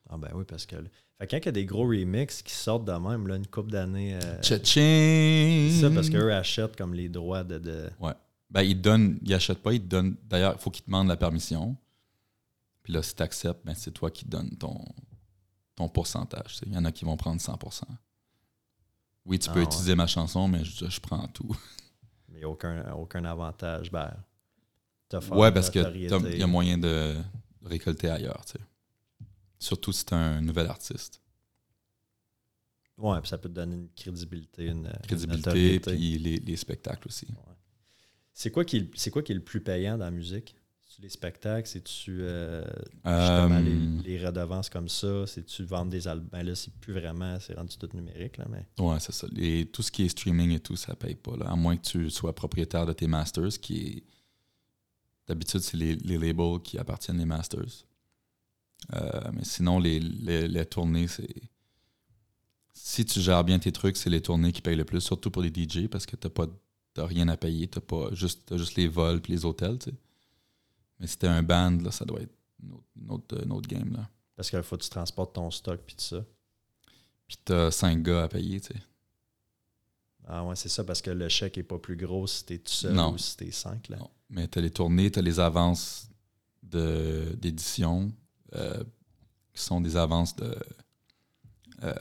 Ah 0.09 0.17
ben 0.17 0.29
oui, 0.35 0.43
parce 0.47 0.65
que. 0.65 0.75
Fait 1.17 1.27
que 1.27 1.31
quand 1.31 1.37
il 1.39 1.45
y 1.45 1.49
a 1.49 1.51
des 1.51 1.65
gros 1.65 1.87
remixes 1.87 2.41
qui 2.41 2.53
sortent 2.53 2.85
de 2.85 2.91
même, 2.93 3.27
là, 3.27 3.35
une 3.35 3.47
couple 3.47 3.71
d'années. 3.71 4.15
euh, 4.15 4.37
c'est 5.71 5.81
ça, 5.81 5.89
parce 5.91 6.09
qu'eux 6.09 6.33
achètent 6.33 6.75
comme 6.75 6.93
les 6.93 7.09
droits 7.09 7.43
de. 7.43 7.57
de- 7.59 7.89
Ben, 8.49 8.61
il 8.63 8.75
te 8.77 8.81
donne, 8.81 9.17
il 9.23 9.33
achète 9.33 9.59
pas, 9.59 9.73
il 9.73 9.81
te 9.81 9.85
donne. 9.87 10.15
D'ailleurs, 10.29 10.55
il 10.57 10.61
faut 10.61 10.69
qu'il 10.71 10.83
te 10.83 10.87
demande 10.87 11.07
la 11.07 11.17
permission. 11.17 11.75
Puis 12.83 12.91
là, 12.93 13.01
si 13.01 13.15
tu 13.15 13.23
acceptes, 13.23 13.65
ben, 13.65 13.73
c'est 13.75 13.91
toi 13.91 14.11
qui 14.11 14.25
donnes 14.25 14.55
ton, 14.57 14.83
ton 15.75 15.87
pourcentage. 15.89 16.59
Il 16.65 16.73
y 16.73 16.77
en 16.77 16.83
a 16.85 16.91
qui 16.91 17.05
vont 17.05 17.15
prendre 17.17 17.39
100%. 17.39 17.83
Oui, 19.25 19.39
tu 19.39 19.49
Ah, 19.49 19.53
peux 19.53 19.59
ouais. 19.59 19.65
utiliser 19.65 19.95
ma 19.95 20.07
chanson, 20.07 20.47
mais 20.47 20.63
je, 20.65 20.89
je 20.89 20.99
prends 20.99 21.27
tout. 21.27 21.55
Mais 22.29 22.35
il 22.35 22.39
n'y 22.39 22.43
a 22.43 22.49
aucun, 22.49 22.91
aucun 22.93 23.23
avantage. 23.25 23.91
Ben, 23.91 24.11
ouais, 25.31 25.51
parce 25.51 25.69
qu'il 25.69 25.81
y 26.07 26.43
a 26.43 26.47
moyen 26.47 26.77
de 26.77 27.17
récolter 27.63 28.09
ailleurs. 28.09 28.43
tu 28.45 28.53
sais. 28.53 28.59
Surtout 29.59 29.91
si 29.91 30.05
tu 30.05 30.13
un 30.13 30.41
nouvel 30.41 30.67
artiste. 30.67 31.21
Ouais, 32.97 33.19
puis 33.19 33.29
ça 33.29 33.37
peut 33.37 33.49
te 33.49 33.53
donner 33.53 33.75
une 33.75 33.89
crédibilité, 33.95 34.65
une 34.67 34.91
Crédibilité, 35.03 35.79
puis 35.79 36.17
les, 36.19 36.37
les 36.37 36.55
spectacles 36.55 37.07
aussi. 37.07 37.27
C'est 38.33 38.51
quoi, 38.51 38.63
qui 38.63 38.77
est, 38.77 38.91
c'est 38.95 39.11
quoi 39.11 39.23
qui 39.23 39.31
est 39.31 39.35
le 39.35 39.43
plus 39.43 39.61
payant 39.61 39.97
dans 39.97 40.05
la 40.05 40.11
musique? 40.11 40.55
C'est-tu 40.91 41.01
les 41.03 41.09
spectacles? 41.09 41.67
C'est-tu 41.69 42.17
euh, 42.21 42.65
justement 43.05 43.55
Euh, 43.55 43.99
les, 44.03 44.17
les 44.17 44.25
redevances 44.25 44.69
comme 44.69 44.89
ça? 44.89 45.25
C'est-tu 45.25 45.63
vendre 45.63 45.89
des 45.89 46.05
albums? 46.05 46.27
Ben 46.29 46.43
là, 46.43 46.53
c'est 46.53 46.73
plus 46.73 46.91
vraiment, 46.91 47.39
c'est 47.39 47.53
rendu 47.53 47.77
tout 47.77 47.87
numérique, 47.93 48.35
là, 48.37 48.45
mais. 48.49 48.65
Ouais, 48.83 48.99
c'est 48.99 49.13
ça. 49.13 49.25
Les- 49.31 49.65
tout 49.67 49.81
ce 49.83 49.89
qui 49.91 50.03
est 50.03 50.09
streaming 50.09 50.51
et 50.51 50.59
tout, 50.59 50.75
ça 50.75 50.93
paye 50.95 51.15
pas. 51.15 51.37
Là, 51.37 51.49
à 51.49 51.55
moins 51.55 51.77
que 51.77 51.83
tu 51.87 52.09
sois 52.09 52.35
propriétaire 52.35 52.85
de 52.85 52.91
tes 52.91 53.07
masters, 53.07 53.57
qui 53.61 53.77
est. 53.87 54.03
D'habitude, 55.27 55.61
c'est 55.61 55.77
les, 55.77 55.95
les 55.95 56.17
labels 56.17 56.59
qui 56.61 56.77
appartiennent 56.77 57.19
les 57.19 57.25
masters. 57.25 57.85
Euh, 58.93 59.21
mais 59.33 59.45
sinon, 59.45 59.79
les, 59.79 59.99
les, 60.01 60.45
les 60.49 60.65
tournées, 60.65 61.07
c'est. 61.07 61.33
Si 62.73 63.05
tu 63.05 63.21
gères 63.21 63.45
bien 63.45 63.59
tes 63.59 63.71
trucs, 63.71 63.95
c'est 63.95 64.09
les 64.09 64.21
tournées 64.21 64.51
qui 64.51 64.61
payent 64.61 64.75
le 64.75 64.83
plus, 64.85 64.99
surtout 64.99 65.31
pour 65.31 65.41
les 65.41 65.51
DJ, 65.53 65.87
parce 65.87 66.05
que 66.05 66.17
t'as 66.17 66.29
pas 66.29 66.47
t'as 66.93 67.05
rien 67.05 67.29
à 67.29 67.37
payer. 67.37 67.69
T'as 67.69 67.79
pas 67.79 68.13
juste, 68.13 68.41
t'as 68.47 68.57
juste 68.57 68.75
les 68.75 68.89
vols 68.89 69.21
puis 69.21 69.31
les 69.31 69.45
hôtels, 69.45 69.79
tu 69.79 69.91
sais. 69.91 69.95
Mais 71.01 71.07
si 71.07 71.17
t'es 71.17 71.27
un 71.27 71.41
band, 71.41 71.71
là, 71.81 71.89
ça 71.91 72.05
doit 72.05 72.21
être 72.21 72.33
une 72.63 72.71
autre, 72.73 72.85
une 72.95 73.11
autre, 73.11 73.43
une 73.43 73.51
autre 73.51 73.67
game. 73.67 73.91
Là. 73.93 74.07
Parce 74.35 74.49
qu'il 74.51 74.61
faut 74.61 74.77
que 74.77 74.83
tu 74.83 74.89
transportes 74.89 75.33
ton 75.33 75.49
stock 75.49 75.81
puis 75.85 75.95
tout 75.95 76.03
ça. 76.03 76.23
Puis 77.27 77.37
t'as 77.43 77.71
cinq 77.71 78.03
gars 78.03 78.23
à 78.23 78.27
payer, 78.27 78.61
tu 78.61 78.67
sais. 78.73 78.79
Ah 80.27 80.45
ouais, 80.45 80.55
c'est 80.55 80.69
ça, 80.69 80.83
parce 80.83 81.01
que 81.01 81.09
le 81.09 81.27
chèque 81.27 81.57
est 81.57 81.63
pas 81.63 81.79
plus 81.79 81.95
gros 81.97 82.27
si 82.27 82.45
t'es 82.45 82.59
tout 82.59 82.71
seul 82.71 82.93
Non. 82.93 83.13
ou 83.13 83.17
si 83.17 83.35
t'es 83.35 83.49
cinq, 83.51 83.89
là. 83.89 83.97
Non. 83.97 84.09
Mais 84.29 84.47
tu 84.47 84.59
as 84.59 84.61
les 84.61 84.69
tournées, 84.69 85.09
tu 85.11 85.17
as 85.17 85.23
les 85.23 85.39
avances 85.39 86.07
d'édition, 86.61 88.11
euh, 88.53 88.83
qui 89.53 89.61
sont 89.63 89.81
des 89.81 89.97
avances 89.97 90.35
de, 90.35 90.55
euh, 91.83 91.93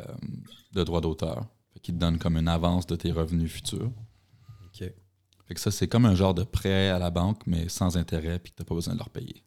de 0.72 0.84
droits 0.84 1.01
d'auteur, 1.01 1.46
qui 1.82 1.92
te 1.92 1.96
donnent 1.98 2.18
comme 2.18 2.36
une 2.36 2.48
avance 2.48 2.86
de 2.86 2.94
tes 2.96 3.11
revenus 3.11 3.51
futurs. 3.51 3.90
Fait 5.51 5.55
que 5.55 5.61
ça, 5.61 5.72
c'est 5.72 5.88
comme 5.88 6.07
un 6.07 6.14
genre 6.14 6.32
de 6.32 6.44
prêt 6.44 6.90
à 6.90 7.01
la 7.01 7.11
banque, 7.11 7.42
mais 7.44 7.68
sans 7.68 7.96
intérêt, 7.96 8.38
puis 8.38 8.53
que 8.53 8.59
tu 8.59 8.64
pas 8.64 8.72
besoin 8.76 8.94
de 8.94 8.98
leur 9.01 9.11
payer. 9.11 9.42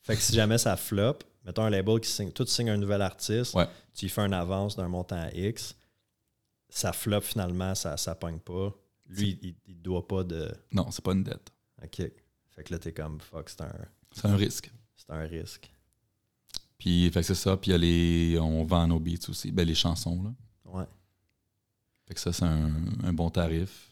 Fait 0.00 0.16
que 0.16 0.22
si 0.22 0.32
jamais 0.34 0.56
ça 0.56 0.78
flop, 0.78 1.18
mettons 1.44 1.64
un 1.64 1.68
label 1.68 2.00
qui 2.00 2.08
signe, 2.08 2.32
toi 2.32 2.46
tu 2.46 2.50
signes 2.52 2.70
un 2.70 2.78
nouvel 2.78 3.02
artiste, 3.02 3.52
Ouais. 3.54 3.68
tu 3.92 4.06
lui 4.06 4.10
fais 4.10 4.22
une 4.22 4.32
avance 4.32 4.76
d'un 4.76 4.88
montant 4.88 5.28
X, 5.34 5.76
ça 6.70 6.94
flop 6.94 7.20
finalement, 7.20 7.74
ça 7.74 7.98
ça 7.98 8.14
pogne 8.14 8.38
pas. 8.38 8.72
Lui, 9.08 9.38
il, 9.42 9.54
il 9.66 9.82
doit 9.82 10.08
pas 10.08 10.24
de. 10.24 10.50
Non, 10.72 10.90
c'est 10.90 11.04
pas 11.04 11.12
une 11.12 11.22
dette. 11.24 11.50
OK. 11.84 11.96
Fait 11.96 12.62
que 12.64 12.72
là, 12.72 12.78
t'es 12.78 12.92
comme 12.94 13.20
fuck, 13.20 13.50
c'est 13.50 13.60
un, 13.60 13.72
C'est 14.12 14.24
un 14.26 14.36
risque. 14.36 14.70
c'est 14.96 15.10
un 15.10 15.24
risque. 15.24 15.70
Puis, 16.78 17.10
fait 17.10 17.20
que 17.20 17.26
c'est 17.26 17.34
ça. 17.34 17.58
Puis, 17.58 17.70
il 17.70 17.72
y 17.72 17.74
a 17.74 17.78
les, 17.78 18.38
on 18.40 18.64
vend 18.64 18.86
nos 18.86 18.98
beats 19.00 19.28
aussi. 19.28 19.52
Ben, 19.52 19.66
les 19.66 19.74
chansons, 19.74 20.22
là. 20.22 20.32
Ouais. 20.64 20.86
Fait 22.08 22.14
que 22.14 22.20
ça, 22.20 22.32
c'est 22.32 22.44
un, 22.44 22.72
un 23.04 23.12
bon 23.12 23.28
tarif. 23.28 23.89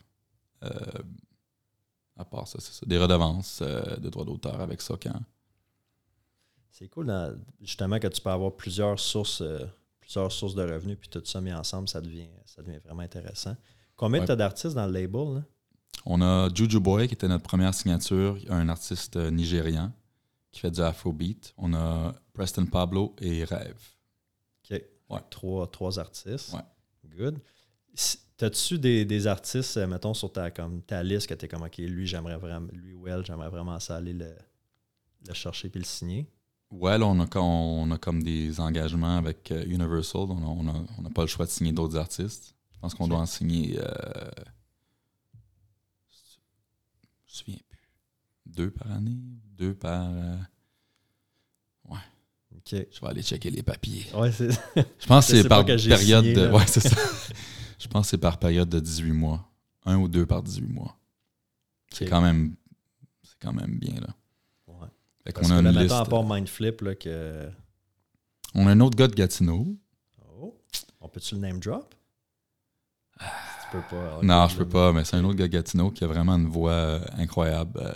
Euh, 0.64 1.02
à 2.16 2.24
part 2.24 2.48
ça, 2.48 2.58
c'est 2.60 2.72
ça. 2.72 2.84
Des 2.86 2.98
redevances 2.98 3.60
euh, 3.62 3.96
de 3.96 4.08
droits 4.08 4.24
d'auteur 4.24 4.60
avec 4.60 4.80
ça 4.82 4.94
quand? 5.00 5.20
C'est 6.70 6.88
cool 6.88 7.06
dans- 7.06 7.36
justement 7.60 7.98
que 7.98 8.06
tu 8.08 8.20
peux 8.20 8.30
avoir 8.30 8.54
plusieurs 8.54 8.98
sources, 9.00 9.40
euh, 9.40 9.66
plusieurs 10.00 10.30
sources 10.32 10.54
de 10.54 10.62
revenus, 10.62 10.96
puis 10.98 11.08
tout 11.08 11.22
ça 11.24 11.40
mis 11.40 11.52
ensemble, 11.52 11.88
ça 11.88 12.00
devient, 12.00 12.28
ça 12.44 12.62
devient 12.62 12.78
vraiment 12.78 13.02
intéressant. 13.02 13.56
Combien 13.96 14.20
Ouais. 14.20 14.26
tu 14.26 14.32
as 14.32 14.36
d'artistes 14.36 14.74
dans 14.74 14.86
le 14.86 14.92
label? 14.92 15.34
Là? 15.36 15.42
On 16.06 16.20
a 16.22 16.48
Juju 16.54 16.78
Boy, 16.80 17.08
qui 17.08 17.14
était 17.14 17.26
notre 17.28 17.42
première 17.44 17.74
signature, 17.74 18.38
un 18.48 18.68
artiste 18.68 19.16
nigérian 19.16 19.92
qui 20.52 20.60
fait 20.60 20.70
du 20.70 20.80
afrobeat. 20.80 21.52
On 21.56 21.74
a 21.74 22.14
Preston 22.32 22.66
Pablo 22.66 23.14
et 23.20 23.44
Rêve. 23.44 23.80
OK. 24.64 24.82
Ouais. 25.10 25.20
Trois, 25.30 25.66
trois 25.70 25.98
artistes. 25.98 26.52
Ouais. 26.54 26.62
Good. 27.16 27.40
T'as-tu 28.38 28.78
des, 28.78 29.04
des 29.04 29.26
artistes, 29.26 29.76
euh, 29.76 29.86
mettons, 29.86 30.14
sur 30.14 30.32
ta, 30.32 30.50
comme, 30.50 30.80
ta 30.82 31.02
liste 31.02 31.26
que 31.26 31.34
t'es 31.34 31.48
comme, 31.48 31.62
OK, 31.64 31.76
lui, 31.78 32.06
j'aimerais 32.06 32.36
vraiment, 32.38 32.68
lui 32.72 32.94
ou 32.94 33.06
elle, 33.08 33.24
j'aimerais 33.26 33.50
vraiment 33.50 33.78
ça 33.80 33.96
aller 33.96 34.12
le, 34.14 34.32
le 35.26 35.34
chercher 35.34 35.68
puis 35.68 35.80
le 35.80 35.84
signer? 35.84 36.26
Ouais, 36.70 36.96
là, 36.98 37.06
on 37.06 37.18
a, 37.20 37.38
on 37.38 37.90
a 37.90 37.98
comme 37.98 38.22
des 38.22 38.60
engagements 38.60 39.16
avec 39.18 39.50
euh, 39.50 39.64
Universal. 39.66 40.20
On 40.30 40.34
n'a 40.38 40.46
on 40.46 40.68
a- 40.68 40.84
on 40.98 41.04
a 41.06 41.10
pas 41.10 41.22
le 41.22 41.26
choix 41.28 41.46
de 41.46 41.50
signer 41.50 41.72
d'autres 41.72 41.96
artistes. 41.96 42.54
Je 42.74 42.78
pense 42.78 42.94
qu'on 42.94 43.08
doit 43.08 43.18
en 43.18 43.26
signer. 43.26 43.78
euh, 43.80 43.84
je 46.06 46.12
me 47.24 47.26
souviens 47.26 47.58
plus. 47.68 47.88
Deux 48.46 48.70
par 48.70 48.92
année 48.92 49.16
Deux 49.56 49.74
par. 49.74 50.10
euh, 50.10 50.36
OK. 52.56 52.70
je 52.90 53.00
vais 53.00 53.06
aller 53.06 53.22
checker 53.22 53.50
les 53.50 53.62
papiers. 53.62 54.06
Ouais, 54.14 54.30
c'est. 54.32 54.50
Je 54.98 55.06
pense 55.06 55.26
que 55.30 55.36
c'est 55.42 55.48
par 55.48 55.64
période 55.64 56.24
de. 56.24 56.50
Ouais, 56.50 56.66
c'est 56.66 56.80
ça. 56.80 56.96
Je 57.78 57.86
pense 57.88 58.06
que 58.06 58.10
c'est 58.10 58.18
par 58.18 58.38
période 58.38 58.68
de 58.68 58.80
18 58.80 59.12
mois. 59.12 59.44
Un 59.84 59.96
ou 59.98 60.08
deux 60.08 60.26
par 60.26 60.42
18 60.42 60.66
mois. 60.68 60.96
C'est 61.92 62.06
quand 62.06 62.20
même. 62.20 62.54
C'est 63.22 63.38
quand 63.40 63.52
même 63.52 63.78
bien, 63.78 63.94
là. 64.00 64.08
Ouais. 64.66 64.86
Fait 65.24 65.32
Parce 65.32 65.46
qu'on 65.48 65.54
a 65.54 65.62
que 65.62 65.66
une 65.68 65.72
là, 65.74 65.82
liste. 65.82 65.94
mettons, 65.94 66.04
à 66.04 66.06
part 66.06 66.24
Mindflip, 66.24 66.80
là, 66.82 66.94
que. 66.94 67.48
On 68.54 68.66
a 68.66 68.70
un 68.72 68.80
autre 68.80 68.96
gars 68.96 69.08
de 69.08 69.14
Gatineau. 69.14 69.66
Oh, 70.40 70.54
on 71.00 71.08
peut-tu 71.08 71.34
le 71.36 71.40
name 71.40 71.60
drop? 71.60 71.94
tu 73.20 73.24
peux 73.72 73.82
pas. 73.90 74.20
non, 74.22 74.48
je 74.48 74.56
peux 74.56 74.68
pas, 74.68 74.92
mais 74.92 75.04
c'est 75.04 75.16
un 75.16 75.24
autre 75.24 75.36
gars 75.36 75.46
de 75.46 75.52
Gatineau 75.52 75.90
qui 75.90 76.04
a 76.04 76.06
vraiment 76.06 76.36
une 76.36 76.48
voix 76.48 76.72
euh, 76.72 77.00
incroyable. 77.16 77.78
euh. 77.80 77.92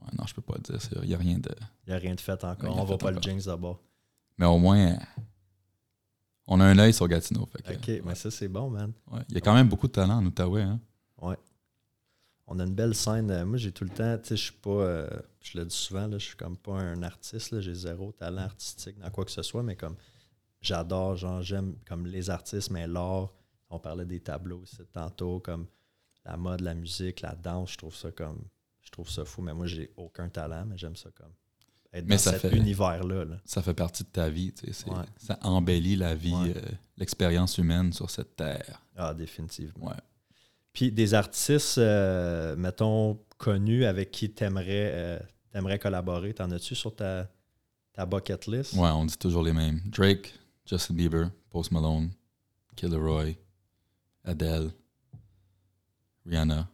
Ouais, 0.00 0.10
non, 0.18 0.26
je 0.26 0.34
peux 0.34 0.42
pas 0.42 0.54
le 0.56 0.62
dire. 0.62 0.88
Il 1.02 1.08
n'y 1.08 1.14
a 1.14 1.18
rien 1.18 1.38
de. 1.38 1.50
Il 1.86 1.90
n'y 1.90 1.94
a 1.94 1.98
rien 1.98 2.14
de 2.14 2.20
fait 2.20 2.42
encore. 2.44 2.76
on 2.78 2.84
va 2.84 2.96
pas 2.98 3.10
le 3.10 3.20
jinx 3.20 3.46
d'abord. 3.46 3.80
Mais 4.38 4.46
au 4.46 4.58
moins, 4.58 4.98
on 6.46 6.60
a 6.60 6.64
un 6.64 6.78
œil 6.78 6.92
sur 6.92 7.08
Gatineau. 7.08 7.46
fait 7.46 7.62
que, 7.62 7.72
OK, 7.72 7.88
ouais. 7.88 8.02
mais 8.04 8.14
ça, 8.14 8.30
c'est 8.30 8.48
bon, 8.48 8.70
man. 8.70 8.92
Ouais. 9.10 9.20
Il 9.28 9.34
y 9.34 9.38
a 9.38 9.40
quand 9.40 9.54
même 9.54 9.68
beaucoup 9.68 9.86
de 9.86 9.92
talent 9.92 10.18
en 10.18 10.26
Outaouais. 10.26 10.62
Hein? 10.62 10.80
On 12.46 12.58
a 12.60 12.64
une 12.64 12.74
belle 12.74 12.94
scène. 12.94 13.30
Euh, 13.30 13.46
Moi, 13.46 13.56
j'ai 13.56 13.72
tout 13.72 13.84
le 13.84 13.90
temps, 13.90 14.18
tu 14.18 14.28
sais, 14.28 14.36
je 14.36 14.42
suis 14.44 14.52
pas, 14.52 14.70
euh, 14.70 15.08
je 15.40 15.58
le 15.58 15.64
dis 15.64 15.74
souvent, 15.74 16.10
je 16.12 16.18
suis 16.18 16.36
comme 16.36 16.56
pas 16.56 16.74
un 16.74 17.02
artiste, 17.02 17.58
j'ai 17.60 17.74
zéro 17.74 18.12
talent 18.12 18.42
artistique 18.42 18.98
dans 18.98 19.10
quoi 19.10 19.24
que 19.24 19.30
ce 19.30 19.42
soit, 19.42 19.62
mais 19.62 19.76
comme 19.76 19.96
j'adore, 20.60 21.16
genre, 21.16 21.42
j'aime 21.42 21.76
comme 21.86 22.06
les 22.06 22.28
artistes, 22.28 22.70
mais 22.70 22.86
l'art, 22.86 23.30
on 23.70 23.78
parlait 23.78 24.04
des 24.04 24.20
tableaux 24.20 24.60
aussi 24.60 24.84
tantôt, 24.92 25.40
comme 25.40 25.66
la 26.24 26.36
mode, 26.36 26.60
la 26.60 26.74
musique, 26.74 27.22
la 27.22 27.34
danse, 27.34 27.72
je 27.72 27.78
trouve 27.78 27.94
ça 27.96 28.10
comme, 28.12 28.42
je 28.82 28.90
trouve 28.90 29.08
ça 29.08 29.24
fou, 29.24 29.40
mais 29.40 29.54
moi, 29.54 29.66
j'ai 29.66 29.90
aucun 29.96 30.28
talent, 30.28 30.66
mais 30.66 30.76
j'aime 30.76 30.96
ça 30.96 31.10
comme 31.16 31.32
être 31.94 32.06
Mais 32.06 32.16
dans 32.16 32.20
ça 32.22 32.32
cet 32.32 32.42
fait- 32.50 32.56
univers-là. 32.56 33.24
là. 33.24 33.36
Ça 33.44 33.62
fait 33.62 33.72
partie 33.74 34.02
de 34.02 34.08
ta 34.08 34.28
vie. 34.28 34.52
tu 34.52 34.66
sais, 34.66 34.72
c'est- 34.72 34.90
Ouais. 34.90 35.04
Ça 35.16 35.38
embellit 35.42 35.96
la 35.96 36.14
vie, 36.14 36.34
Ouais. 36.34 36.52
euh, 36.56 36.60
l'expérience 36.96 37.56
humaine 37.58 37.92
sur 37.92 38.10
cette 38.10 38.36
terre. 38.36 38.82
Ah, 38.96 39.14
définitivement. 39.14 39.86
Ouais. 39.88 39.96
Puis 40.72 40.90
des 40.90 41.14
artistes, 41.14 41.78
euh, 41.78 42.56
mettons, 42.56 43.20
connus 43.38 43.84
avec 43.84 44.10
qui 44.10 44.30
t'aimerais 44.30 44.90
euh, 44.94 45.18
t'aimerais 45.52 45.78
collaborer, 45.78 46.34
t'en 46.34 46.50
as-tu 46.50 46.74
sur 46.74 46.94
ta, 46.96 47.30
ta 47.92 48.04
bucket 48.06 48.46
list? 48.48 48.72
Ouais, 48.74 48.88
on 48.90 49.04
dit 49.04 49.16
toujours 49.16 49.44
les 49.44 49.52
mêmes. 49.52 49.80
Drake, 49.86 50.34
Justin 50.66 50.94
Bieber, 50.94 51.30
Post 51.50 51.70
Malone, 51.70 52.10
Killer 52.74 52.96
Roy, 52.96 53.34
Adele, 54.24 54.72
Rihanna. 56.26 56.68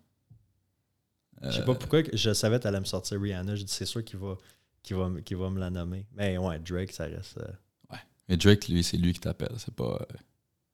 Je 1.42 1.50
sais 1.50 1.60
Euh, 1.60 1.64
pas 1.64 1.74
pourquoi, 1.74 2.02
que 2.02 2.16
je 2.16 2.32
savais 2.32 2.58
que 2.58 2.62
t'allais 2.64 2.80
me 2.80 2.84
sortir 2.84 3.20
Rihanna, 3.20 3.54
je 3.56 3.64
dis 3.64 3.72
c'est 3.72 3.86
sûr 3.86 4.04
qu'il 4.04 4.18
va, 4.18 4.36
qu'il 4.82 4.96
va, 4.96 5.10
qu'il 5.24 5.36
va 5.36 5.50
me 5.50 5.60
la 5.60 5.70
nommer. 5.70 6.06
Mais 6.12 6.38
ouais, 6.38 6.58
Drake, 6.58 6.92
ça 6.92 7.04
reste... 7.04 7.38
euh, 7.38 7.96
Mais 8.28 8.36
Drake, 8.36 8.68
lui, 8.68 8.82
c'est 8.84 8.96
lui 8.96 9.12
qui 9.12 9.20
t'appelle. 9.20 9.54
C'est 9.58 9.74
pas. 9.74 10.06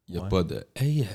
Il 0.09 0.12
n'y 0.14 0.18
a 0.20 0.22
Ouais. 0.24 0.28
pas 0.28 0.42
de. 0.44 0.64
Hey, 0.74 1.02
euh, 1.02 1.07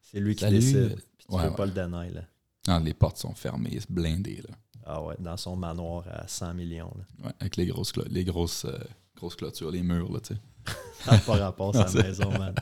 c'est 0.00 0.20
lui 0.20 0.34
qui 0.34 0.48
décide. 0.48 0.96
Puis 1.18 1.26
tu 1.28 1.34
Ouais, 1.34 1.42
peux 1.44 1.48
ouais. 1.50 1.54
pas 1.56 1.66
le 1.66 1.72
deny, 1.72 2.12
là. 2.14 2.22
non, 2.68 2.78
les 2.84 2.94
portes 2.94 3.18
sont 3.18 3.34
fermées, 3.34 3.76
c'est 3.78 3.90
blindé, 3.90 4.36
là. 4.48 4.54
Ah 4.88 5.02
ouais, 5.02 5.16
dans 5.18 5.36
son 5.36 5.56
manoir 5.56 6.04
à 6.08 6.28
100 6.28 6.54
millions, 6.54 6.92
là. 6.96 7.26
Ouais, 7.26 7.32
avec 7.40 7.56
les 7.56 7.66
grosses, 7.66 7.92
les 8.08 8.24
grosses, 8.24 8.64
euh, 8.64 8.78
grosses 9.16 9.34
clôtures, 9.36 9.70
les 9.70 9.82
murs, 9.82 10.12
là, 10.12 10.20
tu 10.20 10.34
sais. 10.34 10.40
Ça 11.04 11.18
pas 11.18 11.36
rapport 11.36 11.76
à 11.76 11.86
sa 11.88 12.02
maison, 12.02 12.30
man. 12.30 12.54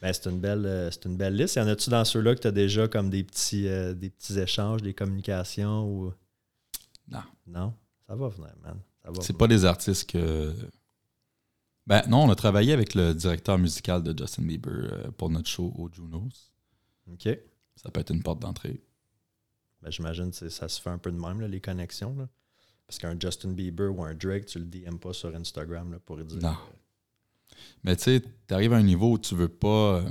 Ben, 0.00 0.12
c'est 0.12 0.28
une 0.28 0.40
belle 0.40 0.66
euh, 0.66 0.90
c'est 0.90 1.04
une 1.06 1.16
belle 1.16 1.36
liste. 1.36 1.54
Y 1.56 1.60
en 1.60 1.68
a-tu 1.68 1.88
dans 1.90 2.04
ceux-là 2.04 2.34
que 2.34 2.40
tu 2.40 2.46
as 2.48 2.52
déjà 2.52 2.88
comme 2.88 3.08
des 3.10 3.22
petits 3.22 3.68
euh, 3.68 3.94
des 3.94 4.10
petits 4.10 4.38
échanges, 4.38 4.82
des 4.82 4.94
communications 4.94 5.86
ou? 5.88 6.12
Non. 7.08 7.22
Non? 7.46 7.74
Ça 8.12 8.16
va 8.16 8.28
venir, 8.28 8.52
man. 8.62 8.78
C'est 9.22 9.38
pas 9.38 9.48
des 9.48 9.64
artistes 9.64 10.10
que. 10.10 10.54
Ben 11.86 12.02
non, 12.08 12.24
on 12.24 12.30
a 12.30 12.34
travaillé 12.34 12.74
avec 12.74 12.94
le 12.94 13.14
directeur 13.14 13.56
musical 13.56 14.02
de 14.02 14.16
Justin 14.16 14.42
Bieber 14.42 14.70
euh, 14.70 15.10
pour 15.12 15.30
notre 15.30 15.48
show 15.48 15.72
au 15.78 15.88
Junos. 15.90 16.52
OK. 17.10 17.26
Ça 17.74 17.90
peut 17.90 18.00
être 18.00 18.12
une 18.12 18.22
porte 18.22 18.40
d'entrée. 18.40 18.82
Ben, 19.80 19.90
j'imagine 19.90 20.30
que 20.30 20.50
ça 20.50 20.68
se 20.68 20.78
fait 20.78 20.90
un 20.90 20.98
peu 20.98 21.10
de 21.10 21.18
même, 21.18 21.40
là, 21.40 21.48
les 21.48 21.62
connexions. 21.62 22.14
Là. 22.14 22.28
Parce 22.86 22.98
qu'un 22.98 23.18
Justin 23.18 23.52
Bieber 23.52 23.90
ou 23.90 24.04
un 24.04 24.14
Drake, 24.14 24.44
tu 24.44 24.58
le 24.58 24.66
DM 24.66 24.98
pas 24.98 25.14
sur 25.14 25.34
Instagram 25.34 25.92
là, 25.92 25.98
pour 25.98 26.18
dire. 26.18 26.38
Non. 26.38 26.56
Mais 27.82 27.96
tu 27.96 28.02
sais, 28.02 28.22
t'arrives 28.46 28.74
à 28.74 28.76
un 28.76 28.82
niveau 28.82 29.12
où 29.12 29.18
tu 29.18 29.34
veux 29.34 29.48
pas. 29.48 30.00
euh, 30.00 30.10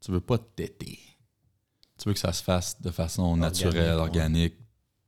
tu 0.00 0.12
veux 0.12 0.20
pas 0.20 0.38
têter. 0.38 1.00
Tu 1.98 2.08
veux 2.08 2.12
que 2.14 2.20
ça 2.20 2.32
se 2.32 2.44
fasse 2.44 2.80
de 2.80 2.92
façon 2.92 3.36
naturelle, 3.36 3.98
organique. 3.98 4.54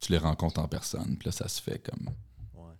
Tu 0.01 0.13
les 0.13 0.19
rencontres 0.19 0.61
en 0.61 0.69
personne. 0.69 1.17
Puis 1.17 1.27
là, 1.27 1.33
ça 1.33 1.49
se 1.49 1.61
fait 1.61 1.79
comme. 1.81 2.09
Ouais. 2.55 2.73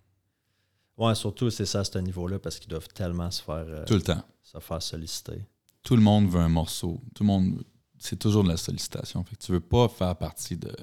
Ouais, 0.97 1.15
surtout, 1.15 1.49
c'est 1.49 1.65
ça 1.65 1.81
à 1.81 1.83
ce 1.83 1.97
niveau-là, 1.99 2.39
parce 2.39 2.59
qu'ils 2.59 2.69
doivent 2.69 2.87
tellement 2.89 3.29
se 3.31 3.41
faire, 3.41 3.65
euh, 3.67 3.85
Tout 3.85 3.95
le 3.95 4.01
temps. 4.01 4.23
se 4.41 4.59
faire 4.59 4.81
solliciter. 4.81 5.45
Tout 5.83 5.95
le 5.95 6.01
monde 6.01 6.29
veut 6.29 6.39
un 6.41 6.49
morceau. 6.49 7.01
Tout 7.15 7.23
le 7.23 7.27
monde. 7.27 7.63
C'est 7.97 8.17
toujours 8.17 8.43
de 8.43 8.49
la 8.49 8.57
sollicitation. 8.57 9.23
Fait 9.23 9.35
que 9.35 9.41
tu 9.41 9.51
veux 9.51 9.59
pas 9.59 9.87
faire 9.89 10.15
partie 10.15 10.55
de, 10.57 10.73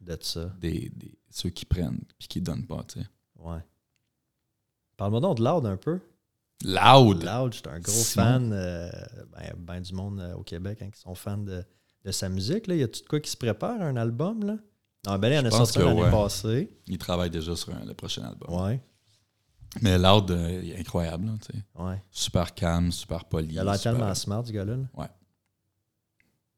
D'être 0.00 0.24
ça. 0.24 0.46
des, 0.60 0.90
des- 0.94 1.18
ceux 1.30 1.48
qui 1.50 1.64
prennent 1.64 2.00
puis 2.18 2.28
qui 2.28 2.40
donnent 2.42 2.66
pas, 2.66 2.84
tu 2.84 3.00
sais. 3.00 3.06
Ouais. 3.36 3.60
Parle-moi 4.96 5.20
donc 5.20 5.38
de 5.38 5.44
Loud 5.44 5.64
un 5.66 5.76
peu. 5.76 6.00
Loud! 6.62 7.22
Loud, 7.22 7.52
j'étais 7.54 7.70
un 7.70 7.80
gros 7.80 7.92
Simon. 7.92 8.22
fan. 8.24 8.52
euh, 8.52 8.90
ben, 9.32 9.54
ben 9.56 9.80
du 9.80 9.94
monde 9.94 10.20
euh, 10.20 10.34
au 10.34 10.42
Québec 10.42 10.82
hein, 10.82 10.90
qui 10.90 11.00
sont 11.00 11.14
fans 11.14 11.38
de, 11.38 11.64
de 12.04 12.10
sa 12.12 12.28
musique. 12.28 12.66
Là. 12.66 12.74
Y 12.74 12.82
a-tu 12.82 13.02
de 13.02 13.06
quoi 13.08 13.20
qui 13.20 13.30
se 13.30 13.36
prépare, 13.38 13.80
un 13.80 13.96
album? 13.96 14.44
Là? 14.44 14.56
Non, 15.06 15.18
ben, 15.18 15.32
il 15.32 15.38
en 15.38 15.44
a 15.46 15.50
sorti 15.50 15.78
l'année 15.78 16.02
ouais. 16.02 16.10
passée. 16.10 16.70
Il 16.86 16.98
travaille 16.98 17.30
déjà 17.30 17.56
sur 17.56 17.74
un- 17.74 17.84
le 17.84 17.94
prochain 17.94 18.22
album. 18.22 18.52
Ouais, 18.54 18.80
Mais 19.82 19.96
il 19.96 20.70
est 20.72 20.78
incroyable, 20.78 21.26
là, 21.26 21.32
tu 21.40 21.56
sais. 21.56 21.64
ouais. 21.82 22.02
Super 22.10 22.54
calme, 22.54 22.92
super 22.92 23.24
poli. 23.24 23.48
Il 23.54 23.58
a 23.58 23.64
l'air 23.64 23.76
super- 23.76 23.92
tellement 23.94 24.14
smart, 24.14 24.44
ce 24.46 24.52
gars-là. 24.52 24.76
là. 24.76 25.10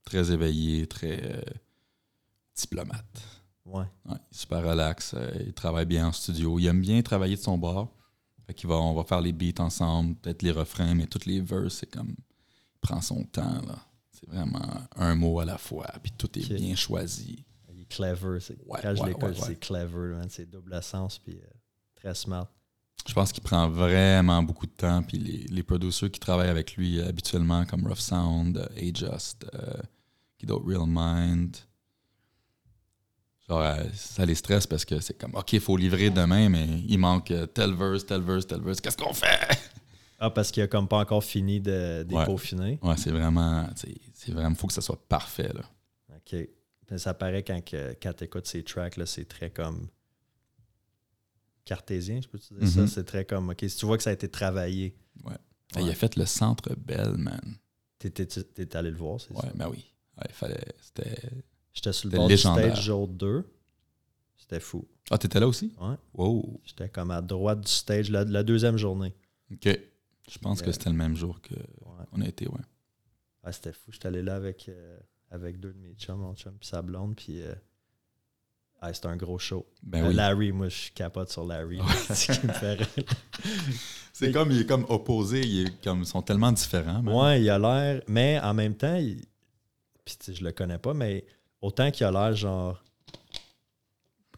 Très 0.05 0.32
éveillé, 0.32 0.86
très 0.88 1.20
euh, 1.22 1.40
diplomate. 2.57 3.22
Ouais. 3.64 3.84
Ouais, 4.07 4.16
super 4.32 4.62
relax. 4.64 5.14
euh, 5.14 5.30
il 5.47 5.53
travaille 5.53 5.86
bien 5.86 6.09
en 6.09 6.12
studio. 6.12 6.59
Il 6.59 6.66
aime 6.66 6.80
bien 6.80 7.01
travailler 7.03 7.36
de 7.36 7.40
son 7.40 7.57
bord. 7.57 7.95
Fait 8.47 8.55
qu'il 8.55 8.68
va, 8.68 8.74
on 8.76 8.93
va 8.95 9.05
faire 9.05 9.20
les 9.20 9.32
beats 9.32 9.62
ensemble, 9.62 10.16
peut-être 10.16 10.43
les 10.43 10.51
refrains, 10.51 10.95
mais 10.97 11.07
toutes 11.07 11.26
les 11.26 11.40
verses, 11.40 11.74
c'est 11.74 11.90
comme. 11.90 12.11
Il 12.74 12.80
prend 12.80 13.01
son 13.01 13.22
temps, 13.24 13.62
là. 13.62 13.76
C'est 14.11 14.28
vraiment 14.28 14.61
un 14.97 15.14
mot 15.14 15.38
à 15.38 15.45
la 15.45 15.59
fois, 15.59 15.86
puis 16.03 16.11
tout 16.18 16.36
est 16.38 16.53
bien 16.55 16.74
choisi. 16.74 17.45
Clever. 17.97 18.38
Ouais, 18.66 18.80
Quand 18.82 18.95
je 18.95 19.01
ouais, 19.03 19.09
l'écoute, 19.09 19.22
ouais, 19.24 19.28
ouais. 19.30 19.47
c'est 19.47 19.59
clever. 19.61 20.16
C'est 20.28 20.51
double 20.51 20.82
sens, 20.82 21.18
puis 21.18 21.36
euh, 21.36 21.47
très 21.95 22.14
smart. 22.14 22.49
Je 23.07 23.12
pense 23.14 23.32
qu'il 23.32 23.43
prend 23.43 23.68
vraiment 23.68 24.43
beaucoup 24.43 24.66
de 24.66 24.72
temps. 24.72 25.03
Puis 25.03 25.18
les, 25.18 25.38
les 25.49 25.62
producers 25.62 26.11
qui 26.11 26.20
travaillent 26.20 26.49
avec 26.51 26.76
lui 26.76 27.01
euh, 27.01 27.09
habituellement, 27.09 27.64
comme 27.64 27.86
Rough 27.86 27.99
Sound, 27.99 28.59
euh, 28.59 28.66
A-Just, 28.88 29.45
euh, 29.55 29.74
qui 30.38 30.47
d'autre, 30.47 30.64
Real 30.66 30.84
Mind, 30.86 31.57
genre, 33.49 33.61
euh, 33.62 33.84
ça 33.95 34.24
les 34.24 34.34
stresse 34.34 34.66
parce 34.66 34.84
que 34.84 35.01
c'est 35.01 35.14
comme, 35.18 35.34
OK, 35.34 35.53
il 35.53 35.61
faut 35.61 35.76
livrer 35.76 36.11
demain, 36.11 36.49
mais 36.49 36.66
il 36.86 36.99
manque 36.99 37.32
tel 37.55 37.74
verse, 37.74 38.07
tel 38.07 38.22
verse, 38.22 38.47
tel 38.47 38.61
verse. 38.61 38.80
Qu'est-ce 38.80 38.97
qu'on 38.97 39.12
fait? 39.14 39.49
Ah, 40.24 40.30
parce 40.30 40.53
qu'il 40.53 40.62
a 40.62 40.68
comme 40.68 40.86
pas 40.86 40.99
encore 40.99 41.24
fini 41.24 41.61
de 41.61 41.99
Ouais. 41.99 42.05
dépeaufiner. 42.05 42.78
Ouais, 42.80 42.97
c'est 42.97 43.11
vraiment, 43.11 43.66
c'est 43.74 44.30
vraiment, 44.30 44.55
faut 44.55 44.68
que 44.68 44.72
ça 44.72 44.80
soit 44.80 45.05
parfait, 45.09 45.51
là. 45.53 45.62
OK. 46.14 46.36
Ça 46.97 47.14
paraît 47.14 47.43
quand, 47.43 47.61
tu 47.64 48.24
écoutes 48.24 48.47
ces 48.47 48.62
tracks, 48.64 48.99
c'est 49.07 49.26
très 49.28 49.51
comme 49.51 49.88
cartésien, 51.64 52.20
je 52.20 52.28
peux 52.28 52.38
te 52.38 52.53
dire 52.55 52.68
ça? 52.68 52.80
Mhm. 52.82 52.86
C'est 52.88 53.05
très 53.05 53.24
comme, 53.24 53.51
OK, 53.51 53.61
si 53.68 53.76
tu 53.76 53.86
vois 53.86 53.97
que 53.97 54.03
ça 54.03 54.11
a 54.11 54.12
été 54.12 54.28
travaillé, 54.28 54.97
Ouais. 55.24 55.32
Ouais. 55.76 55.84
Il 55.84 55.90
a 55.90 55.95
fait 55.95 56.16
le 56.16 56.26
centre 56.26 56.74
Bell, 56.76 57.14
man. 57.16 57.57
t'es, 57.99 58.76
allé 58.76 58.90
le 58.90 58.97
voir, 58.97 59.20
c'est 59.20 59.32
Ouais, 59.32 59.43
ça? 59.43 59.53
ben 59.55 59.68
oui. 59.70 59.84
Ouais, 60.18 60.24
il 60.28 60.34
fallait, 60.34 60.64
c'était... 60.82 61.30
J'étais 61.72 61.93
sur 61.93 62.11
le 62.11 62.16
bord 62.16 62.28
légendaire. 62.28 62.64
du 62.66 62.70
stage 62.72 62.84
jour 62.84 63.09
2. 63.09 63.45
C'était 64.36 64.61
fou. 64.61 64.86
Ah, 65.11 65.16
t'étais 65.16 65.40
là 65.40 65.49
aussi? 65.49 65.72
Ouais. 65.80 65.95
Wow. 66.12 66.61
J'étais 66.64 66.88
comme 66.90 67.11
à 67.11 67.22
droite 67.22 67.61
du 67.62 67.70
stage 67.72 68.11
la, 68.11 68.24
la 68.24 68.43
deuxième 68.43 68.76
journée. 68.76 69.14
OK. 69.51 69.68
Je 70.30 70.38
pense 70.38 70.61
que 70.61 70.70
c'était 70.72 70.90
le 70.90 70.97
même 70.97 71.16
jour 71.16 71.40
que 71.40 71.55
Ouais. 71.55 72.05
qu'on 72.11 72.20
a 72.20 72.28
été, 72.28 72.47
ouais. 72.49 72.61
Ah, 73.43 73.53
c'était 73.53 73.72
fou. 73.72 73.90
J'étais 73.93 74.09
allé 74.09 74.22
là 74.22 74.34
avec, 74.36 74.68
euh, 74.68 74.99
avec 75.33 75.59
deux 75.59 75.72
de 75.72 75.78
mes 75.78 75.95
chums, 75.95 76.18
mon 76.20 76.35
chum 76.35 76.53
puis 76.61 76.68
sa 76.68 76.80
blonde, 76.83 77.16
puis 77.16 77.43
euh, 77.43 77.53
ah, 78.80 78.93
c'était 78.93 79.09
un 79.09 79.16
gros 79.16 79.39
show. 79.39 79.66
Ben 79.83 80.05
Euh, 80.05 80.09
oui. 80.09 80.14
Larry, 80.14 80.53
moi, 80.53 80.68
je 80.68 80.91
capote 80.95 81.30
sur 81.30 81.45
Larry. 81.45 81.80
c'est 82.11 82.33
ce. 82.35 82.76
C'est 84.14 84.30
comme, 84.30 84.51
il 84.53 84.61
est 84.61 84.66
comme 84.66 84.85
opposé, 84.89 85.41
il 85.41 85.66
est 85.66 85.83
comme, 85.83 86.01
ils 86.01 86.07
sont 86.07 86.20
tellement 86.22 86.53
différents. 86.53 87.03
man. 87.03 87.14
Ouais, 87.14 87.43
il 87.43 87.49
a 87.51 87.59
l'air. 87.59 88.03
Mais 88.07 88.39
en 88.41 88.53
même 88.55 88.74
temps, 88.76 88.95
il- 88.97 89.24
puis 90.05 90.16
je 90.35 90.45
le 90.45 90.53
connais 90.53 90.78
pas, 90.78 90.93
mais 90.95 91.24
autant 91.61 91.91
qu'il 91.91 92.05
a 92.07 92.11
l'air 92.12 92.35
genre. 92.37 92.83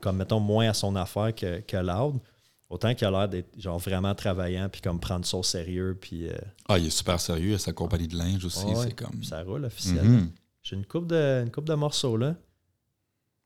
Comme 0.01 0.19
mettons 0.19 0.41
moins 0.41 0.69
à 0.69 0.75
son 0.75 0.95
affaire 0.97 1.35
que, 1.35 1.61
que 1.61 1.77
Loud, 1.79 2.21
autant 2.69 2.95
qu'il 2.95 3.07
a 3.07 3.11
l'air 3.11 3.29
d'être 3.29 3.59
genre 3.59 3.79
vraiment 3.79 4.15
travaillant, 4.15 4.69
puis 4.69 4.81
comme 4.83 5.01
prendre 5.01 5.25
ça 5.25 5.37
au 5.39 5.43
sérieux, 5.43 5.97
puis 5.99 6.29
euh, 6.29 6.37
Ah, 6.69 6.79
il 6.79 6.87
est 6.87 6.91
super 6.91 7.19
sérieux, 7.21 7.51
il 7.51 7.55
a 7.55 7.59
sa 7.59 7.73
compagnie 7.73 8.07
de 8.09 8.17
linge 8.17 8.45
aussi, 8.45 8.67
Ouais, 8.67 8.75
c'est 8.89 8.93
comme... 8.95 9.25
ça 9.25 9.43
roule 9.43 9.65
officiellement. 9.65 10.19
Mhm. 10.21 10.31
J'ai 10.65 10.75
une 10.77 10.87
coupe 10.87 11.07
de 11.07 11.43
une 11.45 11.53
coupe 11.53 11.67
de 11.69 11.75
morceaux 11.75 12.17
là. 12.17 12.35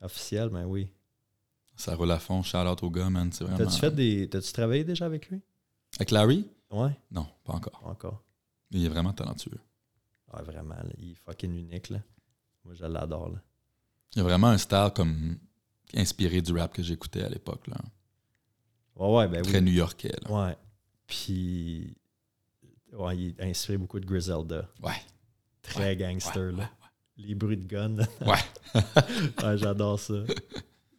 Officiel, 0.01 0.49
ben 0.49 0.65
oui. 0.65 0.89
Ça 1.77 1.95
roule 1.95 2.11
à 2.13 2.19
fond, 2.19 2.43
shout 2.43 2.57
out 2.59 2.83
au 2.83 2.91
gars, 2.91 3.11
man, 3.11 3.31
vraiment... 3.31 3.57
T'as-tu 3.57 3.79
fait 3.79 3.91
des. 3.91 4.29
T'as-tu 4.31 4.53
travaillé 4.53 4.85
déjà 4.85 5.07
avec 5.07 5.29
lui? 5.29 5.41
Avec 5.97 6.11
Larry? 6.11 6.49
Ouais, 6.71 6.97
Non, 7.11 7.27
pas 7.45 7.55
encore. 7.55 7.81
pas 7.81 7.89
encore. 7.89 8.23
Il 8.71 8.85
est 8.85 8.89
vraiment 8.89 9.13
talentueux. 9.13 9.59
Ah, 10.33 10.43
vraiment, 10.43 10.75
là, 10.75 10.91
il 10.99 11.13
est 11.13 11.15
fucking 11.15 11.53
unique 11.55 11.89
là. 11.91 12.01
Moi 12.65 12.75
je 12.75 12.85
l'adore 12.85 13.31
là. 13.31 13.43
Il 14.15 14.21
a 14.21 14.25
vraiment 14.25 14.49
un 14.49 14.59
style 14.59 14.91
comme 14.95 15.39
inspiré 15.95 16.41
du 16.43 16.53
rap 16.53 16.73
que 16.73 16.83
j'écoutais 16.83 17.23
à 17.23 17.29
l'époque, 17.29 17.67
là. 17.67 17.77
Ouais, 18.97 19.17
ouais, 19.17 19.29
ben 19.29 19.43
oui. 19.45 19.49
Très 19.51 19.61
new-yorkais, 19.61 20.15
là. 20.23 20.31
Ouais. 20.49 20.57
Puis, 21.07 21.97
ouais, 22.93 23.17
il 23.17 23.41
a 23.41 23.45
inspiré 23.45 23.79
beaucoup 23.79 23.99
de 24.01 24.07
Griselda. 24.07 24.69
Ouais. 24.83 24.93
Très 25.63 25.81
Ouais, 25.81 25.97
gangster, 25.97 26.53
ouais, 26.53 26.53
là. 26.53 26.71
Les 27.19 27.35
bruits 27.35 27.57
de 27.57 27.67
gun. 27.67 27.97
Ouais. 28.27 28.35
Ouais, 29.45 29.59
j'adore 29.59 29.99
ça. 29.99 30.15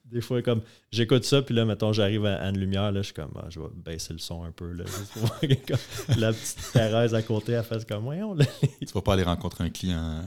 Des 0.06 0.22
fois, 0.22 0.42
comme, 0.42 0.62
j'écoute 0.92 1.24
ça, 1.24 1.42
puis 1.42 1.54
là, 1.54 1.66
mettons, 1.66 1.94
j'arrive 1.94 2.26
à, 2.26 2.36
à 2.42 2.50
une 2.50 2.58
lumière, 2.58 2.92
là, 2.92 3.02
je 3.02 3.06
suis 3.08 3.14
comme, 3.14 3.32
ah, 3.36 3.46
je 3.50 3.60
vais 3.60 3.68
baisser 3.76 4.12
le 4.14 4.20
son 4.20 4.44
un 4.44 4.52
peu, 4.52 4.72
là. 4.72 4.84
juste 4.86 5.14
pour 5.14 5.22
voir 5.24 5.40
que, 5.42 6.20
la 6.20 6.34
petite 6.34 6.72
Thérèse 6.74 7.14
à 7.14 7.22
côté, 7.22 7.52
elle 7.52 7.64
fait 7.64 7.88
comme, 7.88 8.04
voyons, 8.04 8.34
là. 8.34 8.46
Tu 8.80 8.86
vas 8.94 9.02
pas 9.02 9.14
aller 9.14 9.24
rencontrer 9.24 9.66
un 9.66 9.70
client 9.70 10.24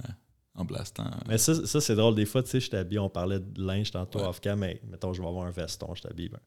en 0.54 0.64
blastant. 0.64 1.10
Mais 1.26 1.36
ça, 1.38 1.66
ça 1.66 1.80
c'est 1.80 1.96
drôle. 1.96 2.14
Des 2.14 2.26
fois, 2.26 2.42
tu 2.44 2.50
sais, 2.50 2.60
je 2.60 2.70
t'habille, 2.70 2.98
on 3.00 3.08
parlait 3.08 3.40
de 3.40 3.60
linge 3.60 3.90
tantôt 3.90 4.20
Ouais. 4.20 4.26
off-cam, 4.26 4.58
mais 4.58 4.80
mettons, 4.88 5.12
je 5.12 5.20
vais 5.20 5.26
avoir 5.28 5.46
un 5.46 5.50
veston, 5.50 5.94
je 5.94 6.02
t'habille 6.02 6.28
ben, 6.28 6.38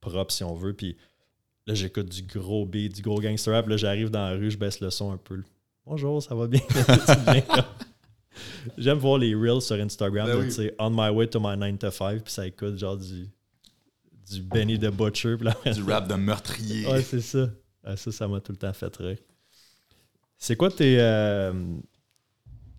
propre 0.00 0.32
si 0.32 0.42
on 0.42 0.54
veut. 0.54 0.72
Puis 0.74 0.96
là, 1.68 1.74
j'écoute 1.74 2.08
du 2.08 2.22
gros 2.22 2.66
beat, 2.66 2.96
du 2.96 3.02
gros 3.02 3.20
gangster 3.20 3.54
rap. 3.54 3.68
Là, 3.68 3.76
j'arrive 3.76 4.10
dans 4.10 4.28
la 4.28 4.32
rue, 4.32 4.50
je 4.50 4.58
baisse 4.58 4.80
le 4.80 4.90
son 4.90 5.12
un 5.12 5.18
peu. 5.18 5.42
Bonjour, 5.86 6.20
ça 6.22 6.34
va 6.34 6.46
bien? 6.48 6.60
J'aime 8.78 8.98
voir 8.98 9.18
les 9.18 9.34
reels 9.34 9.60
sur 9.60 9.76
Instagram, 9.76 10.26
Ben 10.26 10.36
de, 10.36 10.40
oui. 10.42 10.46
tu 10.48 10.54
sais, 10.54 10.74
On 10.78 10.90
my 10.90 11.10
way 11.10 11.26
to 11.28 11.38
my 11.40 11.56
9 11.56 11.78
to 11.78 11.90
5, 11.90 12.22
puis 12.22 12.32
ça 12.32 12.46
écoute 12.46 12.78
genre 12.78 12.96
du, 12.96 13.28
du 14.30 14.40
Benny 14.42 14.78
the 14.78 14.90
Butcher. 14.90 15.36
là, 15.40 15.54
Du 15.72 15.82
rap 15.82 16.08
de 16.08 16.14
meurtrier. 16.14 16.86
Ouais, 16.86 17.02
c'est 17.02 17.20
ça. 17.20 17.48
Ah, 17.84 17.96
ça, 17.96 18.10
ça 18.12 18.28
m'a 18.28 18.40
tout 18.40 18.52
le 18.52 18.58
temps 18.58 18.72
fait 18.72 18.94
rire. 18.96 19.18
C'est 20.38 20.56
quoi 20.56 20.70
tes, 20.70 20.96
euh, 21.00 21.52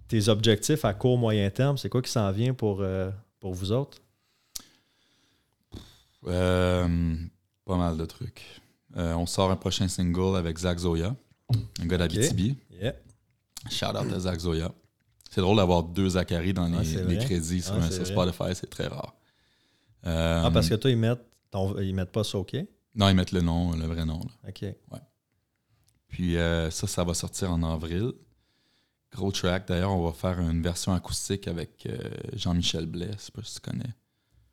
tes 0.07 0.27
objectifs 0.29 0.83
à 0.85 0.93
court, 0.93 1.17
moyen 1.17 1.49
terme? 1.49 1.77
C'est 1.77 1.89
quoi 1.89 2.01
qui 2.01 2.11
s'en 2.11 2.31
vient 2.31 2.53
pour, 2.53 2.81
euh, 2.81 3.09
pour 3.39 3.53
vous 3.53 3.71
autres? 3.71 3.99
Euh, 6.25 7.15
pas 7.65 7.77
mal 7.77 7.97
de 7.97 8.05
trucs. 8.05 8.43
Euh, 8.95 9.13
on 9.15 9.25
sort 9.25 9.51
un 9.51 9.55
prochain 9.55 9.87
single 9.87 10.35
avec 10.37 10.57
Zach 10.57 10.77
Zoya, 10.79 11.15
un 11.81 11.85
gars 11.85 11.97
d'Abitibi. 11.97 12.55
Yeah. 12.71 12.93
Shout 13.69 13.87
out 13.97 14.11
à 14.13 14.19
Zach 14.19 14.39
Zoya. 14.39 14.71
C'est 15.33 15.41
drôle 15.41 15.57
d'avoir 15.57 15.81
deux 15.83 16.09
Zachary 16.09 16.53
dans 16.53 16.67
les, 16.67 16.97
Ouais, 17.03 17.17
crédits 17.17 17.61
sur, 17.63 17.73
Ouais, 17.73 17.81
c'est 17.89 18.05
sur. 18.05 18.07
Spotify, 18.07 18.53
c'est 18.53 18.69
très 18.69 18.85
rare. 18.87 19.15
Euh, 20.05 20.43
Ah, 20.45 20.51
parce 20.51 20.69
que 20.69 20.75
toi, 20.75 20.91
ils 20.91 20.97
mettent, 20.97 21.25
ton- 21.49 21.79
ils 21.79 21.95
mettent 21.95 22.11
pas 22.11 22.23
ça 22.23 22.37
OK? 22.37 22.55
Non, 22.93 23.09
ils 23.09 23.15
mettent 23.15 23.31
le 23.31 23.41
nom, 23.41 23.71
le 23.75 23.85
vrai 23.87 24.05
nom. 24.05 24.19
là. 24.19 24.49
OK. 24.49 24.65
Puis 26.07 26.37
euh, 26.37 26.69
ça, 26.69 26.85
ça 26.85 27.03
va 27.03 27.13
sortir 27.15 27.51
en 27.51 27.63
avril. 27.63 28.11
Gros 29.11 29.31
track. 29.31 29.67
D'ailleurs, 29.67 29.91
on 29.91 30.05
va 30.05 30.11
faire 30.13 30.39
une 30.39 30.61
version 30.61 30.93
acoustique 30.93 31.47
avec 31.47 31.87
euh, 31.87 31.97
Jean-Michel 32.33 32.85
Blais, 32.85 33.09
je 33.13 33.17
sais 33.23 33.31
pas 33.31 33.41
si 33.43 33.55
tu 33.55 33.61
connais. 33.61 33.89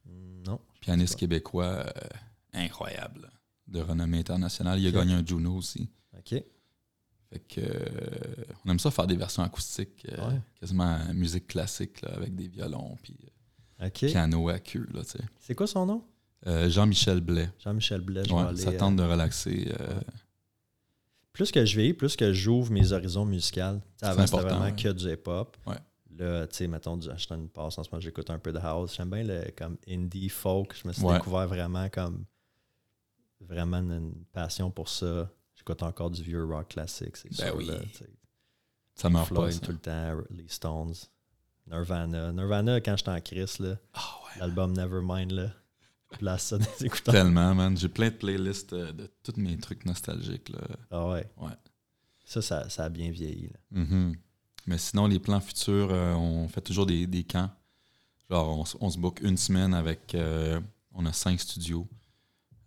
Mm, 0.07 0.43
Non. 0.47 0.61
Pianiste 0.81 1.17
québécois 1.17 1.67
euh, 1.87 1.91
incroyable, 2.55 3.31
de 3.69 3.81
renommée 3.81 4.19
internationale. 4.21 4.79
Il 4.81 4.87
a 4.89 4.91
gagné 4.93 5.13
un 5.13 5.25
Juno 5.27 5.57
aussi. 5.57 5.91
OK. 6.19 6.43
Fait 7.33 7.39
que, 7.41 7.61
euh, 7.61 8.45
on 8.65 8.71
aime 8.71 8.79
ça 8.81 8.91
faire 8.91 9.07
des 9.07 9.15
versions 9.17 9.43
acoustiques, 9.45 10.05
euh, 10.11 10.29
Ouais. 10.31 10.41
quasiment 10.61 10.99
musique 11.15 11.47
classique, 11.47 12.03
là, 12.03 12.11
avec 12.15 12.35
des 12.35 12.49
violons, 12.49 12.97
puis 13.03 13.17
euh, 13.81 13.89
piano 13.91 14.49
à 14.49 14.59
queue. 14.59 14.89
Là, 14.93 15.03
tu 15.05 15.11
sais. 15.11 15.25
C'est 15.39 15.55
quoi 15.55 15.67
son 15.69 15.87
nom? 15.87 16.05
Jean-Michel 16.45 17.21
Blais. 17.21 17.49
Jean-Michel 17.63 18.01
Blais. 18.01 18.25
je 18.25 18.31
vais 18.31 18.35
Ouais, 18.35 18.47
aller, 18.49 18.57
ça 18.61 18.73
tente 18.73 18.97
de 18.97 19.03
relaxer. 19.03 19.73
ouais. 19.79 19.95
plus 21.33 21.53
que 21.53 21.65
je 21.65 21.77
vieillis, 21.77 21.95
plus 21.95 22.17
que 22.17 22.33
j'ouvre 22.33 22.73
mes 22.73 22.93
horizons 22.93 23.25
sais, 23.99 24.07
Avant, 24.07 24.27
c'était 24.27 24.43
vraiment 24.43 24.75
que 24.75 24.89
du 24.89 25.07
hip-hop. 25.13 25.57
Ouais. 25.67 25.77
Là, 26.19 26.47
tu 26.49 26.57
sais, 26.57 26.67
mettons, 26.67 26.97
du- 26.97 27.09
je 27.17 27.25
te 27.25 27.29
donne 27.33 27.43
une 27.43 27.49
passe 27.49 27.79
en 27.79 27.85
ce 27.85 27.89
moment, 27.91 28.01
j'écoute 28.01 28.29
un 28.31 28.39
peu 28.39 28.53
de 28.53 28.59
house. 28.59 28.95
J'aime 28.97 29.11
bien 29.11 29.23
le 29.23 29.45
comme 29.57 29.77
indie 29.89 30.29
folk. 30.29 30.77
Je 30.83 30.89
me 30.89 30.93
suis 30.93 31.07
découvert 31.07 31.47
vraiment 31.47 31.89
comme 31.89 32.25
vraiment 33.41 33.79
une 33.79 34.13
passion 34.33 34.71
pour 34.71 34.89
ça. 34.89 35.31
J'écoute 35.71 35.83
encore 35.83 36.11
du 36.11 36.23
vieux 36.23 36.45
rock 36.45 36.69
classique, 36.69 37.17
c'est 37.17 37.29
Ben 37.37 37.47
sûr. 37.49 37.57
oui. 37.57 37.67
là, 37.67 37.77
ça 38.95 39.09
meurt 39.11 39.29
Floyd 39.29 39.47
pas. 39.47 39.53
ça. 39.53 39.61
tout 39.61 39.73
le 39.73 39.79
temps, 39.79 40.19
les 40.31 40.49
Stones, 40.49 40.95
Nirvana. 41.67 42.33
Nirvana, 42.33 42.81
quand 42.81 42.97
j'étais 42.97 43.11
en 43.11 43.21
crise, 43.21 43.59
là, 43.59 43.77
Ah 43.95 44.01
ouais. 44.25 44.41
l'album 44.41 44.73
Nevermind, 44.73 45.31
là. 45.33 45.53
place 46.19 46.47
ça 46.49 46.59
des 46.59 46.85
écouteurs. 46.87 47.15
Tellement, 47.15 47.55
man. 47.55 47.77
J'ai 47.77 47.89
plein 47.89 48.09
de 48.09 48.15
playlists 48.17 48.73
euh, 48.73 48.93
de 48.93 49.09
tous 49.23 49.37
mes 49.37 49.57
trucs 49.59 49.85
nostalgiques. 49.87 50.49
Là. 50.49 50.61
Ah 50.91 51.09
ouais. 51.09 51.31
Ouais. 51.37 51.53
Ça, 52.25 52.43
ça, 52.43 52.69
ça 52.69 52.85
a 52.85 52.89
bien 52.89 53.11
vieilli. 53.11 53.49
là. 53.49 53.81
Mhm. 53.83 54.17
Mais 54.67 54.79
sinon, 54.79 55.07
les 55.07 55.19
plans 55.19 55.41
futurs, 55.41 55.89
euh, 55.91 56.15
on 56.15 56.49
fait 56.49 56.61
toujours 56.61 56.87
des, 56.87 57.07
des 57.07 57.25
camps. 57.25 57.51
Genre, 58.29 58.65
on 58.81 58.91
se 58.91 58.99
book 58.99 59.21
une 59.23 59.37
semaine 59.37 59.73
avec. 59.75 60.15
euh, 60.15 60.61
on 60.93 61.07
a 61.07 61.13
cinq 61.13 61.39
studios 61.41 61.89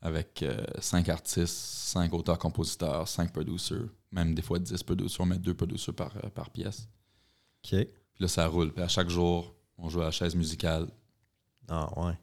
avec 0.05 0.43
euh, 0.43 0.63
cinq 0.79 1.07
artistes, 1.09 1.55
cinq 1.55 2.13
auteurs-compositeurs, 2.13 3.07
cinq 3.07 3.31
producers, 3.31 3.87
même 4.11 4.35
des 4.35 4.41
fois 4.41 4.59
dix 4.59 4.83
producers. 4.83 5.21
On 5.21 5.25
met 5.25 5.37
deux 5.39 5.53
producers 5.53 5.93
par, 5.95 6.13
euh, 6.17 6.29
par 6.29 6.49
pièce. 6.49 6.87
OK. 7.63 7.69
Puis 7.79 7.87
là, 8.19 8.27
ça 8.27 8.45
roule. 8.47 8.73
Puis 8.73 8.83
à 8.83 8.87
chaque 8.89 9.09
jour, 9.09 9.55
on 9.77 9.87
joue 9.89 10.01
à 10.01 10.05
la 10.05 10.11
chaise 10.11 10.35
musicale. 10.35 10.87
Ah 11.69 11.89
ouais. 11.99 12.13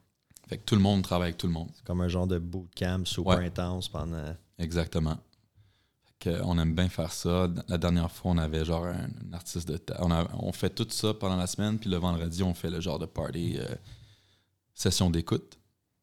Fait 0.46 0.58
que 0.58 0.64
tout 0.64 0.74
le 0.74 0.82
monde 0.82 1.02
travaille 1.02 1.28
avec 1.28 1.38
tout 1.38 1.46
le 1.46 1.52
monde. 1.54 1.70
C'est 1.74 1.84
comme 1.84 2.02
un 2.02 2.08
genre 2.08 2.26
de 2.26 2.38
bootcamp 2.38 3.04
super 3.06 3.38
Ouais. 3.38 3.46
intense 3.46 3.88
pendant. 3.88 4.36
Exactement. 4.58 5.16
Fait 6.04 6.14
que 6.18 6.42
on 6.44 6.58
aime 6.58 6.74
bien 6.74 6.90
faire 6.90 7.12
ça. 7.12 7.48
La 7.68 7.78
dernière 7.78 8.10
fois, 8.10 8.32
on 8.32 8.38
avait 8.38 8.64
genre 8.66 8.84
un, 8.84 9.04
un 9.08 9.32
artiste 9.32 9.66
de 9.68 9.78
ta- 9.78 10.04
on, 10.04 10.10
a- 10.10 10.28
on 10.34 10.52
fait 10.52 10.70
tout 10.70 10.86
ça 10.90 11.14
pendant 11.14 11.36
la 11.36 11.46
semaine, 11.46 11.78
puis 11.78 11.88
le 11.88 11.96
vendredi, 11.96 12.42
on 12.42 12.52
fait 12.52 12.68
le 12.70 12.80
genre 12.80 12.98
de 12.98 13.06
party 13.06 13.56
euh, 13.58 13.66
session 14.74 15.08
d'écoute. 15.08 15.58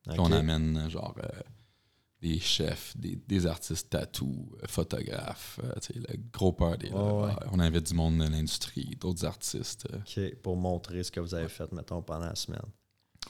Puis 0.10 0.18
OK. 0.18 0.26
on 0.28 0.32
amène 0.32 0.78
euh, 0.78 0.90
genre 0.90 1.14
euh, 1.24 1.28
des 2.28 2.40
chefs, 2.40 2.96
des, 2.98 3.16
des 3.28 3.46
artistes 3.46 3.90
tatou, 3.90 4.50
euh, 4.56 4.66
photographes, 4.68 5.60
euh, 5.64 5.74
le 5.96 6.18
gros 6.32 6.52
party. 6.54 6.90
là. 6.90 6.96
Ouais, 6.96 7.26
ouais. 7.28 7.34
On 7.52 7.60
invite 7.60 7.88
du 7.88 7.94
monde 7.94 8.18
de 8.18 8.24
l'industrie, 8.30 8.96
d'autres 9.00 9.26
artistes. 9.26 9.88
euh. 9.94 10.00
OK. 10.00 10.36
Pour 10.42 10.58
montrer 10.58 11.04
ce 11.04 11.12
que 11.12 11.20
vous 11.20 11.34
avez 11.34 11.48
fait, 11.50 11.72
mettons, 11.72 12.02
pendant 12.02 12.26
la 12.28 12.36
semaine. 12.36 12.62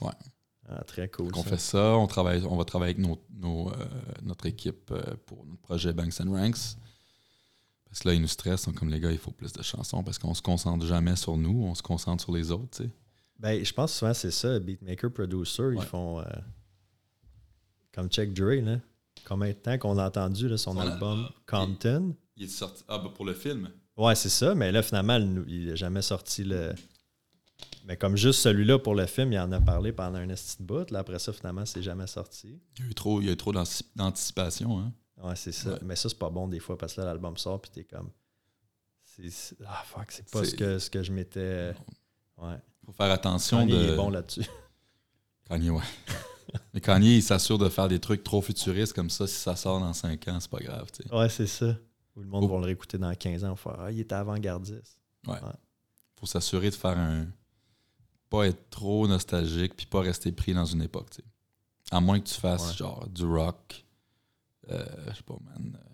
Ouais. 0.02 0.11
Ah, 0.69 0.84
très 0.84 1.07
cool. 1.10 1.32
on 1.34 1.44
ça. 1.44 1.49
fait 1.49 1.60
ça, 1.60 1.98
on, 1.98 2.07
travaille, 2.07 2.44
on 2.44 2.57
va 2.57 2.65
travailler 2.65 2.94
avec 2.95 3.06
nos, 3.06 3.24
nos, 3.32 3.69
euh, 3.69 3.86
notre 4.24 4.45
équipe 4.48 4.94
pour 5.26 5.45
notre 5.45 5.61
projet 5.61 5.94
Banks 5.94 6.19
and 6.19 6.32
Ranks. 6.32 6.76
Parce 7.86 7.99
que 7.99 8.10
là, 8.10 8.14
ils 8.15 8.22
nous 8.22 8.28
stressent, 8.28 8.64
sont 8.64 8.74
comme 8.74 8.90
les 8.90 8.99
gars, 8.99 9.11
il 9.11 9.18
faut 9.18 9.32
plus 9.32 9.53
de 9.53 9.61
chansons 9.64 10.03
parce 10.03 10.18
qu'on 10.19 10.34
se 10.34 10.41
concentre 10.41 10.86
jamais 10.86 11.15
sur 11.15 11.38
nous, 11.38 11.64
on 11.64 11.74
se 11.74 11.82
concentre 11.82 12.22
sur 12.22 12.34
les 12.34 12.52
autres, 12.52 12.69
tu 12.78 12.84
sais. 12.84 12.90
Ben, 13.40 13.64
je 13.64 13.72
pense 13.72 13.94
souvent 13.94 14.14
c'est 14.14 14.32
ça, 14.32 14.60
beatmaker, 14.60 15.14
producer, 15.14 15.64
ils 15.76 15.82
font 15.82 16.22
comme 17.98 18.10
Check 18.10 18.32
Dre, 18.34 18.61
là. 18.64 18.80
Combien 19.26 19.48
de 19.49 19.53
temps 19.53 19.78
qu'on 19.80 19.98
a 19.98 20.06
entendu 20.07 20.48
là, 20.48 20.56
son 20.57 20.74
Son 20.74 20.80
album 20.80 21.19
album. 21.26 21.30
Compton? 21.48 22.15
Il 22.36 22.44
est 22.45 22.48
sorti. 22.48 22.84
Ah, 22.88 22.99
bah 22.99 23.10
pour 23.14 23.26
le 23.26 23.34
film. 23.34 23.69
Ouais, 23.98 24.14
c'est 24.14 24.30
ça, 24.30 24.53
mais 24.53 24.72
là, 24.72 24.84
finalement, 24.84 25.18
il 25.48 25.68
n'a 25.69 25.76
jamais 25.76 26.03
sorti 26.03 26.44
le. 26.44 26.74
Mais 27.86 27.98
comme 27.98 28.15
juste 28.15 28.41
celui-là 28.41 28.78
pour 28.78 28.94
le 28.94 29.07
film, 29.07 29.34
il 29.34 29.40
en 29.40 29.52
a 29.52 29.60
parlé 29.60 29.91
pendant 29.91 30.19
un 30.19 30.28
de 30.28 30.36
bout. 30.60 30.91
Là, 30.91 30.99
après 30.99 31.18
ça, 31.18 31.34
finalement, 31.34 31.65
c'est 31.65 31.82
jamais 31.82 32.06
sorti. 32.06 32.60
Il 32.78 32.84
y 32.84 32.88
a 32.88 32.91
eu 32.91 32.94
trop, 32.94 33.19
il 33.22 33.26
y 33.28 33.30
a 33.30 33.34
eu 33.34 33.38
trop 33.38 33.52
d'anti- 33.52 33.84
d'anticipation, 33.95 34.78
hein. 34.80 34.94
Ouais, 35.24 35.36
c'est 35.36 35.52
ça. 35.52 35.72
Ouais. 35.72 35.80
Mais 35.82 35.95
ça, 35.95 36.07
c'est 36.10 36.19
pas 36.19 36.30
bon 36.30 36.48
des 36.48 36.60
fois 36.60 36.78
parce 36.78 36.94
que 36.94 37.02
là, 37.02 37.07
l'album 37.07 37.36
sort 37.38 37.60
puis 37.60 37.72
t'es 37.72 37.84
comme. 37.86 38.11
c'est- 39.03 39.56
Ah, 39.65 39.84
fuck, 39.86 40.11
c'est 40.11 40.30
pas 40.30 40.44
ce 40.45 40.53
que, 40.53 40.78
ce 40.78 40.90
que 40.91 41.02
je 41.02 41.11
m'étais. 41.11 41.74
Ouais. 42.38 42.57
Faut 42.86 42.91
faire 42.94 43.10
attention 43.11 43.57
Kanye 43.65 43.72
de. 43.72 43.94
est 43.94 43.95
bon 43.95 44.11
là-dessus. 44.11 44.45
Kanye, 45.49 45.72
ouais. 45.72 45.82
Mais 46.74 46.82
Kanye, 46.82 47.18
il 47.18 47.24
s'assure 47.24 47.57
de 47.57 47.69
faire 47.69 47.88
des 47.88 47.99
trucs 47.99 48.24
trop 48.24 48.41
futuristes 48.41 48.94
comme 48.94 49.10
ça. 49.10 49.28
Si 49.28 49.36
ça 49.36 49.56
sort 49.56 49.80
dans 49.80 49.94
5 49.94 50.28
ans, 50.28 50.40
c'est 50.40 50.49
pas 50.52 50.60
grave. 50.60 50.88
Ouais, 51.11 51.30
c'est 51.30 51.48
ça. 51.48 51.76
Ou 52.15 52.22
le 52.22 52.28
monde 52.28 52.45
Oh. 52.45 52.48
va 52.53 52.60
le 52.60 52.65
réécouter 52.65 52.98
dans 52.98 53.14
15 53.14 53.44
ans. 53.44 53.56
Faire, 53.56 53.76
ah, 53.80 53.91
il 53.91 53.99
était 53.99 54.15
avant-gardiste. 54.15 54.98
Faut 56.19 56.26
s'assurer 56.26 56.69
de 56.69 56.76
faire 56.76 56.98
un. 56.98 57.28
Pas 58.30 58.48
être 58.48 58.69
trop 58.69 59.07
nostalgique 59.07 59.76
puis 59.78 59.86
pas 59.86 60.02
rester 60.02 60.32
pris 60.32 60.53
dans 60.53 60.65
une 60.65 60.82
époque. 60.82 61.10
À 61.91 62.02
moins 62.02 62.19
que 62.19 62.28
tu 62.28 62.34
fasses 62.40 62.72
Ouais. 62.72 62.76
genre 62.78 63.07
du 63.07 63.24
rock. 63.26 63.86
euh, 64.69 64.86
je 65.10 65.15
sais 65.15 65.24
pas, 65.24 65.38
man. 65.45 65.78
euh, 65.80 65.94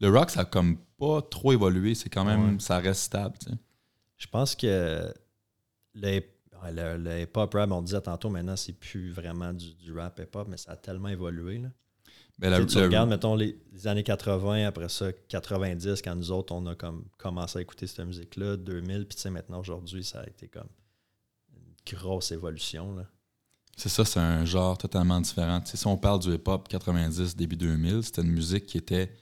Le 0.00 0.10
rock, 0.16 0.30
ça 0.30 0.40
a 0.40 0.44
comme 0.44 0.76
pas 0.98 1.22
trop 1.22 1.52
évolué. 1.52 1.94
C'est 1.96 2.08
quand 2.10 2.24
même. 2.24 2.52
Ouais. 2.54 2.60
Ça 2.60 2.78
reste 2.78 3.02
stable, 3.02 3.36
tu 3.38 3.50
sais. 3.50 3.56
Je 4.18 4.26
pense 4.28 4.54
que 4.54 5.12
le, 5.94 6.08
ouais, 6.08 6.35
le, 6.72 6.96
le 6.98 7.22
hip-hop 7.22 7.54
rap, 7.54 7.70
on 7.70 7.82
disait 7.82 8.00
tantôt, 8.00 8.30
maintenant, 8.30 8.56
c'est 8.56 8.72
plus 8.72 9.10
vraiment 9.12 9.52
du, 9.52 9.74
du 9.74 9.92
rap 9.92 10.18
hip-hop, 10.18 10.48
mais 10.48 10.56
ça 10.56 10.72
a 10.72 10.76
tellement 10.76 11.08
évolué. 11.08 11.58
Là. 11.58 11.68
Mais 12.38 12.50
la- 12.50 12.64
Tu 12.64 12.76
le- 12.78 12.84
regardes, 12.84 13.08
mettons, 13.08 13.34
les, 13.34 13.58
les 13.72 13.86
années 13.86 14.02
80, 14.02 14.66
après 14.66 14.88
ça, 14.88 15.12
90, 15.28 16.02
quand 16.02 16.14
nous 16.14 16.30
autres, 16.30 16.52
on 16.54 16.66
a 16.66 16.74
comme 16.74 17.04
commencé 17.18 17.58
à 17.58 17.62
écouter 17.62 17.86
cette 17.86 18.04
musique-là, 18.06 18.56
2000, 18.56 19.06
puis 19.06 19.16
tu 19.16 19.22
sais, 19.22 19.30
maintenant, 19.30 19.60
aujourd'hui, 19.60 20.04
ça 20.04 20.20
a 20.20 20.26
été 20.26 20.48
comme 20.48 20.68
une 21.56 21.96
grosse 21.98 22.32
évolution. 22.32 22.94
Là. 22.94 23.06
C'est 23.76 23.88
ça, 23.88 24.04
c'est 24.04 24.20
un 24.20 24.44
genre 24.44 24.76
totalement 24.78 25.20
différent. 25.20 25.60
Tu 25.60 25.70
sais, 25.72 25.76
si 25.76 25.86
on 25.86 25.96
parle 25.96 26.20
du 26.20 26.32
hip-hop 26.34 26.68
90, 26.68 27.36
début 27.36 27.56
2000, 27.56 28.02
c'était 28.02 28.22
une 28.22 28.32
musique 28.32 28.66
qui 28.66 28.78
était 28.78 29.12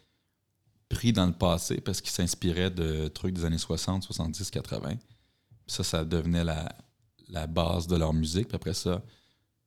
pris 0.89 1.13
dans 1.13 1.27
le 1.27 1.33
passé 1.33 1.81
parce 1.81 2.01
qu'il 2.01 2.11
s'inspirait 2.11 2.71
de 2.71 3.09
trucs 3.09 3.35
des 3.35 3.45
années 3.45 3.59
60, 3.59 4.03
70, 4.05 4.51
80. 4.51 4.91
Puis 4.97 4.99
ça, 5.67 5.83
ça 5.83 6.05
devenait 6.05 6.45
la, 6.45 6.73
la 7.29 7.47
base 7.47 7.87
de 7.87 7.97
leur 7.97 8.13
musique. 8.13 8.49
Puis 8.49 8.57
après 8.57 8.75
ça, 8.75 9.03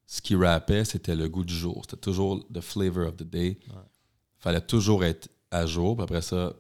ce 0.06 0.22
qu'ils 0.22 0.44
rappaient, 0.44 0.86
c'était 0.86 1.16
le 1.16 1.28
goût 1.30 1.44
du 1.44 1.54
jour. 1.54 1.82
C'était 1.84 2.02
toujours 2.02 2.46
the 2.54 2.62
flavor 2.62 3.08
of 3.08 3.18
the 3.18 3.24
day. 3.24 3.60
Ouais. 3.68 3.76
fallait 4.38 4.62
toujours 4.62 5.04
être 5.04 5.30
à 5.52 5.66
jour. 5.66 5.96
Puis 5.96 6.04
après 6.04 6.22
ça, 6.22 6.54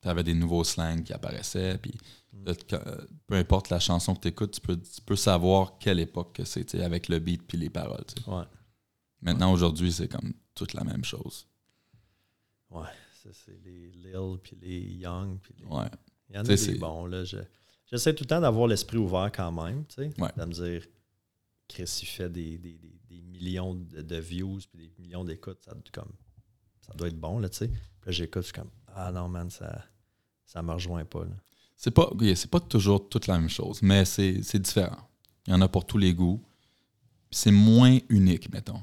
tu 0.00 0.08
avais 0.08 0.22
des 0.22 0.34
nouveaux 0.34 0.64
slangs 0.64 1.02
qui 1.02 1.12
apparaissaient. 1.12 1.78
Puis 1.78 1.94
euh, 2.72 3.06
peu 3.26 3.34
importe 3.34 3.70
la 3.70 3.80
chanson 3.80 4.14
que 4.14 4.20
tu 4.20 4.28
écoutes, 4.28 4.52
tu 4.52 4.60
peux, 4.60 4.76
tu 4.76 5.00
peux 5.04 5.16
savoir 5.16 5.78
quelle 5.78 5.98
époque 5.98 6.34
que 6.34 6.44
c'est, 6.44 6.74
avec 6.76 7.08
le 7.08 7.18
beat 7.18 7.42
puis 7.46 7.58
les 7.58 7.70
paroles. 7.70 8.04
Ouais. 8.26 8.44
Maintenant, 9.20 9.52
aujourd'hui, 9.52 9.92
c'est 9.92 10.08
comme 10.08 10.32
toute 10.54 10.74
la 10.74 10.84
même 10.84 11.04
chose. 11.04 11.46
Ouais. 12.70 12.86
Ça, 13.22 13.30
c'est 13.32 13.58
les 13.64 13.90
Lil, 13.90 14.38
puis 14.42 14.56
les 14.60 14.80
Young, 14.80 15.38
puis 15.42 15.54
les... 15.58 15.64
Ouais. 15.64 15.90
Il 16.30 16.36
y 16.36 16.38
en 16.38 16.42
a 16.42 16.44
des 16.44 16.74
bons. 16.74 17.06
Là, 17.06 17.24
je, 17.24 17.38
j'essaie 17.90 18.14
tout 18.14 18.24
le 18.24 18.28
temps 18.28 18.40
d'avoir 18.40 18.66
l'esprit 18.66 18.96
ouvert 18.98 19.30
quand 19.32 19.50
même, 19.52 19.84
tu 19.86 19.96
sais. 19.96 20.10
Ouais. 20.20 20.30
De 20.36 20.44
me 20.44 20.52
dire, 20.52 20.86
Chris, 21.68 21.98
il 22.02 22.06
fait 22.06 22.28
des, 22.30 22.58
des, 22.58 22.78
des- 22.78 22.94
des 23.08 23.20
millions 23.22 23.74
de, 23.74 24.02
de 24.02 24.16
views 24.16 24.58
puis 24.72 24.78
des 24.88 25.02
millions 25.02 25.24
d'écoutes. 25.24 25.60
Ça, 25.62 25.72
comme, 25.92 26.12
ça 26.80 26.92
doit 26.94 27.08
être 27.08 27.18
bon, 27.20 27.38
là, 27.38 27.48
tu 27.48 27.58
sais. 27.58 27.68
Puis 27.68 28.06
là, 28.06 28.12
j'écoute, 28.12 28.42
je 28.42 28.46
suis 28.46 28.54
comme, 28.54 28.70
ah 28.94 29.10
non, 29.12 29.28
man, 29.28 29.50
ça 29.50 29.84
ça 30.44 30.62
me 30.62 30.72
rejoint 30.72 31.04
pas, 31.04 31.24
là. 31.24 31.34
C'est 31.76 31.90
pas, 31.92 32.10
c'est 32.34 32.50
pas 32.50 32.58
toujours 32.60 33.08
toute 33.08 33.26
la 33.28 33.38
même 33.38 33.48
chose, 33.50 33.82
mais 33.82 34.04
c'est, 34.04 34.42
c'est 34.42 34.58
différent. 34.58 35.08
Il 35.46 35.52
y 35.52 35.54
en 35.54 35.60
a 35.60 35.68
pour 35.68 35.86
tous 35.86 35.98
les 35.98 36.12
goûts. 36.14 36.42
C'est 37.30 37.52
moins 37.52 37.98
unique, 38.08 38.50
mettons. 38.52 38.82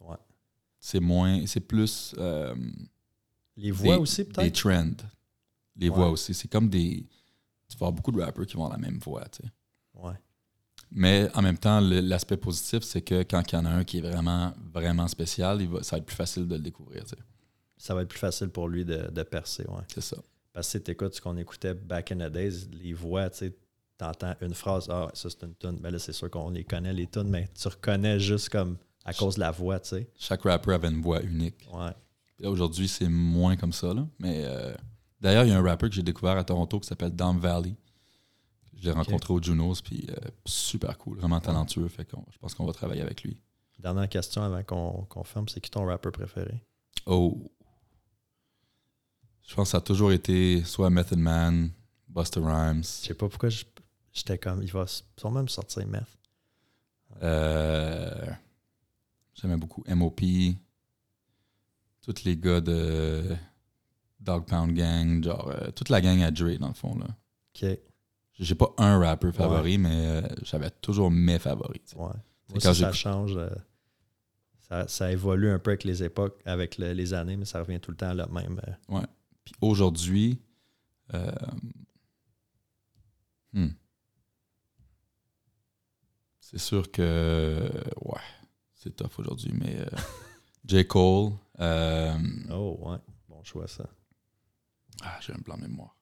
Ouais. 0.00 0.16
C'est 0.80 1.00
moins. 1.00 1.46
C'est 1.46 1.60
plus. 1.60 2.14
euh, 2.18 2.54
Les 3.56 3.70
voix 3.70 3.94
des- 3.96 4.02
aussi, 4.02 4.24
Des 4.24 4.30
peut-être? 4.30 4.60
trends. 4.60 4.90
Les 5.76 5.88
Ouais. 5.88 5.94
voix 5.94 6.10
aussi. 6.10 6.34
C'est 6.34 6.48
comme 6.48 6.68
des. 6.68 7.06
Tu 7.68 7.76
vas 7.78 7.86
avoir 7.86 7.92
beaucoup 7.92 8.12
de 8.12 8.20
rappers 8.20 8.46
qui 8.46 8.56
vont 8.56 8.68
la 8.68 8.78
même 8.78 8.98
voix, 8.98 9.24
tu 9.28 9.42
sais. 9.42 9.52
Ouais. 9.94 10.14
Mais 10.90 11.28
en 11.34 11.42
même 11.42 11.58
temps, 11.58 11.80
l'aspect 11.80 12.36
positif, 12.36 12.82
c'est 12.82 13.02
que 13.02 13.22
quand 13.22 13.42
il 13.52 13.56
y 13.56 13.58
en 13.58 13.64
a 13.64 13.70
un 13.70 13.84
qui 13.84 13.98
est 13.98 14.02
vraiment, 14.02 14.52
vraiment 14.72 15.08
spécial, 15.08 15.60
il 15.60 15.68
va, 15.68 15.82
ça 15.82 15.96
va 15.96 15.98
être 15.98 16.06
plus 16.06 16.16
facile 16.16 16.46
de 16.46 16.54
le 16.54 16.62
découvrir, 16.62 17.02
tu 17.04 17.10
sais. 17.10 17.22
Ça 17.76 17.94
va 17.94 18.02
être 18.02 18.08
plus 18.08 18.18
facile 18.18 18.48
pour 18.48 18.68
lui 18.68 18.84
de, 18.84 19.10
de 19.10 19.22
percer, 19.22 19.64
ouais. 19.64 19.82
C'est 19.92 20.00
ça. 20.00 20.16
Parce 20.52 20.72
que 20.72 20.78
tu 20.78 20.92
écoutes 20.92 21.14
ce 21.14 21.20
qu'on 21.20 21.36
écoutait 21.36 21.74
back 21.74 22.12
in 22.12 22.16
the 22.16 22.32
days, 22.32 22.68
les 22.72 22.92
voix, 22.92 23.28
tu 23.30 23.38
sais, 23.38 23.56
t'entends 23.98 24.34
une 24.40 24.54
phrase, 24.54 24.86
ah, 24.90 25.10
ça 25.12 25.28
c'est 25.28 25.42
une 25.42 25.54
tune. 25.54 25.78
Ben 25.80 25.90
là, 25.90 25.98
c'est 25.98 26.12
sûr 26.12 26.30
qu'on 26.30 26.50
les 26.50 26.64
connaît, 26.64 26.92
les 26.92 27.06
tunes, 27.06 27.28
mais 27.28 27.48
tu 27.54 27.68
reconnais 27.68 28.18
juste 28.20 28.48
comme 28.48 28.78
à 29.04 29.12
cause 29.12 29.34
de 29.34 29.40
la 29.40 29.50
voix, 29.50 29.78
tu 29.80 29.90
sais. 29.90 30.10
Chaque 30.16 30.42
rappeur 30.42 30.74
avait 30.74 30.88
une 30.88 31.02
voix 31.02 31.22
unique. 31.22 31.68
Ouais. 31.72 32.46
Aujourd'hui, 32.46 32.88
c'est 32.88 33.08
moins 33.08 33.56
comme 33.56 33.72
ça. 33.72 33.94
Là. 33.94 34.06
Mais 34.18 34.42
euh, 34.44 34.74
d'ailleurs, 35.20 35.44
il 35.44 35.50
y 35.50 35.52
a 35.52 35.58
un 35.58 35.62
rappeur 35.62 35.88
que 35.88 35.94
j'ai 35.94 36.02
découvert 36.02 36.36
à 36.36 36.44
Toronto 36.44 36.80
qui 36.80 36.86
s'appelle 36.88 37.14
Dom 37.14 37.38
Valley. 37.38 37.74
Je 38.78 38.84
l'ai 38.84 38.92
rencontré 38.92 39.32
au 39.32 39.42
Junos, 39.42 39.80
puis 39.82 40.06
euh, 40.10 40.14
super 40.44 40.98
cool, 40.98 41.18
vraiment 41.18 41.40
talentueux. 41.40 41.88
Fait 41.88 42.04
qu'on- 42.04 42.24
je 42.30 42.38
pense 42.38 42.54
qu'on 42.54 42.66
va 42.66 42.72
travailler 42.72 43.00
avec 43.02 43.22
lui. 43.22 43.40
Dernière 43.78 44.08
question 44.08 44.42
avant 44.42 44.62
qu'on 44.62 45.06
qu'on 45.08 45.24
ferme, 45.24 45.48
c'est 45.48 45.60
qui 45.60 45.70
ton 45.70 45.84
rappeur 45.86 46.12
préféré? 46.12 46.62
Oh! 47.06 47.50
Je 49.46 49.54
pense 49.54 49.68
que 49.68 49.70
ça 49.72 49.78
a 49.78 49.80
toujours 49.80 50.12
été 50.12 50.62
soit 50.64 50.90
Method 50.90 51.18
Man, 51.18 51.70
Busta 52.08 52.40
Rhymes. 52.40 52.82
Je 52.82 52.88
sais 53.08 53.14
pas 53.14 53.28
pourquoi 53.28 53.48
je- 53.48 53.64
j'étais 54.12 54.38
comme, 54.38 54.62
il 54.62 54.70
va 54.72 54.86
sûrement 55.16 55.42
me 55.42 55.48
sortir 55.48 55.86
meth. 55.86 56.02
Euh, 57.22 58.26
J'aimais 59.34 59.56
beaucoup 59.56 59.84
M.O.P. 59.86 60.56
Tous 62.02 62.24
les 62.24 62.36
gars 62.36 62.60
de 62.60 63.36
Dog 64.20 64.46
Pound 64.46 64.72
Gang, 64.74 65.22
genre 65.22 65.48
euh, 65.48 65.70
toute 65.72 65.88
la 65.88 66.00
gang 66.00 66.20
à 66.22 66.30
Dre, 66.30 66.58
dans 66.58 66.68
le 66.68 66.74
fond. 66.74 66.96
là. 66.98 67.06
OK. 67.54 67.78
J'ai 68.38 68.54
pas 68.54 68.74
un 68.78 68.98
rappeur 68.98 69.34
favori, 69.34 69.78
mais 69.78 69.90
euh, 70.06 70.22
j'avais 70.42 70.70
toujours 70.70 71.10
mes 71.10 71.38
favoris. 71.38 71.94
Ouais. 71.94 72.08
Moi, 72.50 72.58
quand 72.62 72.74
ça, 72.74 72.92
change. 72.92 73.34
euh, 73.36 73.48
ça, 74.68 74.86
ça 74.88 75.10
évolue 75.10 75.48
un 75.50 75.58
peu 75.58 75.70
avec 75.70 75.84
les 75.84 76.02
époques, 76.02 76.40
avec 76.44 76.76
le- 76.76 76.92
les 76.92 77.14
années, 77.14 77.36
mais 77.36 77.46
ça 77.46 77.60
revient 77.60 77.80
tout 77.80 77.90
le 77.92 77.96
temps 77.96 78.10
à 78.10 78.14
la 78.14 78.26
même. 78.26 78.60
euh, 78.68 79.00
Puis 79.44 79.54
aujourd'hui, 79.62 80.38
euh, 81.14 81.30
hmm. 83.54 83.68
c'est 86.40 86.58
sûr 86.58 86.90
que, 86.90 87.70
ouais, 88.02 88.20
c'est 88.74 88.94
tough 88.94 89.18
aujourd'hui, 89.18 89.52
mais 89.54 89.76
euh, 89.80 89.86
J. 90.66 90.86
Cole. 90.86 91.32
Oh, 91.58 92.78
ouais. 92.82 92.98
Bon 93.28 93.42
choix, 93.44 93.66
ça. 93.66 93.84
Ah, 95.02 95.18
j'ai 95.20 95.32
un 95.32 95.38
blanc 95.38 95.56
de 95.56 95.62
mémoire. 95.62 95.96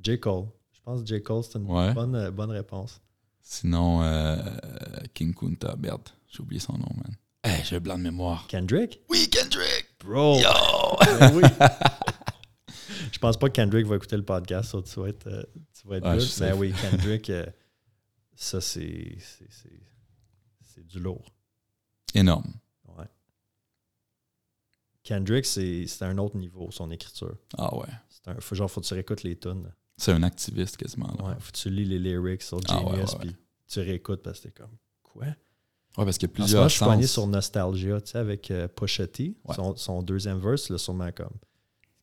J. 0.00 0.18
Cole. 0.20 0.46
Je 0.72 0.80
pense 0.82 1.00
que 1.00 1.06
J. 1.06 1.22
Cole, 1.22 1.42
c'est 1.44 1.58
une 1.58 1.70
Ouais. 1.70 1.92
bonne, 1.94 2.14
euh, 2.14 2.30
bonne 2.30 2.50
réponse. 2.50 3.00
Sinon, 3.40 4.02
euh, 4.02 4.38
King 5.14 5.34
Kunta, 5.34 5.76
merde, 5.76 6.08
j'ai 6.28 6.40
oublié 6.40 6.60
son 6.60 6.74
nom, 6.74 6.88
man. 6.96 7.16
Hey, 7.42 7.62
j'ai 7.64 7.76
un 7.76 7.80
blanc 7.80 7.98
de 7.98 8.02
mémoire. 8.02 8.46
Kendrick? 8.48 9.00
Oui, 9.10 9.28
Kendrick! 9.30 9.96
Bro! 10.00 10.38
Yo! 10.40 10.48
Ben 11.20 11.34
oui. 11.36 11.42
Je 13.12 13.18
pense 13.18 13.36
pas 13.38 13.48
que 13.48 13.52
Kendrick 13.54 13.86
va 13.86 13.96
écouter 13.96 14.16
le 14.16 14.24
podcast, 14.24 14.70
ça, 14.72 14.82
tu 14.82 15.00
vas 15.00 15.08
être, 15.08 15.26
euh, 15.26 15.42
tu 15.78 15.86
vas 15.88 15.96
être 15.98 16.04
Ouais, 16.04 16.12
good. 16.12 16.20
je 16.20 16.26
sais. 16.26 16.46
Mais 16.50 16.52
oui, 16.56 16.72
Kendrick, 16.80 17.30
euh, 17.30 17.46
ça, 18.34 18.60
c'est, 18.60 19.16
c'est, 19.20 19.46
c'est, 19.50 19.80
c'est 20.60 20.86
du 20.86 20.98
lourd. 21.00 21.24
Énorme. 22.14 22.52
Kendrick, 25.04 25.44
c'est, 25.44 25.86
un 26.00 26.18
autre 26.18 26.36
niveau, 26.36 26.70
son 26.70 26.90
écriture. 26.90 27.36
Ah 27.56 27.76
ouais. 27.76 27.86
Un, 28.26 28.40
faut, 28.40 28.54
genre, 28.54 28.70
faut 28.70 28.80
que 28.80 28.86
tu 28.86 28.94
réécoutes 28.94 29.22
les 29.22 29.36
tunes. 29.36 29.70
C'est 29.96 30.12
un 30.12 30.22
activiste 30.22 30.78
quasiment. 30.78 31.14
Là. 31.18 31.24
Ouais, 31.24 31.34
faut 31.38 31.52
que 31.52 31.56
tu 31.56 31.70
lis 31.70 31.84
les 31.84 31.98
lyrics 31.98 32.42
sur 32.42 32.58
Ah 32.68 32.78
Genius, 32.78 33.14
puis 33.14 33.36
tu 33.68 33.80
réécoutes 33.80 34.22
parce 34.22 34.40
que 34.40 34.48
t'es 34.48 34.54
comme, 34.62 34.76
quoi? 35.02 35.26
Ouais, 35.26 36.04
parce 36.04 36.18
qu'il 36.18 36.28
y 36.28 36.32
a 36.32 36.34
plusieurs 36.34 36.68
je 36.68 36.76
suis 36.76 36.84
poigné 36.84 37.06
sur 37.06 37.26
Nostalgia, 37.26 38.00
tu 38.00 38.10
sais, 38.10 38.18
avec 38.18 38.50
euh. 38.50 38.66
Ouais. 38.80 39.54
Son, 39.54 39.76
son 39.76 40.02
deuxième 40.02 40.40
verse, 40.40 40.70
là, 40.70 40.78
sûrement 40.78 41.12
comme. 41.12 41.36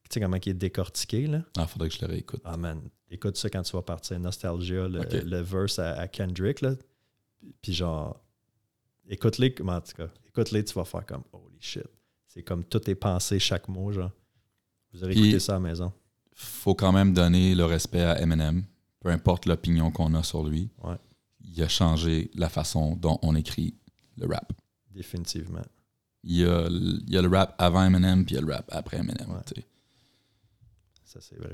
Tu 0.09 0.13
sais 0.13 0.21
comment 0.21 0.37
il 0.37 0.49
est 0.49 0.53
décortiqué, 0.53 1.25
là? 1.27 1.43
Ah, 1.57 1.65
faudrait 1.65 1.89
que 1.89 1.95
je 1.95 2.01
le 2.01 2.07
réécoute. 2.07 2.41
Ah 2.45 2.55
man, 2.55 2.81
écoute 3.09 3.35
ça 3.35 3.49
quand 3.49 3.63
tu 3.63 3.73
vas 3.73 3.81
partir. 3.81 4.19
Nostalgia, 4.19 4.87
le, 4.87 5.01
le 5.01 5.41
verse 5.41 5.79
à, 5.79 5.93
à 5.93 6.07
Kendrick, 6.07 6.61
là. 6.61 6.75
Puis 7.61 7.73
genre, 7.73 8.21
écoute-les, 9.09 9.53
comment 9.53 9.73
en 9.73 9.81
tout 9.81 9.93
cas, 9.97 10.07
écoute-les, 10.27 10.63
tu 10.63 10.73
vas 10.75 10.85
faire 10.85 11.05
comme, 11.05 11.23
holy 11.33 11.57
shit. 11.59 11.87
C'est 12.33 12.43
comme 12.43 12.63
tout 12.63 12.89
est 12.89 12.95
pensé, 12.95 13.39
chaque 13.39 13.67
mot, 13.67 13.91
genre. 13.91 14.11
Vous 14.93 15.05
Puis- 15.05 15.19
écouté 15.19 15.39
ça 15.39 15.53
à 15.53 15.55
la 15.55 15.59
maison. 15.59 15.91
Faut 16.33 16.75
quand 16.75 16.93
même 16.93 17.13
donner 17.13 17.55
le 17.55 17.65
respect 17.65 18.01
à 18.03 18.21
Eminem, 18.21 18.63
peu 19.01 19.09
importe 19.09 19.45
l'opinion 19.47 19.91
qu'on 19.91 20.13
a 20.13 20.23
sur 20.23 20.45
lui. 20.45 20.69
Ouais. 20.81 20.95
Il 21.43 21.61
a 21.61 21.67
changé 21.67 22.31
la 22.33 22.47
façon 22.47 22.95
dont 22.95 23.19
on 23.21 23.35
écrit 23.35 23.75
le 24.17 24.27
rap. 24.27 24.53
Définitivement. 24.91 25.61
Il 26.23 26.37
y 26.37 26.45
a, 26.45 26.67
il 26.69 27.09
y 27.09 27.17
a 27.17 27.21
le 27.21 27.27
rap 27.27 27.53
avant 27.57 27.83
Eminem, 27.83 28.25
puis 28.25 28.35
il 28.35 28.39
y 28.39 28.41
a 28.41 28.45
le 28.45 28.53
rap 28.53 28.65
après 28.71 28.97
Eminem. 28.97 29.29
Ouais. 29.29 29.63
Ça, 31.03 31.19
c'est 31.19 31.37
vrai. 31.37 31.53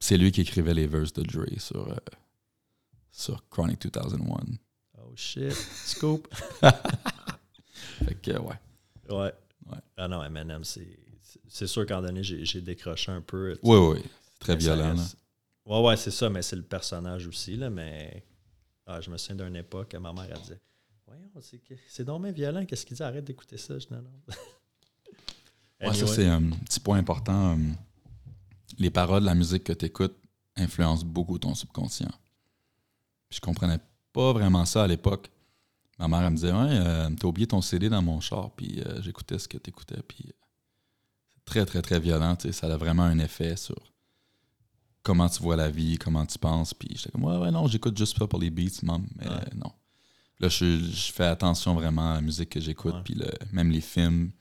C'est 0.00 0.16
lui 0.16 0.32
qui 0.32 0.40
écrivait 0.40 0.74
les 0.74 0.88
verses 0.88 1.12
de 1.12 1.22
Dre 1.22 1.46
sur, 1.58 1.88
euh, 1.88 1.96
sur 3.12 3.48
Chronic 3.48 3.80
2001. 3.86 4.58
Oh 4.98 5.12
shit. 5.14 5.52
Scoop. 5.52 6.26
Fait 8.04 8.14
que, 8.20 8.32
ouais. 8.32 8.58
ouais. 9.08 9.32
Ouais. 9.70 9.78
Ah 9.96 10.08
non, 10.08 10.22
Eminem, 10.24 10.64
c'est. 10.64 10.98
C'est 11.48 11.66
sûr 11.66 11.84
qu'en 11.86 12.00
donné, 12.00 12.22
j'ai 12.22 12.60
décroché 12.60 13.10
un 13.12 13.20
peu. 13.20 13.58
Oui, 13.62 13.76
oui. 13.76 14.02
Très 14.38 14.54
Mais 14.54 14.58
violent. 14.60 14.94
reste- 14.96 15.16
Ouais, 15.66 15.80
ouais, 15.82 15.96
c'est 15.96 16.10
ça, 16.12 16.30
mais 16.30 16.42
c'est 16.42 16.56
le 16.56 16.62
personnage 16.62 17.26
aussi, 17.26 17.56
là, 17.56 17.68
mais 17.68 18.24
ah, 18.86 19.00
je 19.00 19.10
me 19.10 19.16
souviens 19.18 19.44
d'une 19.44 19.56
époque, 19.56 19.94
ma 19.96 20.12
mère, 20.12 20.26
elle 20.30 20.40
disait 20.40 20.60
Voyons, 21.06 21.28
c'est 21.88 22.04
dommage 22.04 22.32
violent, 22.34 22.64
qu'est-ce 22.64 22.86
qu'il 22.86 22.96
dit? 22.96 23.02
Arrête 23.02 23.24
d'écouter 23.24 23.56
ça. 23.58 23.78
Je 23.78 23.86
dis, 23.86 23.92
non, 23.92 24.02
non. 24.02 24.10
Ouais, 25.80 25.92
ça, 25.92 26.00
Anyway. 26.00 26.06
c'est 26.14 26.26
un 26.26 26.42
petit 26.64 26.80
point 26.80 26.98
important. 26.98 27.52
euh, 27.58 27.62
Les 28.78 28.90
paroles, 28.90 29.24
la 29.24 29.34
musique 29.34 29.64
que 29.64 29.72
tu 29.74 29.84
écoutes 29.86 30.16
influencent 30.56 31.04
beaucoup 31.04 31.38
ton 31.38 31.54
subconscient. 31.54 32.08
Puis 33.28 33.36
je 33.36 33.40
comprenais 33.40 33.78
pas 34.12 34.32
vraiment 34.32 34.64
ça 34.64 34.84
à 34.84 34.86
l'époque. 34.86 35.30
Ma 35.98 36.08
mère, 36.08 36.22
elle 36.22 36.30
me 36.30 36.36
disait 36.36 36.52
Ouais, 36.52 36.58
euh, 36.70 37.10
t'as 37.18 37.26
oublié 37.28 37.46
ton 37.46 37.60
CD 37.62 37.88
dans 37.88 38.02
mon 38.02 38.20
char, 38.20 38.50
puis 38.54 38.80
euh, 38.84 39.00
j'écoutais 39.02 39.38
ce 39.38 39.48
que 39.48 39.56
t'écoutais, 39.58 40.02
puis 40.06 40.24
euh, 40.28 40.32
c'est 41.34 41.44
très, 41.44 41.64
très, 41.66 41.82
très 41.82 42.00
violent. 42.00 42.36
tu 42.36 42.48
sais, 42.48 42.52
Ça 42.52 42.72
a 42.72 42.76
vraiment 42.76 43.04
un 43.04 43.18
effet 43.18 43.56
sur 43.56 43.76
comment 45.02 45.28
tu 45.28 45.42
vois 45.42 45.56
la 45.56 45.70
vie, 45.70 45.96
comment 45.98 46.26
tu 46.26 46.38
penses. 46.38 46.74
Puis 46.74 46.90
j'étais 46.96 47.10
comme 47.10 47.24
Ouais, 47.24 47.38
ouais, 47.38 47.50
non, 47.50 47.66
j'écoute 47.66 47.96
juste 47.96 48.18
ça 48.18 48.26
pour 48.26 48.38
les 48.38 48.50
beats, 48.50 48.82
maman. 48.82 49.04
Mais 49.16 49.28
Ouais. 49.28 49.50
non. 49.54 49.72
Là, 50.38 50.48
je, 50.50 50.78
je 50.78 51.12
fais 51.12 51.24
attention 51.24 51.74
vraiment 51.74 52.10
à 52.10 52.14
la 52.16 52.20
musique 52.20 52.50
que 52.50 52.60
j'écoute, 52.60 52.96
puis 53.04 53.14
le- 53.14 53.30
même 53.52 53.70
les 53.70 53.80
films, 53.80 54.32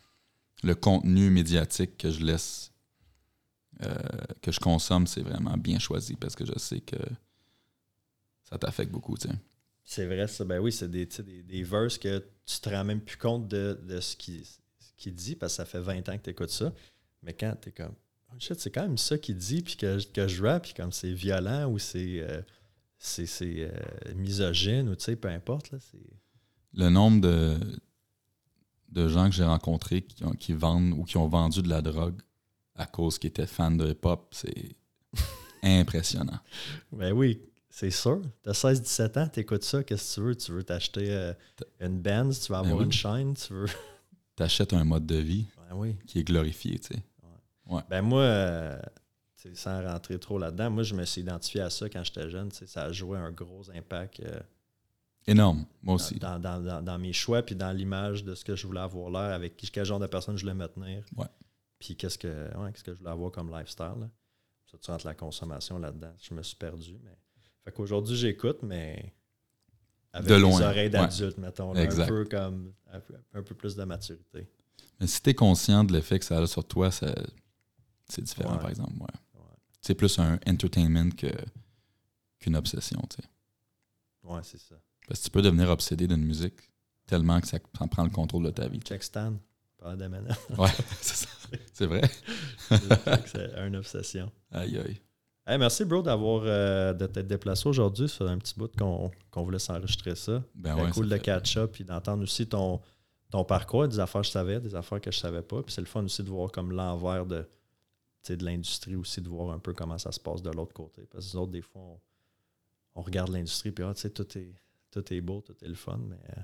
le 0.63 0.75
contenu 0.75 1.29
médiatique 1.29 1.97
que 1.97 2.11
je 2.11 2.21
laisse, 2.21 2.73
euh, 3.83 3.95
que 4.41 4.51
je 4.51 4.59
consomme, 4.59 5.07
c'est 5.07 5.21
vraiment 5.21 5.55
bien 5.57 5.79
choisi 5.79 6.15
parce 6.17 6.35
que 6.35 6.45
je 6.45 6.57
sais 6.59 6.81
que 6.81 6.97
ça 8.43 8.57
t'affecte 8.57 8.91
beaucoup, 8.91 9.17
tu 9.17 9.27
sais. 9.29 9.33
C'est 9.85 10.05
vrai, 10.07 10.27
ça. 10.27 10.43
Ben 10.43 10.59
oui, 10.59 10.71
c'est 10.71 10.89
des, 10.89 11.05
des, 11.05 11.43
des 11.43 11.63
verses 11.63 11.97
que 11.99 12.23
tu 12.45 12.59
te 12.59 12.69
rends 12.69 12.83
même 12.83 13.01
plus 13.01 13.17
compte 13.17 13.47
de, 13.47 13.79
de 13.87 14.01
ce 14.01 14.15
qu'il 14.15 14.43
ce 14.43 14.57
qu'il 14.97 15.13
dit 15.13 15.35
parce 15.35 15.53
que 15.53 15.57
ça 15.57 15.65
fait 15.65 15.79
20 15.79 16.09
ans 16.09 16.17
que 16.17 16.23
tu 16.23 16.29
écoutes 16.31 16.49
ça. 16.49 16.73
Mais 17.21 17.33
quand 17.33 17.55
tu 17.61 17.69
es 17.69 17.71
comme, 17.71 17.93
oh 18.31 18.35
shit, 18.39 18.59
c'est 18.59 18.71
quand 18.71 18.81
même 18.83 18.97
ça 18.97 19.17
qu'il 19.17 19.35
dit, 19.37 19.61
puis 19.61 19.75
que, 19.77 20.03
que 20.11 20.27
je 20.27 20.43
rappe, 20.43 20.63
puis 20.63 20.73
comme 20.73 20.91
c'est 20.91 21.13
violent 21.13 21.69
ou 21.69 21.77
c'est 21.79 22.19
euh, 22.21 22.41
c'est 22.97 23.27
euh, 23.41 23.69
misogyne 24.15 24.89
ou 24.89 24.95
tu 24.95 25.03
sais, 25.05 25.15
peu 25.15 25.27
importe. 25.27 25.69
Là, 25.71 25.77
c'est... 25.79 25.99
Le 26.73 26.89
nombre 26.89 27.21
de, 27.21 27.57
de 28.89 29.07
gens 29.07 29.29
que 29.29 29.35
j'ai 29.35 29.43
rencontrés 29.43 30.01
qui, 30.01 30.23
ont- 30.23 30.31
qui 30.31 30.53
vendent 30.53 30.93
ou 30.93 31.03
qui 31.03 31.17
ont 31.17 31.27
vendu 31.27 31.61
de 31.61 31.69
la 31.69 31.81
drogue 31.81 32.19
à 32.75 32.85
cause 32.85 33.19
qu'ils 33.19 33.29
étaient 33.29 33.45
fans 33.47 33.71
de 33.71 33.91
hip-hop, 33.91 34.27
c'est 34.31 34.75
impressionnant. 35.63 36.39
Ben 36.91 37.11
oui, 37.13 37.39
c'est 37.77 37.91
sûr. 37.91 38.21
Tu 38.41 38.49
as 38.49 38.53
16-17 38.53 39.19
ans, 39.19 39.27
tu 39.27 39.39
écoutes 39.41 39.63
ça, 39.65 39.83
qu'est-ce 39.83 40.15
que 40.15 40.21
tu 40.21 40.27
veux? 40.27 40.35
Tu 40.35 40.51
veux 40.53 40.63
t'acheter 40.63 41.07
euh, 41.13 41.33
une 41.81 41.99
Benz, 41.99 42.39
tu 42.39 42.51
veux 42.53 42.57
avoir 42.57 42.77
oui. 42.77 42.85
une 42.85 42.91
chaîne, 42.91 43.33
tu 43.33 43.51
veux? 43.53 43.65
T'achètes 44.37 44.71
un 44.73 44.83
mode 44.85 45.05
de 45.05 45.15
vie 45.17 45.45
Ben 45.69 45.75
oui. 45.75 45.95
qui 46.07 46.19
est 46.19 46.23
glorifié, 46.23 46.79
tu 46.79 46.93
sais. 46.95 47.03
Ben 47.89 48.01
moi, 48.01 48.21
euh, 48.21 48.79
sans 49.55 49.83
rentrer 49.83 50.17
trop 50.19 50.39
là-dedans, 50.39 50.69
moi 50.69 50.83
je 50.83 50.93
me 50.95 51.03
suis 51.03 51.21
identifié 51.21 51.61
à 51.61 51.69
ça 51.69 51.89
quand 51.89 52.03
j'étais 52.03 52.29
jeune. 52.29 52.49
Ça 52.51 52.83
a 52.83 52.91
joué 52.93 53.17
un 53.17 53.31
gros 53.31 53.69
impact 53.71 54.21
euh, 54.21 54.39
Énorme, 55.27 55.65
moi 55.81 55.95
aussi. 55.95 56.15
dans, 56.19 56.39
dans- 56.39 56.61
dans- 56.61 56.81
dans 56.81 56.97
mes 56.99 57.11
choix 57.13 57.41
puis 57.41 57.55
dans 57.55 57.71
l'image 57.71 58.23
de 58.23 58.35
ce 58.35 58.45
que 58.45 58.55
je 58.55 58.65
voulais 58.67 58.79
avoir 58.81 59.09
l'air, 59.09 59.33
avec 59.35 59.57
quel 59.57 59.83
genre 59.85 59.99
de 59.99 60.07
personne 60.07 60.37
je 60.37 60.43
voulais 60.43 60.53
me 60.53 60.67
tenir. 60.67 61.03
Ouais. 61.17 61.25
Puis 61.79 61.95
qu'est-ce 61.97 62.17
que, 62.17 62.27
ouais, 62.57 62.71
qu'est-ce 62.71 62.83
que 62.83 62.93
je 62.93 62.99
voulais 62.99 63.09
avoir 63.11 63.31
comme 63.31 63.49
lifestyle. 63.53 63.95
là. 63.99 64.09
Ça, 64.71 64.77
tu 64.77 64.91
rentres 64.91 65.05
la 65.07 65.13
consommation 65.15 65.77
là-dedans. 65.79 66.13
Je 66.21 66.33
me 66.33 66.41
suis 66.43 66.55
perdu. 66.55 66.97
Mais... 67.03 67.17
Fait 67.65 67.71
qu'aujourd'hui, 67.71 68.15
j'écoute, 68.15 68.59
mais 68.63 69.11
avec 70.13 70.29
De 70.29 70.35
des 70.37 70.43
oreilles 70.43 70.83
ouais. 70.85 70.89
d'adulte, 70.89 71.37
mettons. 71.37 71.73
là, 71.73 71.81
un 71.81 72.07
peu 72.07 72.23
comme 72.25 72.73
un 73.33 73.41
peu, 73.43 73.55
plus 73.55 73.75
de 73.75 73.83
maturité. 73.83 74.47
Mais 74.99 75.07
si 75.07 75.21
t'es 75.21 75.33
conscient 75.33 75.83
de 75.83 75.91
l'effet 75.91 76.19
que 76.19 76.23
ça 76.25 76.37
a 76.37 76.47
sur 76.47 76.63
toi, 76.65 76.89
c'est 76.91 77.13
différent, 78.21 78.53
Ouais. 78.53 78.59
par 78.61 78.69
exemple. 78.69 78.93
Ouais. 78.93 79.07
Ouais. 79.33 79.41
C'est 79.81 79.95
plus 79.95 80.17
un 80.19 80.39
entertainment 80.47 81.09
que, 81.09 81.27
qu'une 82.39 82.55
obsession, 82.55 83.01
tu 83.09 83.17
sais. 83.17 83.27
Ouais, 84.23 84.39
c'est 84.43 84.59
ça. 84.59 84.75
Parce 85.07 85.19
que 85.19 85.25
tu 85.25 85.31
peux 85.31 85.41
devenir 85.41 85.69
obsédé 85.69 86.07
d'une 86.07 86.23
musique 86.23 86.71
tellement 87.07 87.41
que 87.41 87.47
ça 87.47 87.57
en 87.79 87.87
prend 87.87 88.03
le 88.03 88.09
contrôle 88.09 88.45
de 88.45 88.51
ta 88.51 88.67
vie. 88.67 88.79
Check 88.79 89.03
Stan, 89.03 89.33
parler 89.77 89.97
d'Eminem. 89.97 90.33
Ouais, 90.57 90.69
c'est 91.01 91.15
ça. 91.25 91.27
C'est 91.73 91.85
vrai. 91.87 92.01
c'est 92.69 93.53
une 93.67 93.75
obsession. 93.75 94.31
Aïe, 94.51 94.77
aïe. 94.79 95.01
Hey, 95.47 95.59
merci, 95.59 95.85
bro, 95.85 96.01
d'avoir 96.01 96.41
euh, 96.45 96.91
de 96.93 97.05
t'être 97.05 97.27
déplacé 97.27 97.69
aujourd'hui. 97.69 98.09
Ça 98.09 98.25
fait 98.25 98.31
un 98.31 98.37
petit 98.39 98.55
bout 98.57 98.71
qu'on 98.75 99.43
voulait 99.43 99.59
s'enregistrer 99.59 100.15
ça. 100.15 100.43
Ben 100.55 100.75
ouais, 100.75 100.89
cool 100.89 101.07
ça 101.07 101.17
de 101.17 101.21
catch-up 101.21 101.79
et 101.79 101.83
d'entendre 101.83 102.23
aussi 102.23 102.47
ton, 102.47 102.81
ton 103.29 103.43
parcours, 103.43 103.87
des 103.87 103.99
affaires 103.99 104.21
que 104.21 104.27
je 104.27 104.31
savais, 104.31 104.59
des 104.59 104.73
affaires 104.73 104.99
que 104.99 105.11
je 105.11 105.19
savais 105.19 105.43
pas. 105.43 105.61
Puis 105.61 105.71
c'est 105.73 105.81
le 105.81 105.87
fun 105.87 106.03
aussi 106.03 106.23
de 106.23 106.29
voir 106.29 106.51
comme 106.51 106.71
l'envers 106.71 107.27
de, 107.27 107.47
l'industrie 108.41 108.95
aussi, 108.95 109.21
de 109.21 109.29
voir 109.29 109.51
un 109.51 109.59
peu 109.59 109.73
comment 109.73 109.99
ça 109.99 110.11
se 110.11 110.19
passe 110.19 110.41
de 110.41 110.49
l'autre 110.49 110.73
côté. 110.73 111.03
Parce 111.11 111.27
que 111.29 111.37
nous 111.37 111.43
autres, 111.43 111.51
des 111.51 111.61
fois, 111.61 111.81
on, 111.81 111.99
on 112.95 113.01
regarde 113.03 113.29
l'industrie 113.29 113.71
puis 113.71 113.83
ah, 113.83 113.93
tout 113.93 114.37
est, 114.39 114.55
tout 114.89 115.13
est 115.13 115.21
beau, 115.21 115.41
tout 115.41 115.55
est 115.63 115.67
le 115.67 115.75
fun, 115.75 115.99
mais 116.09 116.15
euh, 116.37 116.41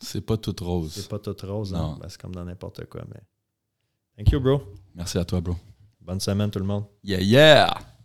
C'est 0.00 0.22
pas 0.22 0.38
toute 0.38 0.60
rose. 0.60 0.92
c'est 0.94 1.08
pas 1.08 1.18
tout 1.18 1.36
rose. 1.42 1.74
hein. 1.74 1.78
Non. 1.78 1.96
Ben, 1.96 2.08
c'est 2.08 2.18
comme 2.18 2.34
dans 2.34 2.46
n'importe 2.46 2.86
quoi. 2.86 3.04
Mais... 3.12 3.20
Thank 4.16 4.32
you, 4.32 4.40
bro. 4.40 4.62
Merci 4.94 5.18
à 5.18 5.24
toi, 5.26 5.42
bro. 5.42 5.54
Bonne 6.00 6.20
semaine, 6.20 6.50
tout 6.50 6.60
le 6.60 6.64
monde. 6.64 6.84
Yeah, 7.04 7.20
yeah! 7.20 7.97